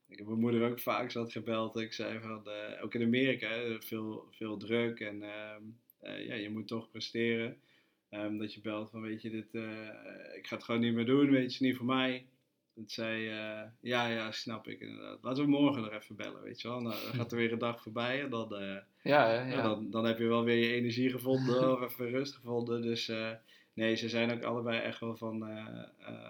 Ik 0.07 0.17
heb 0.17 0.27
mijn 0.27 0.39
moeder 0.39 0.69
ook 0.69 0.79
vaak 0.79 1.11
zat 1.11 1.31
gebeld. 1.31 1.79
Ik 1.79 1.93
zei 1.93 2.19
van, 2.19 2.47
ook 2.81 2.95
in 2.95 3.01
Amerika, 3.01 3.49
veel, 3.79 4.27
veel 4.31 4.57
druk. 4.57 4.99
En 4.99 5.23
ehm, 5.23 5.61
eh, 5.99 6.25
ja, 6.25 6.35
je 6.35 6.49
moet 6.49 6.67
toch 6.67 6.89
presteren. 6.89 7.57
Ehm, 8.11 8.37
dat 8.37 8.53
je 8.53 8.61
belt 8.61 8.89
van, 8.89 9.01
weet 9.01 9.21
je, 9.21 9.29
dit, 9.29 9.53
eh, 9.55 9.61
ik 10.37 10.47
ga 10.47 10.55
het 10.55 10.63
gewoon 10.63 10.81
niet 10.81 10.93
meer 10.93 11.05
doen. 11.05 11.25
Weet 11.25 11.35
je, 11.35 11.41
het 11.41 11.51
is 11.51 11.59
niet 11.59 11.75
voor 11.77 11.85
mij. 11.85 12.25
Dat 12.75 12.91
zei, 12.91 13.27
eh, 13.29 13.61
ja, 13.81 14.07
ja, 14.07 14.31
snap 14.31 14.67
ik 14.67 14.79
inderdaad. 14.79 15.17
Laten 15.21 15.43
we 15.43 15.49
morgen 15.49 15.81
nog 15.81 15.91
even 15.91 16.15
bellen, 16.15 16.41
weet 16.41 16.61
je 16.61 16.67
wel. 16.67 16.81
Nou, 16.81 16.95
dan 17.03 17.13
gaat 17.19 17.31
er 17.31 17.37
weer 17.37 17.51
een 17.51 17.59
dag 17.59 17.81
voorbij 17.81 18.21
en 18.21 18.29
dan... 18.29 18.55
eh, 18.55 18.75
Ja, 19.03 19.41
ja. 19.47 19.61
dan, 19.61 19.91
dan 19.91 20.05
heb 20.05 20.17
je 20.17 20.27
wel 20.27 20.43
weer 20.43 20.57
je 20.69 20.73
energie 20.73 21.09
gevonden 21.09 21.71
of 21.73 21.81
even 21.81 22.09
rust 22.09 22.35
gevonden. 22.35 22.81
Dus 22.81 23.09
eh, 23.09 23.29
nee, 23.73 23.95
ze 23.95 24.09
zijn 24.09 24.31
ook 24.31 24.43
allebei 24.43 24.79
echt 24.79 24.99
wel 24.99 25.15
van, 25.17 25.43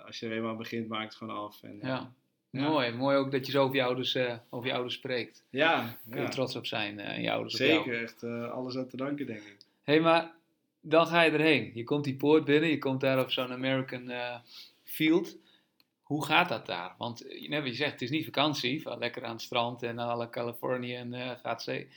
als 0.05 0.19
je 0.19 0.25
er 0.25 0.31
eenmaal 0.31 0.55
begint, 0.55 0.87
maak 0.87 1.03
het 1.03 1.15
gewoon 1.15 1.35
af. 1.37 1.63
En, 1.63 1.77
Ja. 1.81 2.13
Ja. 2.49 2.67
Mooi, 2.69 2.91
mooi 2.91 3.17
ook 3.17 3.31
dat 3.31 3.45
je 3.45 3.51
zo 3.51 3.63
over 3.63 3.75
je 3.75 3.83
ouders, 3.83 4.17
over 4.49 4.67
je 4.67 4.73
ouders 4.73 4.95
spreekt. 4.95 5.45
ja, 5.49 5.97
Kun 6.09 6.17
je 6.17 6.23
ja. 6.23 6.29
trots 6.29 6.55
op 6.55 6.65
zijn 6.65 6.99
en 6.99 7.21
je 7.21 7.31
ouders 7.31 7.53
op 7.53 7.59
jou. 7.59 7.83
zeker. 7.83 8.01
Echt 8.03 8.23
alles 8.23 8.77
aan 8.77 8.87
te 8.87 8.97
danken, 8.97 9.25
denk 9.25 9.39
ik. 9.39 9.55
Hé, 9.83 9.93
hey, 9.93 10.01
maar 10.01 10.31
dan 10.81 11.07
ga 11.07 11.21
je 11.21 11.31
erheen. 11.31 11.71
Je 11.73 11.83
komt 11.83 12.03
die 12.03 12.15
poort 12.15 12.45
binnen, 12.45 12.69
je 12.69 12.77
komt 12.77 13.01
daar 13.01 13.19
op 13.19 13.31
zo'n 13.31 13.51
American 13.51 14.09
eh, 14.09 14.35
field. 14.83 15.37
Hoe 16.01 16.25
gaat 16.25 16.49
dat 16.49 16.65
daar? 16.65 16.95
Want 16.97 17.27
eh, 17.27 17.49
net 17.49 17.61
wat 17.61 17.69
je 17.69 17.75
zegt, 17.75 17.91
het 17.91 18.01
is 18.01 18.09
niet 18.09 18.25
vakantie, 18.25 18.81
van 18.81 18.99
lekker 18.99 19.25
aan 19.25 19.31
het 19.31 19.41
strand 19.41 19.83
en 19.83 19.99
alle 19.99 20.29
Californië 20.29 20.95
en 20.95 21.13
eh, 21.13 21.31
gaat 21.41 21.63
zee. 21.63 21.87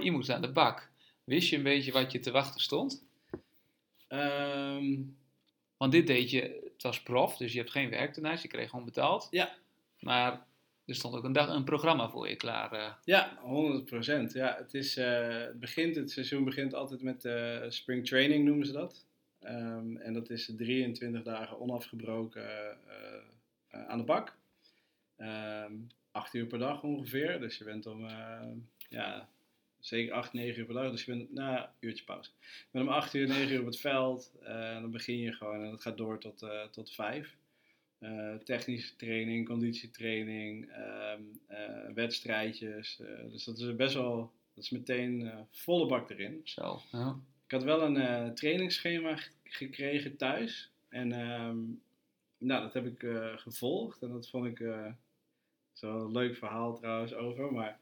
Je 0.00 0.10
moet 0.10 0.30
aan 0.30 0.42
de 0.42 0.52
bak. 0.52 0.90
Wist 1.24 1.48
je 1.48 1.56
een 1.56 1.62
beetje 1.62 1.92
wat 1.92 2.12
je 2.12 2.20
te 2.20 2.30
wachten 2.30 2.60
stond? 2.60 3.04
Ehm, 4.08 5.02
Want 5.76 5.92
dit 5.92 6.06
deed 6.06 6.30
je, 6.30 6.70
het 6.72 6.82
was 6.82 7.02
prof, 7.02 7.36
dus 7.36 7.52
je 7.52 7.58
hebt 7.58 7.70
geen 7.70 7.90
werk 7.90 8.14
daarnaast, 8.14 8.42
je 8.42 8.48
kreeg 8.48 8.70
gewoon 8.70 8.84
betaald. 8.84 9.28
Ja. 9.30 9.56
Maar 10.00 10.46
er 10.86 10.94
stond 10.94 11.14
ook 11.14 11.24
een, 11.24 11.32
dag, 11.32 11.48
een 11.48 11.64
programma 11.64 12.08
voor 12.08 12.28
je 12.28 12.36
klaar. 12.36 12.72
eh. 12.72 12.92
ja, 13.04 13.38
100%. 13.38 14.32
Ja, 14.32 14.56
het, 14.58 14.74
is, 14.74 14.96
eh, 14.96 15.28
het, 15.28 15.60
begint, 15.60 15.96
het 15.96 16.10
seizoen 16.10 16.44
begint 16.44 16.74
altijd 16.74 17.02
met 17.02 17.24
eh, 17.24 17.60
spring 17.68 18.06
training, 18.06 18.44
noemen 18.44 18.66
ze 18.66 18.72
dat. 18.72 19.06
Ehm, 19.40 19.96
en 19.96 20.12
dat 20.12 20.30
is 20.30 20.52
23 20.56 21.22
dagen 21.22 21.60
onafgebroken 21.60 22.78
aan 23.70 23.98
de 23.98 24.04
bak. 24.04 24.36
Ehm, 25.16 25.72
acht 26.10 26.34
uur 26.34 26.46
per 26.46 26.58
dag 26.58 26.82
ongeveer. 26.82 27.40
Dus 27.40 27.58
je 27.58 27.64
bent 27.64 27.86
om, 27.86 28.06
ja, 28.88 29.28
zeker 29.80 30.14
8, 30.14 30.32
9 30.32 30.58
uur 30.60 30.66
per 30.66 30.74
dag. 30.74 30.90
Dus 30.90 31.04
je 31.04 31.16
bent, 31.16 31.32
nou, 31.32 31.56
een 31.58 31.66
uurtje 31.80 32.04
pauze. 32.04 32.30
Je 32.40 32.66
bent 32.70 32.86
om 32.86 32.92
8 32.92 33.14
uur, 33.14 33.28
9 33.28 33.52
uur 33.52 33.60
op 33.60 33.66
het 33.66 33.80
veld. 33.80 34.32
Eh, 34.42 34.72
dan 34.72 34.90
begin 34.90 35.18
je 35.18 35.32
gewoon 35.32 35.64
en 35.64 35.70
dat 35.70 35.80
gaat 35.82 35.96
door 35.96 36.18
tot, 36.18 36.46
tot 36.70 36.90
5. 36.94 37.36
Eh, 38.04 38.34
technische 38.44 38.96
training, 38.96 39.46
conditietraining, 39.46 40.70
ehm, 40.70 41.20
eh, 41.46 41.92
wedstrijdjes. 41.94 43.00
eh, 43.00 43.30
dus 43.30 43.44
dat 43.44 43.58
is 43.58 43.76
best 43.76 43.94
wel, 43.94 44.32
dat 44.54 44.64
is 44.64 44.70
meteen 44.70 45.26
eh, 45.26 45.38
volle 45.50 45.86
bak 45.86 46.10
erin. 46.10 46.40
Zo. 46.44 46.80
Ja. 46.92 47.16
Ik 47.44 47.50
had 47.50 47.62
wel 47.62 47.82
een 47.82 47.96
eh, 47.96 48.28
trainingsschema 48.28 49.18
gekregen 49.44 50.16
thuis. 50.16 50.70
En 50.88 51.12
ehm, 51.12 51.58
nou, 52.38 52.62
dat 52.62 52.72
heb 52.74 52.86
ik 52.86 53.02
eh, 53.02 53.36
gevolgd. 53.36 54.02
En 54.02 54.08
dat 54.08 54.28
vond 54.28 54.46
ik 54.46 54.58
uh, 54.60 54.86
zo'n 55.72 56.12
leuk 56.12 56.36
verhaal 56.36 56.74
trouwens 56.78 57.14
over. 57.14 57.52
Maar 57.52 57.78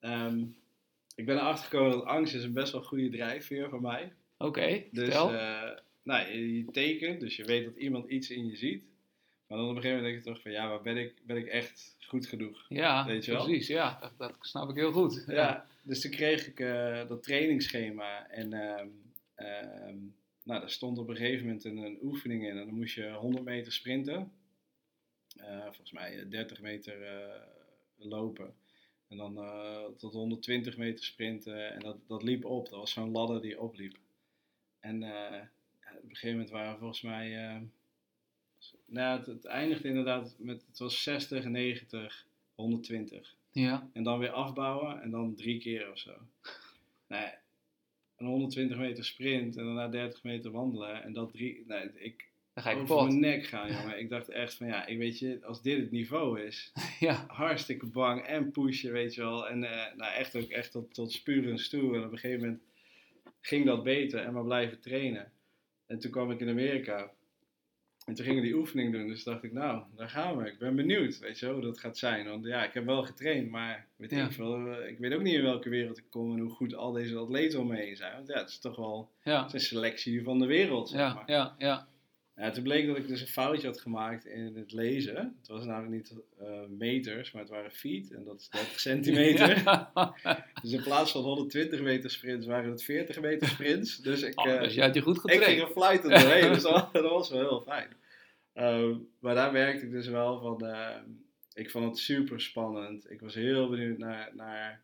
ehm, 0.00 0.44
ik 1.14 1.26
ben 1.26 1.36
erachter 1.36 1.64
gekomen 1.64 1.90
dat 1.90 2.04
angst 2.04 2.34
is 2.34 2.44
een 2.44 2.52
best 2.52 2.72
wel 2.72 2.82
goede 2.82 3.08
drijfveer 3.10 3.68
voor 3.68 3.80
mij. 3.80 4.12
Oké, 4.38 4.82
Dus 4.90 5.08
eh, 5.14 5.70
nou, 6.02 6.28
je, 6.32 6.56
je 6.56 6.64
tekent, 6.70 7.20
dus 7.20 7.36
je 7.36 7.44
weet 7.44 7.64
dat 7.64 7.76
iemand 7.76 8.10
iets 8.10 8.30
in 8.30 8.46
je 8.46 8.56
ziet. 8.56 8.90
Maar 9.52 9.60
dan 9.60 9.70
op 9.70 9.76
een 9.76 9.82
gegeven 9.82 10.02
moment 10.02 10.14
denk 10.14 10.26
je 10.26 10.32
toch 10.32 10.42
van 10.42 10.52
ja, 10.52 10.68
maar 10.68 10.82
ben 10.82 10.96
ik, 10.96 11.14
ben 11.26 11.36
ik 11.36 11.46
echt 11.46 11.96
goed 12.00 12.26
genoeg? 12.26 12.64
ja, 12.68 13.06
weet 13.06 13.24
je 13.24 13.32
wel? 13.32 13.44
precies. 13.44 13.66
Ja, 13.66 13.98
dat, 14.00 14.12
dat 14.18 14.36
snap 14.40 14.70
ik 14.70 14.76
heel 14.76 14.92
goed. 14.92 15.24
Ja, 15.26 15.66
dus 15.82 16.00
toen 16.00 16.10
kreeg 16.10 16.46
ik 16.46 16.60
eh, 16.60 17.08
dat 17.08 17.22
trainingsschema 17.22 18.28
en 18.28 18.52
ehm, 18.52 18.88
ehm, 19.34 19.96
nou, 20.42 20.60
daar 20.60 20.70
stond 20.70 20.98
op 20.98 21.08
een 21.08 21.16
gegeven 21.16 21.46
moment 21.46 21.64
een, 21.64 21.76
een 21.76 21.98
oefening 22.02 22.44
in 22.44 22.58
en 22.58 22.66
dan 22.66 22.74
moest 22.74 22.94
je 22.94 23.10
100 23.10 23.44
meter 23.44 23.72
sprinten. 23.72 24.32
Eh, 25.36 25.62
volgens 25.62 25.92
mij 25.92 26.18
eh, 26.18 26.30
30 26.30 26.60
meter 26.60 27.02
eh, 27.02 27.42
lopen. 27.96 28.54
En 29.08 29.16
dan 29.16 29.34
tot 29.96 30.12
120 30.12 30.76
meter 30.76 31.04
sprinten 31.04 31.72
en 31.72 31.80
dat, 31.80 31.96
dat 32.06 32.22
liep 32.22 32.44
op. 32.44 32.68
Dat 32.68 32.78
was 32.78 32.92
zo'n 32.92 33.10
ladder 33.10 33.42
die 33.42 33.60
opliep. 33.60 33.96
En 34.80 34.96
op 35.96 36.08
een 36.08 36.16
gegeven 36.16 36.30
moment 36.30 36.50
waren 36.50 36.78
volgens 36.78 37.02
mij... 37.02 37.60
nou, 38.92 39.18
het, 39.18 39.26
het 39.26 39.44
eindigde 39.44 39.88
inderdaad 39.88 40.34
met... 40.38 40.64
Het 40.68 40.78
was 40.78 41.02
60, 41.02 41.44
90, 41.44 42.26
120. 42.54 43.34
Ja, 43.50 43.88
En 43.92 44.02
dan 44.02 44.18
weer 44.18 44.30
afbouwen 44.30 45.02
en 45.02 45.10
dan 45.10 45.34
drie 45.34 45.58
keer 45.58 45.90
of 45.90 45.98
zo. 45.98 46.12
Nee, 47.06 47.30
een 48.16 48.26
120 48.26 48.76
meter 48.76 49.04
sprint 49.04 49.56
en 49.56 49.64
daarna 49.64 49.88
30 49.88 50.22
meter 50.22 50.50
wandelen. 50.50 51.02
En 51.02 51.12
dat 51.12 51.30
drie. 51.30 51.64
Nee, 51.66 51.90
ik 51.94 52.30
dan 52.54 52.62
ga 52.62 52.70
je 52.70 52.76
over 52.76 53.04
mijn 53.04 53.20
nek 53.20 53.44
gaan, 53.44 53.72
jongen. 53.72 53.98
Ik 53.98 54.08
dacht 54.08 54.28
echt 54.28 54.54
van 54.54 54.66
ja, 54.66 54.86
ik 54.86 54.98
weet 54.98 55.18
je, 55.18 55.38
als 55.42 55.62
dit 55.62 55.80
het 55.80 55.90
niveau 55.90 56.40
is, 56.40 56.72
Ja, 57.00 57.24
hartstikke 57.28 57.86
bang 57.86 58.22
en 58.22 58.50
pushen, 58.50 58.92
weet 58.92 59.14
je 59.14 59.20
wel. 59.20 59.48
En 59.48 59.64
eh, 59.64 59.96
nou, 59.96 60.14
echt 60.14 60.36
ook 60.36 60.48
echt 60.48 60.70
tot, 60.70 60.94
tot 60.94 61.12
spurens 61.12 61.68
toe. 61.68 61.96
En 61.96 62.04
op 62.04 62.12
een 62.12 62.18
gegeven 62.18 62.40
moment 62.40 62.62
ging 63.40 63.66
dat 63.66 63.82
beter 63.82 64.20
en 64.20 64.32
maar 64.32 64.44
blijven 64.44 64.80
trainen. 64.80 65.32
En 65.86 65.98
toen 65.98 66.10
kwam 66.10 66.30
ik 66.30 66.40
in 66.40 66.48
Amerika. 66.48 67.12
En 68.06 68.14
toen 68.14 68.24
gingen 68.24 68.40
we 68.42 68.46
die 68.48 68.56
oefening 68.56 68.92
doen. 68.92 69.06
Dus 69.08 69.24
dacht 69.24 69.42
ik, 69.42 69.52
nou, 69.52 69.82
daar 69.96 70.08
gaan 70.08 70.36
we. 70.36 70.46
Ik 70.50 70.58
ben 70.58 70.76
benieuwd, 70.76 71.18
weet 71.18 71.38
je 71.38 71.46
wel, 71.46 71.54
hoe 71.54 71.64
dat 71.64 71.78
gaat 71.78 71.98
zijn. 71.98 72.26
Want 72.28 72.44
ja, 72.44 72.64
ik 72.64 72.74
heb 72.74 72.84
wel 72.84 73.02
getraind, 73.02 73.50
maar 73.50 73.86
weet 73.96 74.10
Ja. 74.10 74.24
ik, 74.24 74.32
veel, 74.32 74.66
eh, 74.80 74.88
ik 74.90 74.98
weet 74.98 75.14
ook 75.14 75.22
niet 75.22 75.34
in 75.34 75.42
welke 75.42 75.68
wereld 75.68 75.98
ik 75.98 76.04
kom 76.10 76.32
en 76.32 76.38
hoe 76.40 76.50
goed 76.50 76.74
al 76.74 76.92
deze 76.92 77.16
atleten 77.16 77.60
om 77.60 77.66
me 77.66 77.76
heen 77.76 77.96
zijn. 77.96 78.14
Want 78.14 78.28
ja, 78.28 78.38
het 78.38 78.48
is 78.48 78.58
toch 78.58 78.76
wel 78.76 79.10
ja, 79.24 79.48
een 79.52 79.60
selectie 79.60 80.22
van 80.22 80.38
de 80.38 80.46
wereld, 80.46 80.88
zeg 80.88 81.00
ja, 81.00 81.14
maar. 81.14 81.30
ja, 81.30 81.54
ja. 81.58 81.86
Ja, 82.36 82.50
toen 82.50 82.62
bleek 82.62 82.86
dat 82.86 82.96
ik 82.96 83.08
dus 83.08 83.20
een 83.20 83.26
foutje 83.26 83.66
had 83.66 83.80
gemaakt 83.80 84.26
in 84.26 84.56
het 84.56 84.72
lezen. 84.72 85.14
Het 85.38 85.48
was 85.48 85.64
namelijk 85.64 85.92
niet 85.92 86.14
eh, 86.38 86.46
meters, 86.78 87.32
maar 87.32 87.42
het 87.42 87.50
waren 87.50 87.70
feet. 87.70 88.10
En 88.12 88.24
dat 88.24 88.40
is 88.40 88.48
30 88.48 88.80
centimeter. 88.90 89.62
Ja. 89.64 89.92
Dus 90.62 90.72
in 90.72 90.82
plaats 90.82 91.12
van 91.12 91.22
120 91.22 91.80
meter 91.80 92.10
sprints 92.10 92.46
waren 92.46 92.70
het 92.70 92.82
40 92.84 93.20
meter 93.20 93.48
sprints. 93.48 93.96
Dus 93.96 94.22
ik, 94.22 94.40
Oh, 94.40 94.50
eh, 94.52 94.60
dus 94.62 94.74
je 94.74 94.80
had 94.80 94.94
je 94.94 95.00
goed 95.00 95.16
ik 95.16 95.22
ging 95.22 95.34
getraind. 95.44 95.60
er 95.60 95.72
fluiten 95.74 96.10
doorheen. 96.10 96.52
dus 96.52 96.62
dat, 96.62 96.88
dat 96.92 97.10
was 97.10 97.30
wel 97.30 97.40
heel 97.40 97.60
fijn. 97.60 97.88
Ehm, 98.52 98.94
maar 99.18 99.34
daar 99.34 99.52
merkte 99.52 99.84
ik 99.84 99.90
dus 99.92 100.08
wel 100.08 100.40
van... 100.40 100.66
eh, 100.66 100.96
ik 101.54 101.70
vond 101.70 101.84
het 101.84 101.98
super 101.98 102.40
spannend. 102.40 103.10
Ik 103.10 103.20
was 103.20 103.34
heel 103.34 103.68
benieuwd 103.68 103.98
naar, 103.98 104.30
naar 104.34 104.80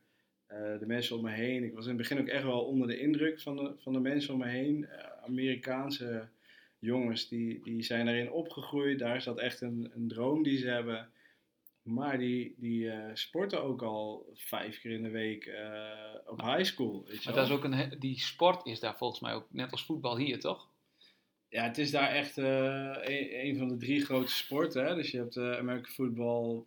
eh, 0.47 0.79
de 0.79 0.87
mensen 0.87 1.17
om 1.17 1.23
me 1.23 1.31
heen. 1.31 1.65
Ik 1.65 1.75
was 1.75 1.83
in 1.85 1.89
het 1.91 1.99
begin 1.99 2.19
ook 2.21 2.27
echt 2.29 2.43
wel 2.45 2.61
onder 2.65 2.87
de 2.89 2.99
indruk 2.99 3.41
van 3.41 3.57
de, 3.57 3.73
van 3.79 3.93
de 3.93 4.01
mensen 4.01 4.33
om 4.35 4.41
me 4.41 4.49
heen. 4.49 4.87
Eh, 4.87 5.05
Amerikaanse 5.25 6.29
jongens, 6.79 7.29
die, 7.29 7.61
die 7.65 7.83
zijn 7.83 8.05
daarin 8.07 8.31
opgegroeid. 8.31 8.99
Daar 8.99 9.17
is 9.17 9.25
dat 9.25 9.39
echt 9.39 9.61
een, 9.61 9.91
een 9.95 10.09
droom 10.09 10.43
die 10.43 10.59
ze 10.59 10.69
hebben. 10.69 11.09
Maar 11.89 12.19
die, 12.19 12.55
die 12.57 12.91
eh, 12.91 13.11
sporten 13.15 13.63
ook 13.63 13.83
al 13.83 14.33
vijf 14.35 14.81
keer 14.81 14.91
in 14.91 15.03
de 15.03 15.11
week 15.11 15.45
eh, 15.47 15.91
op 16.27 16.41
high 16.41 16.63
school. 16.65 17.05
Weet 17.07 17.23
je 17.23 17.31
Maar 17.31 17.35
wel. 17.35 17.35
dat 17.35 17.45
is 17.45 17.51
ook 17.51 17.73
een, 17.73 17.99
die 17.99 18.21
sport 18.21 18.67
is 18.67 18.81
daar 18.81 18.97
volgens 18.97 19.21
mij 19.21 19.35
ook 19.35 19.47
net 19.51 19.71
als 19.71 19.85
voetbal 19.85 20.17
hier, 20.17 20.41
toch? 20.41 20.69
Ja, 21.49 21.63
het 21.63 21.79
is 21.79 21.91
daar 21.91 22.09
echt 22.09 22.39
eh, 22.39 22.45
een, 23.03 23.47
een 23.47 23.57
van 23.57 23.69
de 23.69 23.77
drie 23.77 24.05
grote 24.05 24.33
sporten. 24.33 24.85
Hè? 24.87 24.95
Dus 24.95 25.11
je 25.11 25.19
hebt 25.19 25.37
American 25.37 25.93
football, 25.93 26.63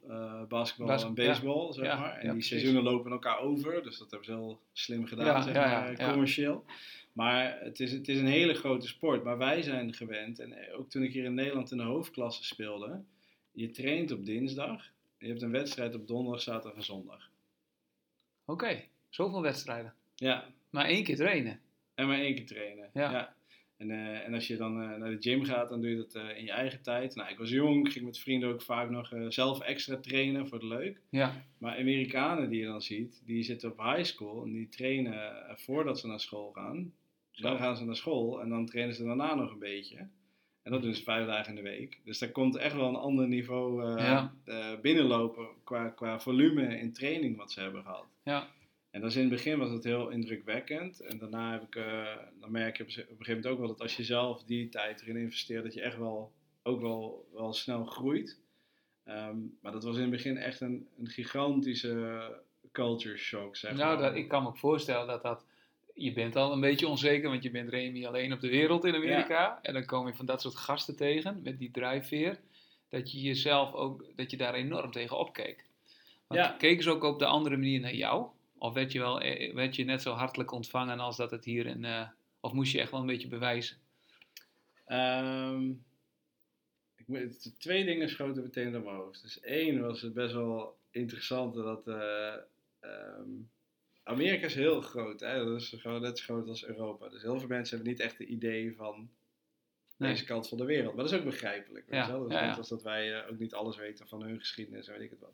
basketbal 0.47 0.88
Bas- 0.88 1.03
en 1.03 1.13
baseball, 1.13 1.73
zeg 1.73 1.86
Ja, 1.86 1.99
maar. 1.99 2.17
En 2.17 2.27
ja, 2.27 2.34
die 2.34 2.41
seizoenen 2.41 2.84
lopen 2.84 3.12
elkaar 3.12 3.39
over. 3.39 3.84
Dus 3.84 3.97
dat 3.97 4.12
hebben 4.12 4.27
ze 4.27 4.34
heel 4.34 4.60
slim 4.73 5.05
gedaan, 5.05 5.43
zeg 5.43 5.53
maar, 5.53 5.95
commercieel. 6.12 6.65
Maar 7.13 7.60
het 7.62 7.79
is, 7.79 7.91
het 7.91 8.07
is 8.07 8.19
een 8.19 8.27
hele 8.27 8.53
grote 8.53 8.88
sport. 8.88 9.23
Maar 9.23 9.38
wij 9.38 9.62
zijn 9.62 9.93
gewend, 9.93 10.39
en 10.39 10.55
ook 10.77 10.89
toen 10.89 11.03
ik 11.03 11.13
hier 11.13 11.23
in 11.23 11.34
Nederland 11.34 11.71
in 11.71 11.77
de 11.77 11.84
hoofdklasse 11.84 12.43
speelde. 12.43 13.03
Je 13.51 13.69
traint 13.71 14.12
op 14.12 14.25
dinsdag. 14.25 14.89
Je 15.21 15.27
hebt 15.27 15.41
een 15.41 15.51
wedstrijd 15.51 15.95
op 15.95 16.07
donderdag, 16.07 16.41
zaterdag 16.41 16.77
en 16.77 16.84
zondag. 16.84 17.29
Oké, 18.45 18.84
zoveel 19.10 19.41
wedstrijden. 19.41 19.93
Ja, 20.15 20.45
Maar 20.69 20.86
één 20.86 21.03
keer 21.03 21.15
trainen. 21.15 21.60
En 21.95 22.07
maar 22.07 22.19
één 22.19 22.36
keer 22.36 22.45
trainen. 22.45 22.89
Ja. 22.93 23.36
En, 23.77 23.91
eh, 23.91 24.25
en 24.25 24.34
als 24.34 24.47
je 24.47 24.57
dan 24.57 24.81
eh, 24.81 24.97
naar 24.97 25.10
de 25.10 25.21
gym 25.21 25.43
gaat, 25.43 25.69
dan 25.69 25.81
doe 25.81 25.89
je 25.89 25.95
dat 25.95 26.15
eh, 26.15 26.38
in 26.38 26.43
je 26.43 26.51
eigen 26.51 26.81
tijd. 26.81 27.15
Nou, 27.15 27.29
ik 27.29 27.38
was 27.38 27.49
jong, 27.49 27.91
ging 27.91 28.05
met 28.05 28.19
vrienden 28.19 28.49
ook 28.49 28.62
vaak 28.62 28.89
nog 28.89 29.13
zelf 29.27 29.60
extra 29.60 29.97
trainen 29.97 30.47
voor 30.47 30.60
de 30.60 30.65
leuk. 30.67 31.01
Ja, 31.10 31.45
Maar 31.57 31.77
Amerikanen 31.77 32.49
die 32.49 32.60
je 32.60 32.65
dan 32.65 32.81
ziet, 32.81 33.21
die 33.25 33.43
zitten 33.43 33.71
op 33.71 33.77
high 33.77 34.03
school 34.03 34.43
en 34.43 34.51
die 34.51 34.69
trainen 34.69 35.45
voordat 35.60 35.99
ze 35.99 36.07
naar 36.07 36.19
school 36.19 36.51
gaan. 36.51 36.93
Dan 37.31 37.57
gaan 37.57 37.77
ze 37.77 37.86
naar 37.86 37.95
school 37.95 38.41
en 38.41 38.49
dan 38.49 38.65
trainen 38.65 38.95
ze 38.95 39.03
daarna 39.03 39.36
nog 39.36 39.51
een 39.51 39.60
beetje. 39.60 40.07
En 40.63 40.71
dat 40.71 40.82
doen 40.82 40.93
ze 40.93 41.04
vijf 41.04 41.26
dagen 41.26 41.50
in 41.50 41.63
de 41.63 41.69
week. 41.69 42.00
Dus 42.04 42.19
daar 42.19 42.30
komt 42.30 42.56
echt 42.56 42.76
wel 42.76 42.88
een 42.88 42.95
ander 42.95 43.28
niveau 43.28 43.84
eh, 43.86 44.06
Ja. 44.06 44.34
eh, 44.45 44.80
binnenlopen 44.82 45.47
qua, 45.63 45.89
qua 45.89 46.19
volume 46.19 46.78
in 46.80 46.93
training 46.93 47.38
wat 47.38 47.52
ze 47.52 47.62
hebben 47.62 47.82
gehad. 47.82 48.06
ja, 48.24 48.47
En 48.91 49.02
dus 49.02 49.15
in 49.15 49.21
het 49.21 49.30
begin 49.30 49.58
was 49.58 49.69
het 49.71 49.84
heel 49.84 50.10
indrukwekkend. 50.10 51.00
En 51.00 51.17
daarna 51.17 51.52
heb 51.52 51.62
ik, 51.63 51.76
eh, 51.76 52.15
dan 52.39 52.52
merk 52.52 52.78
je 52.78 52.84
op 52.84 52.89
een 52.89 52.93
gegeven 52.95 53.26
moment 53.28 53.47
ook 53.47 53.60
wel 53.60 53.67
dat 53.67 53.82
als 53.82 53.97
je 53.97 54.04
zelf 54.04 54.43
die 54.43 54.69
tijd 54.69 55.02
erin 55.02 55.17
investeert, 55.17 55.63
dat 55.63 55.74
je 55.74 55.82
echt 55.82 55.97
wel, 55.97 56.32
ook 56.63 56.82
wel, 56.82 57.28
wel 57.34 57.54
snel 57.54 57.86
groeit. 57.86 58.39
Ehm, 59.04 59.38
maar 59.62 59.71
dat 59.71 59.84
was 59.84 59.95
in 59.95 60.02
het 60.02 60.12
begin 60.12 60.38
echt 60.38 60.62
een, 60.62 60.88
een 61.00 61.08
gigantische 61.08 62.41
culture 62.71 63.17
shock, 63.17 63.56
zeg 63.56 63.76
nou, 63.76 64.00
maar. 64.00 64.10
dat, 64.10 64.15
ik 64.17 64.28
kan 64.28 64.43
me 64.43 64.52
voorstellen 64.54 65.08
dat 65.08 65.21
dat... 65.24 65.45
Je 65.93 66.13
bent 66.13 66.36
al 66.36 66.51
een 66.51 66.60
beetje 66.60 66.88
onzeker, 66.88 67.30
want 67.30 67.43
je 67.43 67.51
bent 67.51 67.69
Remy 67.69 68.06
alleen 68.06 68.34
op 68.34 68.39
de 68.39 68.49
wereld 68.49 68.86
in 68.86 68.95
Amerika. 68.95 69.60
En 69.62 69.73
dan 69.73 69.86
kom 69.86 70.08
je 70.08 70.13
van 70.13 70.25
dat 70.25 70.41
soort 70.41 70.56
gasten 70.56 70.95
tegen, 70.95 71.39
met 71.43 71.60
die 71.60 71.71
drijfveer. 71.71 72.39
Dat 72.89 73.12
je 73.12 73.21
jezelf 73.21 73.73
ook, 73.73 74.06
dat 74.15 74.32
je 74.32 74.38
daar 74.38 74.54
enorm 74.54 74.91
tegen 74.91 75.17
opkeek. 75.17 75.65
Want 76.27 76.39
Ja. 76.39 76.56
keken 76.58 76.84
ze 76.84 76.89
ook 76.89 77.04
op 77.04 77.19
de 77.19 77.25
andere 77.25 77.58
manier 77.58 77.80
naar 77.80 77.93
jou? 77.95 78.27
Of 78.58 78.73
werd 78.73 78.91
je, 78.91 78.99
wel, 78.99 79.21
eh, 79.21 79.54
werd 79.54 79.76
je 79.76 79.84
net 79.84 80.01
zo 80.01 80.13
hartelijk 80.13 80.51
ontvangen 80.51 80.99
als 80.99 81.18
dat 81.18 81.32
het 81.32 81.45
hier 81.45 81.66
in... 81.66 81.86
eh, 81.86 82.07
of 82.39 82.53
moest 82.53 82.72
je 82.72 82.80
echt 82.82 82.91
wel 82.91 82.99
een 82.99 83.05
beetje 83.05 83.28
bewijzen? 83.28 83.78
Ehm, 84.86 85.70
ik, 86.95 87.32
twee 87.57 87.86
dingen 87.86 88.09
schoten 88.09 88.43
meteen 88.43 88.72
door 88.72 88.82
mijn 88.82 88.95
hoofd. 88.95 89.22
Dus 89.22 89.39
één 89.39 89.82
was 89.82 90.01
het 90.01 90.13
best 90.13 90.34
wel 90.34 90.78
interessant 90.91 91.53
dat 91.53 91.88
eh, 91.88 92.34
ehm, 92.80 93.30
Amerika 94.04 94.45
is 94.45 94.56
heel 94.56 94.82
groot. 94.82 95.20
Hè? 95.20 95.45
Dat 95.45 95.62
is 95.62 95.76
gewoon 95.80 96.02
net 96.02 96.18
zo 96.20 96.24
groot 96.24 96.47
als 96.47 96.66
Europa. 96.66 97.10
Dus 97.10 97.22
heel 97.22 97.39
veel 97.39 97.47
mensen 97.47 97.76
hebben 97.76 97.93
niet 97.93 98.02
echt 98.04 98.20
een 98.20 98.32
idee 98.32 98.76
van 98.76 99.10
Nee. 99.97 100.12
deze 100.12 100.26
kant 100.26 100.47
van 100.47 100.58
de 100.58 100.66
wereld. 100.66 100.95
Maar 100.95 101.04
dat 101.04 101.14
is 101.14 101.20
ook 101.20 101.26
begrijpelijk. 101.26 101.86
Weet 101.89 101.99
Ja, 101.99 102.08
wel? 102.12 102.20
Dat 102.22 102.30
is 102.30 102.36
ja, 102.36 102.41
net 102.41 102.52
ja. 102.52 102.58
als 102.58 102.70
dat 102.70 102.84
wij 102.84 103.14
eh, 103.20 103.32
ook 103.32 103.39
niet 103.39 103.54
alles 103.54 103.78
weten 103.78 104.08
van 104.08 104.22
hun 104.24 104.39
geschiedenis 104.39 104.88
en 104.88 104.93
weet 104.93 105.04
ik 105.04 105.10
het 105.10 105.20
wat. 105.20 105.34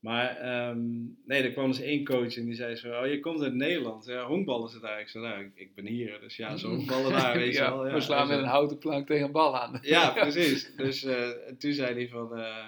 Maar 0.00 0.36
ehm, 0.36 0.80
nee, 1.26 1.42
er 1.42 1.52
kwam 1.52 1.66
dus 1.70 1.80
één 1.80 2.04
coach 2.04 2.36
en 2.36 2.44
die 2.44 2.54
zei 2.54 2.74
zo, 2.76 3.00
oh 3.00 3.06
je 3.06 3.20
komt 3.20 3.42
uit 3.42 3.54
Nederland. 3.54 4.04
Ja, 4.04 4.26
honkbal 4.26 4.66
is 4.66 4.72
het 4.72 4.82
eigenlijk. 4.82 5.14
Ik 5.14 5.20
zei, 5.22 5.24
nou, 5.34 5.44
ik, 5.44 5.50
ik 5.68 5.74
ben 5.74 5.86
hier, 5.86 6.20
dus 6.20 6.36
ja, 6.36 6.56
zo 6.56 6.68
honkballen 6.68 7.12
daar, 7.20 7.36
weet 7.38 7.54
je 7.54 7.60
wel. 7.60 7.86
Ja, 7.86 7.92
we 7.94 8.00
slaan 8.00 8.26
met 8.28 8.36
zo- 8.36 8.42
een 8.42 8.48
houten 8.48 8.78
plank 8.78 9.06
tegen 9.06 9.24
een 9.26 9.32
bal 9.32 9.58
aan. 9.58 9.78
ja, 9.82 10.10
precies. 10.22 10.74
Dus 10.76 11.04
eh, 11.04 11.28
toen 11.58 11.72
zei 11.72 11.94
hij 11.94 12.08
van, 12.08 12.36
eh, 12.38 12.66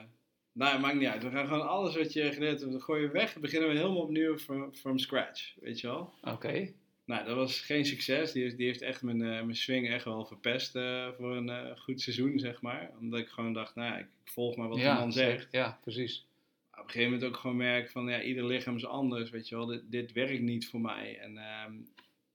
nou, 0.55 0.81
maakt 0.81 0.99
niet 0.99 1.09
uit. 1.09 1.23
We 1.23 1.31
gaan 1.31 1.47
gewoon 1.47 1.69
alles 1.69 1.97
wat 1.97 2.13
je 2.13 2.33
geleerd 2.33 2.61
hebt, 2.61 2.83
gooien 2.83 3.07
we 3.07 3.13
weg. 3.13 3.33
Dan 3.33 3.43
beginnen 3.43 3.69
we 3.69 3.77
helemaal 3.77 4.03
opnieuw 4.03 4.39
from, 4.39 4.75
from 4.75 4.99
scratch, 4.99 5.55
weet 5.61 5.81
je 5.81 5.87
wel. 5.87 6.13
Oké. 6.23 6.73
Nou, 7.05 7.25
dat 7.25 7.37
was 7.37 7.61
geen 7.61 7.85
succes. 7.85 8.33
Die 8.33 8.43
heeft, 8.43 8.57
die 8.57 8.67
heeft 8.67 8.83
echt 8.83 9.03
mijn, 9.03 9.23
eh, 9.23 9.29
mijn 9.29 9.57
swing 9.57 9.89
echt 9.89 10.05
wel 10.05 10.27
verpest 10.27 10.77
eh, 10.77 11.09
voor 11.17 11.37
een 11.37 11.49
eh, 11.49 11.77
goed 11.77 12.01
seizoen, 12.01 12.39
zeg 12.39 12.61
maar. 12.61 12.91
Omdat 13.01 13.21
ik 13.21 13.29
gewoon 13.29 13.53
dacht, 13.53 13.75
nou 13.75 13.93
ja, 13.93 13.99
ik 13.99 14.07
volg 14.25 14.57
maar 14.57 14.69
wat 14.69 14.79
ja, 14.79 14.95
de 14.95 15.01
man 15.01 15.13
zegt. 15.13 15.49
Ja, 15.51 15.79
precies. 15.83 16.27
Maar 16.71 16.81
op 16.81 16.87
een 16.87 16.93
gegeven 16.93 17.13
moment 17.13 17.31
ook 17.31 17.41
gewoon 17.41 17.57
merk 17.57 17.91
van, 17.91 18.09
ja, 18.09 18.23
ieder 18.23 18.47
lichaam 18.47 18.77
is 18.77 18.87
anders, 18.87 19.31
weet 19.31 19.49
je 19.49 19.57
wel. 19.57 19.67
Dit, 19.67 19.83
dit 19.87 20.13
werkt 20.13 20.43
niet 20.43 20.69
voor 20.69 20.81
mij. 20.81 21.19
En 21.19 21.39
ehm, 21.39 21.73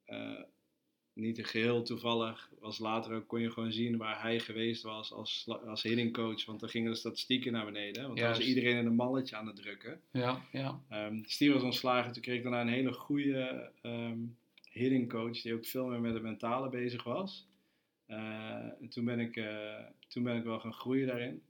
eh, 0.05 0.43
niet 1.13 1.37
een 1.37 1.45
geheel 1.45 1.83
toevallig 1.83 2.49
was 2.59 2.79
later 2.79 3.15
ook, 3.15 3.27
kon 3.27 3.41
je 3.41 3.51
gewoon 3.51 3.71
zien 3.71 3.97
waar 3.97 4.21
hij 4.21 4.39
geweest 4.39 4.83
was 4.83 5.11
als, 5.11 5.49
als 5.65 5.83
hitting 5.83 6.13
coach. 6.13 6.45
Want 6.45 6.59
dan 6.59 6.69
gingen 6.69 6.91
de 6.91 6.97
statistieken 6.97 7.51
naar 7.51 7.65
beneden. 7.65 8.03
Want 8.03 8.17
dan 8.17 8.27
was 8.27 8.37
Juist. 8.37 8.55
iedereen 8.55 8.77
in 8.77 8.85
een 8.85 8.95
malletje 8.95 9.35
aan 9.35 9.47
het 9.47 9.55
drukken. 9.55 10.01
Ja, 10.11 10.41
ja. 10.51 10.81
Ehm 10.89 11.51
was 11.53 11.63
ontslagen. 11.63 12.11
Toen 12.11 12.21
kreeg 12.21 12.37
ik 12.37 12.43
daarna 12.43 12.61
een 12.61 12.67
hele 12.67 12.93
goede 12.93 13.71
ehm 13.81 14.17
hitting 14.71 15.09
coach 15.09 15.41
die 15.41 15.53
ook 15.53 15.65
veel 15.65 15.87
meer 15.87 16.01
met 16.01 16.13
het 16.13 16.23
mentale 16.23 16.69
bezig 16.69 17.03
was. 17.03 17.47
Eh, 18.05 18.81
en 18.81 18.89
toen 18.89 19.05
ben, 19.05 19.19
ik, 19.19 19.35
eh, 19.35 19.83
toen 20.07 20.23
ben 20.23 20.37
ik 20.37 20.43
wel 20.43 20.59
gaan 20.59 20.73
groeien 20.73 21.07
daarin. 21.07 21.41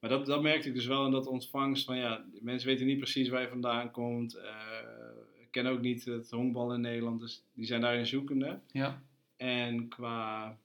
Maar 0.00 0.10
dat, 0.10 0.26
dat 0.26 0.42
merkte 0.42 0.68
ik 0.68 0.74
dus 0.74 0.86
wel 0.86 1.04
in 1.04 1.10
dat 1.10 1.26
ontvangst 1.26 1.84
van 1.84 1.96
ja, 1.96 2.24
mensen 2.40 2.68
weten 2.68 2.86
niet 2.86 2.98
precies 2.98 3.28
waar 3.28 3.40
je 3.40 3.48
vandaan 3.48 3.90
komt. 3.90 4.34
eh 4.34 5.05
kennen 5.56 5.74
ook 5.74 5.80
niet 5.80 6.04
het 6.04 6.30
honkbal 6.30 6.74
in 6.74 6.80
Nederland, 6.80 7.20
dus 7.20 7.42
die 7.52 7.66
zijn 7.66 7.80
daarin 7.80 8.06
zoekende. 8.06 8.60
Ja, 8.72 9.02
En 9.36 9.88
qua 9.88 10.58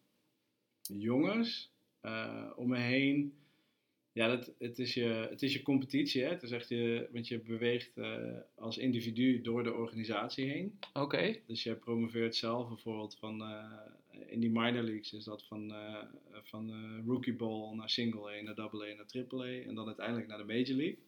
jongens 0.81 1.71
eh, 2.01 2.49
om 2.55 2.67
me 2.69 2.77
heen, 2.77 3.33
ja, 4.11 4.27
dat, 4.27 4.51
het, 4.57 4.79
is 4.79 4.93
je, 4.93 5.27
het 5.29 5.41
is 5.41 5.53
je 5.53 5.61
competitie. 5.61 6.23
Hè? 6.23 6.29
Het 6.29 6.43
is 6.43 6.51
echt 6.51 6.69
je, 6.69 7.09
want 7.11 7.27
je 7.27 7.39
beweegt 7.39 7.97
eh, 7.97 8.37
als 8.55 8.77
individu 8.77 9.41
door 9.41 9.63
de 9.63 9.73
organisatie 9.73 10.45
heen. 10.45 10.79
oké. 10.93 11.39
Dus 11.47 11.63
je 11.63 11.75
promoveert 11.75 12.35
zelf 12.35 12.67
bijvoorbeeld 12.67 13.17
van, 13.19 13.41
eh, 13.41 14.31
in 14.31 14.39
die 14.39 14.51
minor 14.51 14.83
leagues 14.83 15.13
is 15.13 15.23
dat 15.23 15.45
van, 15.45 15.73
van 16.43 16.71
rookie 17.05 17.35
ball 17.35 17.75
naar 17.75 17.89
single 17.89 18.39
A, 18.39 18.41
naar 18.41 18.55
double 18.55 18.91
A, 18.91 18.95
naar 18.95 19.07
triple 19.07 19.43
A 19.43 19.67
en 19.67 19.75
dan 19.75 19.87
uiteindelijk 19.87 20.27
naar 20.27 20.37
de 20.37 20.53
major 20.53 20.75
league. 20.75 20.99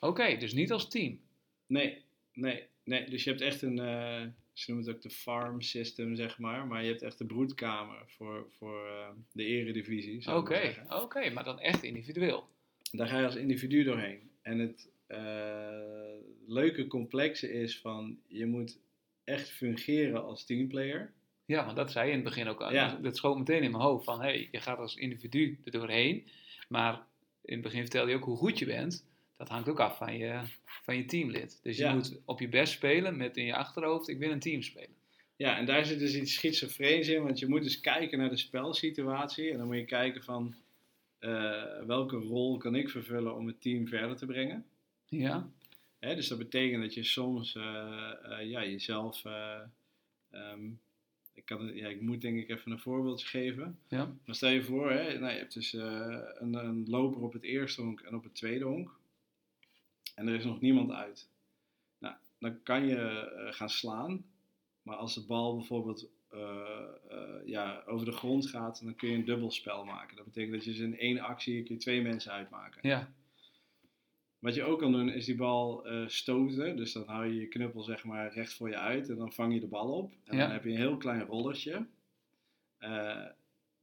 Oké, 0.00 0.36
dus 0.36 0.52
niet 0.52 0.72
als 0.72 0.88
team. 0.88 1.20
Nee, 1.66 2.04
nee, 2.32 2.66
nee. 2.86 3.10
Dus 3.10 3.24
je 3.24 3.30
hebt 3.30 3.42
echt 3.42 3.62
een, 3.62 3.78
eh, 3.78 4.22
ze 4.52 4.70
noemen 4.70 4.86
het 4.86 4.96
ook 4.96 5.02
de 5.02 5.10
farm 5.10 5.60
system, 5.60 6.16
zeg 6.16 6.38
maar. 6.38 6.66
Maar 6.66 6.82
je 6.82 6.88
hebt 6.88 7.02
echt 7.02 7.18
de 7.18 7.26
broedkamer 7.26 8.02
voor, 8.06 8.46
voor 8.58 8.86
eh, 8.86 9.08
de 9.32 9.44
eredivisie. 9.44 10.34
Oké, 10.34 10.84
maar 10.88 11.02
oké, 11.02 11.30
maar 11.30 11.44
dan 11.44 11.60
echt 11.60 11.82
individueel. 11.82 12.48
Daar 12.90 13.08
ga 13.08 13.18
je 13.18 13.26
als 13.26 13.36
individu 13.36 13.82
doorheen. 13.82 14.30
En 14.42 14.58
het 14.58 14.90
eh, 15.06 15.18
leuke 16.46 16.86
complexe 16.86 17.52
is 17.52 17.78
van, 17.80 18.18
je 18.26 18.46
moet 18.46 18.78
echt 19.24 19.50
fungeren 19.50 20.24
als 20.24 20.44
teamplayer. 20.44 21.12
Ja, 21.46 21.64
maar 21.64 21.74
dat 21.74 21.90
zei 21.90 22.04
je 22.04 22.10
in 22.10 22.18
het 22.18 22.28
begin 22.28 22.48
ook 22.48 22.60
al. 22.60 22.72
Ja. 22.72 22.98
Dat 23.02 23.16
schoot 23.16 23.38
meteen 23.38 23.62
in 23.62 23.70
mijn 23.70 23.82
hoofd 23.82 24.04
van, 24.04 24.20
hé, 24.20 24.26
hey, 24.26 24.48
je 24.50 24.60
gaat 24.60 24.78
als 24.78 24.96
individu 24.96 25.60
er 25.64 25.70
doorheen. 25.70 26.26
Maar 26.68 27.06
in 27.42 27.54
het 27.54 27.62
begin 27.62 27.80
vertelde 27.80 28.10
je 28.10 28.16
ook 28.16 28.24
hoe 28.24 28.36
goed 28.36 28.58
je 28.58 28.66
bent. 28.66 29.06
Dat 29.36 29.48
hangt 29.48 29.68
ook 29.68 29.80
af 29.80 29.96
van 29.96 30.16
je, 30.18 30.40
van 30.64 30.96
je 30.96 31.04
teamlid. 31.04 31.60
Dus 31.62 31.76
je 31.76 31.82
Ja. 31.84 31.94
moet 31.94 32.18
op 32.24 32.40
je 32.40 32.48
best 32.48 32.72
spelen 32.72 33.16
met 33.16 33.36
in 33.36 33.44
je 33.44 33.54
achterhoofd, 33.56 34.08
ik 34.08 34.18
wil 34.18 34.30
een 34.30 34.38
team 34.40 34.62
spelen. 34.62 34.94
Ja, 35.36 35.58
en 35.58 35.66
daar 35.66 35.84
zit 35.86 35.98
dus 35.98 36.14
iets 36.14 36.34
schizofreens 36.34 37.08
in, 37.08 37.22
want 37.22 37.38
je 37.38 37.48
moet 37.48 37.62
dus 37.62 37.80
kijken 37.80 38.18
naar 38.18 38.28
de 38.30 38.36
spelsituatie. 38.36 39.50
En 39.50 39.58
dan 39.58 39.66
moet 39.66 39.76
je 39.76 39.84
kijken 39.84 40.22
van, 40.22 40.54
eh, 41.18 41.82
welke 41.86 42.16
rol 42.16 42.56
kan 42.56 42.74
ik 42.74 42.90
vervullen 42.90 43.36
om 43.36 43.46
het 43.46 43.60
team 43.60 43.86
verder 43.88 44.16
te 44.16 44.26
brengen. 44.26 44.64
Ja, 45.08 45.50
Hè, 45.98 46.14
dus 46.14 46.28
dat 46.28 46.38
betekent 46.38 46.82
dat 46.82 46.94
je 46.94 47.02
soms 47.04 47.54
eh, 47.54 48.12
eh, 48.22 48.50
ja, 48.50 48.64
jezelf. 48.64 49.24
eh, 49.24 49.60
ehm, 50.30 50.66
ik, 51.34 51.44
kan, 51.44 51.74
ja, 51.74 51.88
ik 51.88 52.00
moet 52.00 52.20
denk 52.20 52.38
ik 52.38 52.48
even 52.48 52.72
een 52.72 52.78
voorbeeldje 52.78 53.26
geven. 53.26 53.78
ja, 53.88 54.14
Maar 54.24 54.34
stel 54.34 54.50
je 54.50 54.62
voor, 54.62 54.90
hè, 54.90 55.18
nou, 55.18 55.32
je 55.32 55.38
hebt 55.38 55.54
dus 55.54 55.72
een, 55.72 56.54
een 56.54 56.84
loper 56.88 57.22
op 57.22 57.32
het 57.32 57.42
eerste 57.42 57.82
honk 57.82 58.00
en 58.00 58.14
op 58.14 58.24
het 58.24 58.34
tweede 58.34 58.64
honk. 58.64 58.95
En 60.16 60.28
er 60.28 60.34
is 60.34 60.44
nog 60.44 60.60
niemand 60.60 60.90
uit. 60.90 61.28
Nou, 61.98 62.14
dan 62.38 62.62
kan 62.62 62.86
je 62.86 62.96
eh, 62.96 63.52
gaan 63.52 63.70
slaan. 63.70 64.24
Maar 64.82 64.96
als 64.96 65.14
de 65.14 65.26
bal 65.26 65.56
bijvoorbeeld 65.56 66.10
eh, 66.28 66.84
eh, 67.10 67.46
ja, 67.46 67.82
over 67.86 68.06
de 68.06 68.12
grond 68.12 68.46
gaat, 68.46 68.84
dan 68.84 68.94
kun 68.94 69.08
je 69.08 69.14
een 69.16 69.24
dubbelspel 69.24 69.84
maken. 69.84 70.16
Dat 70.16 70.24
betekent 70.24 70.52
dat 70.52 70.64
je 70.64 70.70
dus 70.70 70.80
in 70.80 70.98
één 70.98 71.18
actie 71.18 71.62
kun 71.62 71.74
je 71.74 71.80
twee 71.80 72.02
mensen 72.02 72.32
uitmaken. 72.32 72.88
ja, 72.88 73.12
Wat 74.38 74.54
je 74.54 74.62
ook 74.62 74.78
kan 74.78 74.92
doen 74.92 75.08
is 75.08 75.24
die 75.24 75.36
bal 75.36 75.86
eh, 75.86 76.06
stoten. 76.08 76.76
Dus 76.76 76.92
dan 76.92 77.06
hou 77.06 77.26
je 77.26 77.40
je 77.40 77.46
knuppel 77.48 77.82
zeg 77.82 78.04
maar 78.04 78.32
recht 78.32 78.54
voor 78.54 78.68
je 78.68 78.76
uit 78.78 79.08
en 79.08 79.16
dan 79.16 79.32
vang 79.32 79.54
je 79.54 79.60
de 79.60 79.66
bal 79.68 79.92
op. 79.92 80.12
En 80.24 80.36
Ja. 80.36 80.42
dan 80.42 80.52
heb 80.52 80.64
je 80.64 80.70
een 80.70 80.76
heel 80.76 80.96
klein 80.96 81.22
rollertje. 81.22 81.86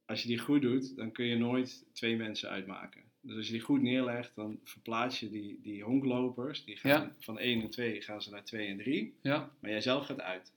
Als 0.06 0.22
je 0.22 0.28
die 0.28 0.40
goed 0.40 0.62
doet, 0.62 0.96
dan 0.96 1.12
kun 1.12 1.26
je 1.26 1.38
nooit 1.38 1.86
twee 1.94 2.18
mensen 2.18 2.50
uitmaken. 2.50 3.04
Dus 3.26 3.36
als 3.36 3.46
je 3.46 3.52
die 3.52 3.62
goed 3.62 3.82
neerlegt, 3.82 4.36
dan 4.36 4.60
verplaats 4.64 5.20
je 5.20 5.30
die, 5.30 5.60
die 5.62 5.84
honklopers. 5.84 6.64
Die 6.64 6.78
gaan 6.78 6.92
Ja. 7.02 7.16
van 7.20 7.40
1 7.40 7.62
en 7.62 7.70
2 7.70 8.02
gaan 8.02 8.22
ze 8.22 8.30
naar 8.30 8.44
2 8.44 8.68
en 8.68 8.78
3. 8.78 9.14
ja, 9.22 9.52
Maar 9.60 9.72
jij 9.72 9.82
zelf 9.82 10.06
gaat 10.06 10.22
uit. 10.22 10.52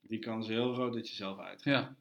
Die 0.00 0.18
kans 0.18 0.48
is 0.48 0.52
heel 0.54 0.72
groot 0.74 0.94
dat 0.94 1.08
je 1.08 1.14
zelf 1.14 1.38
uitgaat. 1.38 1.64
ja, 1.64 1.94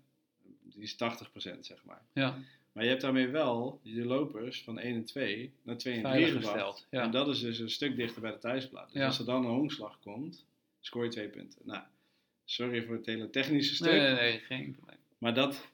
Die 0.64 0.82
is 0.84 0.94
80% 0.96 1.66
zeg 1.66 1.84
maar. 1.86 2.02
ja, 2.14 2.38
Maar 2.72 2.84
je 2.84 2.90
hebt 2.90 3.02
daarmee 3.02 3.28
wel 3.28 3.80
je 3.84 4.06
lopers 4.06 4.64
van 4.64 4.80
1 4.80 4.96
en 4.96 5.06
2 5.06 5.52
naar 5.62 5.78
2 5.78 5.94
en 5.94 6.02
3 6.02 6.14
veilig 6.14 6.46
gebracht. 6.46 6.88
Ja, 6.90 7.04
En 7.04 7.12
dat 7.12 7.28
is 7.28 7.40
dus 7.40 7.60
een 7.60 7.70
stuk 7.70 7.96
dichter 7.96 8.22
bij 8.22 8.32
de 8.32 8.38
thuisplaat. 8.38 8.88
Dus 8.92 9.00
Ja. 9.02 9.06
als 9.06 9.20
er 9.20 9.26
dan 9.26 9.46
een 9.46 9.52
honkslag 9.52 10.00
komt, 10.00 10.46
scoor 10.80 11.04
je 11.04 11.10
twee 11.10 11.30
punten. 11.30 11.62
Nou, 11.64 11.84
sorry 12.46 12.84
voor 12.86 12.96
het 12.96 13.06
hele 13.06 13.30
technische 13.30 13.76
stuk. 13.76 13.92
nee, 13.92 14.00
nee, 14.02 14.14
nee, 14.14 14.40
geen 14.40 14.72
probleem. 14.72 14.98
Maar 15.18 15.34
dat, 15.34 15.68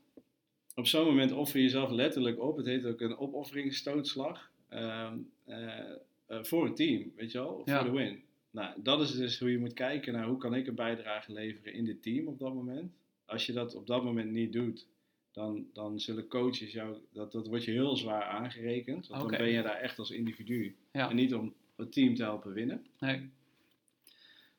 op 0.76 0.88
zo'n 0.88 1.05
moment 1.05 1.32
offer 1.32 1.57
je 1.57 1.63
jezelf 1.63 1.89
letterlijk 1.89 2.39
op. 2.39 2.57
Het 2.57 2.65
heet 2.65 2.86
ook 2.86 3.01
een 3.01 3.17
opofferingsstootslag. 3.17 4.53
ehm, 4.69 5.17
eh, 5.45 5.80
eh, 6.26 6.43
voor 6.43 6.65
een 6.65 6.76
team, 6.76 7.11
weet 7.15 7.32
je 7.32 7.38
wel? 7.38 7.61
Ja. 7.65 7.82
Voor 7.82 7.91
de 7.91 7.97
win. 7.97 8.23
Nou, 8.51 8.82
dat 8.84 9.01
is 9.01 9.11
dus 9.11 9.39
hoe 9.39 9.51
je 9.51 9.57
moet 9.59 9.73
kijken 9.73 10.13
naar 10.13 10.28
hoe 10.28 10.38
kan 10.38 10.53
ik 10.53 10.67
een 10.67 10.76
bijdrage 10.76 11.34
leveren 11.34 11.73
in 11.73 11.86
dit 11.86 12.01
team 12.01 12.28
op 12.28 12.39
dat 12.39 12.53
moment. 12.53 12.93
Als 13.26 13.45
je 13.45 13.53
dat 13.53 13.76
op 13.76 13.88
dat 13.88 14.03
moment 14.03 14.32
niet 14.32 14.53
doet, 14.53 14.88
dan, 15.32 15.65
dan 15.73 15.99
zullen 15.99 16.28
coaches 16.28 16.71
jou, 16.71 16.97
dat, 17.11 17.32
dat 17.32 17.47
wordt 17.47 17.63
je 17.63 17.71
heel 17.71 17.95
zwaar 17.97 18.23
aangerekend. 18.23 19.07
Want 19.07 19.30
dan 19.30 19.38
ben 19.38 19.49
je 19.49 19.61
daar 19.61 19.80
echt 19.80 19.99
als 19.99 20.11
individu. 20.11 20.76
Ja. 20.91 21.09
En 21.09 21.15
niet 21.15 21.34
om 21.34 21.53
het 21.76 21.91
team 21.91 22.15
te 22.15 22.23
helpen 22.23 22.53
winnen. 22.53 22.86
Nee, 22.99 23.30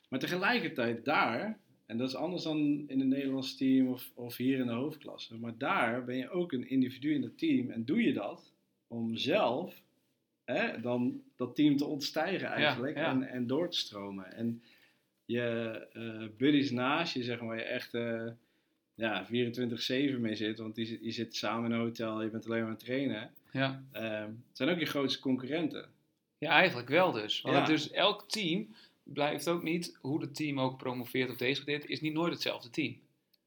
Maar 0.09 0.19
tegelijkertijd 0.19 1.05
daar, 1.05 1.59
en 1.87 1.97
dat 1.99 2.09
is 2.09 2.15
anders 2.15 2.43
dan 2.43 2.59
in 2.87 3.01
een 3.01 3.09
Nederlands 3.09 3.57
team 3.57 3.89
of, 3.89 4.11
of 4.15 4.37
hier 4.37 4.59
in 4.59 4.67
de 4.67 4.73
hoofdklasse, 4.73 5.39
maar 5.39 5.59
daar 5.59 6.05
ben 6.05 6.17
je 6.17 6.31
ook 6.31 6.53
een 6.53 6.69
individu 6.69 7.15
in 7.15 7.23
het 7.23 7.39
team 7.39 7.71
en 7.71 7.85
doe 7.85 8.03
je 8.03 8.13
dat 8.13 8.53
om 8.87 9.17
zelf 9.17 9.83
hè, 10.45 10.81
dan 10.81 11.23
dat 11.37 11.55
team 11.55 11.77
te 11.77 11.85
ontstijgen 11.85 12.49
eigenlijk 12.49 12.97
ja. 12.97 13.11
En, 13.11 13.23
en 13.23 13.47
door 13.47 13.71
te 13.71 13.79
stromen. 13.79 14.33
En 14.33 14.63
je 15.25 15.43
eh, 15.93 16.37
buddies 16.37 16.71
naast 16.71 17.15
je, 17.15 17.23
zeg 17.23 17.39
maar, 17.39 17.49
waar 17.49 17.57
je 17.57 17.63
echt 17.63 17.95
eh, 17.95 18.27
ja, 18.95 19.27
24-7 19.27 19.31
mee 20.19 20.35
zit, 20.35 20.59
want 20.59 20.75
die, 20.75 20.87
zit- 20.87 21.05
je 21.05 21.11
zit 21.11 21.37
samen 21.37 21.71
in 21.71 21.77
een 21.77 21.83
hotel, 21.85 22.23
je 22.23 22.31
bent 22.31 22.45
alleen 22.47 22.59
maar 22.59 22.69
aan 22.69 22.75
het 22.75 22.85
trainen, 22.85 23.31
ja. 23.53 23.83
eh, 23.93 24.25
zijn 24.53 24.69
ook 24.69 24.79
je 24.79 24.87
grootste 24.87 25.21
concurrenten. 25.21 25.89
Ja, 26.39 26.51
eigenlijk 26.51 26.89
wel 26.89 27.13
dus. 27.13 27.41
Want 27.41 27.57
Ja. 27.57 27.65
dus 27.65 27.91
elk 27.91 28.29
team 28.29 28.75
blijft 29.13 29.49
ook 29.49 29.63
niet, 29.63 29.99
hoe 30.01 30.21
het 30.21 30.35
team 30.35 30.61
ook 30.61 30.77
promoveert 30.79 31.31
of 31.31 31.37
degradeert, 31.37 31.87
is 31.87 32.01
niet 32.01 32.13
nooit 32.13 32.33
hetzelfde 32.33 32.71
team. 32.71 32.97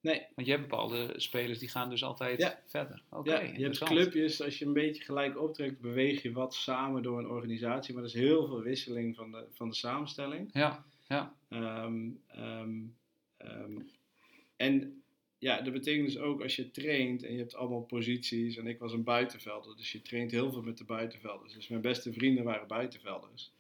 Nee, 0.02 0.22
Want 0.36 0.48
je 0.48 0.54
hebt 0.54 0.68
bepaalde 0.70 1.14
spelers 1.16 1.60
die 1.60 1.70
gaan 1.70 1.90
dus 1.90 2.04
altijd 2.04 2.40
Ja. 2.40 2.62
verder. 2.66 3.02
Oké, 3.10 3.32
ja, 3.32 3.42
je 3.58 3.64
hebt 3.64 3.78
clubjes, 3.84 4.42
als 4.42 4.60
je 4.60 4.66
een 4.66 4.74
beetje 4.74 5.04
gelijk 5.04 5.42
optrekt, 5.42 5.80
beweeg 5.80 6.22
je 6.22 6.32
wat 6.32 6.54
samen 6.54 7.04
door 7.04 7.20
een 7.20 7.28
organisatie. 7.28 7.94
Maar 7.94 8.04
er 8.04 8.10
is 8.10 8.16
heel 8.16 8.48
veel 8.48 8.62
wisseling 8.62 9.16
van 9.16 9.32
de, 9.32 9.46
van 9.52 9.70
de 9.70 9.76
samenstelling. 9.76 10.50
Ja, 10.54 10.86
ja, 11.08 11.36
Ehm, 11.50 12.10
ehm, 12.28 12.78
ehm, 13.38 13.78
en 14.56 15.02
ja, 15.38 15.62
dat 15.62 15.74
betekent 15.74 16.06
dus 16.06 16.18
ook 16.18 16.42
als 16.42 16.56
je 16.56 16.72
traint 16.72 17.24
en 17.24 17.32
je 17.34 17.38
hebt 17.40 17.56
allemaal 17.56 17.82
posities. 17.82 18.58
En 18.58 18.68
ik 18.68 18.80
was 18.80 18.94
een 18.94 19.04
buitenvelder, 19.04 19.76
dus 19.78 19.92
je 19.92 20.02
traint 20.02 20.32
heel 20.32 20.52
veel 20.52 20.62
met 20.62 20.78
de 20.78 20.84
buitenvelders. 20.84 21.54
Dus 21.54 21.68
mijn 21.68 21.82
beste 21.82 22.14
vrienden 22.14 22.44
waren 22.44 22.68
buitenvelders. 22.68 23.52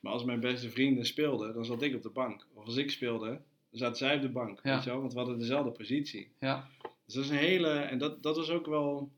Maar 0.00 0.12
als 0.12 0.24
mijn 0.24 0.40
beste 0.40 0.70
vrienden 0.70 1.06
speelden, 1.06 1.54
dan 1.54 1.64
zat 1.64 1.82
ik 1.82 1.94
op 1.94 2.02
de 2.02 2.10
bank. 2.10 2.46
Of 2.54 2.64
als 2.64 2.76
ik 2.76 2.90
speelde, 2.90 3.28
dan 3.70 3.78
zaten 3.78 3.96
zij 3.96 4.16
op 4.16 4.22
de 4.22 4.28
bank. 4.28 4.60
Ja. 4.62 4.74
Weet 4.74 4.84
je 4.84 4.90
wel? 4.90 5.00
Want 5.00 5.12
we 5.12 5.18
hadden 5.18 5.38
dezelfde 5.38 5.70
positie. 5.70 6.32
ja, 6.38 6.68
Dus 7.04 7.14
dat 7.14 7.24
is 7.24 7.30
een 7.30 7.36
hele, 7.36 7.68
en 7.68 7.98
dat, 7.98 8.22
dat 8.22 8.36
was 8.36 8.50
ook 8.50 8.66
wel, 8.66 9.10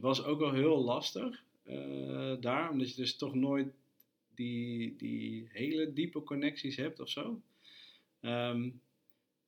was 0.00 0.24
ook 0.24 0.38
wel 0.38 0.52
heel 0.52 0.84
lastig 0.84 1.42
eh, 1.62 2.34
daar, 2.40 2.70
omdat 2.70 2.90
je 2.90 2.96
dus 2.96 3.16
toch 3.16 3.34
nooit 3.34 3.74
die, 4.34 4.96
die 4.96 5.48
hele 5.52 5.92
diepe 5.92 6.22
connecties 6.22 6.76
hebt 6.76 7.00
of 7.00 7.08
zo. 7.08 7.40
Ehm, 8.20 8.70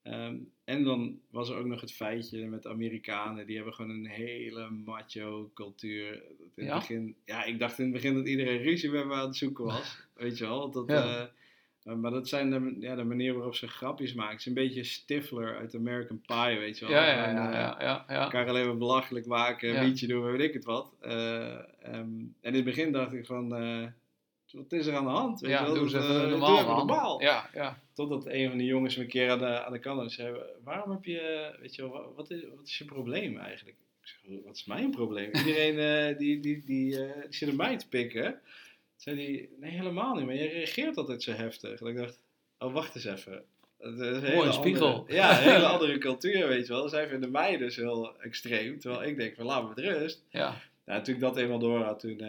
ehm, 0.03 0.36
en 0.64 0.84
dan 0.84 1.18
was 1.30 1.48
er 1.48 1.57
ook 1.57 1.66
nog 1.66 1.80
het 1.80 1.92
feitje 1.92 2.46
met 2.46 2.66
Amerikanen, 2.66 3.46
die 3.46 3.57
hebben 3.57 3.74
gewoon 3.74 3.90
een 3.90 4.07
hele 4.07 4.70
macho 4.70 5.50
cultuur. 5.55 6.22
In 6.55 6.64
Ja? 6.64 6.70
het 6.70 6.78
begin, 6.88 7.16
ja, 7.24 7.44
ik 7.44 7.59
dacht 7.59 7.78
in 7.78 7.84
het 7.84 7.92
begin 7.94 8.14
dat 8.14 8.28
iedereen 8.28 8.62
ruzie 8.62 8.90
met 8.90 9.07
me 9.07 9.14
aan 9.14 9.26
het 9.26 9.36
zoeken 9.36 9.64
was, 9.64 9.96
weet 10.14 10.38
je 10.38 10.44
wel. 10.44 10.70
Dat, 10.70 10.88
Ja. 10.88 11.30
eh, 11.84 11.94
maar- 11.94 12.11
dat 12.11 12.28
zijn 12.28 12.50
de, 12.50 12.76
ja, 12.80 12.94
de 12.94 13.05
manier 13.05 13.34
waarop 13.34 13.55
ze 13.55 13.68
grapjes 13.68 14.14
maken. 14.14 14.30
Het 14.32 14.40
is 14.40 14.46
een 14.46 14.55
beetje 14.55 14.84
Stifler 14.84 15.57
uit 15.57 15.74
American 15.74 16.20
Pie, 16.26 16.59
weet 16.59 16.78
je 16.78 16.86
wel. 16.86 16.94
Ja, 16.94 17.07
ja, 17.07 17.26
eh, 17.28 17.34
ja, 17.34 17.76
ja, 17.80 18.05
ja. 18.09 18.22
elkaar 18.22 18.48
alleen 18.48 18.66
maar 18.66 18.76
belachelijk 18.78 19.26
maken, 19.26 19.68
een 19.68 19.74
Ja. 19.74 19.82
liedje 19.82 20.07
doen, 20.07 20.22
weet 20.32 20.40
ik 20.40 20.53
het 20.53 20.64
wat. 20.64 20.94
Eh, 21.00 21.53
ehm, 21.59 21.64
en 21.82 22.34
in 22.40 22.55
het 22.55 22.64
begin 22.64 22.92
dacht 22.92 23.12
ik 23.12 23.26
van, 23.26 23.53
wat 24.53 24.72
is 24.72 24.86
er 24.86 24.94
aan 24.96 25.05
de 25.05 25.11
hand? 25.11 25.40
Weet 25.40 25.50
je 25.50 25.57
Ja, 25.57 25.64
wel? 25.64 25.74
doe 25.74 25.82
eens 25.82 25.92
Dat, 25.92 26.03
even 26.03 26.22
eh, 26.22 26.28
normaal, 26.28 26.76
normaal. 26.76 27.20
Ja, 27.22 27.50
ja. 27.55 27.78
Totdat 27.92 28.26
een 28.26 28.48
van 28.48 28.59
die 28.59 28.66
jongens 28.66 28.96
me 28.96 29.03
een 29.03 29.09
keer 29.09 29.30
aan 29.30 29.38
de, 29.38 29.64
aan 29.64 29.72
de 29.72 29.78
kant 29.78 30.12
zei, 30.12 30.36
waarom 30.64 30.90
heb 30.90 31.05
je, 31.05 31.55
weet 31.61 31.74
je 31.74 31.82
wel, 31.82 31.90
wa- 31.90 32.12
wat 32.16 32.30
is, 32.30 32.40
wat 32.57 32.66
is 32.66 32.78
je 32.78 32.84
probleem 32.84 33.38
eigenlijk? 33.38 33.76
Ik 34.03 34.09
zeg, 34.09 34.18
wat 34.44 34.57
is 34.57 34.64
mijn 34.64 34.90
probleem? 34.90 35.30
Iedereen 35.46 35.78
eh, 35.78 36.18
die, 36.18 36.40
die, 36.40 36.62
die, 36.64 37.05
eh, 37.07 37.22
die 37.22 37.34
zit 37.34 37.48
er 37.48 37.55
mij 37.55 37.76
te 37.78 37.88
pikken. 37.88 38.40
Zei 38.96 39.16
hij, 39.16 39.48
nee 39.59 39.70
helemaal 39.70 40.14
niet, 40.14 40.24
maar 40.26 40.34
je 40.34 40.48
reageert 40.48 40.96
altijd 40.96 41.22
zo 41.22 41.32
heftig. 41.32 41.80
En 41.80 41.86
ik 41.86 41.96
dacht, 41.96 42.18
oh 42.59 42.72
wacht 42.72 42.94
eens 42.94 43.05
even. 43.05 43.44
Het 43.78 43.94
is 43.98 44.07
een 44.07 44.22
hele 44.22 44.34
Mooi, 44.36 44.53
spiegel. 44.53 44.94
andere- 44.94 45.14
ja, 45.14 45.30
een 45.42 45.53
hele 45.53 45.66
andere 45.74 45.98
cultuur, 45.98 46.48
weet 46.48 46.66
je 46.66 46.72
wel. 46.72 46.88
Zij 46.88 47.09
vinden 47.09 47.30
mij 47.30 47.57
dus 47.57 47.76
heel 47.76 48.20
extreem. 48.20 48.78
Terwijl 48.80 49.03
ik 49.05 49.16
denk 49.16 49.34
van, 49.34 49.44
laat 49.44 49.62
me 49.62 49.68
met 49.68 49.78
rust. 49.78 50.24
ja. 50.30 50.55
Nou, 50.84 51.03
toen 51.03 51.14
ik 51.14 51.20
dat 51.20 51.36
eenmaal 51.36 51.59
door 51.59 51.82
had, 51.82 52.00
toen, 52.00 52.20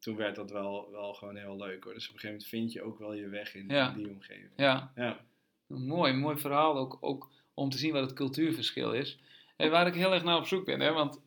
toen 0.00 0.16
werd 0.16 0.36
dat 0.36 0.50
wel, 0.50 0.90
wel 0.90 1.14
gewoon 1.14 1.36
heel 1.36 1.56
leuk 1.56 1.84
hoor. 1.84 1.94
Dus 1.94 2.08
op 2.08 2.14
een 2.14 2.20
gegeven 2.20 2.28
moment 2.28 2.46
vind 2.46 2.72
je 2.72 2.82
ook 2.82 2.98
wel 2.98 3.12
je 3.12 3.28
weg 3.28 3.54
in, 3.54 3.68
Ja. 3.68 3.88
in 3.90 3.96
die 3.96 4.10
omgeving. 4.10 4.50
ja. 4.56 4.92
Ja. 4.94 5.24
Mooi, 5.66 6.12
mooi 6.12 6.38
verhaal 6.38 6.76
ook, 6.76 6.98
ook 7.00 7.30
om 7.54 7.70
te 7.70 7.78
zien 7.78 7.92
wat 7.92 8.02
het 8.02 8.12
cultuurverschil 8.12 8.92
is. 8.92 9.18
En 9.56 9.70
waar 9.70 9.86
ik 9.86 9.94
heel 9.94 10.12
erg 10.12 10.22
naar 10.24 10.36
op 10.36 10.46
zoek 10.46 10.64
ben, 10.64 10.80
hè, 10.80 10.92
want, 10.92 11.20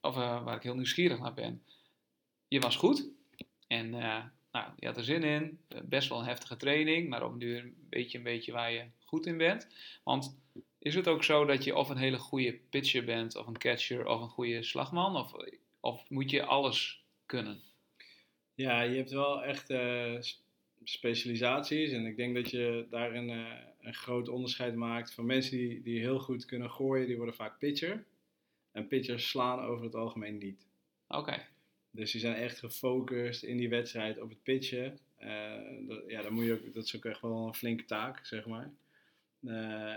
of 0.00 0.16
eh, 0.16 0.44
waar 0.44 0.56
ik 0.56 0.62
heel 0.62 0.74
nieuwsgierig 0.74 1.18
naar 1.18 1.34
ben. 1.34 1.62
Je 2.48 2.60
was 2.60 2.76
goed 2.76 3.08
en 3.66 3.94
eh, 3.94 4.24
nou, 4.52 4.70
je 4.78 4.86
had 4.86 4.96
er 4.96 5.04
zin 5.04 5.22
in, 5.22 5.58
eh, 5.68 5.80
best 5.84 6.08
wel 6.08 6.18
een 6.18 6.24
heftige 6.24 6.56
training, 6.56 7.08
maar 7.08 7.24
op 7.24 7.32
een 7.32 7.38
duur 7.38 7.58
een 7.62 7.86
beetje, 7.88 8.18
een 8.18 8.24
beetje 8.24 8.52
waar 8.52 8.72
je 8.72 8.84
goed 9.04 9.26
in 9.26 9.36
bent. 9.36 9.68
Want 10.04 10.38
is 10.78 10.94
het 10.94 11.08
ook 11.08 11.24
zo 11.24 11.44
dat 11.44 11.64
je 11.64 11.76
of 11.76 11.88
een 11.88 11.96
hele 11.96 12.18
goede 12.18 12.58
pitcher 12.70 13.04
bent, 13.04 13.36
of 13.36 13.46
een 13.46 13.58
catcher, 13.58 14.06
of 14.06 14.20
een 14.20 14.28
goede 14.28 14.62
slagman, 14.62 15.16
of, 15.16 15.32
of 15.80 16.10
moet 16.10 16.30
je 16.30 16.44
alles 16.44 17.04
kunnen? 17.26 17.60
Ja, 18.58 18.82
je 18.82 18.96
hebt 18.96 19.10
wel 19.10 19.44
echt 19.44 19.70
eh, 19.70 20.14
specialisaties. 20.84 21.92
En 21.92 22.06
ik 22.06 22.16
denk 22.16 22.34
dat 22.34 22.50
je 22.50 22.86
daarin 22.90 23.30
eh, 23.30 23.52
een 23.80 23.94
groot 23.94 24.28
onderscheid 24.28 24.74
maakt 24.74 25.14
van 25.14 25.26
mensen 25.26 25.56
die, 25.56 25.82
die 25.82 26.00
heel 26.00 26.18
goed 26.18 26.44
kunnen 26.44 26.70
gooien, 26.70 27.06
die 27.06 27.16
worden 27.16 27.34
vaak 27.34 27.58
pitcher. 27.58 28.04
En 28.72 28.88
pitchers 28.88 29.28
slaan 29.28 29.60
over 29.60 29.84
het 29.84 29.94
algemeen 29.94 30.38
niet. 30.38 30.66
Oké, 31.08 31.46
Dus 31.90 32.12
die 32.12 32.20
zijn 32.20 32.34
echt 32.34 32.58
gefocust 32.58 33.42
in 33.42 33.56
die 33.56 33.68
wedstrijd 33.68 34.20
op 34.20 34.28
het 34.28 34.42
pitchen. 34.42 34.98
Eh, 35.16 35.52
dat, 35.86 36.02
ja, 36.06 36.22
dan 36.22 36.32
moet 36.32 36.44
je 36.44 36.52
ook, 36.52 36.74
dat 36.74 36.84
is 36.84 36.96
ook 36.96 37.04
echt 37.04 37.20
wel 37.20 37.46
een 37.46 37.54
flinke 37.54 37.84
taak, 37.84 38.26
zeg 38.26 38.46
maar. 38.46 38.70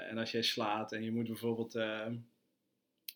En 0.09 0.17
als 0.17 0.31
jij 0.31 0.43
slaat 0.43 0.91
en 0.91 1.03
je 1.03 1.11
moet 1.11 1.27
bijvoorbeeld 1.27 1.73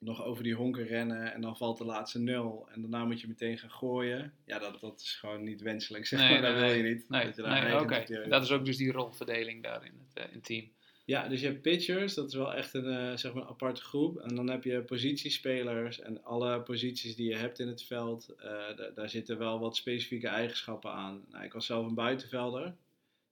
nog 0.05 0.23
over 0.23 0.43
die 0.43 0.53
honken 0.55 0.85
rennen 0.87 1.33
en 1.33 1.41
dan 1.41 1.57
valt 1.57 1.77
de 1.77 1.85
laatste 1.85 2.19
nul 2.19 2.67
en 2.71 2.81
daarna 2.81 3.05
moet 3.05 3.21
je 3.21 3.27
meteen 3.27 3.57
gaan 3.57 3.71
gooien. 3.71 4.33
Ja, 4.45 4.59
dat, 4.59 4.79
dat 4.79 4.99
is 5.01 5.15
gewoon 5.15 5.43
niet 5.43 5.61
wenselijk, 5.61 6.05
zeg 6.05 6.19
Nee, 6.19 6.29
maar. 6.31 6.41
dat 6.41 6.51
nee, 6.51 6.59
wil 6.59 6.69
nee. 6.69 6.77
je 6.83 6.93
niet. 6.93 7.09
nee, 7.09 7.25
dat 7.25 7.35
je 7.35 7.41
daar 7.41 8.09
nee 8.09 8.27
Dat 8.29 8.43
is 8.43 8.51
ook 8.51 8.65
dus 8.65 8.77
die 8.77 8.91
rolverdeling 8.91 9.63
daar 9.63 9.85
in 9.85 9.91
het, 10.07 10.17
eh, 10.17 10.23
in 10.29 10.33
het 10.35 10.45
team. 10.45 10.73
Ja, 11.05 11.27
dus 11.27 11.39
je 11.41 11.47
hebt 11.47 11.61
pitchers, 11.61 12.13
dat 12.13 12.27
is 12.27 12.33
wel 12.33 12.53
echt 12.53 12.73
een, 12.73 12.85
eh, 12.97 13.17
zeg 13.17 13.33
maar 13.33 13.43
een 13.43 13.49
aparte 13.49 13.81
groep. 13.81 14.17
En 14.17 14.35
dan 14.35 14.49
heb 14.49 14.63
je 14.63 14.81
positiespelers 14.81 15.99
en 15.99 16.23
alle 16.23 16.61
posities 16.61 17.15
die 17.15 17.29
je 17.29 17.35
hebt 17.35 17.59
in 17.59 17.67
het 17.67 17.83
veld, 17.83 18.29
eh, 18.37 18.51
da- 18.75 18.89
daar 18.95 19.09
zitten 19.09 19.37
wel 19.37 19.59
wat 19.59 19.75
specifieke 19.75 20.27
eigenschappen 20.27 20.91
aan. 20.91 21.25
Nou, 21.31 21.43
ik 21.43 21.53
was 21.53 21.65
zelf 21.65 21.87
een 21.87 21.93
buitenvelder. 21.95 22.75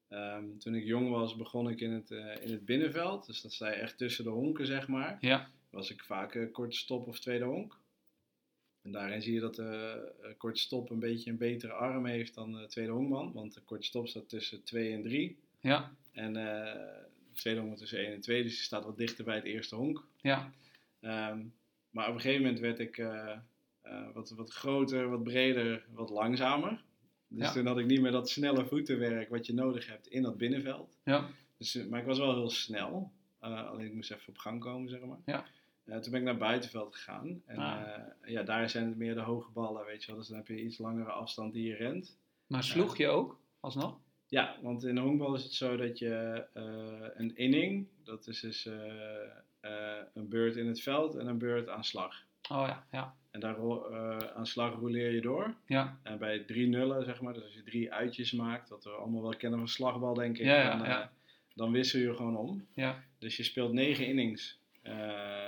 Ehm, 0.10 0.58
toen 0.60 0.76
ik 0.76 0.84
jong 0.86 1.10
was, 1.10 1.36
begon 1.36 1.70
ik 1.70 1.82
in 1.82 1.92
het, 1.92 2.12
in 2.42 2.52
het 2.52 2.66
binnenveld. 2.66 3.26
Dus 3.26 3.42
dat 3.42 3.54
sta 3.54 3.68
je 3.70 3.76
echt 3.76 3.98
tussen 3.98 4.24
de 4.24 4.30
honken, 4.30 4.66
zeg 4.66 4.88
maar. 4.88 5.18
Ja, 5.20 5.50
Was 5.74 5.92
ik 5.92 6.04
vaak 6.04 6.36
eh, 6.36 6.52
korte 6.52 6.78
stop 6.78 7.08
of 7.08 7.20
tweede 7.20 7.46
honk. 7.46 7.78
En 8.82 8.92
daarin 8.92 9.22
zie 9.22 9.34
je 9.34 9.40
dat 9.40 9.56
de 9.56 10.14
eh, 10.22 10.30
korte 10.38 10.60
stop 10.60 10.90
een 10.90 11.00
beetje 11.00 11.32
een 11.32 11.38
betere 11.38 11.74
arm 11.74 12.06
heeft 12.06 12.34
dan 12.34 12.52
de 12.52 12.68
tweede 12.68 12.92
honkman. 12.92 13.32
Want 13.34 13.54
de 13.54 13.62
korte 13.62 13.86
stop 13.86 14.08
staat 14.08 14.30
tussen 14.30 14.64
2 14.64 14.94
en 14.94 15.02
3. 15.04 15.38
ja, 15.60 15.96
En 16.12 16.36
eh, 16.36 16.74
de 17.30 17.34
tweede 17.40 17.60
honk 17.60 17.78
tussen 17.78 18.00
1 18.00 18.14
en 18.14 18.22
2, 18.22 18.44
dus 18.44 18.52
die 18.56 18.62
staat 18.64 18.84
wat 18.86 18.98
dichter 18.98 19.26
bij 19.26 19.36
het 19.36 19.46
eerste 19.46 19.76
honk. 19.76 20.06
ja. 20.22 20.52
Ehm, 21.00 21.44
maar 21.90 22.08
op 22.10 22.14
een 22.16 22.22
gegeven 22.22 22.42
moment 22.44 22.60
werd 22.60 22.80
ik 22.80 22.98
eh, 22.98 23.38
eh, 23.82 24.08
wat, 24.14 24.30
wat 24.30 24.52
groter, 24.54 25.10
wat 25.10 25.24
breder, 25.24 25.86
wat 25.94 26.10
langzamer. 26.10 26.84
Dus 27.28 27.46
Ja. 27.48 27.52
toen 27.54 27.66
had 27.66 27.78
ik 27.80 27.86
niet 27.86 28.02
meer 28.02 28.12
dat 28.12 28.30
snelle 28.30 28.66
voetenwerk 28.66 29.30
wat 29.30 29.46
je 29.46 29.54
nodig 29.54 29.88
hebt 29.88 30.08
in 30.08 30.22
dat 30.22 30.38
binnenveld. 30.38 30.98
ja. 31.04 31.30
Dus, 31.58 31.76
eh, 31.76 31.86
maar 31.86 32.00
ik 32.00 32.06
was 32.06 32.18
wel 32.18 32.34
heel 32.36 32.50
snel. 32.50 33.12
Eh, 33.40 33.68
alleen 33.70 33.86
ik 33.86 33.94
moest 33.94 34.12
even 34.12 34.28
op 34.30 34.38
gang 34.38 34.60
komen, 34.60 34.90
zeg 34.90 35.00
maar. 35.02 35.20
Ja. 35.26 35.46
Eh, 35.86 35.98
toen 35.98 36.12
ben 36.12 36.20
ik 36.20 36.26
naar 36.26 36.38
buitenveld 36.38 36.96
gegaan. 36.96 37.42
En 37.46 37.58
Ah. 37.58 37.82
eh, 37.82 38.32
ja, 38.32 38.44
daar 38.44 38.70
zijn 38.70 38.88
het 38.88 38.98
meer 38.98 39.14
de 39.16 39.22
hoge 39.22 39.52
ballen, 39.52 39.86
weet 39.86 40.02
je 40.04 40.08
wel. 40.08 40.18
Dus 40.20 40.28
dan 40.28 40.38
heb 40.38 40.48
je 40.48 40.62
iets 40.64 40.78
langere 40.78 41.12
afstand 41.12 41.54
die 41.54 41.68
je 41.68 41.76
rent. 41.76 42.18
Maar 42.48 42.64
sloeg 42.64 42.98
je 42.98 43.08
ook, 43.08 43.40
alsnog? 43.60 44.00
Ja, 44.28 44.56
want 44.62 44.84
in 44.84 44.96
de 44.96 45.02
honkbal 45.02 45.36
is 45.36 45.44
het 45.44 45.54
zo 45.54 45.78
dat 45.78 46.00
je 46.00 46.46
eh, 46.54 47.10
een 47.14 47.36
inning, 47.38 47.88
dat 48.04 48.28
is 48.28 48.40
dus 48.40 48.66
eh, 48.66 49.24
eh, 49.60 50.04
een 50.14 50.30
beurt 50.30 50.56
in 50.56 50.68
het 50.68 50.82
veld 50.82 51.16
en 51.16 51.28
een 51.28 51.38
beurt 51.38 51.68
aan 51.70 51.84
slag. 51.84 52.24
Oh 52.52 52.64
ja, 52.68 52.86
ja, 52.92 53.16
En 53.32 53.40
daar 53.40 53.58
eh, 53.58 54.18
aan 54.36 54.46
slag 54.48 54.74
roleer 54.80 55.12
je 55.12 55.22
door. 55.22 55.54
ja, 55.68 56.00
En 56.04 56.18
bij 56.18 56.40
drie 56.40 56.68
nullen, 56.68 57.06
zeg 57.06 57.22
maar, 57.22 57.34
dus 57.34 57.44
als 57.44 57.54
je 57.54 57.64
drie 57.64 57.94
uitjes 57.94 58.32
maakt, 58.32 58.70
wat 58.70 58.84
we 58.84 58.90
allemaal 58.90 59.22
wel 59.22 59.36
kennen 59.36 59.60
van 59.60 59.68
slagbal, 59.68 60.14
denk 60.14 60.38
ik, 60.38 60.46
Ja, 60.46 60.56
ja, 60.62 60.70
dan, 60.72 60.82
eh, 60.84 60.88
ja. 60.90 61.12
dan 61.56 61.72
wissel 61.72 62.00
je 62.00 62.16
gewoon 62.16 62.38
om. 62.38 62.68
ja. 62.74 63.04
Dus 63.20 63.38
je 63.38 63.44
speelt 63.44 63.74
negen 63.74 64.08
innings. 64.08 64.60
Eh, 64.82 65.43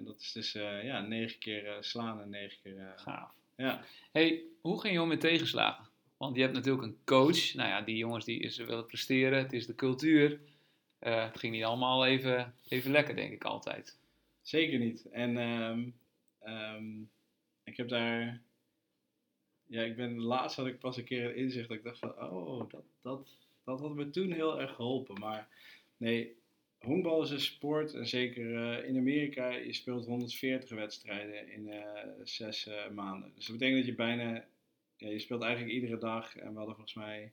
en 0.00 0.06
dat 0.06 0.20
is 0.20 0.32
dus 0.32 0.54
eh, 0.54 0.84
ja, 0.84 1.00
negen 1.00 1.38
keer 1.38 1.66
eh, 1.66 1.76
slaan 1.80 2.20
en 2.20 2.30
negen 2.30 2.58
keer. 2.62 2.78
eh, 2.78 2.92
Gaaf. 2.96 3.32
ja. 3.56 3.84
Hey, 4.12 4.42
hoe 4.60 4.80
ging 4.80 4.94
je 4.94 5.02
om 5.02 5.08
met 5.08 5.20
tegenslagen? 5.20 5.88
Want 6.16 6.36
je 6.36 6.42
hebt 6.42 6.54
natuurlijk 6.54 6.84
een 6.86 6.98
coach. 7.04 7.54
Nou 7.54 7.68
ja, 7.68 7.80
die 7.80 7.96
jongens 7.96 8.24
die 8.24 8.48
ze 8.48 8.64
willen 8.64 8.86
presteren. 8.86 9.38
Het 9.38 9.52
is 9.52 9.66
de 9.66 9.74
cultuur. 9.74 10.40
Het 10.98 11.38
ging 11.38 11.52
niet 11.54 11.64
allemaal 11.64 12.06
even, 12.06 12.54
even 12.68 12.90
lekker, 12.90 13.16
denk 13.16 13.32
ik 13.32 13.44
altijd. 13.44 13.98
Zeker 14.42 14.78
niet. 14.78 15.08
En 15.10 15.36
ehm, 15.38 15.88
ehm, 16.40 17.00
ik 17.64 17.76
heb 17.76 17.88
daar. 17.88 18.40
Ja, 19.66 19.82
ik 19.82 19.96
ben 19.96 20.20
laatst 20.20 20.56
had 20.56 20.66
ik 20.66 20.78
pas 20.78 20.96
een 20.96 21.04
keer 21.04 21.24
een 21.24 21.36
inzicht 21.36 21.68
dat 21.68 21.76
ik 21.76 21.82
dacht 21.84 21.98
van, 21.98 22.20
oh, 22.22 22.70
dat, 22.70 22.84
dat, 23.02 23.28
dat 23.64 23.80
had 23.80 23.94
me 23.94 24.10
toen 24.10 24.32
heel 24.32 24.60
erg 24.60 24.74
geholpen. 24.74 25.20
Maar 25.20 25.48
nee, 25.96 26.36
honkbal 26.80 27.22
is 27.22 27.30
een 27.30 27.40
sport 27.40 27.94
en 27.94 28.06
zeker 28.06 28.56
eh, 28.56 28.88
in 28.88 28.96
Amerika, 28.96 29.48
je 29.48 29.72
speelt 29.72 30.06
140 30.06 30.70
wedstrijden 30.70 31.52
in 31.52 31.68
eh, 31.68 32.08
zes 32.24 32.66
eh, 32.66 32.90
maanden. 32.90 33.32
Dus 33.34 33.46
dat 33.46 33.58
betekent 33.58 33.78
dat 33.78 33.88
je 33.88 33.94
bijna, 33.94 34.44
ja, 34.96 35.08
je 35.08 35.18
speelt 35.18 35.42
eigenlijk 35.42 35.72
iedere 35.74 35.98
dag 35.98 36.36
en 36.36 36.50
we 36.50 36.56
hadden 36.56 36.74
volgens 36.74 36.94
mij 36.94 37.32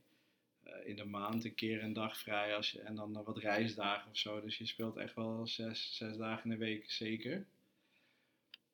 in 0.83 0.95
de 0.95 1.05
maand 1.05 1.45
een 1.45 1.55
keer 1.55 1.83
een 1.83 1.93
dag 1.93 2.17
vrij 2.17 2.55
als 2.55 2.71
je, 2.71 2.81
en 2.81 2.95
dan 2.95 3.23
wat 3.23 3.37
reisdagen 3.37 4.11
of 4.11 4.17
zo. 4.17 4.41
Dus 4.41 4.57
je 4.57 4.65
speelt 4.65 4.97
echt 4.97 5.15
wel 5.15 5.47
zes, 5.47 5.95
zes 5.95 6.17
dagen 6.17 6.43
in 6.43 6.49
de 6.49 6.65
week 6.65 6.91
zeker. 6.91 7.45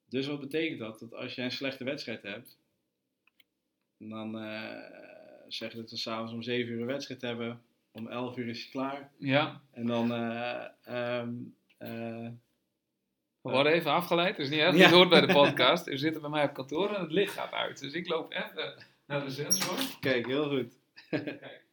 Dus 0.10 0.28
wat 0.28 0.40
betekent 0.40 0.80
dat? 0.80 1.00
Dat 1.00 1.14
als 1.14 1.36
je 1.36 1.42
een 1.42 1.52
slechte 1.52 1.84
wedstrijd 1.84 2.22
hebt, 2.22 2.58
dan 3.98 4.40
eh 4.40 5.04
zeggen 5.54 5.80
dat 5.80 5.90
we 5.90 5.98
s'avonds 5.98 6.34
om 6.34 6.42
7 6.42 6.74
uur 6.74 6.80
een 6.80 6.86
wedstrijd 6.86 7.22
hebben, 7.22 7.62
om 7.94 8.08
11 8.08 8.38
uur 8.38 8.48
is 8.48 8.64
je 8.64 8.70
klaar. 8.70 9.12
Ja, 9.18 9.62
En 9.72 9.86
dan. 9.86 10.14
eh, 10.14 10.66
we 13.42 13.50
worden 13.52 13.72
even 13.74 13.92
afgeleid. 13.92 14.36
Dus 14.36 14.50
niet 14.50 14.60
erg. 14.60 14.76
Ja. 14.76 14.90
Hoort 14.90 15.10
bij 15.10 15.22
de 15.26 15.34
podcast. 15.34 15.86
We 15.86 15.98
zitten 15.98 16.22
bij 16.22 16.30
mij 16.30 16.44
op 16.44 16.54
kantoor 16.54 16.94
en 16.96 17.02
het 17.02 17.12
licht 17.12 17.34
gaat 17.34 17.52
uit. 17.52 17.80
Dus 17.80 17.94
ik 17.94 18.08
loop 18.08 18.32
even 18.34 18.74
naar 19.08 19.24
de 19.26 19.32
sensor. 19.32 19.76
kijk, 20.00 20.26
heel 20.26 20.50
goed. 20.50 20.74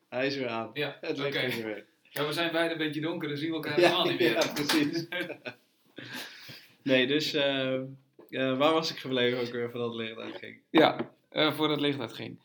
Hij 0.09 0.27
is 0.27 0.37
weer 0.37 0.49
aan. 0.49 0.71
Ja, 0.73 0.97
Het 1.01 1.18
licht 1.18 1.35
is 1.43 1.59
er 1.59 1.64
weer. 1.64 1.85
Ja, 2.03 2.27
we 2.27 2.33
zijn 2.33 2.53
beide 2.53 2.73
een 2.73 2.79
beetje 2.79 3.01
donker, 3.01 3.29
dan 3.29 3.37
zien 3.37 3.49
we 3.49 3.55
elkaar 3.55 3.81
Ja, 3.81 3.87
helemaal 3.87 4.07
niet 4.11 4.18
meer. 4.21 4.33
ja, 4.33 4.53
precies. 4.53 5.07
Nee, 6.83 7.07
dus 7.07 7.33
eh, 7.35 7.81
waar 8.31 8.73
was 8.73 8.91
ik 8.91 8.99
gebleven 8.99 9.41
ook 9.41 9.47
weer 9.53 9.71
voordat 9.71 9.89
het 9.89 9.97
licht 10.01 10.18
uitging? 10.18 10.61
Ja, 10.71 11.11
voordat 11.31 11.71
het 11.71 11.81
licht 11.81 12.01
uitging. 12.01 12.39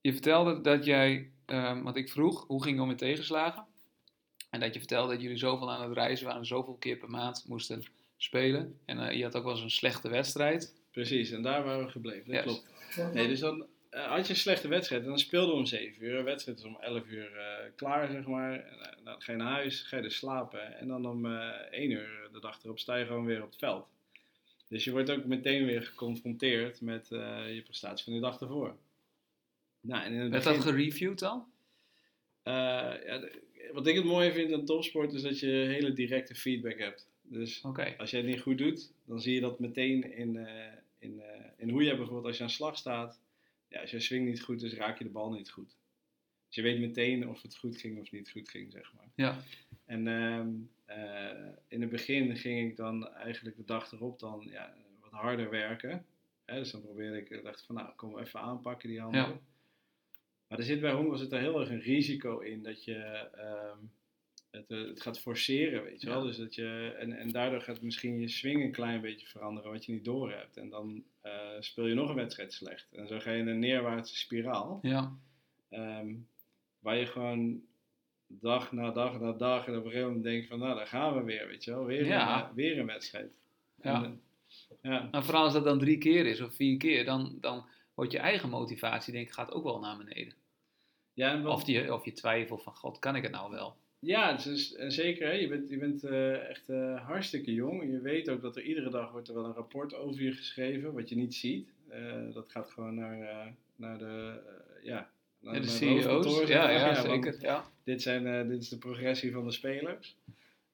Je 0.00 0.12
vertelde 0.12 0.60
dat 0.60 0.84
jij, 0.84 1.30
ehm 1.46 1.82
want 1.82 1.96
ik 1.96 2.08
vroeg, 2.10 2.46
hoe 2.46 2.62
ging 2.62 2.76
je 2.76 2.82
om 2.82 2.88
met 2.88 2.98
tegenslagen? 2.98 3.64
En 4.50 4.60
dat 4.60 4.72
je 4.72 4.78
vertelde 4.78 5.12
dat 5.12 5.22
jullie 5.22 5.36
zoveel 5.36 5.72
aan 5.72 5.82
het 5.82 5.92
reizen 5.92 6.26
waren, 6.26 6.46
zoveel 6.46 6.74
keer 6.74 6.96
per 6.96 7.10
maand 7.10 7.44
moesten 7.48 7.84
spelen. 8.16 8.78
En 8.84 8.98
eh, 8.98 9.16
je 9.16 9.22
had 9.22 9.36
ook 9.36 9.42
wel 9.44 9.52
eens 9.52 9.62
een 9.62 9.70
slechte 9.70 10.08
wedstrijd. 10.08 10.74
Precies, 10.90 11.30
en 11.30 11.42
daar 11.42 11.64
waren 11.64 11.84
we 11.84 11.90
gebleven. 11.90 12.32
Dat 12.32 12.44
Yes. 12.44 12.62
klopt. 12.94 13.14
Nee, 13.14 13.28
dus 13.28 13.40
dan 13.40 13.66
eh, 13.90 14.06
had 14.06 14.26
je 14.26 14.32
een 14.32 14.38
slechte 14.38 14.68
wedstrijd 14.68 15.02
en 15.02 15.08
dan 15.08 15.18
speelden 15.18 15.50
we 15.50 15.56
om 15.56 15.66
7 15.66 16.04
uur. 16.04 16.18
Een 16.18 16.24
wedstrijd 16.24 16.58
is 16.58 16.64
om 16.64 16.76
11 16.80 17.06
uur 17.06 17.36
eh, 17.36 17.70
klaar, 17.76 18.10
zeg 18.10 18.26
maar. 18.26 18.52
En, 18.52 19.04
dan 19.04 19.22
ga 19.22 19.32
je 19.32 19.38
naar 19.38 19.52
huis, 19.52 19.82
ga 19.82 19.96
je 19.96 20.02
dus 20.02 20.16
slapen. 20.16 20.78
En 20.78 20.88
dan 20.88 21.06
om 21.06 21.26
eh 21.26 21.48
1 21.70 21.90
uur 21.90 22.28
de 22.32 22.40
dag 22.40 22.64
erop 22.64 22.78
sta 22.78 22.96
je 22.96 23.06
gewoon 23.06 23.24
weer 23.24 23.42
op 23.42 23.50
het 23.50 23.58
veld. 23.58 23.86
Dus 24.68 24.84
je 24.84 24.90
wordt 24.90 25.10
ook 25.10 25.24
meteen 25.24 25.64
weer 25.64 25.82
geconfronteerd 25.82 26.80
met 26.80 27.06
je 27.08 27.60
prestatie 27.64 28.04
van 28.04 28.12
de 28.14 28.20
dag 28.20 28.40
ervoor. 28.40 28.76
Nou, 29.84 30.04
en 30.04 30.12
in 30.12 30.20
het 30.20 30.30
Werd 30.30 30.44
begin, 30.44 30.60
dat 30.60 30.68
gereviewd 30.68 31.18
dan? 31.18 31.46
eh, 32.42 32.52
ja, 33.06 33.28
wat 33.72 33.86
ik 33.86 33.94
het 33.94 34.04
mooie 34.04 34.32
vind 34.32 34.52
aan 34.52 34.64
topsport 34.64 35.12
is 35.12 35.22
dat 35.22 35.40
je 35.40 35.46
hele 35.46 35.92
directe 35.92 36.34
feedback 36.34 36.78
hebt. 36.78 37.08
Dus 37.22 37.62
als 37.98 38.10
jij 38.10 38.20
het 38.20 38.28
niet 38.28 38.40
goed 38.40 38.58
doet, 38.58 38.92
dan 39.04 39.20
zie 39.20 39.34
je 39.34 39.40
dat 39.40 39.58
meteen 39.58 40.16
in, 40.16 40.36
eh, 40.36 40.72
in, 40.98 41.20
eh, 41.20 41.44
in 41.56 41.70
hoe 41.70 41.82
jij 41.82 41.96
bijvoorbeeld 41.96 42.26
als 42.26 42.36
je 42.36 42.42
aan 42.42 42.50
slag 42.50 42.76
staat. 42.76 43.20
Ja, 43.68 43.80
als 43.80 43.90
je 43.90 44.00
swing 44.00 44.26
niet 44.26 44.42
goed 44.42 44.62
is, 44.62 44.74
raak 44.74 44.98
je 44.98 45.04
de 45.04 45.10
bal 45.10 45.32
niet 45.32 45.50
goed. 45.50 45.76
Dus 46.46 46.54
je 46.54 46.62
weet 46.62 46.80
meteen 46.80 47.28
of 47.28 47.42
het 47.42 47.56
goed 47.56 47.76
ging 47.76 48.00
of 48.00 48.10
niet 48.12 48.30
goed 48.30 48.48
ging, 48.48 48.72
zeg 48.72 48.92
maar. 48.94 49.08
Ja. 49.14 49.38
En 49.84 50.08
ehm, 50.08 50.48
eh, 50.84 51.48
in 51.68 51.80
het 51.80 51.90
begin 51.90 52.36
ging 52.36 52.70
ik 52.70 52.76
dan 52.76 53.08
eigenlijk 53.08 53.56
de 53.56 53.64
dag 53.64 53.92
erop 53.92 54.18
dan 54.18 54.46
ja, 54.50 54.74
wat 55.00 55.10
harder 55.10 55.50
werken. 55.50 56.06
Hè, 56.44 56.58
dus 56.58 56.70
dan 56.70 56.82
probeerde 56.82 57.18
ik, 57.18 57.42
dacht 57.42 57.66
van 57.66 57.74
nou, 57.74 57.94
kom 57.96 58.18
even 58.18 58.40
aanpakken 58.40 58.88
die 58.88 59.00
handen. 59.00 59.20
Ja. 59.20 59.40
Maar 60.48 60.58
er 60.58 60.64
zit 60.64 60.80
bij 60.80 60.92
honkbal 60.92 61.18
zit 61.18 61.32
er 61.32 61.40
heel 61.40 61.60
erg 61.60 61.70
een 61.70 61.80
risico 61.80 62.38
in 62.38 62.62
dat 62.62 62.84
je 62.84 62.94
ehm, 63.34 63.78
het, 64.50 64.70
eh, 64.70 64.78
het 64.78 65.02
gaat 65.02 65.20
forceren, 65.20 65.82
weet 65.82 66.00
je 66.00 66.06
wel. 66.06 66.20
Ja. 66.20 66.26
Dus 66.26 66.36
dat 66.36 66.54
je, 66.54 66.94
en, 66.98 67.12
en 67.12 67.32
daardoor 67.32 67.60
gaat 67.60 67.80
misschien 67.82 68.20
je 68.20 68.28
swing 68.28 68.62
een 68.62 68.72
klein 68.72 69.00
beetje 69.00 69.26
veranderen 69.26 69.70
wat 69.70 69.84
je 69.84 69.92
niet 69.92 70.04
door 70.04 70.30
hebt. 70.32 70.56
En 70.56 70.68
dan 70.70 71.04
eh, 71.20 71.50
speel 71.60 71.86
je 71.86 71.94
nog 71.94 72.08
een 72.08 72.14
wedstrijd 72.14 72.52
slecht. 72.52 72.92
En 72.92 73.06
zo 73.06 73.18
ga 73.18 73.30
je 73.30 73.38
in 73.38 73.48
een 73.48 73.58
neerwaartse 73.58 74.16
spiraal. 74.16 74.78
Ja. 74.82 75.18
Ehm, 75.68 76.14
waar 76.78 76.96
je 76.96 77.06
gewoon 77.06 77.62
dag 78.26 78.72
na 78.72 78.90
dag 78.90 79.20
na 79.20 79.32
dag 79.32 79.66
en 79.66 79.72
op 79.76 79.84
een 79.84 79.90
gegeven 79.90 80.06
moment 80.06 80.24
denkt 80.24 80.46
van 80.48 80.58
nou, 80.58 80.76
daar 80.76 80.86
gaan 80.86 81.14
we 81.14 81.22
weer, 81.22 81.46
weet 81.46 81.64
je 81.64 81.70
wel. 81.70 81.84
Weer, 81.84 82.06
Ja. 82.06 82.48
een, 82.48 82.54
weer 82.54 82.78
een 82.78 82.86
wedstrijd. 82.86 83.32
Ja. 83.82 84.04
En, 84.04 84.20
ja. 84.82 85.08
Nou, 85.10 85.24
vooral 85.24 85.44
als 85.44 85.52
dat 85.52 85.64
dan 85.64 85.78
drie 85.78 85.98
keer 85.98 86.26
is 86.26 86.40
of 86.40 86.54
vier 86.54 86.76
keer, 86.76 87.04
dan, 87.04 87.36
dan 87.40 87.66
wordt 87.94 88.12
je 88.12 88.18
eigen 88.18 88.48
motivatie 88.48 89.12
denk 89.12 89.26
ik 89.26 89.32
gaat 89.32 89.52
ook 89.52 89.64
wel 89.64 89.80
naar 89.80 89.96
beneden. 89.96 90.34
Ja, 91.12 91.46
Of 91.46 91.66
je, 91.66 91.94
of 91.94 92.04
je 92.04 92.12
twijfelt 92.12 92.62
van, 92.62 92.74
god, 92.74 92.98
kan 92.98 93.16
ik 93.16 93.22
het 93.22 93.32
nou 93.32 93.50
wel? 93.50 93.76
Ja, 93.98 94.32
dus, 94.32 94.74
en 94.74 94.92
zeker, 94.92 95.26
hè, 95.26 95.32
je 95.32 95.48
bent, 95.48 95.68
je 95.68 95.78
bent 95.78 96.04
eh, 96.04 96.48
echt 96.48 96.68
eh, 96.68 97.06
hartstikke 97.06 97.54
jong. 97.54 97.82
En 97.82 97.90
je 97.90 98.00
weet 98.00 98.28
ook 98.28 98.40
dat 98.40 98.56
er 98.56 98.62
iedere 98.62 98.90
dag 98.90 99.10
wordt 99.10 99.28
er 99.28 99.34
wel 99.34 99.44
een 99.44 99.52
rapport 99.52 99.94
over 99.94 100.22
je 100.22 100.32
geschreven, 100.32 100.92
wat 100.92 101.08
je 101.08 101.16
niet 101.16 101.34
ziet. 101.34 101.68
Eh, 101.88 102.32
dat 102.32 102.50
gaat 102.50 102.70
gewoon 102.70 102.94
naar, 102.94 103.54
naar 103.76 103.98
de, 103.98 104.40
ja, 104.82 105.10
naar, 105.40 105.54
Ja, 105.54 105.60
de 105.60 105.66
naar 105.66 105.76
CEO's, 105.76 106.48
ja, 106.48 106.70
ja, 106.70 106.84
want 106.84 107.06
zeker. 107.06 107.36
Ja. 107.40 107.64
Dit, 107.84 108.02
zijn, 108.02 108.48
dit 108.48 108.62
is 108.62 108.68
de 108.68 108.78
progressie 108.78 109.32
van 109.32 109.44
de 109.44 109.52
spelers. 109.52 110.16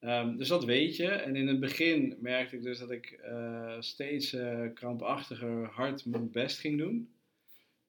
Ehm, 0.00 0.36
dus 0.36 0.48
dat 0.48 0.64
weet 0.64 0.96
je. 0.96 1.08
En 1.08 1.36
in 1.36 1.48
het 1.48 1.60
begin 1.60 2.16
merkte 2.20 2.56
ik 2.56 2.62
dus 2.62 2.78
dat 2.78 2.90
ik 2.90 3.10
eh, 3.10 3.76
steeds 3.80 4.32
eh, 4.32 4.66
krampachtiger 4.74 5.66
hard 5.66 6.06
mijn 6.06 6.30
best 6.30 6.58
ging 6.58 6.78
doen. 6.78 7.14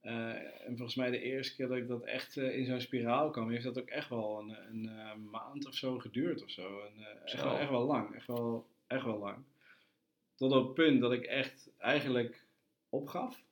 Eh, 0.02 0.66
en 0.68 0.78
volgens 0.78 0.96
mij 0.96 1.12
de 1.12 1.22
eerste 1.22 1.56
keer 1.56 1.68
dat 1.68 1.78
ik 1.78 1.88
dat 1.88 2.04
echt 2.04 2.38
in 2.38 2.66
zo'n 2.66 2.82
spiraal 2.82 3.30
kwam, 3.30 3.50
heeft 3.50 3.64
dat 3.64 3.80
ook 3.80 3.90
echt 3.90 4.10
wel 4.10 4.40
een, 4.40 4.58
een 4.70 5.30
maand 5.30 5.68
of 5.68 5.76
zo 5.76 6.00
geduurd 6.00 6.44
of 6.44 6.50
zo. 6.50 6.80
En, 6.80 7.06
echt, 7.26 7.44
wel, 7.44 7.58
echt 7.58 7.70
wel 7.70 7.86
lang, 7.86 8.16
echt 8.16 8.28
wel, 8.28 8.68
echt 8.88 9.04
wel 9.04 9.20
lang. 9.20 9.38
Tot 10.36 10.52
op 10.52 10.66
het 10.66 10.74
punt 10.74 11.02
dat 11.02 11.12
ik 11.12 11.24
echt 11.24 11.72
eigenlijk 11.78 12.46
opgaf. 12.90 13.44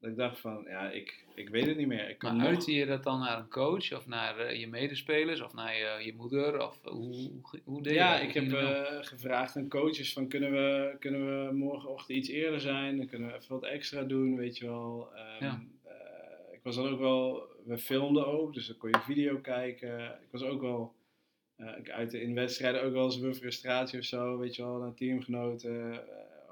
Dat 0.00 0.10
ik 0.10 0.16
dacht 0.16 0.40
van, 0.40 0.64
ja, 0.68 0.90
ik, 0.90 1.24
ik 1.34 1.48
weet 1.48 1.66
het 1.66 1.76
niet 1.76 1.86
meer. 1.86 2.08
Ik 2.08 2.18
kan 2.18 2.36
Maar 2.36 2.52
nog- 2.52 2.66
je 2.66 2.86
dat 2.86 3.02
dan 3.02 3.18
naar 3.18 3.38
een 3.38 3.48
coach 3.48 3.92
of 3.92 4.06
naar 4.06 4.38
eh, 4.38 4.60
je 4.60 4.66
medespelers 4.68 5.40
of 5.40 5.54
naar 5.54 5.76
je, 5.76 6.04
je 6.04 6.14
moeder? 6.14 6.66
Of 6.66 6.80
hoe, 6.84 7.30
hoe, 7.64 7.82
deed 7.82 7.92
je 7.92 7.98
Ja, 7.98 8.12
dat? 8.18 8.22
ik 8.28 8.34
heb 8.34 8.44
je 8.44 8.56
eh, 8.56 9.04
gevraagd 9.04 9.56
aan 9.56 9.68
coaches 9.68 10.12
van 10.12 10.28
kunnen 10.28 10.50
we, 10.52 10.96
kunnen 10.98 11.46
we 11.46 11.52
morgenochtend 11.52 12.18
iets 12.18 12.28
eerder 12.28 12.60
zijn? 12.60 12.96
Dan 12.96 13.06
kunnen 13.06 13.28
we 13.28 13.34
even 13.34 13.48
wat 13.54 13.64
extra 13.64 14.02
doen, 14.02 14.36
weet 14.36 14.58
je 14.58 14.66
wel. 14.66 15.08
Ehm, 15.14 15.44
Ja. 15.44 15.62
eh, 15.84 16.52
ik 16.54 16.60
was 16.62 16.74
dan 16.76 16.88
ook 16.88 16.98
wel, 16.98 17.48
we 17.64 17.78
filmden 17.78 18.26
ook, 18.26 18.54
dus 18.54 18.66
dan 18.66 18.76
kon 18.76 18.90
je 18.90 18.98
video 19.00 19.38
kijken. 19.38 20.04
Ik 20.04 20.28
was 20.30 20.42
ook 20.42 20.60
wel, 20.60 20.94
eh, 21.56 21.78
ik 21.78 21.90
uitte 21.90 22.20
in 22.22 22.34
wedstrijden 22.34 22.82
ook 22.82 22.92
wel 22.92 23.04
eens 23.04 23.16
een 23.20 23.34
frustratie 23.34 23.98
of 23.98 24.04
zo, 24.04 24.38
weet 24.38 24.56
je 24.56 24.62
wel, 24.62 24.78
naar 24.78 24.94
teamgenoten. 24.94 26.02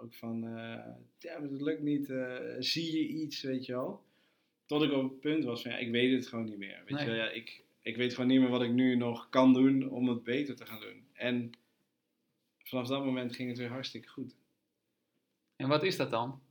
ook 0.02 0.14
van, 0.14 0.58
ja, 1.24 1.38
maar 1.38 1.50
het 1.50 1.60
lukt 1.60 1.82
niet, 1.82 2.10
eh, 2.10 2.36
zie 2.58 2.92
je 2.92 3.06
iets, 3.08 3.42
weet 3.42 3.66
je 3.66 3.72
wel. 3.72 4.02
Tot 4.66 4.82
ik 4.82 4.92
op 4.92 5.02
het 5.10 5.20
punt 5.20 5.44
was 5.44 5.62
van, 5.62 5.70
ja, 5.70 5.76
ik 5.76 5.90
weet 5.90 6.12
het 6.12 6.26
gewoon 6.26 6.44
niet 6.44 6.58
meer. 6.58 6.82
Weet 6.86 6.90
Nee. 6.96 7.04
je 7.04 7.10
wel, 7.10 7.14
ja, 7.24 7.30
ik, 7.30 7.62
ik 7.82 7.96
weet 7.96 8.14
gewoon 8.14 8.30
niet 8.30 8.40
meer 8.40 8.48
wat 8.50 8.62
ik 8.62 8.70
nu 8.70 8.96
nog 8.96 9.28
kan 9.28 9.52
doen 9.52 9.88
om 9.90 10.08
het 10.08 10.22
beter 10.22 10.56
te 10.56 10.66
gaan 10.66 10.80
doen. 10.80 11.06
En 11.12 11.50
vanaf 12.58 12.86
dat 12.88 13.04
moment 13.04 13.34
ging 13.34 13.48
het 13.48 13.58
weer 13.58 13.68
hartstikke 13.68 14.08
goed. 14.08 14.36
En 15.56 15.68
wat 15.68 15.82
is 15.82 15.96
dat 15.96 16.10
dan? 16.10 16.42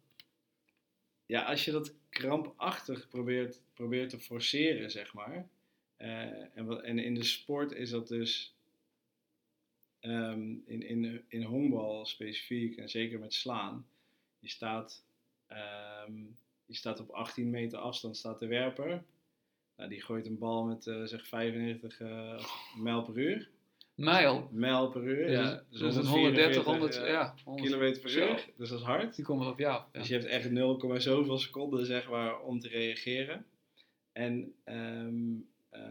Ja, 1.26 1.44
als 1.44 1.66
je 1.66 1.72
dat 1.72 1.96
krampachtig 2.10 3.08
probeert, 3.08 3.62
probeert 3.74 4.10
te 4.10 4.20
forceren, 4.20 4.92
zeg 4.92 5.14
maar. 5.14 5.50
eh, 5.98 6.58
en, 6.58 6.66
wat, 6.66 6.82
en 6.82 7.00
in 7.00 7.14
de 7.14 7.24
sport 7.24 7.72
is 7.72 7.90
dat 7.90 8.08
dus. 8.08 8.56
ehm, 10.00 10.56
in, 10.66 10.82
in, 10.82 11.24
in 11.28 11.44
honkbal 11.44 12.06
specifiek, 12.06 12.78
en 12.78 12.90
zeker 12.90 13.20
met 13.20 13.34
slaan. 13.34 13.88
Je 14.44 14.50
staat, 14.50 15.06
ehm, 15.48 16.18
je 16.66 16.76
staat 16.76 17.00
op 17.00 17.10
18 17.10 17.50
meter 17.50 17.80
afstand, 17.80 18.18
staat 18.18 18.40
de 18.40 18.48
werper. 18.48 19.04
Nou, 19.76 19.90
die 19.90 20.02
gooit 20.02 20.26
een 20.26 20.38
bal 20.38 20.64
met 20.64 20.88
eh, 20.88 21.04
zeg 21.04 21.28
95 21.28 22.00
eh, 22.00 22.46
mijl 22.78 23.02
per 23.02 23.18
uur. 23.18 23.50
Mijl. 23.96 24.50
Mijl 24.52 24.90
per 24.90 25.04
uur, 25.04 25.32
Ja, 25.32 25.64
dus 25.70 25.80
dat 25.80 25.90
is 25.90 25.96
een 25.96 26.06
130, 26.06 26.64
100, 26.64 26.96
eh, 26.96 27.08
ja, 27.08 27.36
100 27.44 27.68
kilometer 27.68 28.02
per 28.02 28.10
Zo. 28.10 28.20
uur. 28.20 28.50
Dus 28.58 28.70
dat 28.70 28.80
is 28.80 28.86
hard. 28.86 29.16
Die 29.16 29.26
komen 29.26 29.48
op 29.48 29.60
jou. 29.60 29.84
Ja. 29.92 30.00
Dus 30.00 30.08
je 30.08 30.14
hebt 30.14 30.26
echt 30.26 30.52
0, 30.52 31.00
zoveel 31.00 31.38
seconden 31.38 31.86
zeg 31.86 32.10
maar, 32.10 32.42
om 32.42 32.60
te 32.60 32.68
reageren. 32.68 33.46
En 34.12 34.54
ehm, 34.64 35.34
eh, 35.70 35.82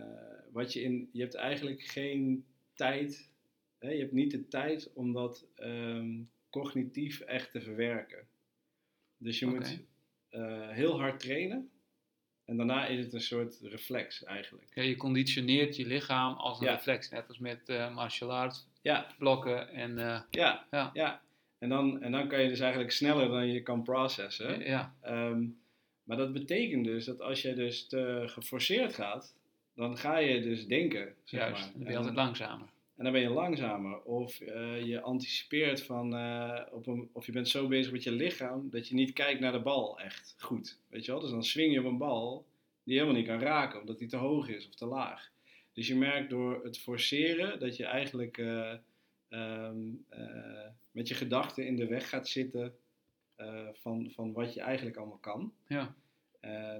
wat 0.52 0.72
je 0.72 0.82
in, 0.82 1.08
je 1.12 1.20
hebt 1.20 1.34
eigenlijk 1.34 1.82
geen 1.82 2.44
tijd, 2.74 3.30
hè, 3.78 3.90
je 3.90 4.00
hebt 4.00 4.12
niet 4.12 4.30
de 4.30 4.48
tijd 4.48 4.90
om 4.94 5.12
dat 5.12 5.46
ehm, 5.54 6.20
cognitief 6.50 7.20
echt 7.20 7.50
te 7.50 7.60
verwerken. 7.60 8.26
Dus 9.22 9.38
je 9.38 9.46
moet 9.46 9.80
eh, 10.28 10.68
heel 10.68 11.00
hard 11.00 11.20
trainen 11.20 11.70
en 12.44 12.56
daarna 12.56 12.86
is 12.86 13.04
het 13.04 13.12
een 13.12 13.20
soort 13.20 13.58
reflex 13.62 14.24
eigenlijk. 14.24 14.70
Ja, 14.74 14.82
je 14.82 14.96
conditioneert 14.96 15.76
je 15.76 15.86
lichaam 15.86 16.34
als 16.34 16.58
een 16.60 16.66
Ja. 16.66 16.72
reflex, 16.74 17.08
net 17.10 17.28
als 17.28 17.38
met 17.38 17.68
eh 17.68 17.94
martial 17.94 18.32
arts, 18.32 18.66
Ja, 18.82 19.06
blokken 19.18 19.68
en 19.68 19.98
eh, 19.98 20.20
ja, 20.30 20.66
ja. 20.70 20.90
ja. 20.92 21.22
En 21.58 21.68
dan, 21.68 22.02
en 22.02 22.12
dan 22.12 22.28
kan 22.28 22.42
je 22.42 22.48
dus 22.48 22.60
eigenlijk 22.60 22.92
sneller 22.92 23.28
dan 23.28 23.46
je 23.46 23.62
kan 23.62 23.82
processen. 23.82 24.60
ja. 24.64 24.94
Ehm, 25.00 25.44
maar 26.02 26.16
dat 26.16 26.32
betekent 26.32 26.84
dus 26.84 27.04
dat 27.04 27.20
als 27.20 27.42
je 27.42 27.54
dus 27.54 27.86
te 27.86 28.22
geforceerd 28.26 28.94
gaat, 28.94 29.36
dan 29.74 29.96
ga 29.98 30.18
je 30.18 30.40
dus 30.42 30.66
denken. 30.66 31.14
Zeg 31.24 31.40
Juist, 31.40 31.62
maar. 31.62 31.70
dan 31.72 31.78
ben 31.78 31.86
En 31.86 31.92
je 31.92 31.98
altijd 31.98 32.16
langzamer. 32.16 32.68
En 32.96 33.04
dan 33.04 33.12
ben 33.12 33.22
je 33.22 33.30
langzamer. 33.30 34.02
Of 34.02 34.40
eh, 34.40 34.84
je 34.84 35.00
anticipeert 35.00 35.82
van, 35.82 36.14
eh, 36.16 36.60
op 36.70 36.86
een, 36.86 37.08
of 37.12 37.26
je 37.26 37.32
bent 37.32 37.48
zo 37.48 37.68
bezig 37.68 37.92
met 37.92 38.02
je 38.02 38.12
lichaam 38.12 38.70
dat 38.70 38.88
je 38.88 38.94
niet 38.94 39.12
kijkt 39.12 39.40
naar 39.40 39.52
de 39.52 39.60
bal 39.60 40.00
echt 40.00 40.34
goed. 40.38 40.78
Weet 40.88 41.04
je 41.04 41.12
wel? 41.12 41.20
Dus 41.20 41.30
dan 41.30 41.44
swing 41.44 41.72
je 41.72 41.78
op 41.78 41.84
een 41.84 41.98
bal 41.98 42.46
die 42.84 42.94
je 42.94 43.00
helemaal 43.00 43.20
niet 43.20 43.30
kan 43.30 43.40
raken, 43.40 43.80
omdat 43.80 43.98
die 43.98 44.08
te 44.08 44.16
hoog 44.16 44.48
is 44.48 44.66
of 44.68 44.74
te 44.74 44.86
laag. 44.86 45.30
Dus 45.72 45.86
je 45.86 45.96
merkt 45.96 46.30
door 46.30 46.64
het 46.64 46.78
forceren 46.78 47.60
dat 47.60 47.76
je 47.76 47.84
eigenlijk 47.84 48.38
eh, 48.38 48.74
ehm, 49.28 49.78
eh, 50.08 50.66
met 50.90 51.08
je 51.08 51.14
gedachten 51.14 51.66
in 51.66 51.76
de 51.76 51.86
weg 51.86 52.08
gaat 52.08 52.28
zitten 52.28 52.74
van, 53.72 54.10
van 54.10 54.32
wat 54.32 54.54
je 54.54 54.60
eigenlijk 54.60 54.96
allemaal 54.96 55.18
kan. 55.18 55.52
Ja. 55.68 55.94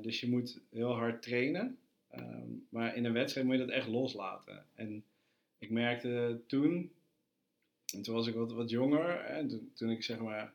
Dus 0.01 0.21
je 0.21 0.29
moet 0.29 0.61
heel 0.71 0.93
hard 0.93 1.23
trainen. 1.23 1.79
Ehm, 2.09 2.49
maar 2.69 2.97
in 2.97 3.05
een 3.05 3.13
wedstrijd 3.13 3.47
moet 3.47 3.57
je 3.57 3.65
dat 3.65 3.75
echt 3.75 3.89
loslaten. 3.89 4.67
En 4.75 5.05
ik 5.63 5.71
merkte 5.71 6.41
toen, 6.47 6.93
en 7.95 8.03
toen 8.03 8.15
was 8.15 8.27
ik 8.27 8.35
wat, 8.35 8.53
wat 8.53 8.71
jonger, 8.71 9.25
hè, 9.25 9.49
toen, 9.49 9.71
toen 9.75 9.91
ik 9.91 10.03
zeg 10.03 10.19
maar, 10.19 10.53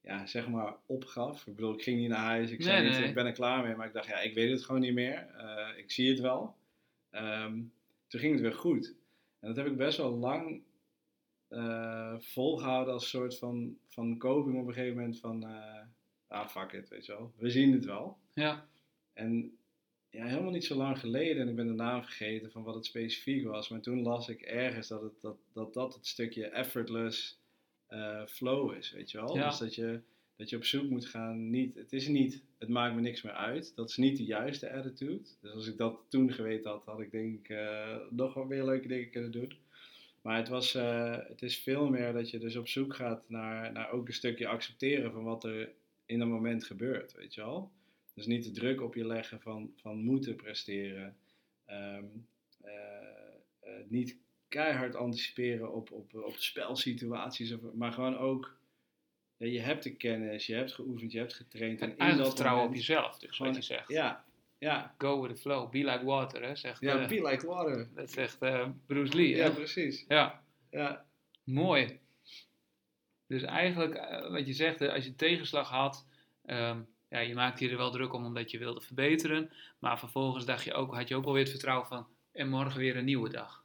ja, 0.00 0.26
zeg 0.26 0.48
maar 0.48 0.76
opgaf. 0.86 1.46
Ik 1.46 1.54
bedoel, 1.54 1.74
ik 1.74 1.82
ging 1.82 1.98
niet 1.98 2.08
naar 2.08 2.24
huis, 2.24 2.50
ik 2.50 2.62
zei 2.62 2.80
Nee, 2.80 2.88
niet, 2.88 2.98
nee. 2.98 3.08
ik 3.08 3.14
ben 3.14 3.26
er 3.26 3.32
klaar 3.32 3.64
mee. 3.64 3.74
Maar 3.74 3.86
ik 3.86 3.92
dacht, 3.92 4.06
ja, 4.06 4.18
ik 4.20 4.34
weet 4.34 4.50
het 4.50 4.64
gewoon 4.64 4.80
niet 4.80 4.94
meer. 4.94 5.26
Eh, 5.36 5.78
ik 5.78 5.90
zie 5.90 6.10
het 6.10 6.20
wel. 6.20 6.54
Ehm, 7.10 7.62
toen 8.06 8.20
ging 8.20 8.32
het 8.32 8.42
weer 8.42 8.54
goed. 8.54 8.94
En 9.40 9.48
dat 9.48 9.56
heb 9.56 9.66
ik 9.66 9.76
best 9.76 9.98
wel 9.98 10.16
lang 10.16 10.62
eh, 11.48 12.14
volgehouden 12.18 12.94
als 12.94 13.08
soort 13.08 13.38
van, 13.38 13.78
van 13.86 14.18
coping 14.18 14.60
op 14.60 14.66
een 14.66 14.74
gegeven 14.74 14.96
moment 14.96 15.18
van, 15.18 15.42
eh, 15.42 15.82
ah 16.26 16.48
fuck 16.48 16.72
it, 16.72 16.88
weet 16.88 17.06
je 17.06 17.12
wel. 17.12 17.32
We 17.36 17.50
zien 17.50 17.72
het 17.72 17.84
wel. 17.84 18.18
Ja. 18.34 18.68
En 19.12 19.56
ja, 20.16 20.26
helemaal 20.26 20.52
niet 20.52 20.64
zo 20.64 20.74
lang 20.74 20.98
geleden, 20.98 21.42
en 21.42 21.48
ik 21.48 21.56
ben 21.56 21.66
de 21.66 21.72
naam 21.72 22.02
vergeten 22.02 22.50
van 22.50 22.62
wat 22.62 22.74
het 22.74 22.84
specifiek 22.84 23.46
was, 23.46 23.68
maar 23.68 23.80
toen 23.80 24.02
las 24.02 24.28
ik 24.28 24.40
ergens 24.40 24.88
dat 24.88 25.02
het, 25.02 25.12
dat, 25.20 25.36
dat, 25.52 25.74
dat 25.74 25.94
het 25.94 26.06
stukje 26.06 26.46
effortless 26.46 27.40
eh, 27.86 28.26
flow 28.26 28.74
is, 28.74 28.90
weet 28.90 29.10
je 29.10 29.18
wel. 29.18 29.36
Ja. 29.36 29.48
Dus 29.48 29.58
dat 29.58 29.74
je, 29.74 30.00
dat 30.36 30.50
je 30.50 30.56
op 30.56 30.64
zoek 30.64 30.90
moet 30.90 31.06
gaan, 31.06 31.50
niet, 31.50 31.74
het 31.74 31.92
is 31.92 32.08
niet, 32.08 32.42
het 32.58 32.68
maakt 32.68 32.94
me 32.94 33.00
niks 33.00 33.22
meer 33.22 33.32
uit. 33.32 33.72
Dat 33.74 33.88
is 33.88 33.96
niet 33.96 34.16
de 34.16 34.24
juiste 34.24 34.72
attitude. 34.72 35.28
Dus 35.40 35.52
als 35.52 35.66
ik 35.66 35.76
dat 35.76 36.00
toen 36.08 36.32
geweten 36.32 36.70
had, 36.70 36.84
had 36.84 37.00
ik 37.00 37.10
denk 37.10 37.38
ik 37.38 37.48
eh, 37.48 37.96
nog 38.10 38.34
wat 38.34 38.48
meer 38.48 38.64
leuke 38.64 38.88
dingen 38.88 39.10
kunnen 39.10 39.30
doen. 39.30 39.52
Maar 40.22 40.36
het, 40.36 40.48
was, 40.48 40.74
eh, 40.74 41.16
het 41.28 41.42
is 41.42 41.58
veel 41.58 41.88
meer 41.88 42.12
dat 42.12 42.30
je 42.30 42.38
dus 42.38 42.56
op 42.56 42.68
zoek 42.68 42.94
gaat 42.94 43.28
naar, 43.28 43.72
naar 43.72 43.90
ook 43.90 44.06
een 44.06 44.14
stukje 44.14 44.46
accepteren 44.46 45.12
van 45.12 45.24
wat 45.24 45.44
er 45.44 45.72
in 46.06 46.20
een 46.20 46.28
moment 46.28 46.64
gebeurt, 46.64 47.12
weet 47.12 47.34
je 47.34 47.40
wel. 47.40 47.70
Dus 48.16 48.26
niet 48.26 48.44
de 48.44 48.50
druk 48.50 48.80
op 48.82 48.94
je 48.94 49.06
leggen 49.06 49.40
van, 49.40 49.72
van 49.76 49.98
moeten 49.98 50.36
presteren. 50.36 51.16
Ehm, 51.64 52.04
eh, 52.60 52.72
eh, 53.60 53.72
niet 53.88 54.18
keihard 54.48 54.94
anticiperen 54.94 55.72
op, 55.72 55.92
op, 55.92 56.14
op 56.14 56.36
spelsituaties, 56.36 57.52
of, 57.52 57.60
maar 57.74 57.92
gewoon 57.92 58.16
ook, 58.18 58.58
ja, 59.36 59.46
je 59.46 59.60
hebt 59.60 59.82
de 59.82 59.96
kennis, 59.96 60.46
je 60.46 60.54
hebt 60.54 60.72
geoefend, 60.72 61.12
je 61.12 61.18
hebt 61.18 61.34
getraind. 61.34 61.80
En 61.80 61.96
in 61.96 62.16
dat 62.16 62.26
vertrouwen 62.26 62.66
op 62.66 62.74
jezelf, 62.74 63.18
dus 63.18 63.36
gewoon- 63.36 63.52
wat 63.52 63.66
je 63.66 63.74
zegt. 63.74 63.88
Ja, 63.88 64.24
ja, 64.58 64.94
Go 64.98 65.20
with 65.22 65.34
the 65.34 65.40
flow, 65.40 65.70
be 65.70 65.78
like 65.78 66.04
water, 66.04 66.42
hè, 66.42 66.56
zegt, 66.56 66.80
ja 66.80 66.98
eh, 66.98 67.08
be 67.08 67.28
like 67.28 67.46
water. 67.46 67.88
dat 67.94 68.10
zegt 68.10 68.38
Bruce 68.86 69.16
Lee. 69.16 69.34
Hè? 69.34 69.44
Ja, 69.44 69.50
precies. 69.50 70.04
ja. 70.08 70.44
Ja, 70.70 71.06
Mooi. 71.44 71.98
Dus 73.26 73.42
eigenlijk, 73.42 73.94
wat 74.30 74.46
je 74.46 74.52
zegt, 74.52 74.80
als 74.80 75.04
je 75.04 75.14
tegenslag 75.14 75.68
had, 75.68 76.06
ehm, 76.44 76.82
ja, 77.08 77.18
je 77.18 77.34
maakte 77.34 77.64
je 77.64 77.70
er 77.70 77.76
wel 77.76 77.90
druk 77.90 78.12
om 78.12 78.24
omdat 78.24 78.50
je 78.50 78.58
wilde 78.58 78.80
verbeteren, 78.80 79.50
maar 79.78 79.98
vervolgens 79.98 80.44
dacht 80.44 80.64
je 80.64 80.72
ook, 80.74 80.94
had 80.94 81.08
je 81.08 81.16
ook 81.16 81.24
alweer 81.24 81.42
het 81.42 81.50
vertrouwen 81.50 81.86
van, 81.86 82.06
en 82.32 82.48
morgen 82.48 82.78
weer 82.80 82.96
een 82.96 83.04
nieuwe 83.04 83.28
dag. 83.30 83.64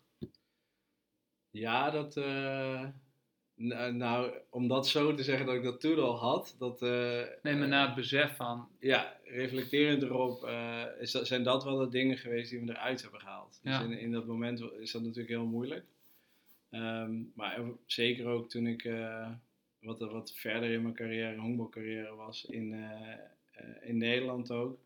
ja 1.52 1.90
dat. 1.90 2.18
eh, 2.18 2.88
nou, 3.92 4.32
om 4.50 4.68
dat 4.68 4.88
zo 4.88 5.14
te 5.14 5.24
zeggen 5.24 5.46
dat 5.46 5.56
ik 5.56 5.64
dat 5.64 5.80
toen 5.80 6.00
al 6.00 6.18
had, 6.18 6.56
dat. 6.60 6.82
eh, 6.82 7.22
Neem 7.42 7.58
me 7.58 7.64
eh, 7.64 7.70
na 7.70 7.86
het 7.86 7.96
besef 7.96 8.36
van, 8.36 8.68
ja, 8.80 9.18
reflecterend 9.24 10.04
erop 10.04 10.50
is 11.00 11.12
dat, 11.12 11.28
zijn 11.28 11.44
dat 11.44 11.64
wel 11.64 11.78
de 11.78 11.90
dingen 11.90 12.18
geweest 12.18 12.50
die 12.50 12.60
we 12.60 12.70
eruit 12.72 13.02
hebben 13.02 13.20
gehaald. 13.20 13.60
Dus 13.64 13.80
in, 13.80 13.92
in 14.00 14.12
dat 14.12 14.26
moment 14.26 14.62
is 14.80 14.92
dat 14.92 15.02
natuurlijk 15.02 15.30
heel 15.30 15.46
moeilijk. 15.46 15.86
Ehm, 16.70 17.22
maar 17.36 17.60
zeker 17.86 18.26
ook 18.26 18.50
toen 18.50 18.68
ik 18.68 18.90
wat, 19.82 20.00
wat 20.00 20.34
verder 20.36 20.72
in 20.72 20.82
mijn 20.82 20.94
carrière, 20.94 21.40
honkbalcarrière 21.40 22.16
was, 22.16 22.46
in, 22.46 22.74
eh, 22.74 23.14
eh, 23.52 23.90
in 23.90 23.98
Nederland 23.98 24.52
ook. 24.52 24.80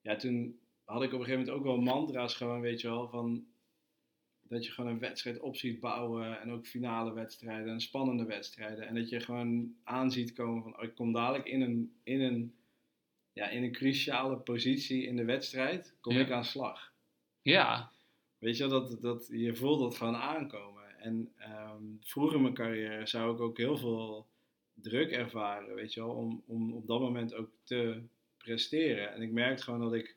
Ja, 0.00 0.16
toen 0.16 0.58
had 0.84 1.02
ik 1.02 1.12
op 1.12 1.18
een 1.20 1.24
gegeven 1.24 1.38
moment 1.46 1.56
ook 1.58 1.64
wel 1.64 1.80
mantra's 1.80 2.34
gewoon, 2.34 2.60
weet 2.60 2.80
je 2.80 2.88
wel, 2.88 3.08
van 3.08 3.46
dat 4.48 4.64
je 4.64 4.70
gewoon 4.72 4.90
een 4.90 4.98
wedstrijd 4.98 5.40
op 5.40 5.56
ziet 5.56 5.80
bouwen 5.80 6.40
en 6.40 6.50
ook 6.50 6.66
finale 6.66 7.12
wedstrijden 7.12 7.72
en 7.72 7.80
spannende 7.80 8.24
wedstrijden. 8.24 8.86
En 8.88 8.94
dat 8.94 9.08
je 9.08 9.20
gewoon 9.20 9.74
aanziet 9.84 10.32
komen 10.32 10.62
van, 10.62 10.76
oh, 10.76 10.82
ik 10.84 10.94
kom 10.94 11.12
dadelijk 11.12 11.46
in 11.46 11.60
een, 11.60 11.92
in 12.02 12.20
een, 12.20 12.54
ja, 13.32 13.48
in 13.48 13.62
een 13.62 13.72
cruciale 13.72 14.36
positie 14.36 15.06
in 15.06 15.16
de 15.16 15.24
wedstrijd, 15.24 15.96
kom 16.00 16.14
Ja. 16.14 16.20
ik 16.20 16.30
aan 16.30 16.44
slag. 16.44 16.92
ja, 17.42 17.90
Weet 18.38 18.56
je, 18.56 18.68
wel, 18.68 18.80
dat, 18.88 19.00
dat, 19.00 19.28
je 19.30 19.54
voelt 19.54 19.80
dat 19.80 19.96
gewoon 19.96 20.16
aankomen. 20.16 20.82
En 21.06 21.32
ehm, 21.36 21.84
vroeger 22.00 22.36
in 22.36 22.42
mijn 22.42 22.54
carrière 22.54 23.06
zou 23.06 23.34
ik 23.34 23.40
ook 23.40 23.56
heel 23.56 23.76
veel 23.76 24.26
druk 24.74 25.10
ervaren, 25.10 25.74
weet 25.74 25.94
je 25.94 26.00
wel, 26.00 26.10
om, 26.10 26.42
om 26.46 26.72
op 26.72 26.86
dat 26.86 27.00
moment 27.00 27.34
ook 27.34 27.50
te 27.62 28.02
presteren. 28.36 29.12
En 29.12 29.22
ik 29.22 29.32
merkte 29.32 29.62
gewoon 29.62 29.80
dat 29.80 29.94
ik 29.94 30.16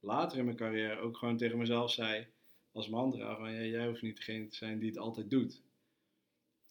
later 0.00 0.38
in 0.38 0.44
mijn 0.44 0.56
carrière 0.56 1.00
ook 1.00 1.16
gewoon 1.16 1.36
tegen 1.36 1.58
mezelf 1.58 1.90
zei, 1.90 2.26
als 2.72 2.88
mantra, 2.88 3.36
van 3.36 3.52
ja, 3.52 3.62
jij 3.62 3.86
hoeft 3.86 4.02
niet 4.02 4.16
degene 4.16 4.46
te 4.48 4.56
zijn 4.56 4.78
die 4.78 4.88
het 4.88 4.98
altijd 4.98 5.30
doet. 5.30 5.62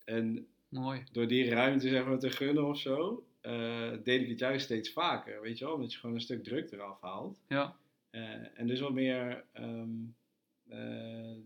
En 0.06 0.48
mooi. 0.70 1.04
door 1.12 1.28
die 1.28 1.50
ruimte 1.50 1.90
zeg 1.90 2.06
maar, 2.06 2.20
te 2.20 2.30
gunnen 2.30 2.68
of 2.68 2.78
zo, 2.78 3.26
eh, 3.42 3.92
deed 4.04 4.22
ik 4.22 4.30
het 4.30 4.40
juist 4.40 4.66
steeds 4.66 4.90
vaker, 4.90 5.42
weet 5.42 5.58
je 5.58 5.66
wel, 5.66 5.74
omdat 5.74 5.94
je 5.94 6.00
gewoon 6.00 6.16
een 6.16 6.22
stuk 6.22 6.44
druk 6.44 6.72
eraf 6.72 7.02
haalt. 7.02 7.40
Ja, 7.48 7.78
Eh, 8.10 8.60
en 8.60 8.68
dus 8.68 8.80
wat 8.80 8.94
meer 8.94 9.46
ehm, 9.52 9.64
eh, 9.64 10.10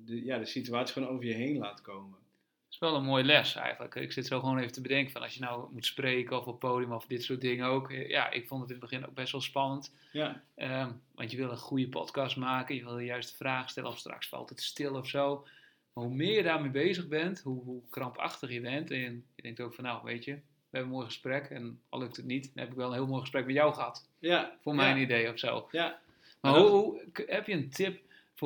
de, 0.05 0.21
ja, 0.23 0.37
de 0.37 0.45
situatie 0.45 0.93
gewoon 0.93 1.09
over 1.09 1.25
je 1.25 1.33
heen 1.33 1.57
laat 1.57 1.81
komen. 1.81 2.17
het 2.65 2.73
is 2.73 2.79
wel 2.79 2.95
een 2.95 3.03
mooie 3.03 3.23
les 3.23 3.55
eigenlijk. 3.55 3.95
Ik 3.95 4.11
zit 4.11 4.27
zo 4.27 4.39
gewoon 4.39 4.57
even 4.57 4.71
te 4.71 4.81
bedenken 4.81 5.11
van, 5.11 5.21
als 5.21 5.33
je 5.33 5.39
nou 5.39 5.73
moet 5.73 5.85
spreken 5.85 6.37
of 6.39 6.45
op 6.45 6.59
podium 6.59 6.91
of 6.93 7.05
dit 7.05 7.23
soort 7.23 7.41
dingen 7.41 7.65
ook. 7.65 7.91
eh, 7.91 8.09
Ja, 8.09 8.31
ik 8.31 8.47
vond 8.47 8.61
het 8.61 8.69
in 8.69 8.75
het 8.79 8.89
begin 8.89 9.05
ook 9.07 9.13
best 9.15 9.31
wel 9.31 9.41
spannend. 9.41 9.93
Ja, 10.11 10.43
Ehm, 10.55 10.91
want 11.15 11.31
je 11.31 11.37
wil 11.37 11.51
een 11.51 11.57
goede 11.57 11.89
podcast 11.89 12.35
maken, 12.37 12.75
je 12.75 12.83
wil 12.83 12.95
de 12.95 13.05
juiste 13.05 13.35
vragen 13.35 13.69
stellen 13.69 13.89
of 13.89 13.97
straks 13.97 14.27
valt 14.27 14.49
het 14.49 14.61
stil 14.61 14.95
of 14.95 15.07
zo. 15.07 15.47
Maar 15.93 16.03
hoe 16.03 16.13
meer 16.13 16.33
je 16.35 16.43
daarmee 16.43 16.71
bezig 16.71 17.07
bent, 17.07 17.41
hoe, 17.41 17.63
hoe 17.63 17.81
krampachtig 17.89 18.51
je 18.51 18.61
bent. 18.61 18.91
En 18.91 19.25
je 19.35 19.41
denkt 19.41 19.59
ook 19.61 19.73
van 19.73 19.83
nou, 19.83 20.03
weet 20.03 20.23
je, 20.23 20.31
we 20.33 20.39
hebben 20.69 20.89
een 20.91 20.95
mooi 20.97 21.05
gesprek 21.05 21.45
en 21.49 21.79
al 21.89 21.99
lukt 21.99 22.15
het 22.17 22.25
niet, 22.25 22.43
dan 22.43 22.63
heb 22.63 22.69
ik 22.71 22.77
wel 22.77 22.87
een 22.87 22.93
heel 22.93 23.07
mooi 23.07 23.21
gesprek 23.21 23.45
met 23.45 23.55
jou 23.55 23.73
gehad. 23.73 24.07
ja, 24.19 24.57
Voor 24.61 24.73
ja, 24.75 24.81
mijn 24.81 24.97
idee 24.97 25.29
of 25.31 25.39
zo. 25.39 25.67
Ja, 25.71 25.99
Maar 26.41 26.51
Maar 26.51 26.61
hoe, 26.61 27.01
heb 27.25 27.47
je 27.47 27.53
een 27.53 27.69
tip 27.69 28.01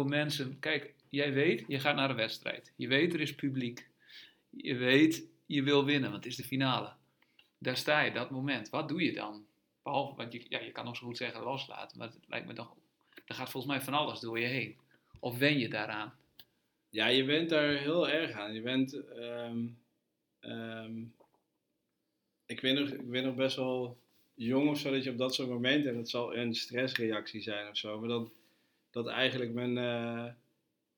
mensen? 0.06 0.60
Kijk, 0.60 0.94
jij 1.10 1.34
weet, 1.34 1.64
je 1.68 1.80
gaat 1.80 1.96
naar 1.96 2.10
een 2.10 2.16
wedstrijd. 2.16 2.74
Je 2.76 2.88
weet, 2.88 3.14
er 3.14 3.22
is 3.22 3.36
publiek. 3.36 3.88
Je 4.50 4.76
weet, 4.76 5.24
je 5.46 5.64
wil 5.64 5.86
winnen, 5.86 6.12
want 6.12 6.24
het 6.24 6.32
is 6.32 6.38
de 6.40 6.48
finale. 6.48 6.94
Daar 7.58 7.78
sta 7.78 8.02
je, 8.02 8.12
dat 8.12 8.30
moment. 8.30 8.70
Wat 8.70 8.88
doe 8.88 9.04
je 9.04 9.14
dan? 9.14 9.46
Behalve, 9.84 10.16
want 10.16 10.34
je, 10.34 10.46
ja, 10.50 10.60
je 10.60 10.72
kan 10.72 10.86
nog 10.86 10.96
zo 10.96 11.06
goed 11.06 11.18
zeggen 11.18 11.44
loslaten, 11.44 11.98
maar 11.98 12.08
het 12.08 12.18
lijkt 12.28 12.48
me 12.48 12.54
toch... 12.54 12.76
Er 13.26 13.36
gaat 13.36 13.50
volgens 13.50 13.74
mij 13.74 13.82
van 13.82 13.94
alles 13.94 14.20
door 14.20 14.40
je 14.40 14.46
heen. 14.46 14.78
Of 15.20 15.38
wen 15.38 15.60
je 15.60 15.70
daaraan? 15.70 16.14
ja, 16.90 17.08
je 17.08 17.26
bent 17.26 17.50
daar 17.50 17.74
heel 17.74 18.10
erg 18.10 18.32
aan. 18.32 18.54
Je 18.54 18.62
bent, 18.62 18.94
ehm, 18.94 19.68
ehm, 20.40 21.04
ik, 22.46 22.62
weet 22.62 22.80
nog, 22.80 22.90
ik 22.90 23.10
ben 23.10 23.24
nog 23.24 23.36
best 23.36 23.56
wel 23.56 23.98
jong 24.34 24.70
of 24.70 24.80
zo, 24.80 24.92
dat 24.92 25.04
je 25.04 25.10
op 25.10 25.18
dat 25.18 25.36
soort 25.36 25.50
momenten, 25.50 25.92
en 25.92 25.98
dat 25.98 26.10
zal 26.10 26.36
een 26.36 26.56
stressreactie 26.56 27.42
zijn 27.42 27.70
of 27.70 27.78
zo, 27.78 28.00
maar 28.00 28.10
dat, 28.10 28.32
dat 28.92 29.08
eigenlijk 29.08 29.54
mijn, 29.54 29.78
eh, 29.78 30.26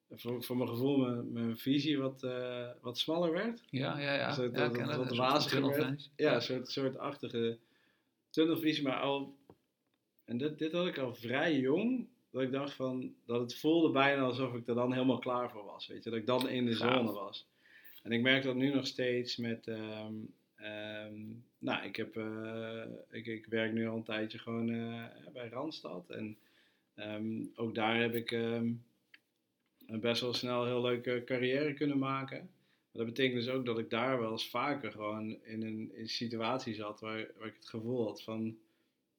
voor, 0.09 0.43
voor 0.43 0.57
mijn 0.57 0.69
gevoel, 0.69 0.97
mijn, 0.97 1.31
mijn 1.31 1.57
visie 1.57 1.97
wat, 1.99 2.23
eh, 2.23 2.67
wat 2.81 2.97
smaller 2.97 3.31
werd. 3.31 3.63
Ja, 3.69 3.99
ja, 3.99 4.13
ja. 4.13 4.31
Zo 4.31 4.51
dat- 4.51 4.75
ja, 4.75 4.85
dat- 4.85 4.95
dat 4.95 4.99
een 4.99 5.05
soort 5.15 5.17
waziger 5.31 5.61
tunnelvisie. 5.61 6.11
Ja, 6.15 6.35
een 6.35 6.41
soort, 6.41 6.69
soort 6.69 6.97
achtige 6.97 7.57
tunnelvisie, 8.29 8.83
maar 8.83 8.99
al. 8.99 9.37
En 10.25 10.37
dit, 10.37 10.59
dit 10.59 10.71
had 10.71 10.87
ik 10.87 10.97
al 10.97 11.15
vrij 11.15 11.59
jong. 11.59 12.07
Dat 12.31 12.41
ik 12.41 12.51
dacht 12.51 12.73
van. 12.73 13.13
Dat 13.25 13.39
het 13.41 13.55
voelde 13.59 13.91
bijna 13.91 14.21
alsof 14.21 14.53
ik 14.53 14.67
er 14.67 14.75
dan 14.75 14.93
helemaal 14.93 15.19
klaar 15.19 15.51
voor 15.51 15.63
was. 15.65 15.87
Weet 15.87 16.03
je, 16.03 16.09
dat 16.09 16.19
ik 16.19 16.25
dan 16.25 16.49
in 16.49 16.65
de 16.65 16.73
zone 16.73 17.11
was. 17.11 17.47
En 18.03 18.11
ik 18.11 18.21
merk 18.21 18.43
dat 18.43 18.55
nu 18.55 18.73
nog 18.73 18.87
steeds 18.87 19.37
met. 19.37 19.67
ehm, 19.67 20.13
ehm, 20.55 21.13
nou, 21.57 21.83
ik, 21.85 21.95
heb, 21.95 22.15
eh, 22.17 22.81
ik, 23.09 23.25
ik 23.25 23.45
werk 23.45 23.73
nu 23.73 23.87
al 23.87 23.95
een 23.95 24.03
tijdje 24.03 24.37
gewoon 24.39 24.65
bij 25.33 25.49
Randstad. 25.49 26.09
En 26.09 26.37
ehm, 26.99 27.41
ook 27.55 27.75
daar 27.75 27.99
heb 28.01 28.15
ik 28.15 28.31
een 28.31 28.83
best 29.99 30.21
wel 30.21 30.33
snel 30.33 30.61
een 30.61 30.67
heel 30.67 30.81
leuke 30.81 31.21
carrière 31.25 31.73
kunnen 31.73 31.97
maken. 31.97 32.37
Maar 32.91 33.05
dat 33.05 33.13
betekent 33.15 33.43
dus 33.45 33.53
ook 33.53 33.65
dat 33.65 33.79
ik 33.79 33.89
daar 33.89 34.19
wel 34.19 34.31
eens 34.31 34.49
vaker 34.49 34.91
gewoon 34.91 35.37
in 35.43 35.61
een, 35.63 35.91
in 35.95 36.09
situatie 36.09 36.73
zat 36.73 36.99
waar, 36.99 37.27
waar 37.37 37.47
ik 37.47 37.55
het 37.55 37.69
gevoel 37.69 38.05
had 38.05 38.23
van, 38.23 38.57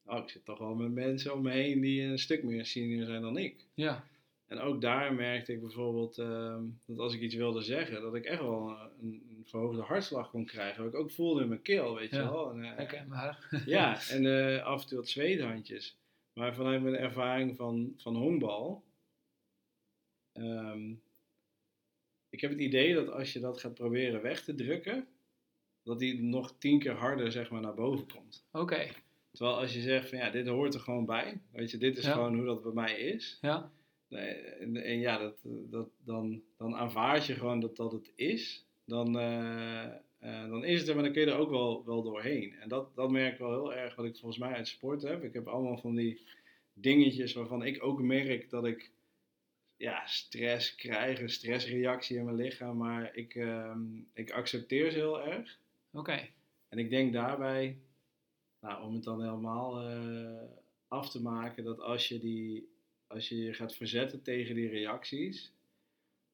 oh, 0.04 0.18
ik 0.22 0.28
zit 0.28 0.44
toch 0.44 0.58
wel 0.58 0.74
met 0.74 0.92
mensen 0.92 1.34
om 1.34 1.42
me 1.42 1.50
heen 1.50 1.80
die 1.80 2.02
een 2.02 2.18
stuk 2.18 2.42
meer 2.42 2.66
senior 2.66 3.04
zijn 3.06 3.22
dan 3.22 3.36
ik. 3.36 3.64
Ja, 3.74 4.04
En 4.46 4.58
ook 4.58 4.80
daar 4.80 5.14
merkte 5.14 5.52
ik 5.52 5.60
bijvoorbeeld 5.60 6.18
ehm, 6.18 6.62
dat 6.86 6.98
als 6.98 7.14
ik 7.14 7.20
iets 7.20 7.34
wilde 7.34 7.62
zeggen, 7.62 8.02
dat 8.02 8.14
ik 8.14 8.24
echt 8.24 8.40
wel 8.40 8.68
een, 9.00 9.22
een 9.30 9.42
verhoogde 9.46 9.82
hartslag 9.82 10.30
kon 10.30 10.44
krijgen. 10.44 10.84
Wat 10.84 10.92
ik 10.92 10.98
ook 10.98 11.10
voelde 11.10 11.42
in 11.42 11.48
mijn 11.48 11.62
keel, 11.62 11.94
weet 11.94 12.10
je 12.10 12.16
Ja. 12.16 12.30
wel. 12.30 12.50
En, 12.52 12.64
eh, 12.64 12.76
herkenbaar. 12.76 13.62
ja, 13.66 14.08
en 14.08 14.26
eh, 14.56 14.64
af 14.64 14.82
en 14.82 14.88
toe 14.88 14.98
wat 14.98 15.08
zweethandjes. 15.08 15.96
Maar 16.32 16.54
vanuit 16.54 16.82
mijn 16.82 16.96
ervaring 16.96 17.56
van, 17.56 17.92
van 17.96 18.16
honkbal. 18.16 18.84
ehm, 20.32 20.94
ik 22.30 22.40
heb 22.40 22.50
het 22.50 22.60
idee 22.60 22.94
dat 22.94 23.08
als 23.10 23.32
je 23.32 23.40
dat 23.40 23.60
gaat 23.60 23.74
proberen 23.74 24.22
weg 24.22 24.44
te 24.44 24.54
drukken, 24.54 25.06
dat 25.82 25.98
die 25.98 26.22
nog 26.22 26.58
tien 26.58 26.78
keer 26.78 26.92
harder 26.94 27.32
zeg 27.32 27.50
maar, 27.50 27.60
naar 27.60 27.74
boven 27.74 28.06
komt. 28.12 28.46
Oké, 28.52 28.88
Terwijl 29.32 29.58
als 29.58 29.74
je 29.74 29.80
zegt 29.80 30.08
van 30.08 30.18
ja, 30.18 30.30
dit 30.30 30.46
hoort 30.46 30.74
er 30.74 30.80
gewoon 30.80 31.04
bij. 31.06 31.40
Weet 31.52 31.70
je, 31.70 31.78
dit 31.78 31.96
is 31.98 32.04
Ja. 32.04 32.12
gewoon 32.12 32.34
hoe 32.36 32.44
dat 32.44 32.62
bij 32.62 32.72
mij 32.72 33.00
is. 33.00 33.38
ja. 33.40 33.72
En, 34.08 34.76
en 34.76 34.98
ja, 34.98 35.18
dat, 35.18 35.38
dat, 35.44 35.88
dan, 36.04 36.42
dan 36.56 36.74
aanvaard 36.76 37.26
je 37.26 37.34
gewoon 37.34 37.60
dat 37.60 37.76
dat 37.76 37.92
het 37.92 38.12
is. 38.14 38.66
Dan, 38.84 39.18
eh, 39.18 39.86
eh, 40.20 40.48
dan 40.48 40.64
is 40.64 40.78
het 40.78 40.88
er, 40.88 40.94
maar 40.94 41.04
dan 41.04 41.12
kun 41.12 41.22
je 41.22 41.30
er 41.30 41.38
ook 41.38 41.50
wel, 41.50 41.84
wel 41.84 42.02
doorheen. 42.02 42.54
En 42.54 42.68
dat, 42.68 42.94
dat 42.94 43.10
merk 43.10 43.32
ik 43.32 43.38
wel 43.38 43.50
heel 43.50 43.74
erg 43.74 43.94
wat 43.94 44.04
ik 44.04 44.16
volgens 44.16 44.38
mij 44.40 44.52
uit 44.52 44.68
sport 44.68 45.02
heb. 45.02 45.24
Ik 45.24 45.32
heb 45.32 45.48
allemaal 45.48 45.78
van 45.78 45.94
die 45.94 46.20
dingetjes 46.72 47.32
waarvan 47.32 47.64
ik 47.64 47.82
ook 47.82 48.00
merk 48.00 48.50
dat 48.50 48.66
ik 48.66 48.90
ja, 49.76 50.06
stress 50.06 50.74
krijg, 50.74 51.20
een 51.20 51.30
stressreactie 51.30 52.16
in 52.16 52.24
mijn 52.24 52.36
lichaam. 52.36 52.76
Maar 52.76 53.16
ik, 53.16 53.34
ehm, 53.34 53.80
ik 54.14 54.30
accepteer 54.30 54.90
ze 54.90 54.96
heel 54.96 55.22
erg. 55.22 55.58
Oké, 55.92 56.28
En 56.68 56.78
ik 56.78 56.90
denk 56.90 57.12
daarbij, 57.12 57.78
nou, 58.60 58.84
om 58.84 58.94
het 58.94 59.04
dan 59.04 59.22
helemaal 59.22 59.80
eh, 59.80 60.50
af 60.88 61.10
te 61.10 61.22
maken, 61.22 61.64
dat 61.64 61.80
als 61.80 62.08
je, 62.08 62.18
die, 62.18 62.68
als 63.06 63.28
je 63.28 63.36
je 63.36 63.54
gaat 63.54 63.74
verzetten 63.74 64.22
tegen 64.22 64.54
die 64.54 64.68
reacties, 64.68 65.52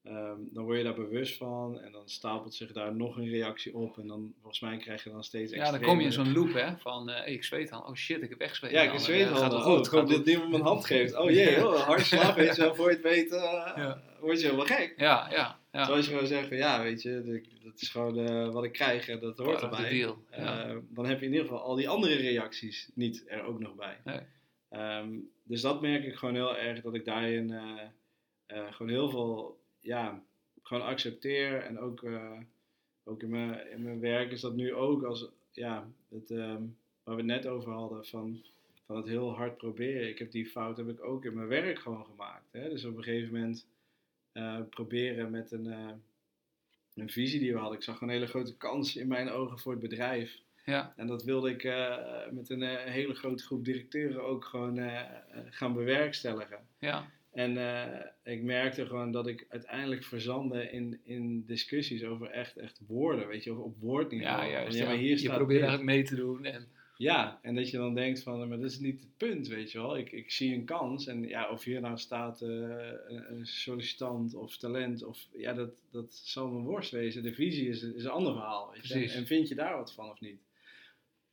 ehm, 0.07 0.37
dan 0.51 0.63
word 0.63 0.77
je 0.77 0.83
daar 0.83 0.93
bewust 0.95 1.37
van 1.37 1.79
en 1.81 1.91
dan 1.91 2.09
stapelt 2.09 2.53
zich 2.53 2.71
daar 2.71 2.95
nog 2.95 3.17
een 3.17 3.29
reactie 3.29 3.75
op. 3.75 3.97
En 3.97 4.07
dan, 4.07 4.33
volgens 4.39 4.61
mij 4.61 4.77
krijg 4.77 5.03
je 5.03 5.09
dan 5.09 5.23
steeds 5.23 5.51
Ja, 5.53 5.71
dan 5.71 5.81
kom 5.81 5.99
je 5.99 6.05
in 6.05 6.11
zo'n 6.11 6.33
loop 6.33 6.53
hè, 6.53 6.77
van 6.77 7.09
eh, 7.09 7.33
ik 7.33 7.43
zweet 7.43 7.71
al. 7.71 7.81
Oh 7.81 7.93
shit, 7.95 8.21
ik 8.21 8.29
heb 8.29 8.39
echt 8.39 8.55
zweet. 8.55 8.71
Ja, 8.71 8.81
ik 8.81 8.91
al. 8.91 8.99
zweet 8.99 9.27
Eh, 9.27 9.41
al. 9.41 9.51
Oh, 9.55 9.61
goed, 9.63 9.87
goed. 9.87 10.25
niemand 10.25 10.49
me 10.49 10.55
een 10.55 10.61
hand 10.61 10.85
geeft. 10.85 11.15
Oh 11.15 11.29
jee, 11.29 11.51
Ja. 11.57 11.65
oh, 11.65 11.79
hartslag, 11.79 12.35
weet 12.35 12.55
je 12.55 12.61
wel. 12.61 12.75
Voor 12.75 12.89
je 12.89 12.93
het 12.93 13.03
weet 13.03 13.31
eh, 13.31 13.41
Ja. 13.75 14.01
word 14.19 14.39
je 14.39 14.45
helemaal 14.45 14.65
gek. 14.65 14.93
Ja, 14.97 15.27
ja, 15.31 15.59
ja. 15.71 15.83
Terwijl 15.85 15.97
je 16.03 16.09
gewoon 16.09 16.27
zegt 16.27 16.47
van 16.47 16.57
ja, 16.57 16.83
weet 16.83 17.01
je, 17.01 17.41
dat 17.63 17.81
is 17.81 17.89
gewoon 17.89 18.51
wat 18.51 18.63
ik 18.63 18.71
krijg 18.71 19.07
en 19.07 19.19
dat 19.19 19.37
hoort 19.37 19.61
erbij. 19.61 19.89
deal. 19.89 20.17
Ja. 20.31 20.63
Eh, 20.67 20.75
dan 20.89 21.05
heb 21.05 21.19
je 21.19 21.25
in 21.25 21.31
ieder 21.31 21.47
geval 21.47 21.61
al 21.63 21.75
die 21.75 21.89
andere 21.89 22.15
reacties 22.15 22.89
niet 22.93 23.23
er 23.27 23.43
ook 23.43 23.59
nog 23.59 23.75
bij. 23.75 23.97
Nee. 24.03 24.19
Ehm, 24.69 25.09
dus 25.43 25.61
dat 25.61 25.81
merk 25.81 26.03
ik 26.03 26.15
gewoon 26.15 26.35
heel 26.35 26.57
erg, 26.57 26.81
dat 26.81 26.93
ik 26.93 27.05
daarin 27.05 27.53
gewoon 28.47 28.89
heel 28.91 29.09
veel, 29.09 29.59
ja, 29.87 30.23
gewoon 30.63 30.83
accepteer. 30.83 31.61
En 31.61 31.79
ook, 31.79 32.03
eh, 32.03 32.39
ook 33.03 33.21
in, 33.21 33.29
mijn, 33.29 33.71
in 33.71 33.83
mijn 33.83 33.99
werk 33.99 34.31
is 34.31 34.41
dat 34.41 34.55
nu 34.55 34.73
ook 34.73 35.03
als, 35.03 35.29
ja, 35.51 35.87
het, 36.09 36.31
ehm, 36.31 36.63
waar 37.03 37.15
we 37.15 37.21
het 37.21 37.25
net 37.25 37.47
over 37.47 37.71
hadden, 37.71 38.05
van, 38.05 38.43
van 38.85 38.95
het 38.95 39.07
heel 39.07 39.35
hard 39.35 39.57
proberen. 39.57 40.09
Ik 40.09 40.19
heb 40.19 40.31
die 40.31 40.45
fout 40.45 40.77
heb 40.77 40.89
ik 40.89 41.03
ook 41.03 41.25
in 41.25 41.33
mijn 41.33 41.47
werk 41.47 41.79
gewoon 41.79 42.05
gemaakt. 42.05 42.51
Hè? 42.51 42.69
Dus 42.69 42.85
op 42.85 42.97
een 42.97 43.03
gegeven 43.03 43.33
moment 43.33 43.67
eh, 44.31 44.59
proberen 44.69 45.31
met 45.31 45.51
een, 45.51 45.67
eh, 45.67 45.89
een 46.93 47.09
visie 47.09 47.39
die 47.39 47.53
we 47.53 47.59
hadden. 47.59 47.77
Ik 47.77 47.83
zag 47.83 48.01
een 48.01 48.09
hele 48.09 48.27
grote 48.27 48.57
kans 48.57 48.95
in 48.95 49.07
mijn 49.07 49.29
ogen 49.29 49.59
voor 49.59 49.71
het 49.71 49.81
bedrijf. 49.81 50.41
ja. 50.65 50.93
En 50.95 51.07
dat 51.07 51.23
wilde 51.23 51.49
ik 51.49 51.63
met 52.31 52.49
een 52.49 52.63
hele 52.89 53.13
grote 53.13 53.43
groep 53.43 53.65
directeuren 53.65 54.23
ook 54.23 54.45
gewoon 54.45 54.79
gaan 55.49 55.73
bewerkstelligen. 55.73 56.67
ja. 56.79 57.15
En 57.37 57.57
eh, 57.57 58.33
ik 58.33 58.43
merkte 58.43 58.85
gewoon 58.85 59.11
dat 59.11 59.27
ik 59.27 59.45
uiteindelijk 59.49 60.03
verzandde 60.03 60.71
in, 60.71 60.99
in 61.03 61.43
discussies 61.45 62.03
over 62.03 62.29
echt, 62.29 62.57
echt 62.57 62.81
woorden, 62.87 63.27
weet 63.27 63.43
je, 63.43 63.51
of 63.51 63.57
op 63.57 63.75
woordniveau. 63.79 64.45
Ja, 64.45 64.49
juist. 64.49 64.67
Van, 64.67 64.77
ja, 64.77 64.83
ja. 64.83 64.89
maar 64.89 64.99
hier 64.99 65.19
je 65.19 65.29
probeert 65.29 65.61
eigenlijk 65.61 65.89
mee 65.89 66.03
te 66.03 66.15
doen. 66.15 66.45
En, 66.45 66.67
Ja, 66.97 67.39
en 67.41 67.55
dat 67.55 67.69
je 67.69 67.77
dan 67.77 67.95
denkt 67.95 68.23
van, 68.23 68.47
maar 68.47 68.57
dat 68.57 68.71
is 68.71 68.79
niet 68.79 68.99
het 68.99 69.17
punt, 69.17 69.47
weet 69.47 69.71
je 69.71 69.77
wel. 69.77 69.97
Ik, 69.97 70.11
ik 70.11 70.31
zie 70.31 70.53
een 70.53 70.65
kans 70.65 71.07
en 71.07 71.27
ja, 71.27 71.49
of 71.49 71.63
hier 71.63 71.81
nou 71.81 71.97
staat 71.97 72.41
eh, 72.41 72.49
een, 73.07 73.45
sollicitant 73.45 74.33
of 74.33 74.57
talent, 74.57 75.03
of 75.03 75.27
ja, 75.33 75.53
dat, 75.53 75.81
dat 75.91 76.13
zal 76.13 76.47
mijn 76.47 76.65
worst 76.65 76.91
wezen. 76.91 77.23
De 77.23 77.33
visie 77.33 77.69
is, 77.69 77.83
is 77.83 78.03
een 78.03 78.09
ander 78.09 78.33
verhaal, 78.33 78.71
weet 78.71 78.87
je. 78.87 78.93
En, 78.93 78.99
Precies. 78.99 79.17
en 79.17 79.25
vind 79.25 79.47
je 79.47 79.55
daar 79.55 79.75
wat 79.75 79.93
van 79.93 80.09
of 80.09 80.21
niet? 80.21 80.39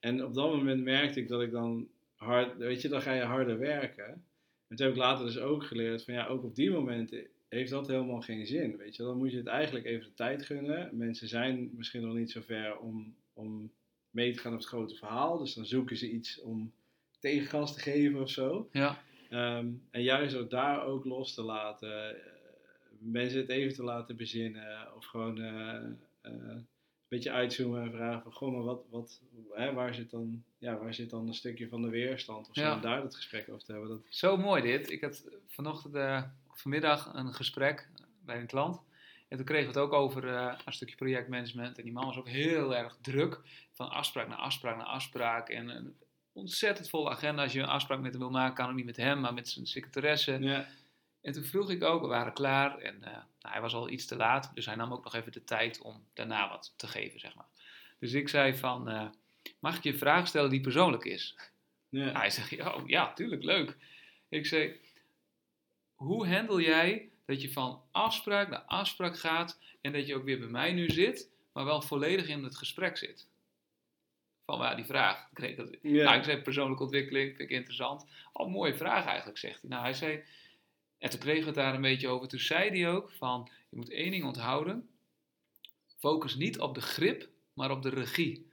En 0.01 0.25
op 0.25 0.35
dat 0.35 0.51
moment 0.51 0.83
merkte 0.83 1.21
ik 1.21 1.29
dat 1.29 1.43
ik 1.43 1.51
dan 1.51 1.89
hard, 2.15 2.57
weet 2.57 2.83
je, 2.83 2.89
dan 2.89 3.03
ga 3.03 3.13
je 3.13 3.23
harder 3.23 3.59
werken. 3.59 4.25
En 4.69 4.77
toen 4.77 4.87
heb 4.87 4.95
ik 4.95 5.01
later 5.03 5.25
dus 5.25 5.39
ook 5.39 5.65
geleerd 5.65 6.05
van 6.05 6.15
ja, 6.15 6.27
ook 6.27 6.45
op 6.45 6.55
die 6.55 6.71
momenten 6.71 7.27
heeft 7.49 7.71
dat 7.71 7.87
helemaal 7.89 8.21
geen 8.21 8.47
zin, 8.47 8.77
weet 8.77 8.97
je. 8.97 9.03
Dan 9.03 9.17
moet 9.17 9.31
je 9.31 9.37
het 9.37 9.47
eigenlijk 9.47 9.85
even 9.87 10.05
de 10.05 10.15
tijd 10.15 10.45
gunnen. 10.47 10.97
Mensen 10.97 11.29
zijn 11.29 11.71
misschien 11.77 12.03
nog 12.07 12.15
niet 12.15 12.31
zo 12.31 12.41
ver 12.41 12.79
om, 12.79 13.17
om 13.33 13.73
mee 14.11 14.33
te 14.33 14.39
gaan 14.39 14.53
op 14.53 14.59
het 14.59 14.69
grote 14.69 14.95
verhaal. 14.95 15.39
Dus 15.39 15.55
dan 15.55 15.67
zoeken 15.67 15.97
ze 15.97 16.11
iets 16.11 16.41
om 16.41 16.73
tegengas 17.19 17.75
te 17.75 17.81
geven 17.81 18.21
of 18.21 18.31
zo. 18.31 18.69
ja. 18.73 19.03
Ehm, 19.31 19.69
en 19.91 20.03
juist 20.03 20.37
ook 20.37 20.51
daar 20.51 20.85
ook 20.85 21.05
los 21.05 21.35
te 21.35 21.43
laten. 21.43 22.17
eh, 22.17 22.23
mensen 22.99 23.41
het 23.41 23.49
even 23.49 23.75
te 23.75 23.83
laten 23.83 24.17
bezinnen. 24.17 24.97
Of 24.97 25.05
gewoon 25.05 25.41
eh, 25.41 25.85
eh, 26.21 26.57
een 27.05 27.21
beetje 27.21 27.31
uitzoomen 27.31 27.83
en 27.83 27.91
vragen 27.91 28.23
van... 28.23 28.33
Goh, 28.33 28.53
maar 28.53 28.63
wat, 28.63 28.85
wat, 28.91 29.21
hè, 29.53 29.73
waar, 29.73 29.95
zit 29.95 30.11
dan, 30.11 30.45
ja, 30.59 30.77
waar 30.79 30.95
zit 30.95 31.11
dan 31.11 31.27
een 31.29 31.35
stukje 31.35 31.69
van 31.69 31.83
de 31.83 31.89
weerstand? 31.89 32.49
Of 32.49 32.55
zo, 32.55 32.61
Ja. 32.63 32.75
om 32.75 32.81
daar 32.81 33.03
het 33.03 33.15
gesprek 33.17 33.49
over 33.49 33.65
te 33.65 33.73
hebben. 33.73 33.91
Dat, 33.91 34.01
Zo 34.09 34.37
mooi 34.37 34.63
dit. 34.63 34.91
Ik 34.91 35.01
had 35.01 35.25
vanochtend, 35.49 35.95
eh, 35.95 36.23
vanmiddag 36.53 37.11
een 37.15 37.35
gesprek 37.35 37.89
bij 38.25 38.41
een 38.41 38.47
klant. 38.47 38.81
En 39.29 39.37
toen 39.37 39.47
kregen 39.47 39.73
we 39.73 39.79
het 39.79 39.89
ook 39.89 39.93
over 39.93 40.29
eh, 40.29 40.55
een 40.65 40.73
stukje 40.73 40.97
projectmanagement. 40.97 41.79
En 41.79 41.85
die 41.85 41.93
man 41.93 42.07
was 42.07 42.17
ook 42.17 42.29
heel 42.29 42.77
erg 42.77 42.97
druk. 43.01 43.41
Van 43.73 43.91
afspraak 43.91 44.29
naar 44.29 44.39
afspraak 44.39 44.77
naar 44.77 44.87
afspraak. 44.87 45.49
En 45.49 45.69
een 45.69 45.95
ontzettend 46.33 46.89
volle 46.89 47.11
agenda. 47.11 47.43
Als 47.43 47.53
je 47.53 47.61
een 47.61 47.67
afspraak 47.67 48.01
met 48.01 48.11
hem 48.13 48.21
wil 48.21 48.31
maken, 48.31 48.55
kan 48.55 48.69
ook 48.69 48.75
niet 48.77 48.85
met 48.85 48.97
hem, 48.97 49.21
maar 49.21 49.35
met 49.35 49.49
zijn 49.49 49.67
secretaresse. 49.67 50.39
ja, 50.41 50.67
En 51.25 51.33
toen 51.33 51.45
vroeg 51.45 51.71
ik 51.71 51.83
ook, 51.83 52.01
we 52.01 52.07
waren 52.07 52.33
klaar. 52.33 52.79
En 52.79 53.03
eh, 53.03 53.13
nou, 53.13 53.25
hij 53.41 53.61
was 53.61 53.75
al 53.75 53.91
iets 53.91 54.07
te 54.07 54.17
laat. 54.17 54.51
Dus 54.55 54.67
hij 54.67 54.75
nam 54.75 54.93
ook 54.93 55.05
nog 55.05 55.15
even 55.15 55.33
de 55.33 55.45
tijd 55.45 55.81
om 55.81 56.07
daarna 56.15 56.49
wat 56.49 56.75
te 56.77 56.87
geven, 56.87 57.21
zeg 57.21 57.35
maar. 57.35 57.47
Dus 57.99 58.13
ik 58.13 58.29
zei 58.29 58.57
van, 58.57 58.89
eh, 58.89 59.07
mag 59.59 59.77
ik 59.77 59.83
je 59.83 59.93
een 59.93 59.99
vraag 59.99 60.27
stellen 60.27 60.51
die 60.51 60.61
persoonlijk 60.61 61.05
is? 61.05 61.37
ja, 61.89 62.13
Hij 62.13 62.31
zegt, 62.31 62.51
ja, 62.51 62.75
oh, 62.75 62.89
ja, 62.89 63.13
tuurlijk, 63.13 63.43
leuk. 63.43 63.77
Ik 64.29 64.47
zei, 64.47 64.81
hoe 65.95 66.29
handel 66.29 66.61
jij 66.61 67.11
dat 67.27 67.43
je 67.43 67.53
van 67.53 67.83
afspraak 67.91 68.49
naar 68.49 68.63
afspraak 68.63 69.19
gaat 69.19 69.61
en 69.81 69.93
dat 69.93 70.07
je 70.07 70.15
ook 70.15 70.25
weer 70.25 70.39
bij 70.39 70.49
mij 70.49 70.73
nu 70.73 70.91
zit, 70.91 71.31
maar 71.53 71.65
wel 71.65 71.83
volledig 71.83 72.29
in 72.29 72.45
het 72.45 72.57
gesprek 72.57 72.97
zit? 72.97 73.29
Van 74.45 74.59
waar 74.59 74.77
die 74.77 74.85
vraag. 74.85 75.19
Ik 75.19 75.35
kreeg 75.35 75.57
dat, 75.57 75.77
ja. 75.83 76.05
nou, 76.05 76.17
ik 76.17 76.25
zei 76.25 76.43
persoonlijke 76.43 76.83
ontwikkeling, 76.83 77.37
vind 77.37 77.51
ik 77.51 77.57
interessant. 77.57 78.07
Oh, 78.33 78.51
mooie 78.53 78.75
vraag 78.75 79.07
eigenlijk, 79.07 79.39
zegt 79.39 79.61
hij. 79.61 79.71
Nou, 79.71 79.83
hij 79.83 79.93
zei, 79.93 80.25
en 81.05 81.11
toen 81.11 81.21
kregen 81.21 81.41
we 81.41 81.47
het 81.47 81.55
daar 81.55 81.75
een 81.75 81.81
beetje 81.81 82.09
over. 82.09 82.29
Toen 82.29 82.39
zei 82.39 82.71
hij 82.71 82.91
ook 82.91 83.11
van, 83.11 83.51
je 83.69 83.77
moet 83.77 83.91
één 83.91 84.11
ding 84.11 84.25
onthouden. 84.25 84.89
Focus 85.99 86.35
niet 86.35 86.61
op 86.61 86.75
de 86.75 86.81
grip, 86.81 87.29
maar 87.53 87.71
op 87.71 87.83
de 87.83 87.89
regie. 87.89 88.51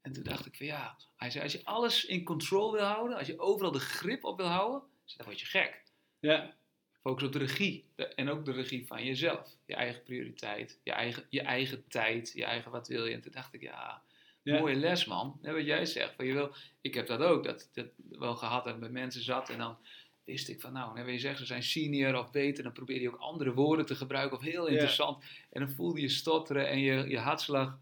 En 0.00 0.12
toen 0.12 0.22
dacht 0.22 0.46
ik 0.46 0.56
van 0.56 0.66
ja, 0.66 0.96
hij 1.16 1.30
zei, 1.30 1.44
als 1.44 1.52
je 1.52 1.64
alles 1.64 2.04
in 2.04 2.24
control 2.24 2.72
wil 2.72 2.84
houden, 2.84 3.16
als 3.16 3.26
je 3.26 3.38
overal 3.38 3.72
de 3.72 3.80
grip 3.80 4.24
op 4.24 4.36
wil 4.36 4.46
houden, 4.46 4.82
dan 5.16 5.26
word 5.26 5.40
je 5.40 5.46
gek. 5.46 5.82
ja, 6.20 6.54
Focus 7.00 7.26
op 7.26 7.32
de 7.32 7.38
regie. 7.38 7.84
En 8.14 8.28
ook 8.28 8.44
de 8.44 8.52
regie 8.52 8.86
van 8.86 9.04
jezelf. 9.04 9.56
Je 9.66 9.74
eigen 9.74 10.02
prioriteit, 10.02 10.80
je 10.84 10.92
eigen, 10.92 11.26
je 11.30 11.40
eigen 11.42 11.88
tijd, 11.88 12.32
je 12.34 12.44
eigen 12.44 12.70
wat 12.70 12.88
wil 12.88 13.06
je. 13.06 13.14
En 13.14 13.20
toen 13.20 13.32
dacht 13.32 13.54
ik, 13.54 13.62
ja, 13.62 14.02
ja. 14.42 14.58
mooie 14.58 14.74
les 14.74 15.04
man. 15.04 15.38
Net 15.42 15.54
wat 15.54 15.64
jij 15.64 15.86
zegt. 15.86 16.14
Van, 16.14 16.26
je 16.26 16.32
wil, 16.32 16.54
ik 16.80 16.94
heb 16.94 17.06
dat 17.06 17.20
ook, 17.20 17.44
dat, 17.44 17.70
dat 17.72 17.86
wel 18.08 18.36
gehad 18.36 18.66
en 18.66 18.80
bij 18.80 18.88
mensen 18.88 19.22
zat. 19.22 19.48
En 19.48 19.58
dan 19.58 19.78
wist 20.24 20.48
ik 20.48 20.60
van, 20.60 20.72
nou, 20.72 20.94
wat 21.02 21.12
je 21.12 21.18
zegt, 21.18 21.38
ze 21.38 21.46
zijn 21.46 21.62
senior 21.62 22.18
of 22.18 22.30
beter. 22.30 22.62
Dan 22.62 22.72
probeer 22.72 23.00
je 23.00 23.08
ook 23.08 23.20
andere 23.20 23.52
woorden 23.54 23.86
te 23.86 23.94
gebruiken 23.94 24.36
of 24.36 24.42
heel 24.42 24.64
Ja. 24.66 24.72
interessant. 24.72 25.24
En 25.50 25.60
dan 25.60 25.70
voelde 25.70 26.00
je 26.00 26.08
stotteren 26.08 26.68
en 26.68 26.78
je, 26.80 27.08
je 27.08 27.18
hartslag. 27.18 27.78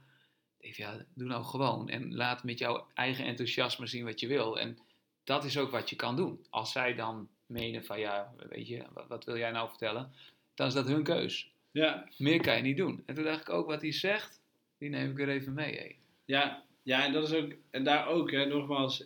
Ik 0.61 0.77
ja, 0.77 1.05
doe 1.15 1.29
nou 1.29 1.45
gewoon. 1.45 1.89
En 1.89 2.15
laat 2.15 2.45
met 2.45 2.59
jouw 2.59 2.87
eigen 2.95 3.25
enthousiasme 3.25 3.87
zien 3.87 4.05
wat 4.05 4.21
je 4.21 4.27
wil. 4.27 4.59
En 4.61 4.79
dat 5.25 5.45
is 5.45 5.59
ook 5.59 5.71
wat 5.71 5.91
je 5.91 5.97
kan 5.97 6.17
doen. 6.17 6.47
Als 6.51 6.73
zij 6.73 6.95
dan 6.95 7.29
menen 7.47 7.85
van, 7.85 7.99
ja, 8.01 8.33
weet 8.49 8.69
je, 8.69 8.85
wat, 8.93 9.09
wat 9.09 9.25
wil 9.25 9.37
jij 9.37 9.51
nou 9.51 9.69
vertellen? 9.69 10.13
Dan 10.55 10.67
is 10.67 10.75
dat 10.75 10.87
hun 10.87 11.03
keus. 11.03 11.51
ja. 11.71 12.09
Meer 12.19 12.41
kan 12.41 12.57
je 12.57 12.63
niet 12.63 12.77
doen. 12.77 13.03
En 13.07 13.15
toen 13.15 13.25
dacht 13.25 13.41
ik 13.41 13.49
ook, 13.51 13.67
wat 13.67 13.81
hij 13.83 13.93
zegt, 13.93 14.41
die 14.79 14.89
neem 14.89 15.11
ik 15.11 15.17
weer 15.17 15.29
even 15.29 15.55
mee. 15.55 15.77
hé. 15.77 15.95
Ja, 16.25 16.63
ja, 16.83 17.05
en 17.05 17.13
dat 17.13 17.29
is 17.33 17.35
ook, 17.35 17.53
en 17.71 17.85
daar 17.85 18.07
ook, 18.07 18.31
hè, 18.31 18.47
nogmaals, 18.47 19.05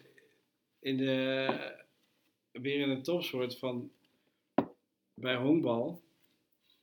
in 0.81 0.97
de, 0.97 1.82
weer 2.53 2.81
in 2.81 2.91
een 2.91 3.03
topsport 3.03 3.59
van, 3.59 3.91
bij 5.15 5.37
honkbal 5.37 6.03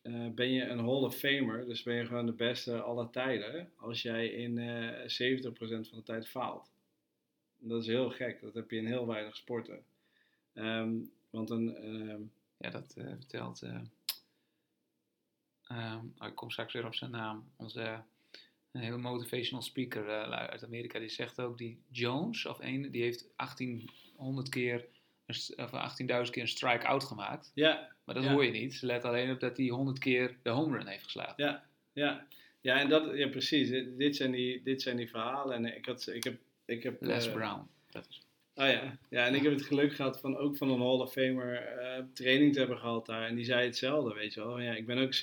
eh, 0.02 0.28
ben 0.30 0.52
je 0.52 0.64
een 0.64 0.80
Hall 0.80 1.04
of 1.04 1.16
Famer, 1.16 1.66
dus 1.66 1.84
ben 1.84 1.96
je 1.96 2.06
gewoon 2.06 2.26
de 2.26 2.32
beste 2.34 2.82
aller 2.82 3.10
tijden, 3.10 3.72
als 3.76 4.02
jij 4.02 4.28
in 4.28 4.58
eh 4.58 5.42
70% 5.44 5.90
van 5.90 5.98
de 5.98 6.04
tijd 6.04 6.28
faalt. 6.28 6.72
Dat 7.58 7.82
is 7.82 7.88
heel 7.88 8.10
gek, 8.10 8.42
dat 8.42 8.54
heb 8.54 8.72
je 8.72 8.78
in 8.78 8.86
heel 8.88 9.08
weinig 9.08 9.36
sporten. 9.36 9.84
Ehm, 10.54 10.94
want 11.30 11.50
een, 11.50 11.76
ehm, 11.76 12.22
Ja, 12.58 12.70
dat 12.70 12.94
eh, 12.98 13.06
vertelt. 13.06 13.62
eh, 13.62 13.82
ehm, 15.68 16.06
oh, 16.18 16.28
ik 16.28 16.36
kom 16.36 16.52
straks 16.52 16.74
weer 16.74 16.86
op 16.86 16.96
zijn 16.96 17.12
naam. 17.12 17.52
Onze 17.56 18.02
een 18.72 18.82
hele 18.82 18.98
motivational 18.98 19.62
speaker 19.64 20.08
uit 20.32 20.64
Amerika. 20.64 21.00
Die 21.00 21.10
zegt 21.10 21.42
ook 21.42 21.58
die 21.58 21.82
Jones, 21.92 22.46
of 22.46 22.60
een, 22.60 22.92
die 22.92 23.02
heeft 23.02 23.28
1800 23.36 24.50
keer, 24.50 24.86
18.000 25.30 26.30
keer 26.32 26.42
een 26.42 26.48
strike-out 26.48 27.04
gemaakt. 27.04 27.52
ja, 27.54 27.96
Maar 28.06 28.16
dat 28.16 28.24
Ja. 28.24 28.32
hoor 28.32 28.46
je 28.46 28.52
niet. 28.52 28.74
Ze 28.74 28.86
let 28.86 29.06
alleen 29.06 29.32
op 29.32 29.40
dat 29.40 29.58
hij 29.58 29.68
100 29.68 30.00
keer 30.00 30.38
de 30.44 30.50
home 30.50 30.78
run 30.78 30.88
heeft 30.88 31.04
geslagen. 31.04 31.44
Ja, 31.44 31.64
ja. 31.94 32.28
Ja, 32.62 32.80
en 32.80 32.90
dat, 32.90 33.18
ja, 33.18 33.28
precies. 33.28 33.70
Dit 33.98 34.16
zijn 34.16 34.32
die, 34.32 34.62
dit 34.64 34.82
zijn 34.82 34.98
die 34.98 35.10
verhalen. 35.10 35.56
En 35.56 35.76
ik, 35.76 35.86
had, 35.86 36.08
ik 36.08 36.24
heb. 36.24 36.38
Ik 36.66 36.84
heb 36.84 37.02
Les 37.02 37.28
eh, 37.28 37.34
Brown. 37.34 37.68
Dat 37.90 38.08
is, 38.10 38.22
Oh 38.56 38.68
ja. 38.68 38.98
ja, 39.10 39.26
en 39.26 39.36
ik 39.36 39.44
heb 39.44 39.52
het 39.52 39.62
geluk 39.62 39.94
gehad 39.96 40.20
van 40.20 40.38
ook 40.38 40.58
van 40.58 40.70
een 40.70 40.80
Hall 40.80 41.00
of 41.00 41.12
Famer 41.12 41.56
eh, 41.56 42.04
training 42.14 42.54
te 42.54 42.60
hebben 42.60 42.78
gehad 42.78 43.06
daar. 43.06 43.28
En 43.28 43.36
die 43.36 43.46
zei 43.46 43.66
hetzelfde, 43.66 44.14
weet 44.14 44.34
je 44.34 44.40
wel. 44.40 44.60
Ja, 44.60 44.74
ik 44.74 44.86
ben 44.86 44.98
ook 44.98 45.14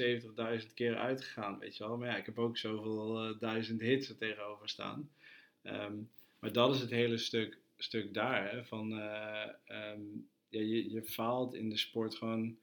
70.000 0.62 0.74
keer 0.74 0.96
uitgegaan, 0.96 1.58
weet 1.58 1.76
je 1.76 1.84
wel. 1.86 1.96
Maar 1.96 2.08
ja, 2.08 2.16
ik 2.16 2.26
heb 2.26 2.38
ook 2.38 2.56
zoveel 2.58 3.24
eh, 3.24 3.40
duizend 3.40 3.80
hits 3.80 4.08
er 4.08 4.16
tegenover 4.16 4.68
staan. 4.68 5.10
Ehm, 5.62 5.94
maar 6.38 6.52
dat 6.52 6.74
is 6.74 6.80
het 6.80 6.90
hele 6.90 7.18
stuk, 7.18 7.58
stuk 7.76 8.14
daar, 8.14 8.50
hè. 8.50 8.64
Van, 8.64 8.92
eh, 8.92 9.48
ehm, 9.64 10.02
ja, 10.48 10.60
je, 10.60 10.90
je 10.90 11.04
faalt 11.04 11.54
in 11.54 11.68
de 11.68 11.76
sport 11.76 12.14
gewoon 12.14 12.56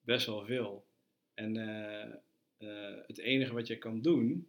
best 0.00 0.26
wel 0.26 0.44
veel. 0.44 0.86
En 1.34 1.56
eh, 1.56 2.12
eh, 2.56 2.98
het 3.06 3.18
enige 3.18 3.52
wat 3.52 3.66
je 3.66 3.78
kan 3.78 4.00
doen, 4.00 4.48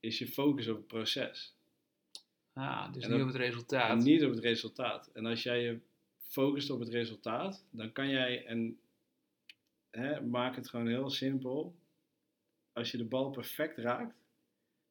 is 0.00 0.18
je 0.18 0.26
focus 0.26 0.68
op 0.68 0.76
het 0.76 0.86
proces. 0.86 1.54
ah, 2.52 2.92
dus 2.92 3.04
En 3.04 3.10
niet 3.12 3.20
op 3.20 3.26
het 3.26 3.36
resultaat. 3.36 3.90
En 3.90 4.04
niet 4.04 4.24
op 4.24 4.30
het 4.30 4.40
resultaat. 4.40 5.10
En 5.12 5.26
als 5.26 5.42
jij 5.42 5.62
je 5.62 5.80
focust 6.18 6.70
op 6.70 6.80
het 6.80 6.88
resultaat, 6.88 7.64
dan 7.70 7.92
kan 7.92 8.08
jij, 8.08 8.44
en 8.44 8.78
hè, 9.90 10.20
maak 10.20 10.56
het 10.56 10.68
gewoon 10.68 10.86
heel 10.86 11.10
simpel, 11.10 11.76
als 12.72 12.90
je 12.90 12.96
de 12.96 13.04
bal 13.04 13.30
perfect 13.30 13.78
raakt, 13.78 14.14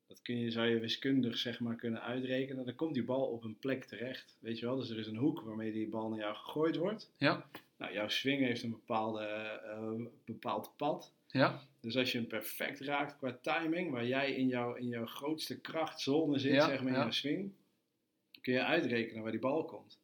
dat 0.07 0.21
kun 0.21 0.37
je, 0.37 0.51
zou 0.51 0.67
je 0.67 0.79
wiskundig 0.79 1.37
zeg 1.37 1.59
maar 1.59 1.75
kunnen 1.75 2.01
uitrekenen, 2.01 2.65
dan 2.65 2.75
komt 2.75 2.93
die 2.93 3.03
bal 3.03 3.25
op 3.25 3.43
een 3.43 3.57
plek 3.59 3.85
terecht. 3.85 4.37
Weet 4.39 4.59
je 4.59 4.65
wel, 4.65 4.75
dus 4.75 4.89
er 4.89 4.99
is 4.99 5.07
een 5.07 5.15
hoek 5.15 5.41
waarmee 5.41 5.71
die 5.71 5.87
bal 5.87 6.09
naar 6.09 6.19
jou 6.19 6.35
gegooid 6.35 6.75
wordt. 6.75 7.11
Ja. 7.17 7.45
Nou, 7.77 7.93
jouw 7.93 8.07
swing 8.07 8.41
heeft 8.41 8.63
een 8.63 8.69
bepaalde, 8.69 9.23
eh, 9.23 10.05
bepaald 10.25 10.71
pad. 10.77 11.13
Ja. 11.27 11.61
Dus 11.79 11.97
als 11.97 12.11
je 12.11 12.17
hem 12.17 12.27
perfect 12.27 12.79
raakt 12.79 13.17
qua 13.17 13.37
timing, 13.41 13.91
waar 13.91 14.07
jij 14.07 14.33
in 14.33 14.47
jouw, 14.47 14.73
in 14.73 14.87
jouw 14.87 15.05
grootste 15.05 15.59
krachtzone 15.59 16.39
zit, 16.39 16.53
Ja, 16.53 16.67
zeg 16.67 16.79
maar 16.79 16.87
in 16.87 16.93
ja. 16.93 17.01
jouw 17.01 17.11
swing, 17.11 17.51
kun 18.41 18.53
je 18.53 18.63
uitrekenen 18.63 19.21
waar 19.23 19.31
die 19.31 19.39
bal 19.39 19.65
komt. 19.65 19.99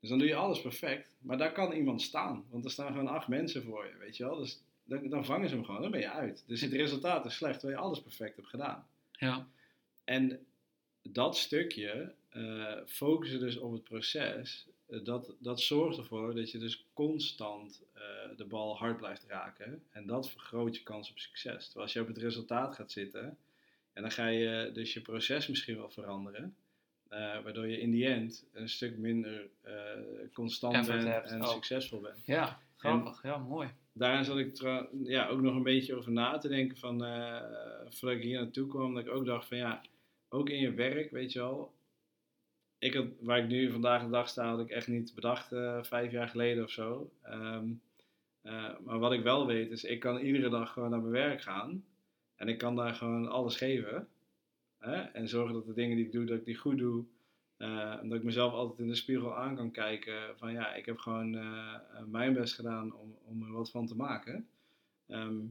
Dus 0.00 0.08
dan 0.08 0.18
doe 0.18 0.28
je 0.28 0.34
alles 0.34 0.60
perfect, 0.60 1.14
maar 1.18 1.38
daar 1.38 1.52
kan 1.52 1.72
iemand 1.72 2.02
staan, 2.02 2.44
want 2.50 2.64
er 2.64 2.70
staan 2.70 2.92
gewoon 2.92 3.08
acht 3.08 3.28
mensen 3.28 3.62
voor 3.62 3.84
je, 3.84 3.96
weet 3.98 4.16
je 4.16 4.24
wel. 4.24 4.36
Dus 4.36 4.62
dan, 4.84 5.08
dan 5.08 5.24
vangen 5.24 5.48
ze 5.48 5.54
hem 5.54 5.64
gewoon, 5.64 5.82
dan 5.82 5.90
ben 5.90 6.00
je 6.00 6.10
uit. 6.10 6.44
Dus 6.46 6.60
het 6.60 6.72
resultaat 6.72 7.24
is 7.24 7.34
slecht, 7.34 7.60
terwijl 7.60 7.80
je 7.80 7.86
alles 7.86 8.02
perfect 8.02 8.36
hebt 8.36 8.48
gedaan. 8.48 8.86
Ja. 9.18 9.48
En 10.04 10.46
dat 11.02 11.36
stukje, 11.36 12.14
eh, 12.28 12.76
focussen 12.86 13.40
dus 13.40 13.56
op 13.56 13.72
het 13.72 13.84
proces, 13.84 14.66
eh, 14.86 15.04
dat, 15.04 15.34
dat 15.38 15.60
zorgt 15.60 15.98
ervoor 15.98 16.34
dat 16.34 16.50
je 16.50 16.58
dus 16.58 16.86
constant 16.92 17.82
eh, 17.92 18.02
de 18.36 18.44
bal 18.44 18.76
hard 18.76 18.96
blijft 18.96 19.24
raken. 19.28 19.82
En 19.90 20.06
dat 20.06 20.30
vergroot 20.30 20.76
je 20.76 20.82
kans 20.82 21.10
op 21.10 21.18
succes. 21.18 21.64
Terwijl 21.64 21.84
als 21.84 21.92
je 21.92 22.00
op 22.00 22.06
het 22.06 22.18
resultaat 22.18 22.74
gaat 22.74 22.92
zitten, 22.92 23.38
en 23.92 24.02
dan 24.02 24.10
ga 24.10 24.26
je 24.26 24.70
dus 24.72 24.92
je 24.92 25.00
proces 25.00 25.46
misschien 25.46 25.76
wel 25.76 25.90
veranderen. 25.90 26.56
waardoor 27.08 27.66
je 27.66 27.80
in 27.80 27.90
die 27.90 28.06
end 28.06 28.44
een 28.52 28.68
stuk 28.68 28.96
minder 28.96 29.48
constant 30.32 30.86
bent 30.86 31.30
en 31.30 31.42
oh. 31.42 31.48
succesvol 31.48 32.00
bent 32.00 32.26
Ja, 32.26 32.60
grappig. 32.76 33.22
Ja, 33.22 33.38
mooi. 33.38 33.68
Daarin 33.96 34.24
zat 34.24 34.38
ik 34.38 34.60
ja, 35.04 35.28
ook 35.28 35.40
nog 35.40 35.54
een 35.54 35.62
beetje 35.62 35.94
over 35.94 36.12
na 36.12 36.38
te 36.38 36.48
denken 36.48 36.76
van, 36.76 37.04
eh, 37.04 37.42
voordat 37.88 38.18
ik 38.18 38.24
hier 38.24 38.40
naartoe 38.40 38.66
kwam, 38.66 38.94
dat 38.94 39.06
ik 39.06 39.12
ook 39.12 39.24
dacht 39.24 39.48
van 39.48 39.56
ja, 39.56 39.82
ook 40.28 40.50
in 40.50 40.60
je 40.60 40.72
werk, 40.72 41.10
weet 41.10 41.32
je 41.32 41.38
wel. 41.38 41.74
Ik 42.78 43.04
waar 43.20 43.38
ik 43.38 43.48
nu 43.48 43.70
vandaag 43.70 44.02
de 44.02 44.10
dag 44.10 44.28
sta, 44.28 44.48
had 44.48 44.60
ik 44.60 44.70
echt 44.70 44.88
niet 44.88 45.14
bedacht 45.14 45.52
eh, 45.52 45.82
vijf 45.82 46.12
jaar 46.12 46.28
geleden 46.28 46.64
of 46.64 46.70
zo. 46.70 47.10
Ehm, 47.22 47.68
eh, 48.42 48.78
maar 48.84 48.98
wat 48.98 49.12
ik 49.12 49.22
wel 49.22 49.46
weet 49.46 49.70
is, 49.70 49.84
ik 49.84 50.00
kan 50.00 50.18
iedere 50.18 50.48
dag 50.48 50.72
gewoon 50.72 50.90
naar 50.90 51.00
mijn 51.00 51.12
werk 51.12 51.42
gaan. 51.42 51.84
En 52.36 52.48
ik 52.48 52.58
kan 52.58 52.76
daar 52.76 52.94
gewoon 52.94 53.28
alles 53.28 53.56
geven. 53.56 54.08
Hè? 54.78 55.02
En 55.02 55.28
zorgen 55.28 55.54
dat 55.54 55.66
de 55.66 55.74
dingen 55.74 55.96
die 55.96 56.06
ik 56.06 56.12
doe, 56.12 56.24
dat 56.24 56.38
ik 56.38 56.44
die 56.44 56.56
goed 56.56 56.78
doe. 56.78 57.04
Eh, 57.56 57.98
en 58.00 58.08
dat 58.08 58.18
ik 58.18 58.24
mezelf 58.24 58.52
altijd 58.52 58.78
in 58.78 58.88
de 58.88 58.94
spiegel 58.94 59.36
aan 59.36 59.56
kan 59.56 59.70
kijken 59.70 60.36
van 60.36 60.52
ja, 60.52 60.74
ik 60.74 60.86
heb 60.86 60.98
gewoon 60.98 61.34
eh, 61.34 61.74
eh, 61.74 62.04
mijn 62.04 62.34
best 62.34 62.54
gedaan 62.54 62.94
om, 62.94 63.18
om 63.24 63.42
er 63.42 63.52
wat 63.52 63.70
van 63.70 63.86
te 63.86 63.96
maken. 63.96 64.48
Ehm, 65.06 65.44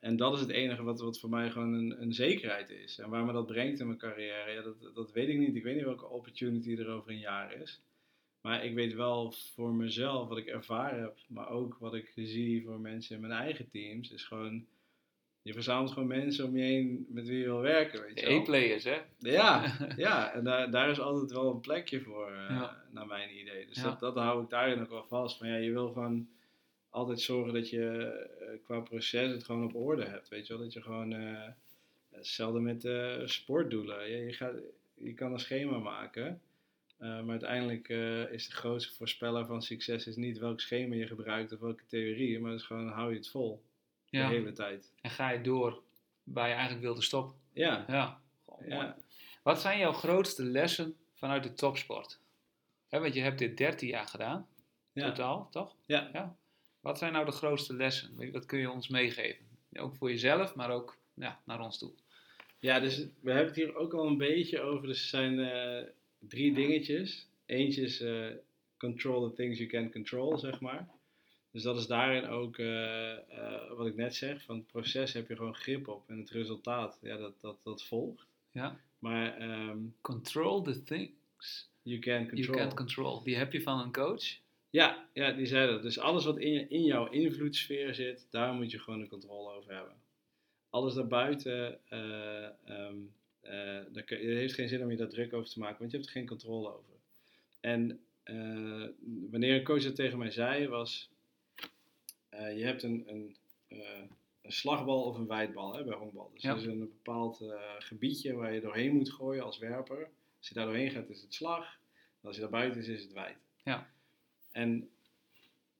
en 0.00 0.16
dat 0.16 0.34
is 0.34 0.40
het 0.40 0.50
enige 0.50 0.82
wat, 0.82 1.00
wat 1.00 1.20
voor 1.20 1.30
mij 1.30 1.50
gewoon 1.50 1.72
een, 1.72 2.02
een 2.02 2.12
zekerheid 2.12 2.70
is. 2.70 2.98
En 2.98 3.10
waar 3.10 3.24
me 3.24 3.32
dat 3.32 3.46
brengt 3.46 3.80
in 3.80 3.86
mijn 3.86 3.98
carrière, 3.98 4.50
ja, 4.50 4.62
dat, 4.62 4.94
dat 4.94 5.12
weet 5.12 5.28
ik 5.28 5.38
niet. 5.38 5.56
Ik 5.56 5.62
weet 5.62 5.74
niet 5.74 5.84
welke 5.84 6.06
opportunity 6.06 6.76
er 6.76 6.88
over 6.88 7.10
een 7.10 7.18
jaar 7.18 7.52
is. 7.54 7.82
Maar 8.40 8.64
ik 8.64 8.74
weet 8.74 8.94
wel 8.94 9.32
voor 9.32 9.72
mezelf 9.74 10.28
wat 10.28 10.38
ik 10.38 10.46
ervaren 10.46 11.00
heb, 11.00 11.18
maar 11.28 11.48
ook 11.48 11.76
wat 11.78 11.94
ik 11.94 12.12
zie 12.14 12.64
voor 12.64 12.80
mensen 12.80 13.14
in 13.14 13.20
mijn 13.20 13.42
eigen 13.42 13.68
teams, 13.70 14.10
is 14.10 14.24
gewoon, 14.24 14.66
je 15.42 15.52
verzamelt 15.52 15.90
gewoon 15.92 16.08
mensen 16.08 16.44
om 16.44 16.56
je 16.56 16.62
heen 16.62 17.06
met 17.08 17.28
wie 17.28 17.38
je 17.38 17.44
wil 17.44 17.60
werken, 17.60 18.00
weet 18.02 18.20
je 18.20 18.26
wel. 18.26 18.40
E-players, 18.40 18.84
hè? 18.84 18.98
Ja, 19.18 19.76
ja 19.96 20.32
en 20.32 20.44
daar, 20.44 20.70
daar 20.70 20.90
is 20.90 21.00
altijd 21.00 21.32
wel 21.32 21.50
een 21.50 21.60
plekje 21.60 22.00
voor, 22.00 22.26
eh, 22.30 22.48
Ja. 22.48 22.82
naar 22.90 23.06
mijn 23.06 23.38
idee. 23.38 23.66
Dus 23.66 23.76
Ja. 23.76 23.82
dat, 23.82 24.00
dat 24.00 24.14
hou 24.14 24.42
ik 24.42 24.50
daarin 24.50 24.80
ook 24.80 24.88
wel 24.88 25.04
vast. 25.08 25.40
Maar 25.40 25.48
ja, 25.48 25.56
je 25.56 25.70
wil 25.72 25.92
gewoon 25.92 26.28
altijd 26.90 27.20
zorgen 27.20 27.52
dat 27.54 27.70
je 27.70 27.86
eh, 28.40 28.58
qua 28.64 28.80
proces 28.80 29.30
het 29.30 29.44
gewoon 29.44 29.64
op 29.64 29.74
orde 29.74 30.04
hebt. 30.04 30.28
Weet 30.28 30.46
je 30.46 30.52
wel, 30.52 30.62
dat 30.62 30.72
je 30.72 30.82
gewoon, 30.82 31.12
eh, 31.12 31.48
hetzelfde 32.10 32.60
met 32.60 32.88
sportdoelen. 33.30 34.10
Je, 34.10 34.16
je, 34.16 34.32
gaat, 34.32 34.54
je 34.94 35.14
kan 35.14 35.32
een 35.32 35.38
schema 35.38 35.78
maken. 35.78 36.40
maar 36.98 37.28
uiteindelijk 37.28 37.88
is 38.32 38.48
de 38.48 38.54
grootste 38.54 38.94
voorspeller 38.94 39.46
van 39.46 39.62
succes 39.62 40.06
is 40.06 40.16
niet 40.16 40.38
welk 40.38 40.60
schema 40.60 40.94
je 40.94 41.06
gebruikt 41.06 41.52
of 41.52 41.60
welke 41.60 41.86
theorieën, 41.86 42.40
maar 42.40 42.50
het 42.50 42.60
is 42.60 42.66
gewoon 42.66 42.88
hou 42.88 43.10
je 43.10 43.16
het 43.16 43.28
vol 43.30 43.62
Ja. 44.10 44.28
de 44.28 44.34
hele 44.34 44.52
tijd. 44.52 44.92
En 45.00 45.10
ga 45.10 45.30
je 45.30 45.40
door 45.40 45.82
waar 46.24 46.46
je 46.48 46.52
eigenlijk 46.54 46.82
wilde 46.82 47.02
stoppen. 47.02 47.36
Ja, 47.52 47.84
Ja. 47.88 48.20
Ja. 48.66 48.96
Wat 49.42 49.60
zijn 49.60 49.78
jouw 49.78 49.92
grootste 49.92 50.42
lessen 50.44 50.96
vanuit 51.14 51.42
de 51.42 51.52
topsport? 51.52 52.20
Want 52.88 53.14
je 53.14 53.20
hebt 53.20 53.38
dit 53.38 53.56
13 53.56 53.88
jaar 53.88 54.06
gedaan, 54.06 54.46
Ja. 54.92 55.08
totaal, 55.08 55.48
toch? 55.50 55.76
Ja. 55.86 56.36
Wat 56.80 56.98
zijn 56.98 57.12
nou 57.12 57.24
de 57.24 57.30
grootste 57.32 57.74
lessen? 57.74 58.32
Wat 58.32 58.46
kun 58.46 58.58
je 58.58 58.70
ons 58.70 58.88
meegeven? 58.88 59.46
Ook 59.72 59.96
voor 59.96 60.10
jezelf, 60.10 60.54
maar 60.54 60.70
ook 60.70 60.96
ja, 61.14 61.40
naar 61.44 61.60
ons 61.60 61.78
toe. 61.78 61.92
Ja, 62.58 62.80
dus 62.80 62.96
we 62.98 63.30
hebben 63.30 63.46
het 63.46 63.56
hier 63.56 63.74
ook 63.76 63.94
al 63.94 64.06
een 64.06 64.16
beetje 64.18 64.60
over. 64.60 64.86
Dus 64.86 65.02
er 65.02 65.08
zijn 65.08 65.38
eh, 65.38 65.88
drie 66.18 66.54
dingetjes. 66.54 67.28
Eentje 67.46 67.82
is 67.82 68.00
eh, 68.00 68.26
control 68.78 69.28
the 69.28 69.34
things 69.36 69.58
you 69.58 69.68
can 69.70 69.92
control, 69.92 70.38
zeg 70.38 70.60
maar. 70.60 70.88
Dus 71.52 71.62
dat 71.62 71.76
is 71.76 71.86
daarin 71.86 72.26
ook 72.26 72.58
eh, 72.58 73.12
eh, 73.12 73.70
wat 73.76 73.86
ik 73.86 73.96
net 73.96 74.14
zeg. 74.14 74.42
Van 74.42 74.56
het 74.56 74.66
proces 74.66 75.12
heb 75.12 75.28
je 75.28 75.36
gewoon 75.36 75.54
grip 75.54 75.88
op. 75.88 76.08
En 76.08 76.18
het 76.18 76.30
resultaat, 76.30 76.98
ja, 77.02 77.16
dat, 77.16 77.40
dat, 77.40 77.56
dat 77.62 77.84
volgt. 77.84 78.26
Ja? 78.50 78.80
Maar 78.98 79.36
ehm, 79.36 79.78
Control 80.00 80.62
the 80.62 80.82
things 80.82 81.68
you 81.82 81.98
can 81.98 82.28
control. 82.28 82.44
you 82.44 82.56
can't 82.58 82.74
control. 82.74 83.22
Die 83.22 83.36
heb 83.36 83.52
je 83.52 83.62
van 83.62 83.80
een 83.80 83.92
coach. 83.92 84.38
Ja, 84.70 85.08
ja, 85.12 85.32
die 85.32 85.46
zei 85.46 85.70
dat. 85.70 85.82
Dus 85.82 85.98
alles 85.98 86.24
wat 86.24 86.38
in, 86.38 86.52
je, 86.52 86.68
in 86.68 86.84
jouw 86.84 87.08
invloedssfeer 87.08 87.94
zit, 87.94 88.26
daar 88.30 88.52
moet 88.54 88.70
je 88.70 88.78
gewoon 88.78 89.00
de 89.00 89.08
controle 89.08 89.52
over 89.54 89.74
hebben. 89.74 89.94
Alles 90.70 90.94
daarbuiten, 90.94 91.78
eh, 91.88 92.48
daar 93.92 94.02
kun- 94.04 94.16
het 94.18 94.26
heeft 94.26 94.54
geen 94.54 94.68
zin 94.68 94.82
om 94.82 94.90
je 94.90 94.96
daar 94.96 95.08
druk 95.08 95.32
over 95.32 95.50
te 95.50 95.58
maken, 95.58 95.78
want 95.78 95.90
je 95.90 95.96
hebt 95.96 96.08
er 96.08 96.16
geen 96.16 96.26
controle 96.26 96.68
over. 96.68 96.94
En 97.60 98.00
wanneer 99.30 99.54
een 99.54 99.64
coach 99.64 99.82
dat 99.82 99.94
tegen 99.94 100.18
mij 100.18 100.30
zei, 100.30 100.68
was: 100.68 101.10
eh, 102.30 102.58
je 102.58 102.64
hebt 102.64 102.82
een, 102.82 103.04
een, 103.06 103.36
eh, 103.68 104.02
een 104.42 104.52
slagbal 104.52 105.02
of 105.04 105.16
een 105.16 105.26
wijdbal 105.26 105.74
hè, 105.74 105.84
bij 105.84 105.96
honkbal. 105.96 106.30
Dus 106.34 106.42
Ja. 106.42 106.50
er 106.50 106.56
is 106.56 106.64
een 106.66 106.78
bepaald 106.78 107.40
eh, 107.40 107.74
gebiedje 107.78 108.34
waar 108.34 108.54
je 108.54 108.60
doorheen 108.60 108.96
moet 108.96 109.12
gooien 109.12 109.44
als 109.44 109.58
werper. 109.58 110.10
Als 110.38 110.48
je 110.48 110.54
daar 110.54 110.66
doorheen 110.66 110.90
gaat, 110.90 111.08
is 111.08 111.22
het 111.22 111.34
slag. 111.34 111.78
En 112.20 112.26
als 112.26 112.34
je 112.34 112.40
daar 112.42 112.50
buiten 112.50 112.80
is, 112.80 112.88
is 112.88 113.02
het 113.02 113.12
wijd. 113.12 113.36
Ja. 113.64 113.90
En 114.50 114.90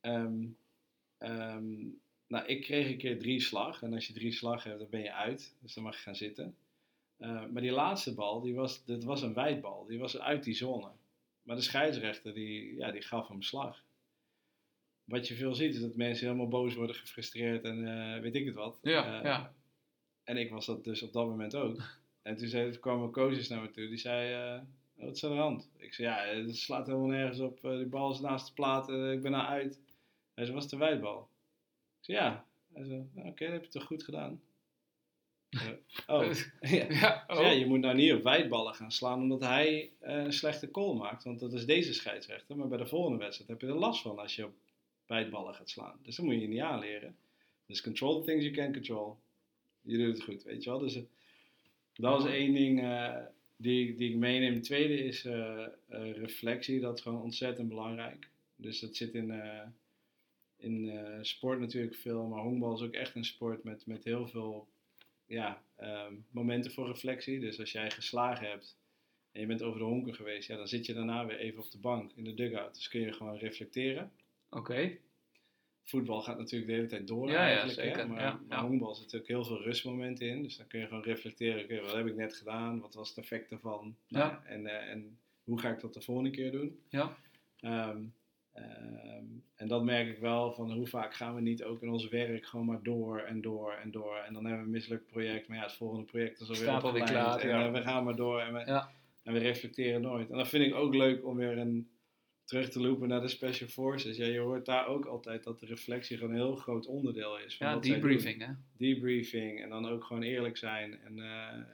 ehm, 0.01 0.47
ehm, 1.19 1.75
nou, 2.27 2.47
ik 2.47 2.63
kreeg 2.63 2.89
een 2.89 2.99
keer 2.99 3.19
drie 3.19 3.41
slag. 3.41 3.83
En 3.83 3.95
als 3.95 4.07
je 4.07 4.13
drie 4.13 4.33
slag 4.33 4.65
hebt, 4.65 4.79
dan 4.79 4.91
ben 4.91 5.03
je 5.03 5.13
uit. 5.13 5.57
Dus 5.61 5.75
dan 5.75 5.85
mag 5.85 5.97
je 5.97 6.03
gaan 6.03 6.17
zitten. 6.17 6.57
Maar 7.19 7.61
die 7.63 7.71
laatste 7.71 8.15
bal, 8.15 8.41
die 8.41 8.55
was, 8.55 8.85
dat 8.85 9.05
was 9.05 9.23
een 9.23 9.35
wijdbal. 9.35 9.87
Die 9.87 9.99
was 9.99 10.19
uit 10.19 10.45
die 10.45 10.55
zone. 10.55 10.91
Maar 11.43 11.57
de 11.57 11.63
scheidsrechter, 11.63 12.35
die, 12.35 12.77
ja, 12.77 12.91
die 12.91 13.03
gaf 13.03 13.29
hem 13.29 13.43
slag. 13.43 13.85
Wat 15.11 15.29
je 15.29 15.35
veel 15.35 15.55
ziet, 15.55 15.75
is 15.75 15.81
dat 15.81 15.95
mensen 15.95 16.27
helemaal 16.27 16.49
boos 16.49 16.75
worden, 16.75 16.97
gefrustreerd 16.97 17.65
en 17.65 17.87
eh, 18.15 18.21
weet 18.21 18.35
ik 18.35 18.45
het 18.47 18.55
wat. 18.55 18.79
Ja, 18.83 19.19
Eh, 19.19 19.25
ja. 19.25 19.55
En 20.25 20.37
ik 20.37 20.51
was 20.51 20.67
dat 20.67 20.85
dus 20.85 21.03
op 21.03 21.13
dat 21.13 21.27
moment 21.27 21.55
ook. 21.55 21.77
En 22.23 22.37
toen 22.37 22.49
zei, 22.49 22.71
toen 22.71 22.81
kwamen 22.81 23.11
coaches 23.11 23.49
naar 23.49 23.61
me 23.61 23.71
toe. 23.71 23.89
Die 23.89 23.97
zei, 23.97 24.33
eh, 24.33 24.63
wat 24.95 25.17
is 25.17 25.25
aan 25.25 25.31
de 25.31 25.37
hand? 25.37 25.71
Ik 25.77 25.95
zei, 25.95 26.09
ja, 26.09 26.43
het 26.43 26.57
slaat 26.57 26.87
helemaal 26.87 27.09
nergens 27.09 27.41
op. 27.41 27.61
Die 27.61 27.87
bal 27.87 28.13
is 28.13 28.21
naast 28.21 28.47
de 28.47 28.53
plaat. 28.53 28.89
ik 28.89 29.23
ben 29.23 29.31
naar 29.31 29.47
uit. 29.47 29.81
Hij 30.35 30.45
zei, 30.45 30.55
was 30.55 30.65
het 30.65 30.73
een 30.73 30.79
wijdbal? 30.79 31.29
Ik 31.99 32.05
zei, 32.05 32.19
ja. 32.19 32.45
Hij 32.73 32.85
zei, 32.85 33.09
nou, 33.15 33.29
oké, 33.29 33.45
dat 33.45 33.53
heb 33.53 33.65
je 33.65 33.71
toch 33.71 33.85
goed 33.85 34.03
gedaan? 34.03 34.41
Oh, 36.07 36.33
ja. 36.61 36.87
Ja, 36.89 37.25
oh. 37.27 37.41
ja, 37.41 37.51
je 37.51 37.67
moet 37.67 37.81
nou 37.81 37.95
niet 37.95 38.13
op 38.13 38.23
wijdballen 38.23 38.75
gaan 38.75 38.93
slaan 38.93 39.21
omdat 39.21 39.41
hij 39.41 39.93
een 40.01 40.33
slechte 40.33 40.71
call 40.71 40.95
maakt. 40.95 41.25
Want 41.25 41.41
dat 41.41 41.53
is 41.53 41.67
deze 41.67 41.95
scheidsrechter. 41.95 42.57
Maar 42.57 42.69
bij 42.69 42.79
de 42.79 42.87
volgende 42.87 43.19
wedstrijd 43.19 43.51
heb 43.51 43.61
je 43.61 43.67
er 43.67 43.75
last 43.75 44.03
van 44.03 44.19
als 44.19 44.37
je 44.37 44.45
op 44.45 44.55
wijdballen 45.11 45.55
gaat 45.55 45.71
slaan. 45.71 45.99
Dus 46.03 46.17
dan 46.17 46.25
moet 46.25 46.41
je 46.41 46.49
niet 46.49 46.61
aanleren. 46.61 47.17
Dus 47.67 47.83
control 47.83 48.21
the 48.21 48.27
things 48.27 48.45
you 48.45 48.57
can 48.57 48.73
control. 48.73 49.19
Je 49.81 49.99
doet 49.99 50.15
het 50.15 50.23
goed, 50.23 50.43
weet 50.43 50.65
je 50.65 50.71
wel. 50.71 50.79
Dus 50.79 50.95
eh, 50.95 51.03
dat 51.95 52.23
was 52.23 52.31
één 52.31 52.55
ding 52.55 52.83
eh, 52.83 53.17
die, 53.57 53.95
die 53.95 54.11
ik 54.11 54.17
meeneem. 54.17 54.55
De 54.55 54.61
tweede 54.61 55.05
is 55.05 55.25
eh, 55.25 55.67
reflectie. 56.13 56.81
Dat 56.81 56.97
is 56.97 57.03
gewoon 57.03 57.23
ontzettend 57.23 57.69
belangrijk. 57.69 58.29
Dus 58.57 58.81
dat 58.81 58.97
zit 58.97 59.15
in, 59.15 59.33
in 60.57 60.93
sport 61.21 61.61
natuurlijk 61.61 61.95
veel. 61.95 62.27
Maar 62.27 62.43
honkbal 62.43 62.75
is 62.75 62.83
ook 62.83 62.93
echt 62.93 63.15
een 63.15 63.25
sport 63.25 63.65
met, 63.65 63.87
met 63.87 64.05
heel 64.05 64.29
veel 64.29 64.69
ja, 65.27 65.63
ehm, 65.77 66.15
momenten 66.31 66.73
voor 66.73 66.87
reflectie. 66.87 67.41
Dus 67.41 67.61
als 67.61 67.73
jij 67.73 67.91
geslagen 67.91 68.49
hebt 68.49 68.77
en 69.33 69.41
je 69.41 69.47
bent 69.47 69.63
over 69.63 69.79
de 69.79 69.85
honken 69.85 70.15
geweest, 70.15 70.49
ja, 70.49 70.57
dan 70.57 70.69
zit 70.69 70.87
je 70.87 70.95
daarna 70.95 71.27
weer 71.27 71.39
even 71.39 71.63
op 71.63 71.71
de 71.71 71.79
bank 71.79 72.13
in 72.15 72.25
de 72.25 72.35
dugout. 72.35 72.75
Dus 72.75 72.89
kun 72.89 73.01
je 73.01 73.13
gewoon 73.13 73.37
reflecteren. 73.37 74.13
Oké. 74.51 74.97
Voetbal 75.83 76.23
gaat 76.23 76.39
natuurlijk 76.39 76.71
de 76.71 76.77
hele 76.77 76.87
tijd 76.87 77.07
door 77.07 77.27
Ja, 77.29 77.33
ja, 77.33 77.39
eigenlijk. 77.47 77.79
hè, 77.79 77.85
zeker. 77.85 78.09
Maar, 78.09 78.21
Ja, 78.21 78.41
maar 78.49 78.59
ja. 78.59 78.67
honkbal 78.67 78.95
zit 78.95 79.05
natuurlijk 79.05 79.31
heel 79.31 79.45
veel 79.45 79.63
rustmomenten 79.63 80.27
in. 80.29 80.43
Dus 80.43 80.57
dan 80.57 80.67
kun 80.67 80.81
je 80.81 80.87
gewoon 80.87 81.03
reflecteren. 81.03 81.63
Oké, 81.65 81.81
wat 81.81 81.93
heb 81.95 82.07
ik 82.07 82.17
net 82.17 82.35
gedaan? 82.37 82.81
Wat 82.81 82.95
was 82.95 83.09
het 83.09 83.19
effect 83.19 83.51
daarvan? 83.51 83.97
Ja. 84.07 84.19
Nou, 84.19 84.45
en, 84.47 84.67
eh, 84.67 84.91
en 84.91 85.19
hoe 85.45 85.61
ga 85.61 85.71
ik 85.71 85.81
dat 85.81 85.95
de 85.95 86.01
volgende 86.01 86.31
keer 86.31 86.51
doen? 86.53 86.79
Ja. 86.89 87.17
Ehm, 87.61 88.03
Ehm, 88.53 89.25
en 89.55 89.69
dat 89.69 89.85
merk 89.85 90.09
ik 90.09 90.19
wel 90.19 90.53
van 90.53 90.73
hoe 90.73 90.87
vaak 90.87 91.15
gaan 91.15 91.35
we 91.35 91.41
niet 91.41 91.65
ook 91.65 91.83
in 91.83 91.89
ons 91.89 92.09
werk 92.09 92.47
gewoon 92.47 92.67
maar 92.67 92.83
door 92.83 93.19
en 93.21 93.41
door 93.41 93.73
en 93.73 93.91
door. 93.91 94.17
En 94.17 94.33
dan 94.33 94.43
hebben 94.45 94.61
we 94.61 94.67
een 94.67 94.71
mislukt 94.73 95.07
project, 95.07 95.49
maar 95.49 95.57
ja, 95.57 95.63
het 95.63 95.73
volgende 95.73 96.05
project 96.05 96.41
is 96.41 96.49
alweer 96.49 96.63
Staat 96.63 96.83
alweer 96.83 97.01
opgeleid. 97.03 97.25
klaar, 97.27 97.41
En 97.41 97.49
ja. 97.49 97.67
eh, 97.67 97.73
we 97.73 97.83
gaan 97.83 98.05
maar 98.05 98.17
door 98.17 98.41
en 98.41 98.53
we, 98.53 98.59
Ja. 98.67 98.91
en 99.23 99.33
we 99.33 99.39
reflecteren 99.39 100.01
nooit. 100.01 100.31
En 100.31 100.37
dat 100.37 100.49
vind 100.49 100.65
ik 100.67 100.75
ook 100.75 100.95
leuk 100.95 101.25
om 101.27 101.37
weer 101.37 101.59
een, 101.59 101.91
terug 102.51 102.69
te 102.71 102.81
lopen 102.81 103.09
naar 103.09 103.21
de 103.21 103.29
Special 103.29 103.69
Forces. 103.69 104.17
Ja, 104.17 104.27
je 104.27 104.39
hoort 104.39 104.65
daar 104.67 104.87
ook 104.87 105.05
altijd 105.05 105.45
dat 105.45 105.61
de 105.61 105.67
reflectie 105.67 106.17
gewoon 106.17 106.33
een 106.33 106.41
heel 106.41 106.55
groot 106.57 106.87
onderdeel 106.87 107.39
is. 107.39 107.57
van 107.57 107.67
Ja, 107.67 107.75
wat 107.75 107.85
zij 107.87 107.93
doen 108.01 108.09
debriefing, 108.09 108.47
hè? 108.47 108.53
debriefing 108.77 109.61
en 109.63 109.69
dan 109.69 109.89
ook 109.89 110.05
gewoon 110.05 110.23
eerlijk 110.23 110.57
zijn 110.57 110.99
en 111.01 111.19
eh, 111.19 111.25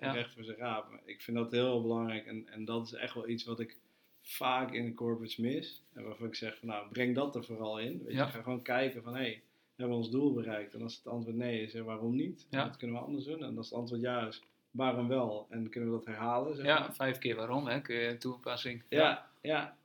Ja. 0.01 0.13
recht 0.13 0.33
voor 0.35 0.45
zijn 0.45 0.57
raap. 0.57 1.01
Ik 1.05 1.23
vind 1.23 1.37
dat 1.37 1.51
heel 1.51 1.83
belangrijk 1.83 2.27
en, 2.27 2.49
en 2.49 2.65
dat 2.65 2.87
is 2.87 2.93
echt 2.93 3.15
wel 3.15 3.29
iets 3.29 3.45
wat 3.45 3.61
ik 3.61 3.77
vaak 4.23 4.73
in 4.73 4.85
de 4.85 4.95
corporates 4.95 5.37
mis. 5.37 5.83
En 5.93 6.05
waarvan 6.05 6.27
ik 6.27 6.35
zeg 6.35 6.59
van 6.59 6.69
nou, 6.69 6.89
breng 6.89 7.15
dat 7.15 7.35
er 7.37 7.45
vooral 7.45 7.79
in. 7.81 8.03
Weet 8.05 8.15
Ja. 8.15 8.25
je, 8.25 8.31
ga 8.31 8.43
gewoon 8.43 8.63
kijken 8.63 9.03
van 9.03 9.15
hé, 9.15 9.21
hey, 9.21 9.43
hebben 9.77 9.97
we 9.97 10.03
ons 10.03 10.13
doel 10.13 10.33
bereikt? 10.33 10.75
En 10.75 10.83
als 10.83 10.97
het 10.97 11.07
antwoord 11.07 11.37
nee 11.37 11.63
is, 11.63 11.75
waarom 11.75 12.15
niet? 12.17 12.47
Ja. 12.51 12.65
Dat 12.65 12.77
kunnen 12.77 12.97
we 12.97 13.03
anders 13.03 13.25
doen. 13.25 13.43
En 13.45 13.57
als 13.57 13.71
het 13.71 13.79
antwoord 13.79 14.01
ja 14.01 14.27
is, 14.27 14.43
waarom 14.71 15.09
wel? 15.09 15.47
En 15.51 15.69
kunnen 15.69 15.91
we 15.91 15.97
dat 15.97 16.07
herhalen? 16.07 16.57
Zeg 16.57 16.65
Ja, 16.67 16.93
vijf 16.93 17.19
keer 17.19 17.37
waarom, 17.37 17.67
hè? 17.67 17.81
Kun 17.81 17.97
je 17.97 18.09
een 18.09 18.19
toepassing. 18.19 18.83
Ja, 18.89 19.31
ja. 19.43 19.77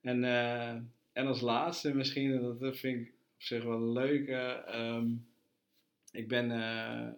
En, 0.00 0.24
eh, 0.24 0.68
en 1.12 1.26
als 1.26 1.40
laatste 1.40 1.94
misschien, 1.94 2.32
en 2.32 2.56
dat 2.60 2.76
vind 2.78 3.00
ik 3.00 3.08
op 3.08 3.42
zich 3.42 3.62
wel 3.64 3.76
een 3.76 3.92
leuke. 3.92 4.34
ehm, 4.66 5.06
ik 6.12 6.28
ben 6.28 6.50
eh 6.50 7.08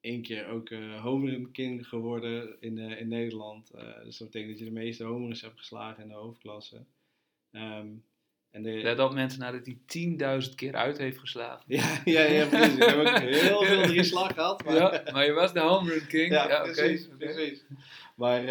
één 0.00 0.22
keer 0.22 0.46
ook 0.46 0.70
eh 0.70 1.02
homeroom-king 1.02 1.88
geworden 1.88 2.56
in, 2.60 2.78
in 2.78 3.08
Nederland. 3.08 3.70
Dus 4.04 4.16
dat 4.18 4.30
betekent 4.30 4.50
dat 4.50 4.58
je 4.58 4.64
de 4.74 4.80
meeste 4.80 5.04
homeruns 5.04 5.40
hebt 5.40 5.58
geslagen 5.58 6.02
in 6.02 6.08
de 6.08 6.14
hoofdklasse. 6.14 6.84
Ehm, 7.50 7.86
en 8.50 8.62
de, 8.62 8.70
Let 8.70 8.98
op 8.98 9.12
mensen 9.12 9.40
nadat 9.40 9.66
hij 9.66 9.78
10.000 9.86 10.54
keer 10.54 10.74
uit 10.74 10.98
heeft 10.98 11.18
geslagen. 11.18 11.64
ja, 11.66 12.00
ja, 12.04 12.20
ja, 12.22 12.46
precies. 12.48 12.74
Ik 12.76 12.82
heb 12.82 12.98
ook 12.98 13.18
heel 13.18 13.62
veel 13.64 13.82
drie 13.82 14.02
slag 14.12 14.34
gehad. 14.34 14.64
Maar, 14.64 14.74
Ja, 14.74 15.02
maar 15.12 15.24
je 15.24 15.32
was 15.32 15.52
de 15.52 15.60
home 15.60 15.90
run 15.90 16.06
king. 16.06 16.32
Ja, 16.32 16.48
Ja, 16.48 16.60
oké. 16.60 16.72
precies. 17.18 17.64
Maar 18.16 18.42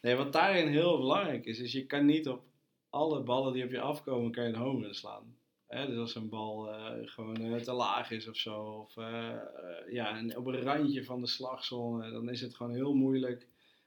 nee, 0.00 0.14
wat 0.14 0.32
daarin 0.32 0.68
heel 0.68 0.98
belangrijk 0.98 1.44
is, 1.46 1.58
is 1.58 1.72
je 1.72 1.86
kan 1.86 2.04
niet 2.06 2.28
op 2.28 2.42
alle 2.90 3.22
ballen 3.22 3.52
die 3.52 3.64
op 3.64 3.70
je 3.70 3.80
afkomen, 3.80 4.30
kan 4.32 4.42
je 4.44 4.48
een 4.48 4.60
home 4.60 4.82
run 4.84 4.94
slaan. 4.94 5.36
Hè, 5.66 5.86
dus 5.86 5.96
als 5.98 6.14
een 6.14 6.28
bal 6.28 6.70
eh, 6.72 6.92
gewoon 7.08 7.36
eh, 7.36 7.60
te 7.60 7.72
laag 7.72 8.10
is 8.10 8.28
of 8.28 8.36
zo, 8.36 8.62
of 8.62 8.96
eh, 8.96 9.36
ja, 9.90 10.16
en 10.16 10.36
op 10.36 10.46
een 10.46 10.62
randje 10.62 11.04
van 11.04 11.20
de 11.20 11.26
slagzone, 11.26 12.10
dan 12.10 12.28
is 12.30 12.40
het 12.40 12.54
gewoon 12.54 12.74
heel 12.74 12.94
moeilijk. 12.94 13.46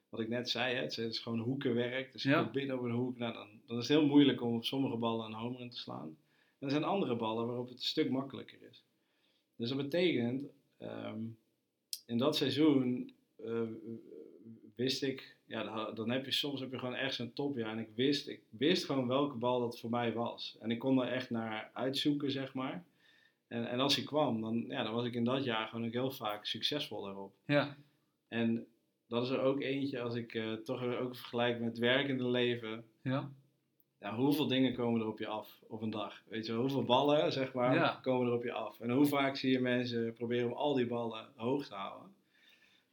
Wat 0.09 0.19
ik 0.19 0.29
net 0.29 0.49
zei, 0.49 0.75
hè, 0.75 0.81
het 0.81 0.97
is 0.97 1.19
gewoon 1.19 1.39
hoekenwerk. 1.39 2.11
Dus 2.11 2.23
je 2.23 2.29
Ja. 2.29 2.39
komt 2.41 2.51
binnen 2.51 2.77
op 2.77 2.83
een 2.83 2.91
hoek, 2.91 3.17
nou, 3.17 3.33
dan, 3.33 3.47
dan 3.65 3.77
is 3.77 3.87
het 3.87 3.97
heel 3.97 4.07
moeilijk 4.07 4.41
om 4.41 4.55
op 4.55 4.65
sommige 4.65 4.97
ballen 4.97 5.25
een 5.25 5.33
home 5.33 5.57
run 5.57 5.69
te 5.69 5.77
slaan. 5.77 6.17
En 6.59 6.67
er 6.67 6.69
zijn 6.69 6.83
andere 6.83 7.15
ballen 7.15 7.45
waarop 7.47 7.67
het 7.67 7.77
een 7.77 7.83
stuk 7.83 8.09
makkelijker 8.09 8.61
is. 8.69 8.83
Dus 9.55 9.69
dat 9.69 9.77
betekent, 9.77 10.45
ehm, 10.77 11.19
in 12.05 12.17
dat 12.17 12.35
seizoen 12.35 13.13
wist 14.75 15.03
ik, 15.03 15.37
ja, 15.51 15.91
dan- 15.93 16.09
heb 16.09 16.25
je 16.25 16.31
soms 16.31 16.59
heb 16.59 16.71
je 16.71 16.79
gewoon 16.79 16.95
echt 16.95 17.15
zo'n 17.15 17.33
topjaar. 17.33 17.71
En 17.71 17.79
ik 17.79 17.89
wist, 17.95 18.27
ik 18.27 18.41
wist 18.49 18.85
gewoon 18.85 19.07
welke 19.07 19.35
bal 19.37 19.59
dat 19.59 19.79
voor 19.79 19.89
mij 19.89 20.13
was. 20.13 20.57
En 20.59 20.71
ik 20.71 20.79
kon 20.79 21.01
er 21.01 21.11
echt 21.11 21.29
naar 21.29 21.69
uitzoeken, 21.73 22.31
zeg 22.31 22.53
maar. 22.53 22.83
En, 23.47 23.69
en 23.69 23.79
als 23.79 23.95
hij 23.95 24.05
kwam, 24.05 24.41
dan, 24.41 24.65
ja, 24.67 24.83
dan 24.83 24.93
was 24.93 25.05
ik 25.05 25.13
in 25.13 25.23
dat 25.23 25.43
jaar 25.43 25.67
gewoon 25.67 25.85
ook 25.85 25.91
heel 25.93 26.11
vaak 26.11 26.45
succesvol 26.45 27.01
daarop. 27.03 27.33
Ja, 27.45 27.77
En 28.27 28.67
dat 29.07 29.23
is 29.23 29.29
er 29.29 29.39
ook 29.41 29.61
eentje, 29.61 30.01
als 30.01 30.15
ik 30.15 30.33
eh, 30.33 30.53
toch 30.53 30.83
ook 30.83 31.15
vergelijk 31.15 31.59
met 31.59 31.67
het 31.69 31.77
werkende 31.77 32.27
leven. 32.27 32.85
ja. 33.01 33.31
Ja, 33.99 34.15
hoeveel 34.15 34.47
dingen 34.47 34.73
komen 34.73 35.01
er 35.01 35.07
op 35.07 35.19
je 35.19 35.27
af 35.27 35.59
op 35.67 35.81
een 35.81 35.89
dag? 35.89 36.21
Weet 36.25 36.45
je, 36.45 36.53
hoeveel 36.53 36.83
ballen, 36.83 37.31
zeg 37.31 37.53
maar, 37.53 37.73
Ja. 37.75 37.99
komen 38.01 38.27
er 38.27 38.33
op 38.33 38.43
je 38.43 38.51
af? 38.51 38.79
En 38.79 38.89
hoe 38.89 39.05
vaak 39.05 39.35
zie 39.35 39.51
je 39.51 39.59
mensen 39.59 40.13
proberen 40.13 40.47
om 40.51 40.53
al 40.57 40.73
die 40.73 40.87
ballen 40.87 41.27
hoog 41.35 41.67
te 41.67 41.73
houden? 41.73 42.11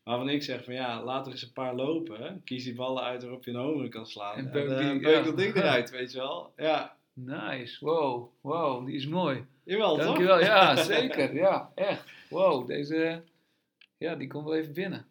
Waarvan 0.08 0.28
ik 0.28 0.42
zeg 0.42 0.64
van 0.64 0.74
ja, 0.74 1.02
laat 1.02 1.26
er 1.26 1.32
eens 1.32 1.42
een 1.42 1.52
paar 1.52 1.74
lopen. 1.74 2.42
Kies 2.44 2.64
die 2.64 2.74
ballen 2.74 3.02
uit 3.02 3.22
waarop 3.22 3.44
je 3.44 3.50
een 3.50 3.56
homer 3.56 3.88
kan 3.88 4.06
slaan. 4.06 4.36
En 4.36 4.46
eh, 4.46 4.52
die- 4.52 5.00
peuk 5.00 5.14
ja. 5.14 5.22
dat 5.22 5.36
ding 5.36 5.54
eruit, 5.54 5.90
weet 5.90 6.12
je 6.12 6.18
wel. 6.18 6.52
Ja, 6.56 6.96
Nice. 7.12 7.84
Wow, 7.84 8.28
wow, 8.40 8.86
die 8.86 8.94
is 8.94 9.06
mooi. 9.06 9.46
jawel 9.64 9.96
toch? 9.96 10.04
Dankjewel. 10.04 10.40
Ja, 10.40 10.76
zeker. 10.94 11.34
Ja, 11.34 11.72
echt. 11.74 12.04
Wow, 12.30 12.66
deze, 12.66 13.22
ja, 13.98 14.14
die 14.14 14.28
komt 14.28 14.44
wel 14.44 14.54
even 14.56 14.72
binnen. 14.72 15.06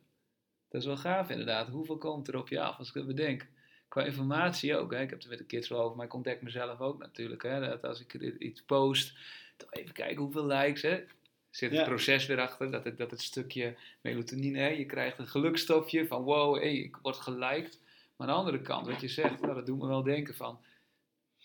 Dat 0.70 0.82
is 0.82 0.88
wel 0.88 0.98
gaaf 0.98 1.30
inderdaad. 1.30 1.68
Hoeveel 1.68 1.98
komt 1.98 2.28
er 2.28 2.38
op 2.38 2.48
je 2.50 2.62
af 2.62 2.78
als 2.78 2.88
ik 2.88 2.94
dat 2.94 3.08
bedenk? 3.08 3.48
Qua 3.88 4.04
informatie 4.04 4.78
ook. 4.78 4.92
Hè. 4.94 5.02
Ik 5.02 5.10
heb 5.10 5.18
het 5.18 5.24
er 5.24 5.30
met 5.30 5.40
de 5.40 5.46
kids 5.46 5.68
wel 5.70 5.82
over, 5.82 5.98
maar 5.98 6.06
ik 6.06 6.14
ontdek 6.14 6.42
mezelf 6.42 6.80
ook 6.80 7.00
natuurlijk. 7.00 7.44
Hè. 7.44 7.60
Dat 7.60 7.84
als 7.84 8.00
ik 8.02 8.20
dit- 8.20 8.36
iets 8.42 8.62
post, 8.64 9.18
toch 9.58 9.74
even 9.74 9.94
kijken 9.94 10.24
hoeveel 10.24 10.46
likes. 10.46 10.82
Hè. 10.82 11.04
Zit 11.50 11.70
het 11.72 11.80
Ja. 11.80 11.86
proces 11.86 12.26
weer 12.26 12.40
achter, 12.40 12.72
dat 12.72 12.84
het, 12.84 12.98
dat 12.98 13.12
het 13.12 13.22
stukje 13.22 13.76
melatonine, 14.02 14.60
hè. 14.60 14.68
je 14.68 14.86
krijgt 14.86 15.20
een 15.20 15.28
gelukstofje 15.28 16.08
van 16.08 16.22
wow, 16.24 16.56
hey, 16.56 16.76
ik 16.78 16.96
word 17.02 17.18
geliked. 17.18 17.82
Maar 18.16 18.28
aan 18.28 18.34
de 18.34 18.40
andere 18.40 18.62
kant, 18.62 18.88
wat 18.88 19.02
je 19.02 19.08
zegt, 19.08 19.42
nou, 19.42 19.54
dat 19.54 19.66
doet 19.66 19.80
me 19.80 19.88
wel 19.88 20.04
denken 20.04 20.36
van, 20.36 20.60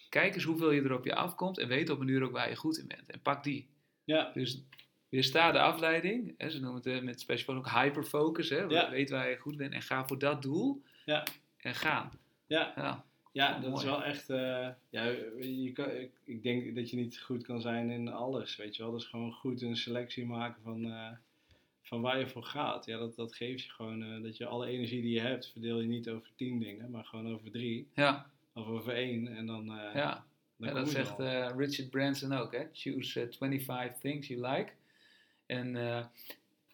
kijk 0.08 0.34
eens 0.34 0.44
hoeveel 0.44 0.70
je 0.70 0.82
er 0.82 0.92
op 0.94 1.04
je 1.04 1.14
afkomt 1.14 1.58
en 1.58 1.68
weet 1.68 1.90
op 1.90 2.00
een 2.00 2.08
uur 2.08 2.22
ook 2.22 2.32
waar 2.32 2.48
je 2.48 2.56
goed 2.56 2.78
in 2.78 2.86
bent. 2.88 3.10
En 3.10 3.20
pak 3.20 3.44
die. 3.44 3.68
Ja, 4.04 4.30
Dus 4.34 4.62
weersta 5.08 5.52
de 5.52 5.60
afleiding. 5.60 6.34
Hè, 6.38 6.50
ze 6.50 6.60
noemen 6.60 6.76
het 6.82 6.86
eh, 6.86 7.00
met 7.02 7.20
special 7.20 7.56
ook 7.56 7.68
hyperfocus. 7.70 8.48
Hè, 8.48 8.60
Ja. 8.62 8.90
Weet 8.90 9.10
waar 9.10 9.28
je 9.30 9.36
goed 9.36 9.56
bent 9.56 9.72
en 9.72 9.82
ga 9.82 10.06
voor 10.06 10.18
dat 10.18 10.42
doel. 10.42 10.82
Ja. 11.04 11.24
En 11.56 11.74
gaan. 11.74 12.10
ja. 12.46 12.72
Ja, 12.76 13.04
Ja, 13.32 13.58
dat 13.58 13.78
is 13.78 13.84
wel 13.84 14.04
echt. 14.04 14.30
eh, 14.30 14.68
ja, 14.90 15.04
je 15.38 15.70
kan, 15.72 15.90
ik, 15.90 16.10
ik 16.24 16.42
denk 16.42 16.74
dat 16.74 16.90
je 16.90 16.96
niet 16.96 17.20
goed 17.20 17.42
kan 17.42 17.60
zijn 17.60 17.90
in 17.90 18.08
alles, 18.08 18.56
weet 18.56 18.76
je 18.76 18.82
wel. 18.82 18.92
Dus 18.92 19.04
gewoon 19.04 19.32
goed 19.32 19.62
een 19.62 19.76
selectie 19.76 20.26
maken 20.26 20.62
van, 20.62 20.84
eh, 20.84 21.10
van 21.82 22.00
waar 22.00 22.18
je 22.18 22.28
voor 22.28 22.44
gaat. 22.44 22.86
Ja, 22.86 22.98
dat, 22.98 23.16
dat 23.16 23.34
geeft 23.34 23.64
je 23.64 23.70
gewoon 23.70 24.02
eh, 24.02 24.22
dat 24.22 24.36
je 24.36 24.46
alle 24.46 24.66
energie 24.66 25.02
die 25.02 25.12
je 25.12 25.20
hebt, 25.20 25.50
verdeel 25.52 25.80
je 25.80 25.88
niet 25.88 26.08
over 26.08 26.28
tien 26.36 26.58
dingen, 26.58 26.90
maar 26.90 27.04
gewoon 27.04 27.32
over 27.32 27.50
drie 27.50 27.88
ja, 27.94 28.30
of 28.54 28.66
over 28.66 28.94
één. 28.94 29.28
En 29.36 29.46
dan, 29.46 29.64
ja. 29.94 30.24
dan 30.56 30.68
Ja, 30.68 30.74
dat 30.74 30.90
zegt 30.90 31.18
Richard 31.56 31.90
Branson 31.90 32.32
ook. 32.32 32.52
Hè? 32.52 32.66
Choose 32.72 33.20
eh, 33.20 33.26
25 33.38 33.98
things 33.98 34.28
you 34.28 34.40
like. 34.48 34.72
En 35.46 36.10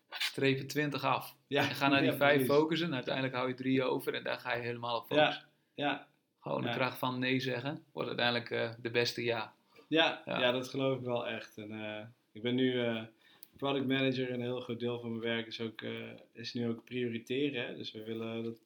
strepen 0.08 0.66
20 0.66 1.04
af. 1.04 1.36
ja, 1.46 1.68
En 1.68 1.74
ga 1.74 1.88
naar 1.88 2.00
die 2.00 2.10
ja, 2.10 2.16
vijf 2.16 2.34
precies. 2.34 2.54
focussen. 2.54 2.86
En 2.86 2.94
uiteindelijk 2.94 3.34
hou 3.34 3.48
je 3.48 3.54
drie 3.54 3.82
over 3.82 4.14
en 4.14 4.22
daar 4.22 4.38
ga 4.38 4.54
je 4.54 4.62
helemaal 4.62 4.96
op 4.96 5.06
focussen. 5.06 5.46
Ja, 5.74 6.07
Gewoon 6.48 6.62
de 6.62 6.68
Ja. 6.68 6.74
kracht 6.74 6.98
van 6.98 7.18
nee 7.18 7.40
zeggen. 7.40 7.82
Wordt 7.92 8.08
uiteindelijk 8.08 8.50
eh, 8.50 8.70
de 8.82 8.90
beste 8.90 9.24
ja. 9.24 9.52
ja, 9.88 10.22
Ja. 10.26 10.40
ja. 10.40 10.52
dat 10.52 10.68
geloof 10.68 10.98
ik 10.98 11.04
wel 11.04 11.26
echt. 11.26 11.58
En, 11.58 11.72
eh, 11.72 12.04
ik 12.32 12.42
ben 12.42 12.54
nu 12.54 12.80
eh, 12.80 13.02
product 13.56 13.86
manager 13.86 14.28
en 14.28 14.34
een 14.34 14.40
heel 14.40 14.60
groot 14.60 14.80
deel 14.80 15.00
van 15.00 15.10
mijn 15.10 15.22
werk 15.22 15.46
is, 15.46 15.60
ook, 15.60 15.82
is 16.32 16.54
nu 16.54 16.68
ook 16.68 16.84
prioriteren. 16.84 17.66
Hè? 17.66 17.76
Dus 17.76 17.92
we 17.92 18.04
willen 18.04 18.44
dat, 18.44 18.60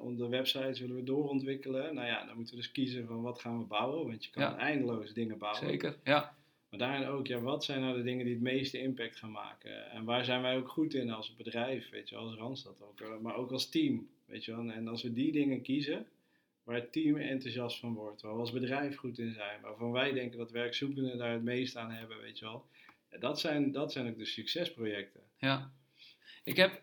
onze 0.00 0.28
websites 0.28 0.80
willen 0.80 0.96
we 0.96 1.02
doorontwikkelen. 1.02 1.94
Nou 1.94 2.06
ja, 2.06 2.24
dan 2.26 2.36
moeten 2.36 2.54
we 2.54 2.60
dus 2.60 2.72
kiezen 2.72 3.06
van 3.06 3.22
wat 3.22 3.40
gaan 3.40 3.58
we 3.58 3.64
bouwen. 3.64 4.06
Want 4.06 4.24
je 4.24 4.30
kan 4.30 4.42
Ja. 4.42 4.56
eindeloos 4.56 5.12
dingen 5.12 5.38
bouwen. 5.38 5.68
Zeker. 5.68 5.96
Ja, 6.04 6.34
Maar 6.70 6.78
daarin 6.78 7.06
ook, 7.08 7.26
ja, 7.26 7.40
wat 7.40 7.64
zijn 7.64 7.80
nou 7.80 7.96
de 7.96 8.02
dingen 8.02 8.24
die 8.24 8.34
het 8.34 8.42
meeste 8.42 8.80
impact 8.80 9.16
gaan 9.16 9.30
maken? 9.30 9.90
En 9.90 10.04
waar 10.04 10.24
zijn 10.24 10.42
wij 10.42 10.56
ook 10.56 10.68
goed 10.68 10.94
in 10.94 11.10
als 11.10 11.36
bedrijf, 11.36 11.90
weet 11.90 12.08
je 12.08 12.14
wel, 12.14 12.24
als 12.24 12.34
Randstad 12.36 12.82
ook. 12.82 13.20
Maar 13.20 13.34
ook 13.36 13.50
als 13.50 13.68
team, 13.68 14.08
weet 14.26 14.44
je 14.44 14.56
wel. 14.56 14.70
En 14.70 14.88
als 14.88 15.02
we 15.02 15.12
die 15.12 15.32
dingen 15.32 15.62
kiezen, 15.62 16.06
waar 16.64 16.74
het 16.76 16.92
team 16.92 17.16
enthousiast 17.16 17.78
van 17.80 17.94
wordt, 17.94 18.22
waar 18.22 18.32
we 18.34 18.38
als 18.40 18.52
bedrijf 18.52 18.96
goed 18.96 19.18
in 19.18 19.32
zijn, 19.32 19.60
waarvan 19.60 19.92
wij 19.92 20.12
denken 20.12 20.38
dat 20.38 20.50
werkzoekenden 20.50 21.18
daar 21.18 21.32
het 21.32 21.42
meest 21.42 21.76
aan 21.76 21.90
hebben, 21.90 22.20
weet 22.20 22.38
je 22.38 22.44
wel. 22.44 22.66
Ja, 23.10 23.18
dat, 23.18 23.40
zijn, 23.40 23.72
dat 23.72 23.92
zijn 23.92 24.08
ook 24.08 24.18
de 24.18 24.24
succesprojecten. 24.24 25.20
ja. 25.38 25.72
Ik 26.44 26.56
heb... 26.56 26.82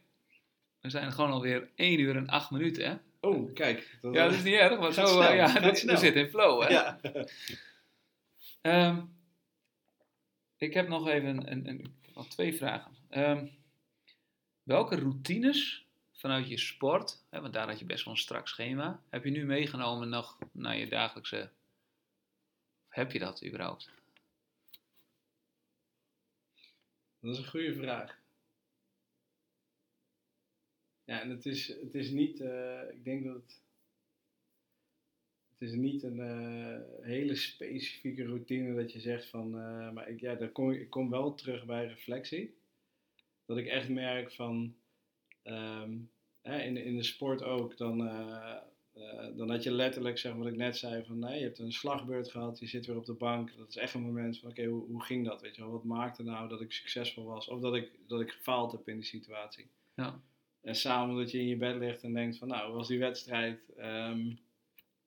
We 0.81 0.89
zijn 0.89 1.11
gewoon 1.11 1.31
alweer 1.31 1.69
1 1.75 1.99
uur 1.99 2.15
en 2.15 2.27
8 2.27 2.51
minuten, 2.51 2.89
hè? 2.89 2.95
Oh, 3.19 3.53
kijk. 3.53 3.97
Dat, 4.01 4.13
Ja, 4.13 4.23
dat 4.23 4.33
is 4.33 4.43
niet 4.43 4.53
erg, 4.53 4.79
maar 4.79 4.93
zo, 4.99 5.01
eh, 5.01 5.07
snel, 5.07 5.33
ja, 5.33 5.47
gaat 5.47 5.81
we- 5.83 5.97
zitten 5.97 6.21
in 6.23 6.29
flow, 6.29 6.61
hè? 6.61 6.67
Ja. 6.69 6.99
Ehm, 8.61 9.01
ik 10.57 10.73
heb 10.73 10.87
nog 10.87 11.07
even 11.07 11.51
een, 11.51 11.67
een, 11.69 11.95
twee 12.29 12.55
vragen. 12.55 12.91
Ehm, 13.09 13.47
welke 14.63 14.95
routines 14.95 15.85
vanuit 16.19 16.47
je 16.47 16.57
sport, 16.57 17.25
hè, 17.29 17.41
want 17.41 17.53
daar 17.53 17.67
had 17.67 17.79
je 17.79 17.85
best 17.85 18.05
wel 18.05 18.13
een 18.13 18.19
strak 18.19 18.47
schema, 18.47 19.03
heb 19.09 19.23
je 19.23 19.31
nu 19.31 19.45
meegenomen 19.45 20.09
nog 20.09 20.37
naar 20.51 20.77
je 20.77 20.87
dagelijkse... 20.87 21.51
Heb 22.87 23.11
je 23.11 23.19
dat 23.19 23.45
überhaupt? 23.45 23.89
Dat 27.19 27.31
is 27.31 27.37
een 27.37 27.47
goede 27.47 27.73
vraag. 27.73 28.19
Ja, 31.03 31.21
en 31.21 31.29
het 31.29 31.45
is, 31.45 31.67
het 31.67 31.95
is 31.95 32.09
niet, 32.09 32.41
eh, 32.41 32.81
ik 32.91 33.03
denk 33.03 33.23
dat 33.23 33.35
het, 33.35 33.61
het 35.49 35.61
is 35.69 35.73
niet 35.73 36.03
een 36.03 36.19
eh, 36.19 37.05
hele 37.05 37.35
specifieke 37.35 38.25
routine 38.25 38.75
dat 38.75 38.91
je 38.91 38.99
zegt 38.99 39.25
van, 39.25 39.59
eh, 39.59 39.91
maar 39.91 40.09
ik, 40.09 40.19
ja, 40.19 40.35
daar 40.35 40.51
kom, 40.51 40.71
ik 40.71 40.81
ik 40.81 40.89
kom 40.89 41.09
wel 41.09 41.35
terug 41.35 41.65
bij 41.65 41.87
reflectie. 41.87 42.57
Dat 43.45 43.57
ik 43.57 43.67
echt 43.67 43.89
merk 43.89 44.31
van, 44.31 44.75
ehm, 45.53 45.97
hè, 46.41 46.61
in, 46.61 46.73
de- 46.73 46.83
in 46.83 46.95
de 46.95 47.03
sport 47.03 47.43
ook, 47.43 47.77
dan, 47.77 48.07
eh, 48.07 48.55
eh, 48.93 49.37
dan 49.37 49.49
had 49.49 49.63
je 49.63 49.71
letterlijk, 49.71 50.17
zeg 50.17 50.31
maar 50.33 50.43
wat 50.43 50.51
ik 50.51 50.57
net 50.57 50.77
zei, 50.77 51.03
van 51.05 51.19
nee, 51.19 51.37
je 51.39 51.43
hebt 51.43 51.59
een 51.59 51.71
slagbeurt 51.73 52.31
gehad, 52.31 52.59
je 52.59 52.67
zit 52.67 52.85
weer 52.85 52.97
op 52.97 53.05
de 53.05 53.13
bank. 53.13 53.57
Dat 53.57 53.69
is 53.69 53.77
echt 53.77 53.93
een 53.93 54.01
moment 54.01 54.39
van, 54.39 54.49
oké, 54.49 54.65
hoe, 54.65 54.85
hoe 54.87 55.03
ging 55.03 55.25
dat? 55.25 55.41
Weet 55.41 55.55
je 55.55 55.61
wel? 55.61 55.71
Wat 55.71 55.83
maakte 55.83 56.23
nou 56.23 56.49
dat 56.49 56.61
ik 56.61 56.71
succesvol 56.71 57.23
was? 57.25 57.47
Of 57.47 57.59
dat 57.59 57.75
ik, 57.75 57.91
dat 58.07 58.21
ik 58.21 58.31
gefaald 58.31 58.71
heb 58.71 58.87
in 58.87 58.95
die 58.95 59.05
situatie. 59.05 59.67
Ja. 59.95 60.21
En 60.61 60.75
samen 60.75 61.15
dat 61.15 61.31
je 61.31 61.39
in 61.39 61.47
je 61.47 61.57
bed 61.57 61.75
ligt 61.75 62.03
en 62.03 62.13
denkt 62.13 62.37
van, 62.37 62.47
nou, 62.47 62.67
hoe 62.67 62.75
was 62.75 62.87
die 62.87 62.99
wedstrijd? 62.99 63.59
Ehm, 63.77 64.31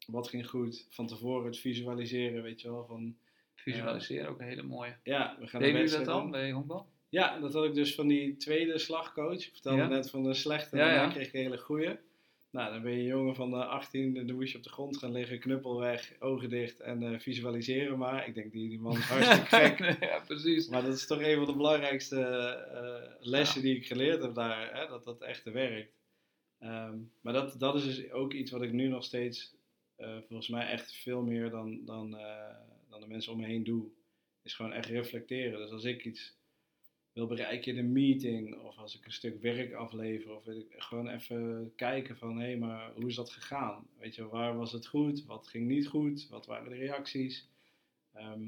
wat 0.07 0.29
ging 0.29 0.49
goed? 0.49 0.87
Van 0.91 1.07
tevoren 1.07 1.47
het 1.47 1.59
visualiseren, 1.59 2.43
weet 2.43 2.61
je 2.61 2.71
wel, 2.71 2.85
van... 2.85 3.17
Visualiseren 3.55 4.29
ook 4.29 4.41
een 4.41 4.47
hele 4.47 4.63
mooie. 4.63 4.97
Ja, 5.03 5.37
we 5.41 5.47
gaan 5.47 5.61
Deden 5.61 5.81
jullie 5.81 5.97
dat 5.99 6.09
al 6.09 6.21
doen. 6.21 6.31
bij 6.31 6.53
honkbal? 6.53 6.87
Ja, 7.13 7.39
dat 7.41 7.53
had 7.53 7.65
ik 7.65 7.75
dus 7.75 7.95
van 7.95 8.09
die 8.09 8.37
tweede 8.37 8.79
slagcoach. 8.79 9.33
Ik 9.47 9.51
vertelde 9.53 9.79
Ja. 9.83 9.89
net 9.89 10.11
van 10.11 10.23
de 10.23 10.35
slechte, 10.35 10.77
Ja, 10.77 10.83
en 10.83 10.89
daarna 10.89 11.05
ja. 11.07 11.13
kreeg 11.13 11.27
ik 11.27 11.33
een 11.35 11.41
hele 11.41 11.59
goeie. 11.59 11.97
Nou, 12.51 12.73
dan 12.73 12.83
ben 12.83 12.93
je 12.93 12.99
een 12.99 13.05
jongen 13.05 13.35
van 13.35 13.51
de 13.51 13.65
18, 13.65 14.17
en 14.17 14.27
dan 14.27 14.37
moest 14.37 14.51
je 14.53 14.59
op 14.59 14.65
de 14.65 14.71
grond 14.71 14.97
gaan 14.99 15.13
liggen, 15.13 15.39
knuppel 15.39 15.79
weg, 15.79 16.13
ogen 16.19 16.49
dicht 16.49 16.81
en 16.81 17.03
eh, 17.03 17.19
visualiseren 17.19 17.99
maar. 17.99 18.29
Ik 18.29 18.35
denk, 18.35 18.53
die, 18.53 18.69
die 18.69 18.81
man 18.81 18.97
is 18.97 19.05
hartstikke 19.05 19.47
gek. 19.57 20.03
ja, 20.03 20.19
precies. 20.27 20.69
Maar 20.69 20.83
dat 20.83 20.95
is 20.95 21.07
toch 21.07 21.23
een 21.23 21.37
van 21.37 21.47
de 21.47 21.57
belangrijkste 21.57 22.21
eh, 22.21 23.15
lessen 23.27 23.63
die 23.63 23.77
ik 23.77 23.87
geleerd 23.87 24.23
heb 24.23 24.35
daar, 24.35 24.75
hè, 24.81 24.87
dat 24.87 25.05
dat 25.05 25.21
echt 25.23 25.45
werkt. 25.45 25.93
Ehm, 26.59 26.97
maar 27.21 27.33
dat, 27.33 27.55
dat 27.59 27.75
is 27.75 27.85
dus 27.85 28.11
ook 28.11 28.33
iets 28.33 28.51
wat 28.51 28.63
ik 28.63 28.73
nu 28.73 28.89
nog 28.89 29.05
steeds, 29.05 29.55
eh, 29.97 30.17
volgens 30.29 30.49
mij 30.49 30.67
echt 30.67 30.93
veel 30.95 31.23
meer 31.23 31.51
dan, 31.51 31.85
dan, 31.85 32.11
dan 32.91 33.01
de 33.01 33.07
mensen 33.09 33.33
om 33.33 33.39
me 33.39 33.47
heen 33.47 33.65
doe. 33.65 33.85
Is 34.43 34.55
gewoon 34.55 34.73
echt 34.73 34.89
reflecteren. 34.89 35.59
Dus 35.59 35.71
als 35.71 35.85
ik 35.85 36.05
iets 36.05 36.41
wil 37.13 37.27
bereiken 37.27 37.73
in 37.73 37.79
een 37.79 37.93
meeting, 37.93 38.55
of 38.61 38.79
als 38.79 38.99
ik 38.99 39.05
een 39.05 39.13
stuk 39.13 39.43
werk 39.43 39.73
aflever, 39.73 40.37
of 40.37 40.45
weet 40.45 40.57
ik, 40.57 40.75
gewoon 40.77 41.09
even 41.09 41.73
kijken 41.77 42.17
van, 42.17 42.41
hé, 42.41 42.57
maar 42.57 42.91
hoe 42.95 43.07
is 43.09 43.15
dat 43.15 43.31
gegaan? 43.31 43.87
Weet 43.99 44.15
je, 44.15 44.29
waar 44.29 44.57
was 44.57 44.73
het 44.73 44.87
goed? 44.87 45.25
Wat 45.25 45.49
ging 45.49 45.67
niet 45.67 45.87
goed? 45.87 46.29
Wat 46.29 46.47
waren 46.47 46.71
de 46.71 46.77
reacties? 46.77 47.49
Ehm, 48.13 48.43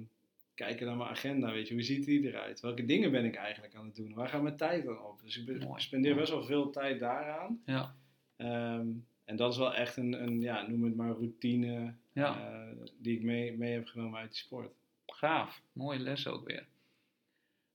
kijken 0.55 0.87
naar 0.87 0.97
mijn 0.97 1.11
agenda, 1.11 1.53
weet 1.53 1.69
je, 1.69 1.75
hoe 1.75 1.83
ziet 1.83 2.05
die 2.05 2.27
eruit? 2.27 2.61
Welke 2.61 2.85
dingen 2.85 3.11
ben 3.11 3.25
ik 3.25 3.35
eigenlijk 3.35 3.75
aan 3.75 3.85
het 3.87 3.97
doen? 3.97 4.15
Waar 4.15 4.29
gaat 4.29 4.43
mijn 4.43 4.57
tijd 4.57 4.85
dan 4.85 5.03
op? 5.05 5.21
Dus 5.23 5.39
ik 5.39 5.45
be- 5.47 5.65
Mooi. 5.67 5.81
spendeer 5.81 6.15
best 6.15 6.31
wel 6.31 6.45
veel 6.45 6.71
tijd 6.71 7.01
daaraan. 7.01 7.63
Ja. 7.67 7.95
Ehm, 8.37 8.87
en 9.25 9.37
dat 9.37 9.53
is 9.53 9.59
wel 9.59 9.75
echt 9.75 9.97
een, 9.97 10.13
een 10.23 10.41
ja, 10.41 10.67
noem 10.69 10.85
het 10.85 10.97
maar 10.97 11.11
routine, 11.13 11.95
Ja. 12.13 12.51
eh, 12.71 12.77
die 12.99 13.17
ik 13.17 13.23
mee, 13.23 13.57
mee 13.57 13.73
heb 13.73 13.87
genomen 13.87 14.21
uit 14.21 14.31
die 14.31 14.39
sport. 14.39 14.73
Gaaf, 15.07 15.63
mooie 15.73 15.99
les 15.99 16.27
ook 16.27 16.47
weer. 16.47 16.67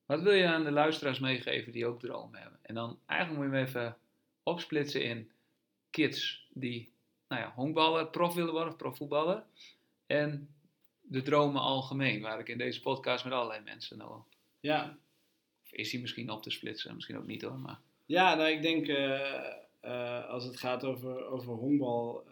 Wat 0.09 0.21
wil 0.21 0.33
je 0.33 0.47
aan 0.47 0.63
de 0.63 0.71
luisteraars 0.71 1.19
meegeven 1.19 1.71
die 1.71 1.85
ook 1.85 1.99
dromen 1.99 2.41
hebben? 2.41 2.59
En 2.61 2.75
dan 2.75 2.99
eigenlijk 3.05 3.41
moet 3.41 3.51
je 3.51 3.57
hem 3.57 3.67
even 3.67 3.97
opsplitsen 4.43 5.03
in 5.03 5.31
kids 5.89 6.47
die, 6.53 6.93
nou 7.27 7.41
ja, 7.41 7.53
honkballer, 7.55 8.07
prof 8.07 8.33
willen 8.33 8.53
worden 8.53 8.71
of 8.71 8.77
profvoetballer. 8.77 9.43
En 10.05 10.55
de 11.01 11.21
dromen 11.21 11.61
algemeen, 11.61 12.21
waar 12.21 12.39
ik 12.39 12.49
in 12.49 12.57
deze 12.57 12.81
podcast 12.81 13.23
met 13.23 13.33
allerlei 13.33 13.63
mensen 13.63 13.97
nou, 13.97 14.21
Ja, 14.59 14.97
of 15.63 15.71
is 15.71 15.89
die 15.89 15.99
misschien 15.99 16.29
op 16.29 16.43
te 16.43 16.49
splitsen, 16.49 16.95
misschien 16.95 17.17
ook 17.17 17.27
niet 17.27 17.41
hoor, 17.41 17.59
maar 17.59 17.79
Ja, 18.05 18.35
nou, 18.35 18.49
ik 18.49 18.61
denk 18.61 18.87
eh, 18.87 19.53
eh, 19.79 20.25
als 20.25 20.43
het 20.43 20.57
gaat 20.57 20.83
over, 20.83 21.25
over 21.25 21.53
honkbal, 21.53 22.25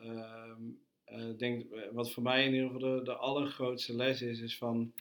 eh, 1.06 1.38
denk, 1.38 1.66
wat 1.92 2.12
voor 2.12 2.24
mij 2.24 2.46
in 2.46 2.54
ieder 2.54 2.70
geval 2.70 2.98
de, 2.98 3.04
de 3.04 3.16
allergrootste 3.16 3.96
les 3.96 4.22
is, 4.22 4.40
is 4.40 4.58
van 4.58 4.94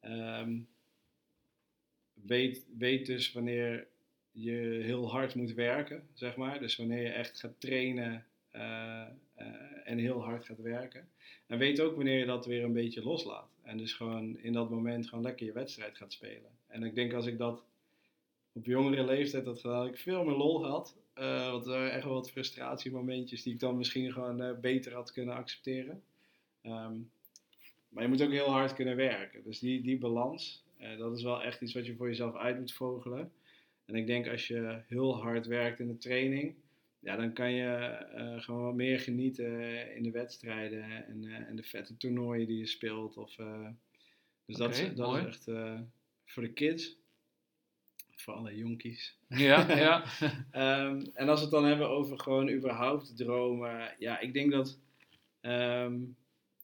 ehm, 0.00 0.58
weet, 2.26 2.66
weet 2.78 3.06
dus 3.06 3.32
wanneer 3.32 3.86
je 4.30 4.80
heel 4.82 5.10
hard 5.10 5.34
moet 5.34 5.54
werken, 5.54 6.08
zeg 6.12 6.36
maar. 6.36 6.60
Dus 6.60 6.76
wanneer 6.76 7.02
je 7.02 7.08
echt 7.08 7.40
gaat 7.40 7.60
trainen 7.60 8.26
eh, 8.50 9.00
eh, 9.34 9.46
en 9.84 9.98
heel 9.98 10.22
hard 10.22 10.44
gaat 10.44 10.60
werken. 10.60 11.08
En 11.46 11.58
weet 11.58 11.80
ook 11.80 11.96
wanneer 11.96 12.18
je 12.18 12.24
dat 12.24 12.46
weer 12.46 12.64
een 12.64 12.72
beetje 12.72 13.02
loslaat. 13.02 13.50
En 13.62 13.78
dus 13.78 13.92
gewoon 13.92 14.38
in 14.38 14.52
dat 14.52 14.70
moment 14.70 15.08
gewoon 15.08 15.24
lekker 15.24 15.46
je 15.46 15.52
wedstrijd 15.52 15.96
gaat 15.96 16.12
spelen. 16.12 16.50
En 16.66 16.82
ik 16.82 16.94
denk 16.94 17.12
als 17.12 17.26
ik 17.26 17.38
dat 17.38 17.64
op 18.52 18.66
jongere 18.66 19.04
leeftijd 19.04 19.44
had 19.44 19.60
gedaan, 19.60 19.76
had 19.76 19.86
ik 19.86 19.98
veel 19.98 20.24
meer 20.24 20.36
lol 20.36 20.58
gehad. 20.58 20.96
Eh, 21.12 21.50
want 21.50 21.66
er 21.66 21.72
waren 21.72 21.92
echt 21.92 22.04
wel 22.04 22.14
wat 22.14 22.30
frustratiemomentjes 22.30 23.42
die 23.42 23.52
ik 23.52 23.60
dan 23.60 23.76
misschien 23.76 24.12
gewoon 24.12 24.60
beter 24.60 24.94
had 24.94 25.12
kunnen 25.12 25.34
accepteren. 25.34 26.02
Ehm, 26.62 26.96
maar 27.88 28.02
je 28.02 28.08
moet 28.08 28.22
ook 28.22 28.30
heel 28.30 28.50
hard 28.50 28.74
kunnen 28.74 28.96
werken. 28.96 29.42
Dus 29.44 29.58
die, 29.58 29.82
die 29.82 29.98
balans, 29.98 30.64
eh, 30.78 30.98
dat 30.98 31.16
is 31.16 31.22
wel 31.22 31.42
echt 31.42 31.60
iets 31.60 31.72
wat 31.72 31.86
je 31.86 31.96
voor 31.96 32.08
jezelf 32.08 32.36
uit 32.36 32.58
moet 32.58 32.72
vogelen. 32.72 33.32
En 33.84 33.94
ik 33.94 34.06
denk 34.06 34.28
als 34.28 34.46
je 34.46 34.82
heel 34.86 35.22
hard 35.22 35.46
werkt 35.46 35.80
in 35.80 35.88
de 35.88 35.96
training, 35.96 36.54
ja, 36.98 37.16
dan 37.16 37.32
kan 37.32 37.52
je 37.52 37.66
eh, 37.66 38.40
gewoon 38.40 38.62
wat 38.62 38.74
meer 38.74 39.00
genieten 39.00 39.94
in 39.96 40.02
de 40.02 40.10
wedstrijden 40.10 41.06
en, 41.06 41.24
eh, 41.24 41.48
en 41.48 41.56
de 41.56 41.62
vette 41.62 41.96
toernooien 41.96 42.46
die 42.46 42.58
je 42.58 42.66
speelt. 42.66 43.16
Of, 43.16 43.36
dus 44.44 44.56
dat, 44.56 44.92
dat 44.94 45.06
mooi. 45.06 45.20
is 45.20 45.26
echt 45.26 45.44
voor 46.24 46.42
de 46.42 46.52
kids, 46.52 46.98
voor 48.16 48.34
alle 48.34 48.56
jonkies. 48.56 49.18
ja, 49.28 49.72
ja. 49.84 50.04
Ehm, 50.50 51.06
en 51.14 51.28
als 51.28 51.38
we 51.38 51.44
het 51.44 51.54
dan 51.54 51.64
hebben 51.64 51.88
over 51.88 52.20
gewoon 52.20 52.50
überhaupt 52.50 53.16
dromen. 53.16 53.94
Ja, 53.98 54.20
ik 54.20 54.32
denk 54.32 54.50
dat. 54.52 54.78
ehm, 55.40 55.94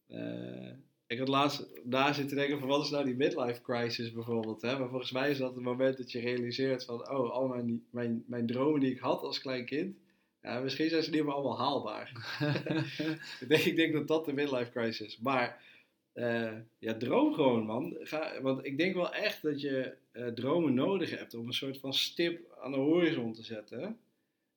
eh, 0.07 0.71
ik 1.13 1.19
had 1.19 1.29
laatst 1.29 1.67
daar 1.85 2.15
zitten 2.15 2.37
denken 2.37 2.59
van 2.59 2.69
wat 2.69 2.85
is 2.85 2.91
nou 2.91 3.05
die 3.05 3.15
midlife 3.15 3.63
crisis 3.63 4.13
bijvoorbeeld. 4.13 4.63
Hè? 4.63 4.79
Maar 4.79 4.89
volgens 4.89 5.11
mij 5.11 5.31
is 5.31 5.39
dat 5.39 5.55
het 5.55 5.65
moment 5.65 5.97
dat 5.97 6.13
je 6.13 6.21
realiseert 6.21 6.85
van 6.85 7.11
oh, 7.11 7.31
al 7.31 7.49
mijn, 7.49 7.85
mijn, 7.91 8.25
mijn 8.27 8.47
dromen 8.47 8.81
die 8.81 8.91
ik 8.91 8.99
had 8.99 9.23
als 9.23 9.41
klein 9.41 9.65
kind. 9.65 9.97
Ja, 10.43 10.61
misschien 10.61 10.89
zijn 10.89 11.03
ze 11.03 11.11
niet 11.11 11.25
meer 11.25 11.33
allemaal 11.33 11.59
haalbaar. 11.59 12.37
ik, 13.41 13.49
denk, 13.49 13.63
ik 13.63 13.77
denk 13.77 13.93
dat 13.93 14.09
dat 14.09 14.25
de 14.25 14.33
midlife 14.33 14.71
crisis 14.71 15.07
is. 15.07 15.19
Maar 15.19 15.63
eh, 16.13 16.53
ja, 16.79 16.95
droom 16.95 17.35
gewoon 17.35 17.65
man. 17.65 17.97
Ga, 18.01 18.41
want 18.43 18.67
ik 18.67 18.79
denk 18.79 18.95
wel 18.95 19.15
echt 19.15 19.43
dat 19.43 19.61
je 19.61 19.95
eh, 20.13 20.27
dromen 20.27 20.75
nodig 20.75 21.19
hebt 21.19 21.35
om 21.35 21.47
een 21.47 21.53
soort 21.53 21.79
van 21.79 21.95
stip 21.95 22.57
aan 22.61 22.73
de 22.73 22.79
horizon 22.79 23.33
te 23.33 23.43
zetten. 23.43 23.99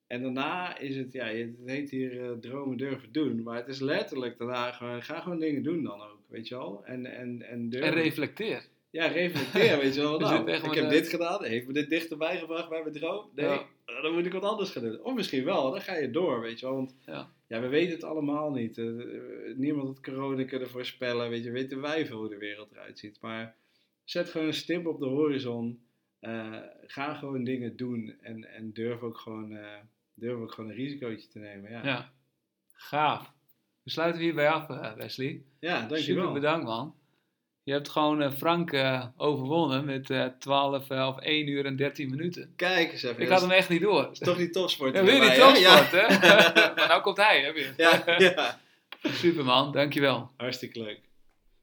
En 0.08 0.22
daarna 0.22 0.78
is 0.78 0.96
het, 0.96 1.14
ja, 1.14 1.26
het 1.26 1.56
heet 1.66 1.90
hier 1.90 2.24
eh, 2.24 2.32
dromen 2.32 2.78
durven 2.78 3.12
doen. 3.12 3.44
Maar 3.44 3.58
het 3.58 3.68
is 3.68 3.80
letterlijk 3.80 4.38
daarna 4.38 4.72
gewoon, 4.72 5.02
ga 5.02 5.20
gewoon 5.20 5.40
dingen 5.40 5.64
doen 5.64 5.84
dan 5.84 6.02
ook, 6.02 6.15
weet 6.36 6.48
je 6.48 6.56
wel. 6.56 6.86
En, 6.86 7.06
en, 7.06 7.42
en, 7.42 7.70
durven. 7.70 7.90
En 7.90 7.94
reflecteer. 8.04 8.66
Ja, 8.90 9.06
reflecteer, 9.08 9.78
weet 9.78 9.96
je 9.96 10.02
wel. 10.02 10.18
We 10.18 10.24
Nou, 10.24 10.52
ik 10.52 10.64
heb 10.64 10.74
de- 10.74 10.88
dit 10.90 11.08
gedaan, 11.10 11.44
heeft 11.44 11.68
me 11.68 11.74
dit 11.74 11.90
dichterbij 11.90 12.38
gebracht 12.38 12.70
bij 12.70 12.82
mijn 12.82 12.94
droom? 12.94 13.30
Nee, 13.36 13.46
Ja. 13.46 13.66
eh, 13.86 14.02
dan 14.02 14.14
moet 14.14 14.26
ik 14.26 14.32
wat 14.34 14.44
anders 14.44 14.70
gaan 14.72 14.84
doen. 14.84 15.04
Of 15.04 15.14
misschien 15.16 15.44
wel, 15.44 15.72
dan 15.72 15.82
ga 15.82 15.96
je 15.96 16.10
door, 16.12 16.42
weet 16.42 16.60
je 16.60 16.66
wel. 16.66 16.76
Want 16.76 16.96
Ja. 17.06 17.30
ja, 17.48 17.62
we 17.62 17.68
weten 17.68 17.94
het 17.94 18.04
allemaal 18.04 18.52
niet. 18.52 18.78
Eh, 18.78 18.86
niemand 19.56 19.88
had 19.88 20.02
corona 20.02 20.44
kunnen 20.44 20.70
voorspellen, 20.70 21.30
weet 21.30 21.44
je. 21.44 21.52
Weten 21.52 21.82
wij 21.82 22.06
veel 22.06 22.18
hoe 22.18 22.30
de 22.30 22.38
wereld 22.38 22.72
eruit 22.72 23.00
ziet. 23.00 23.18
Maar 23.22 23.56
zet 24.04 24.30
gewoon 24.30 24.48
een 24.48 24.54
stip 24.54 24.86
op 24.88 25.00
de 25.00 25.06
horizon. 25.08 25.84
Eh, 26.20 26.60
ga 26.86 27.14
gewoon 27.14 27.44
dingen 27.44 27.76
doen. 27.76 28.16
En, 28.22 28.44
en 28.54 28.74
durf, 28.74 29.02
ook 29.02 29.18
gewoon, 29.18 29.56
eh, 29.56 29.78
durf 30.14 30.40
ook 30.40 30.52
gewoon 30.52 30.70
een 30.70 30.76
risicootje 30.76 31.28
te 31.28 31.40
nemen. 31.40 31.72
Ja. 31.72 31.86
Ja, 31.86 32.12
gaaf. 32.74 33.34
We 33.86 33.92
sluiten 33.92 34.22
hierbij 34.22 34.50
af, 34.50 34.70
eh, 34.70 34.94
Wesley. 34.94 35.42
dankjewel. 35.60 35.98
Super 36.02 36.32
bedankt, 36.32 36.66
man. 36.66 36.96
Je 37.64 37.72
hebt 37.72 37.90
gewoon 37.90 38.22
eh, 38.22 38.32
Frank 38.32 38.72
eh, 38.72 39.06
overwonnen 39.18 39.86
met 39.86 40.10
eh 40.10 40.26
12 40.40 40.90
eh, 40.90 41.08
of 41.08 41.20
1 41.20 41.48
uur 41.48 41.66
en 41.66 41.76
13 41.76 42.10
minuten. 42.10 42.54
Kijk 42.56 42.92
eens 42.92 43.04
even. 43.04 43.22
Ik 43.22 43.30
had 43.30 43.42
hem 43.42 43.52
echt 43.52 43.70
niet 43.70 43.82
door. 43.82 44.10
is 44.12 44.20
toch 44.20 44.38
die 44.38 44.50
topsport. 44.50 44.96
Ja, 44.96 45.04
weer 45.04 45.20
die 45.22 45.30
topsport, 45.40 45.60
Ja. 45.60 45.84
hè? 45.84 46.20
maar 46.76 46.88
nou 46.88 47.02
komt 47.02 47.18
hij, 47.18 47.42
hè, 47.42 47.54
weer. 47.54 47.74
ja, 47.78 48.04
ja. 48.18 48.60
Super, 49.02 49.44
man. 49.46 49.72
Dankjewel. 49.72 50.32
Hartstikke 50.38 50.80
leuk. 50.82 51.00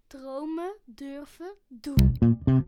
Dromen 0.07 0.75
durven 0.85 1.55
doen. 1.69 2.67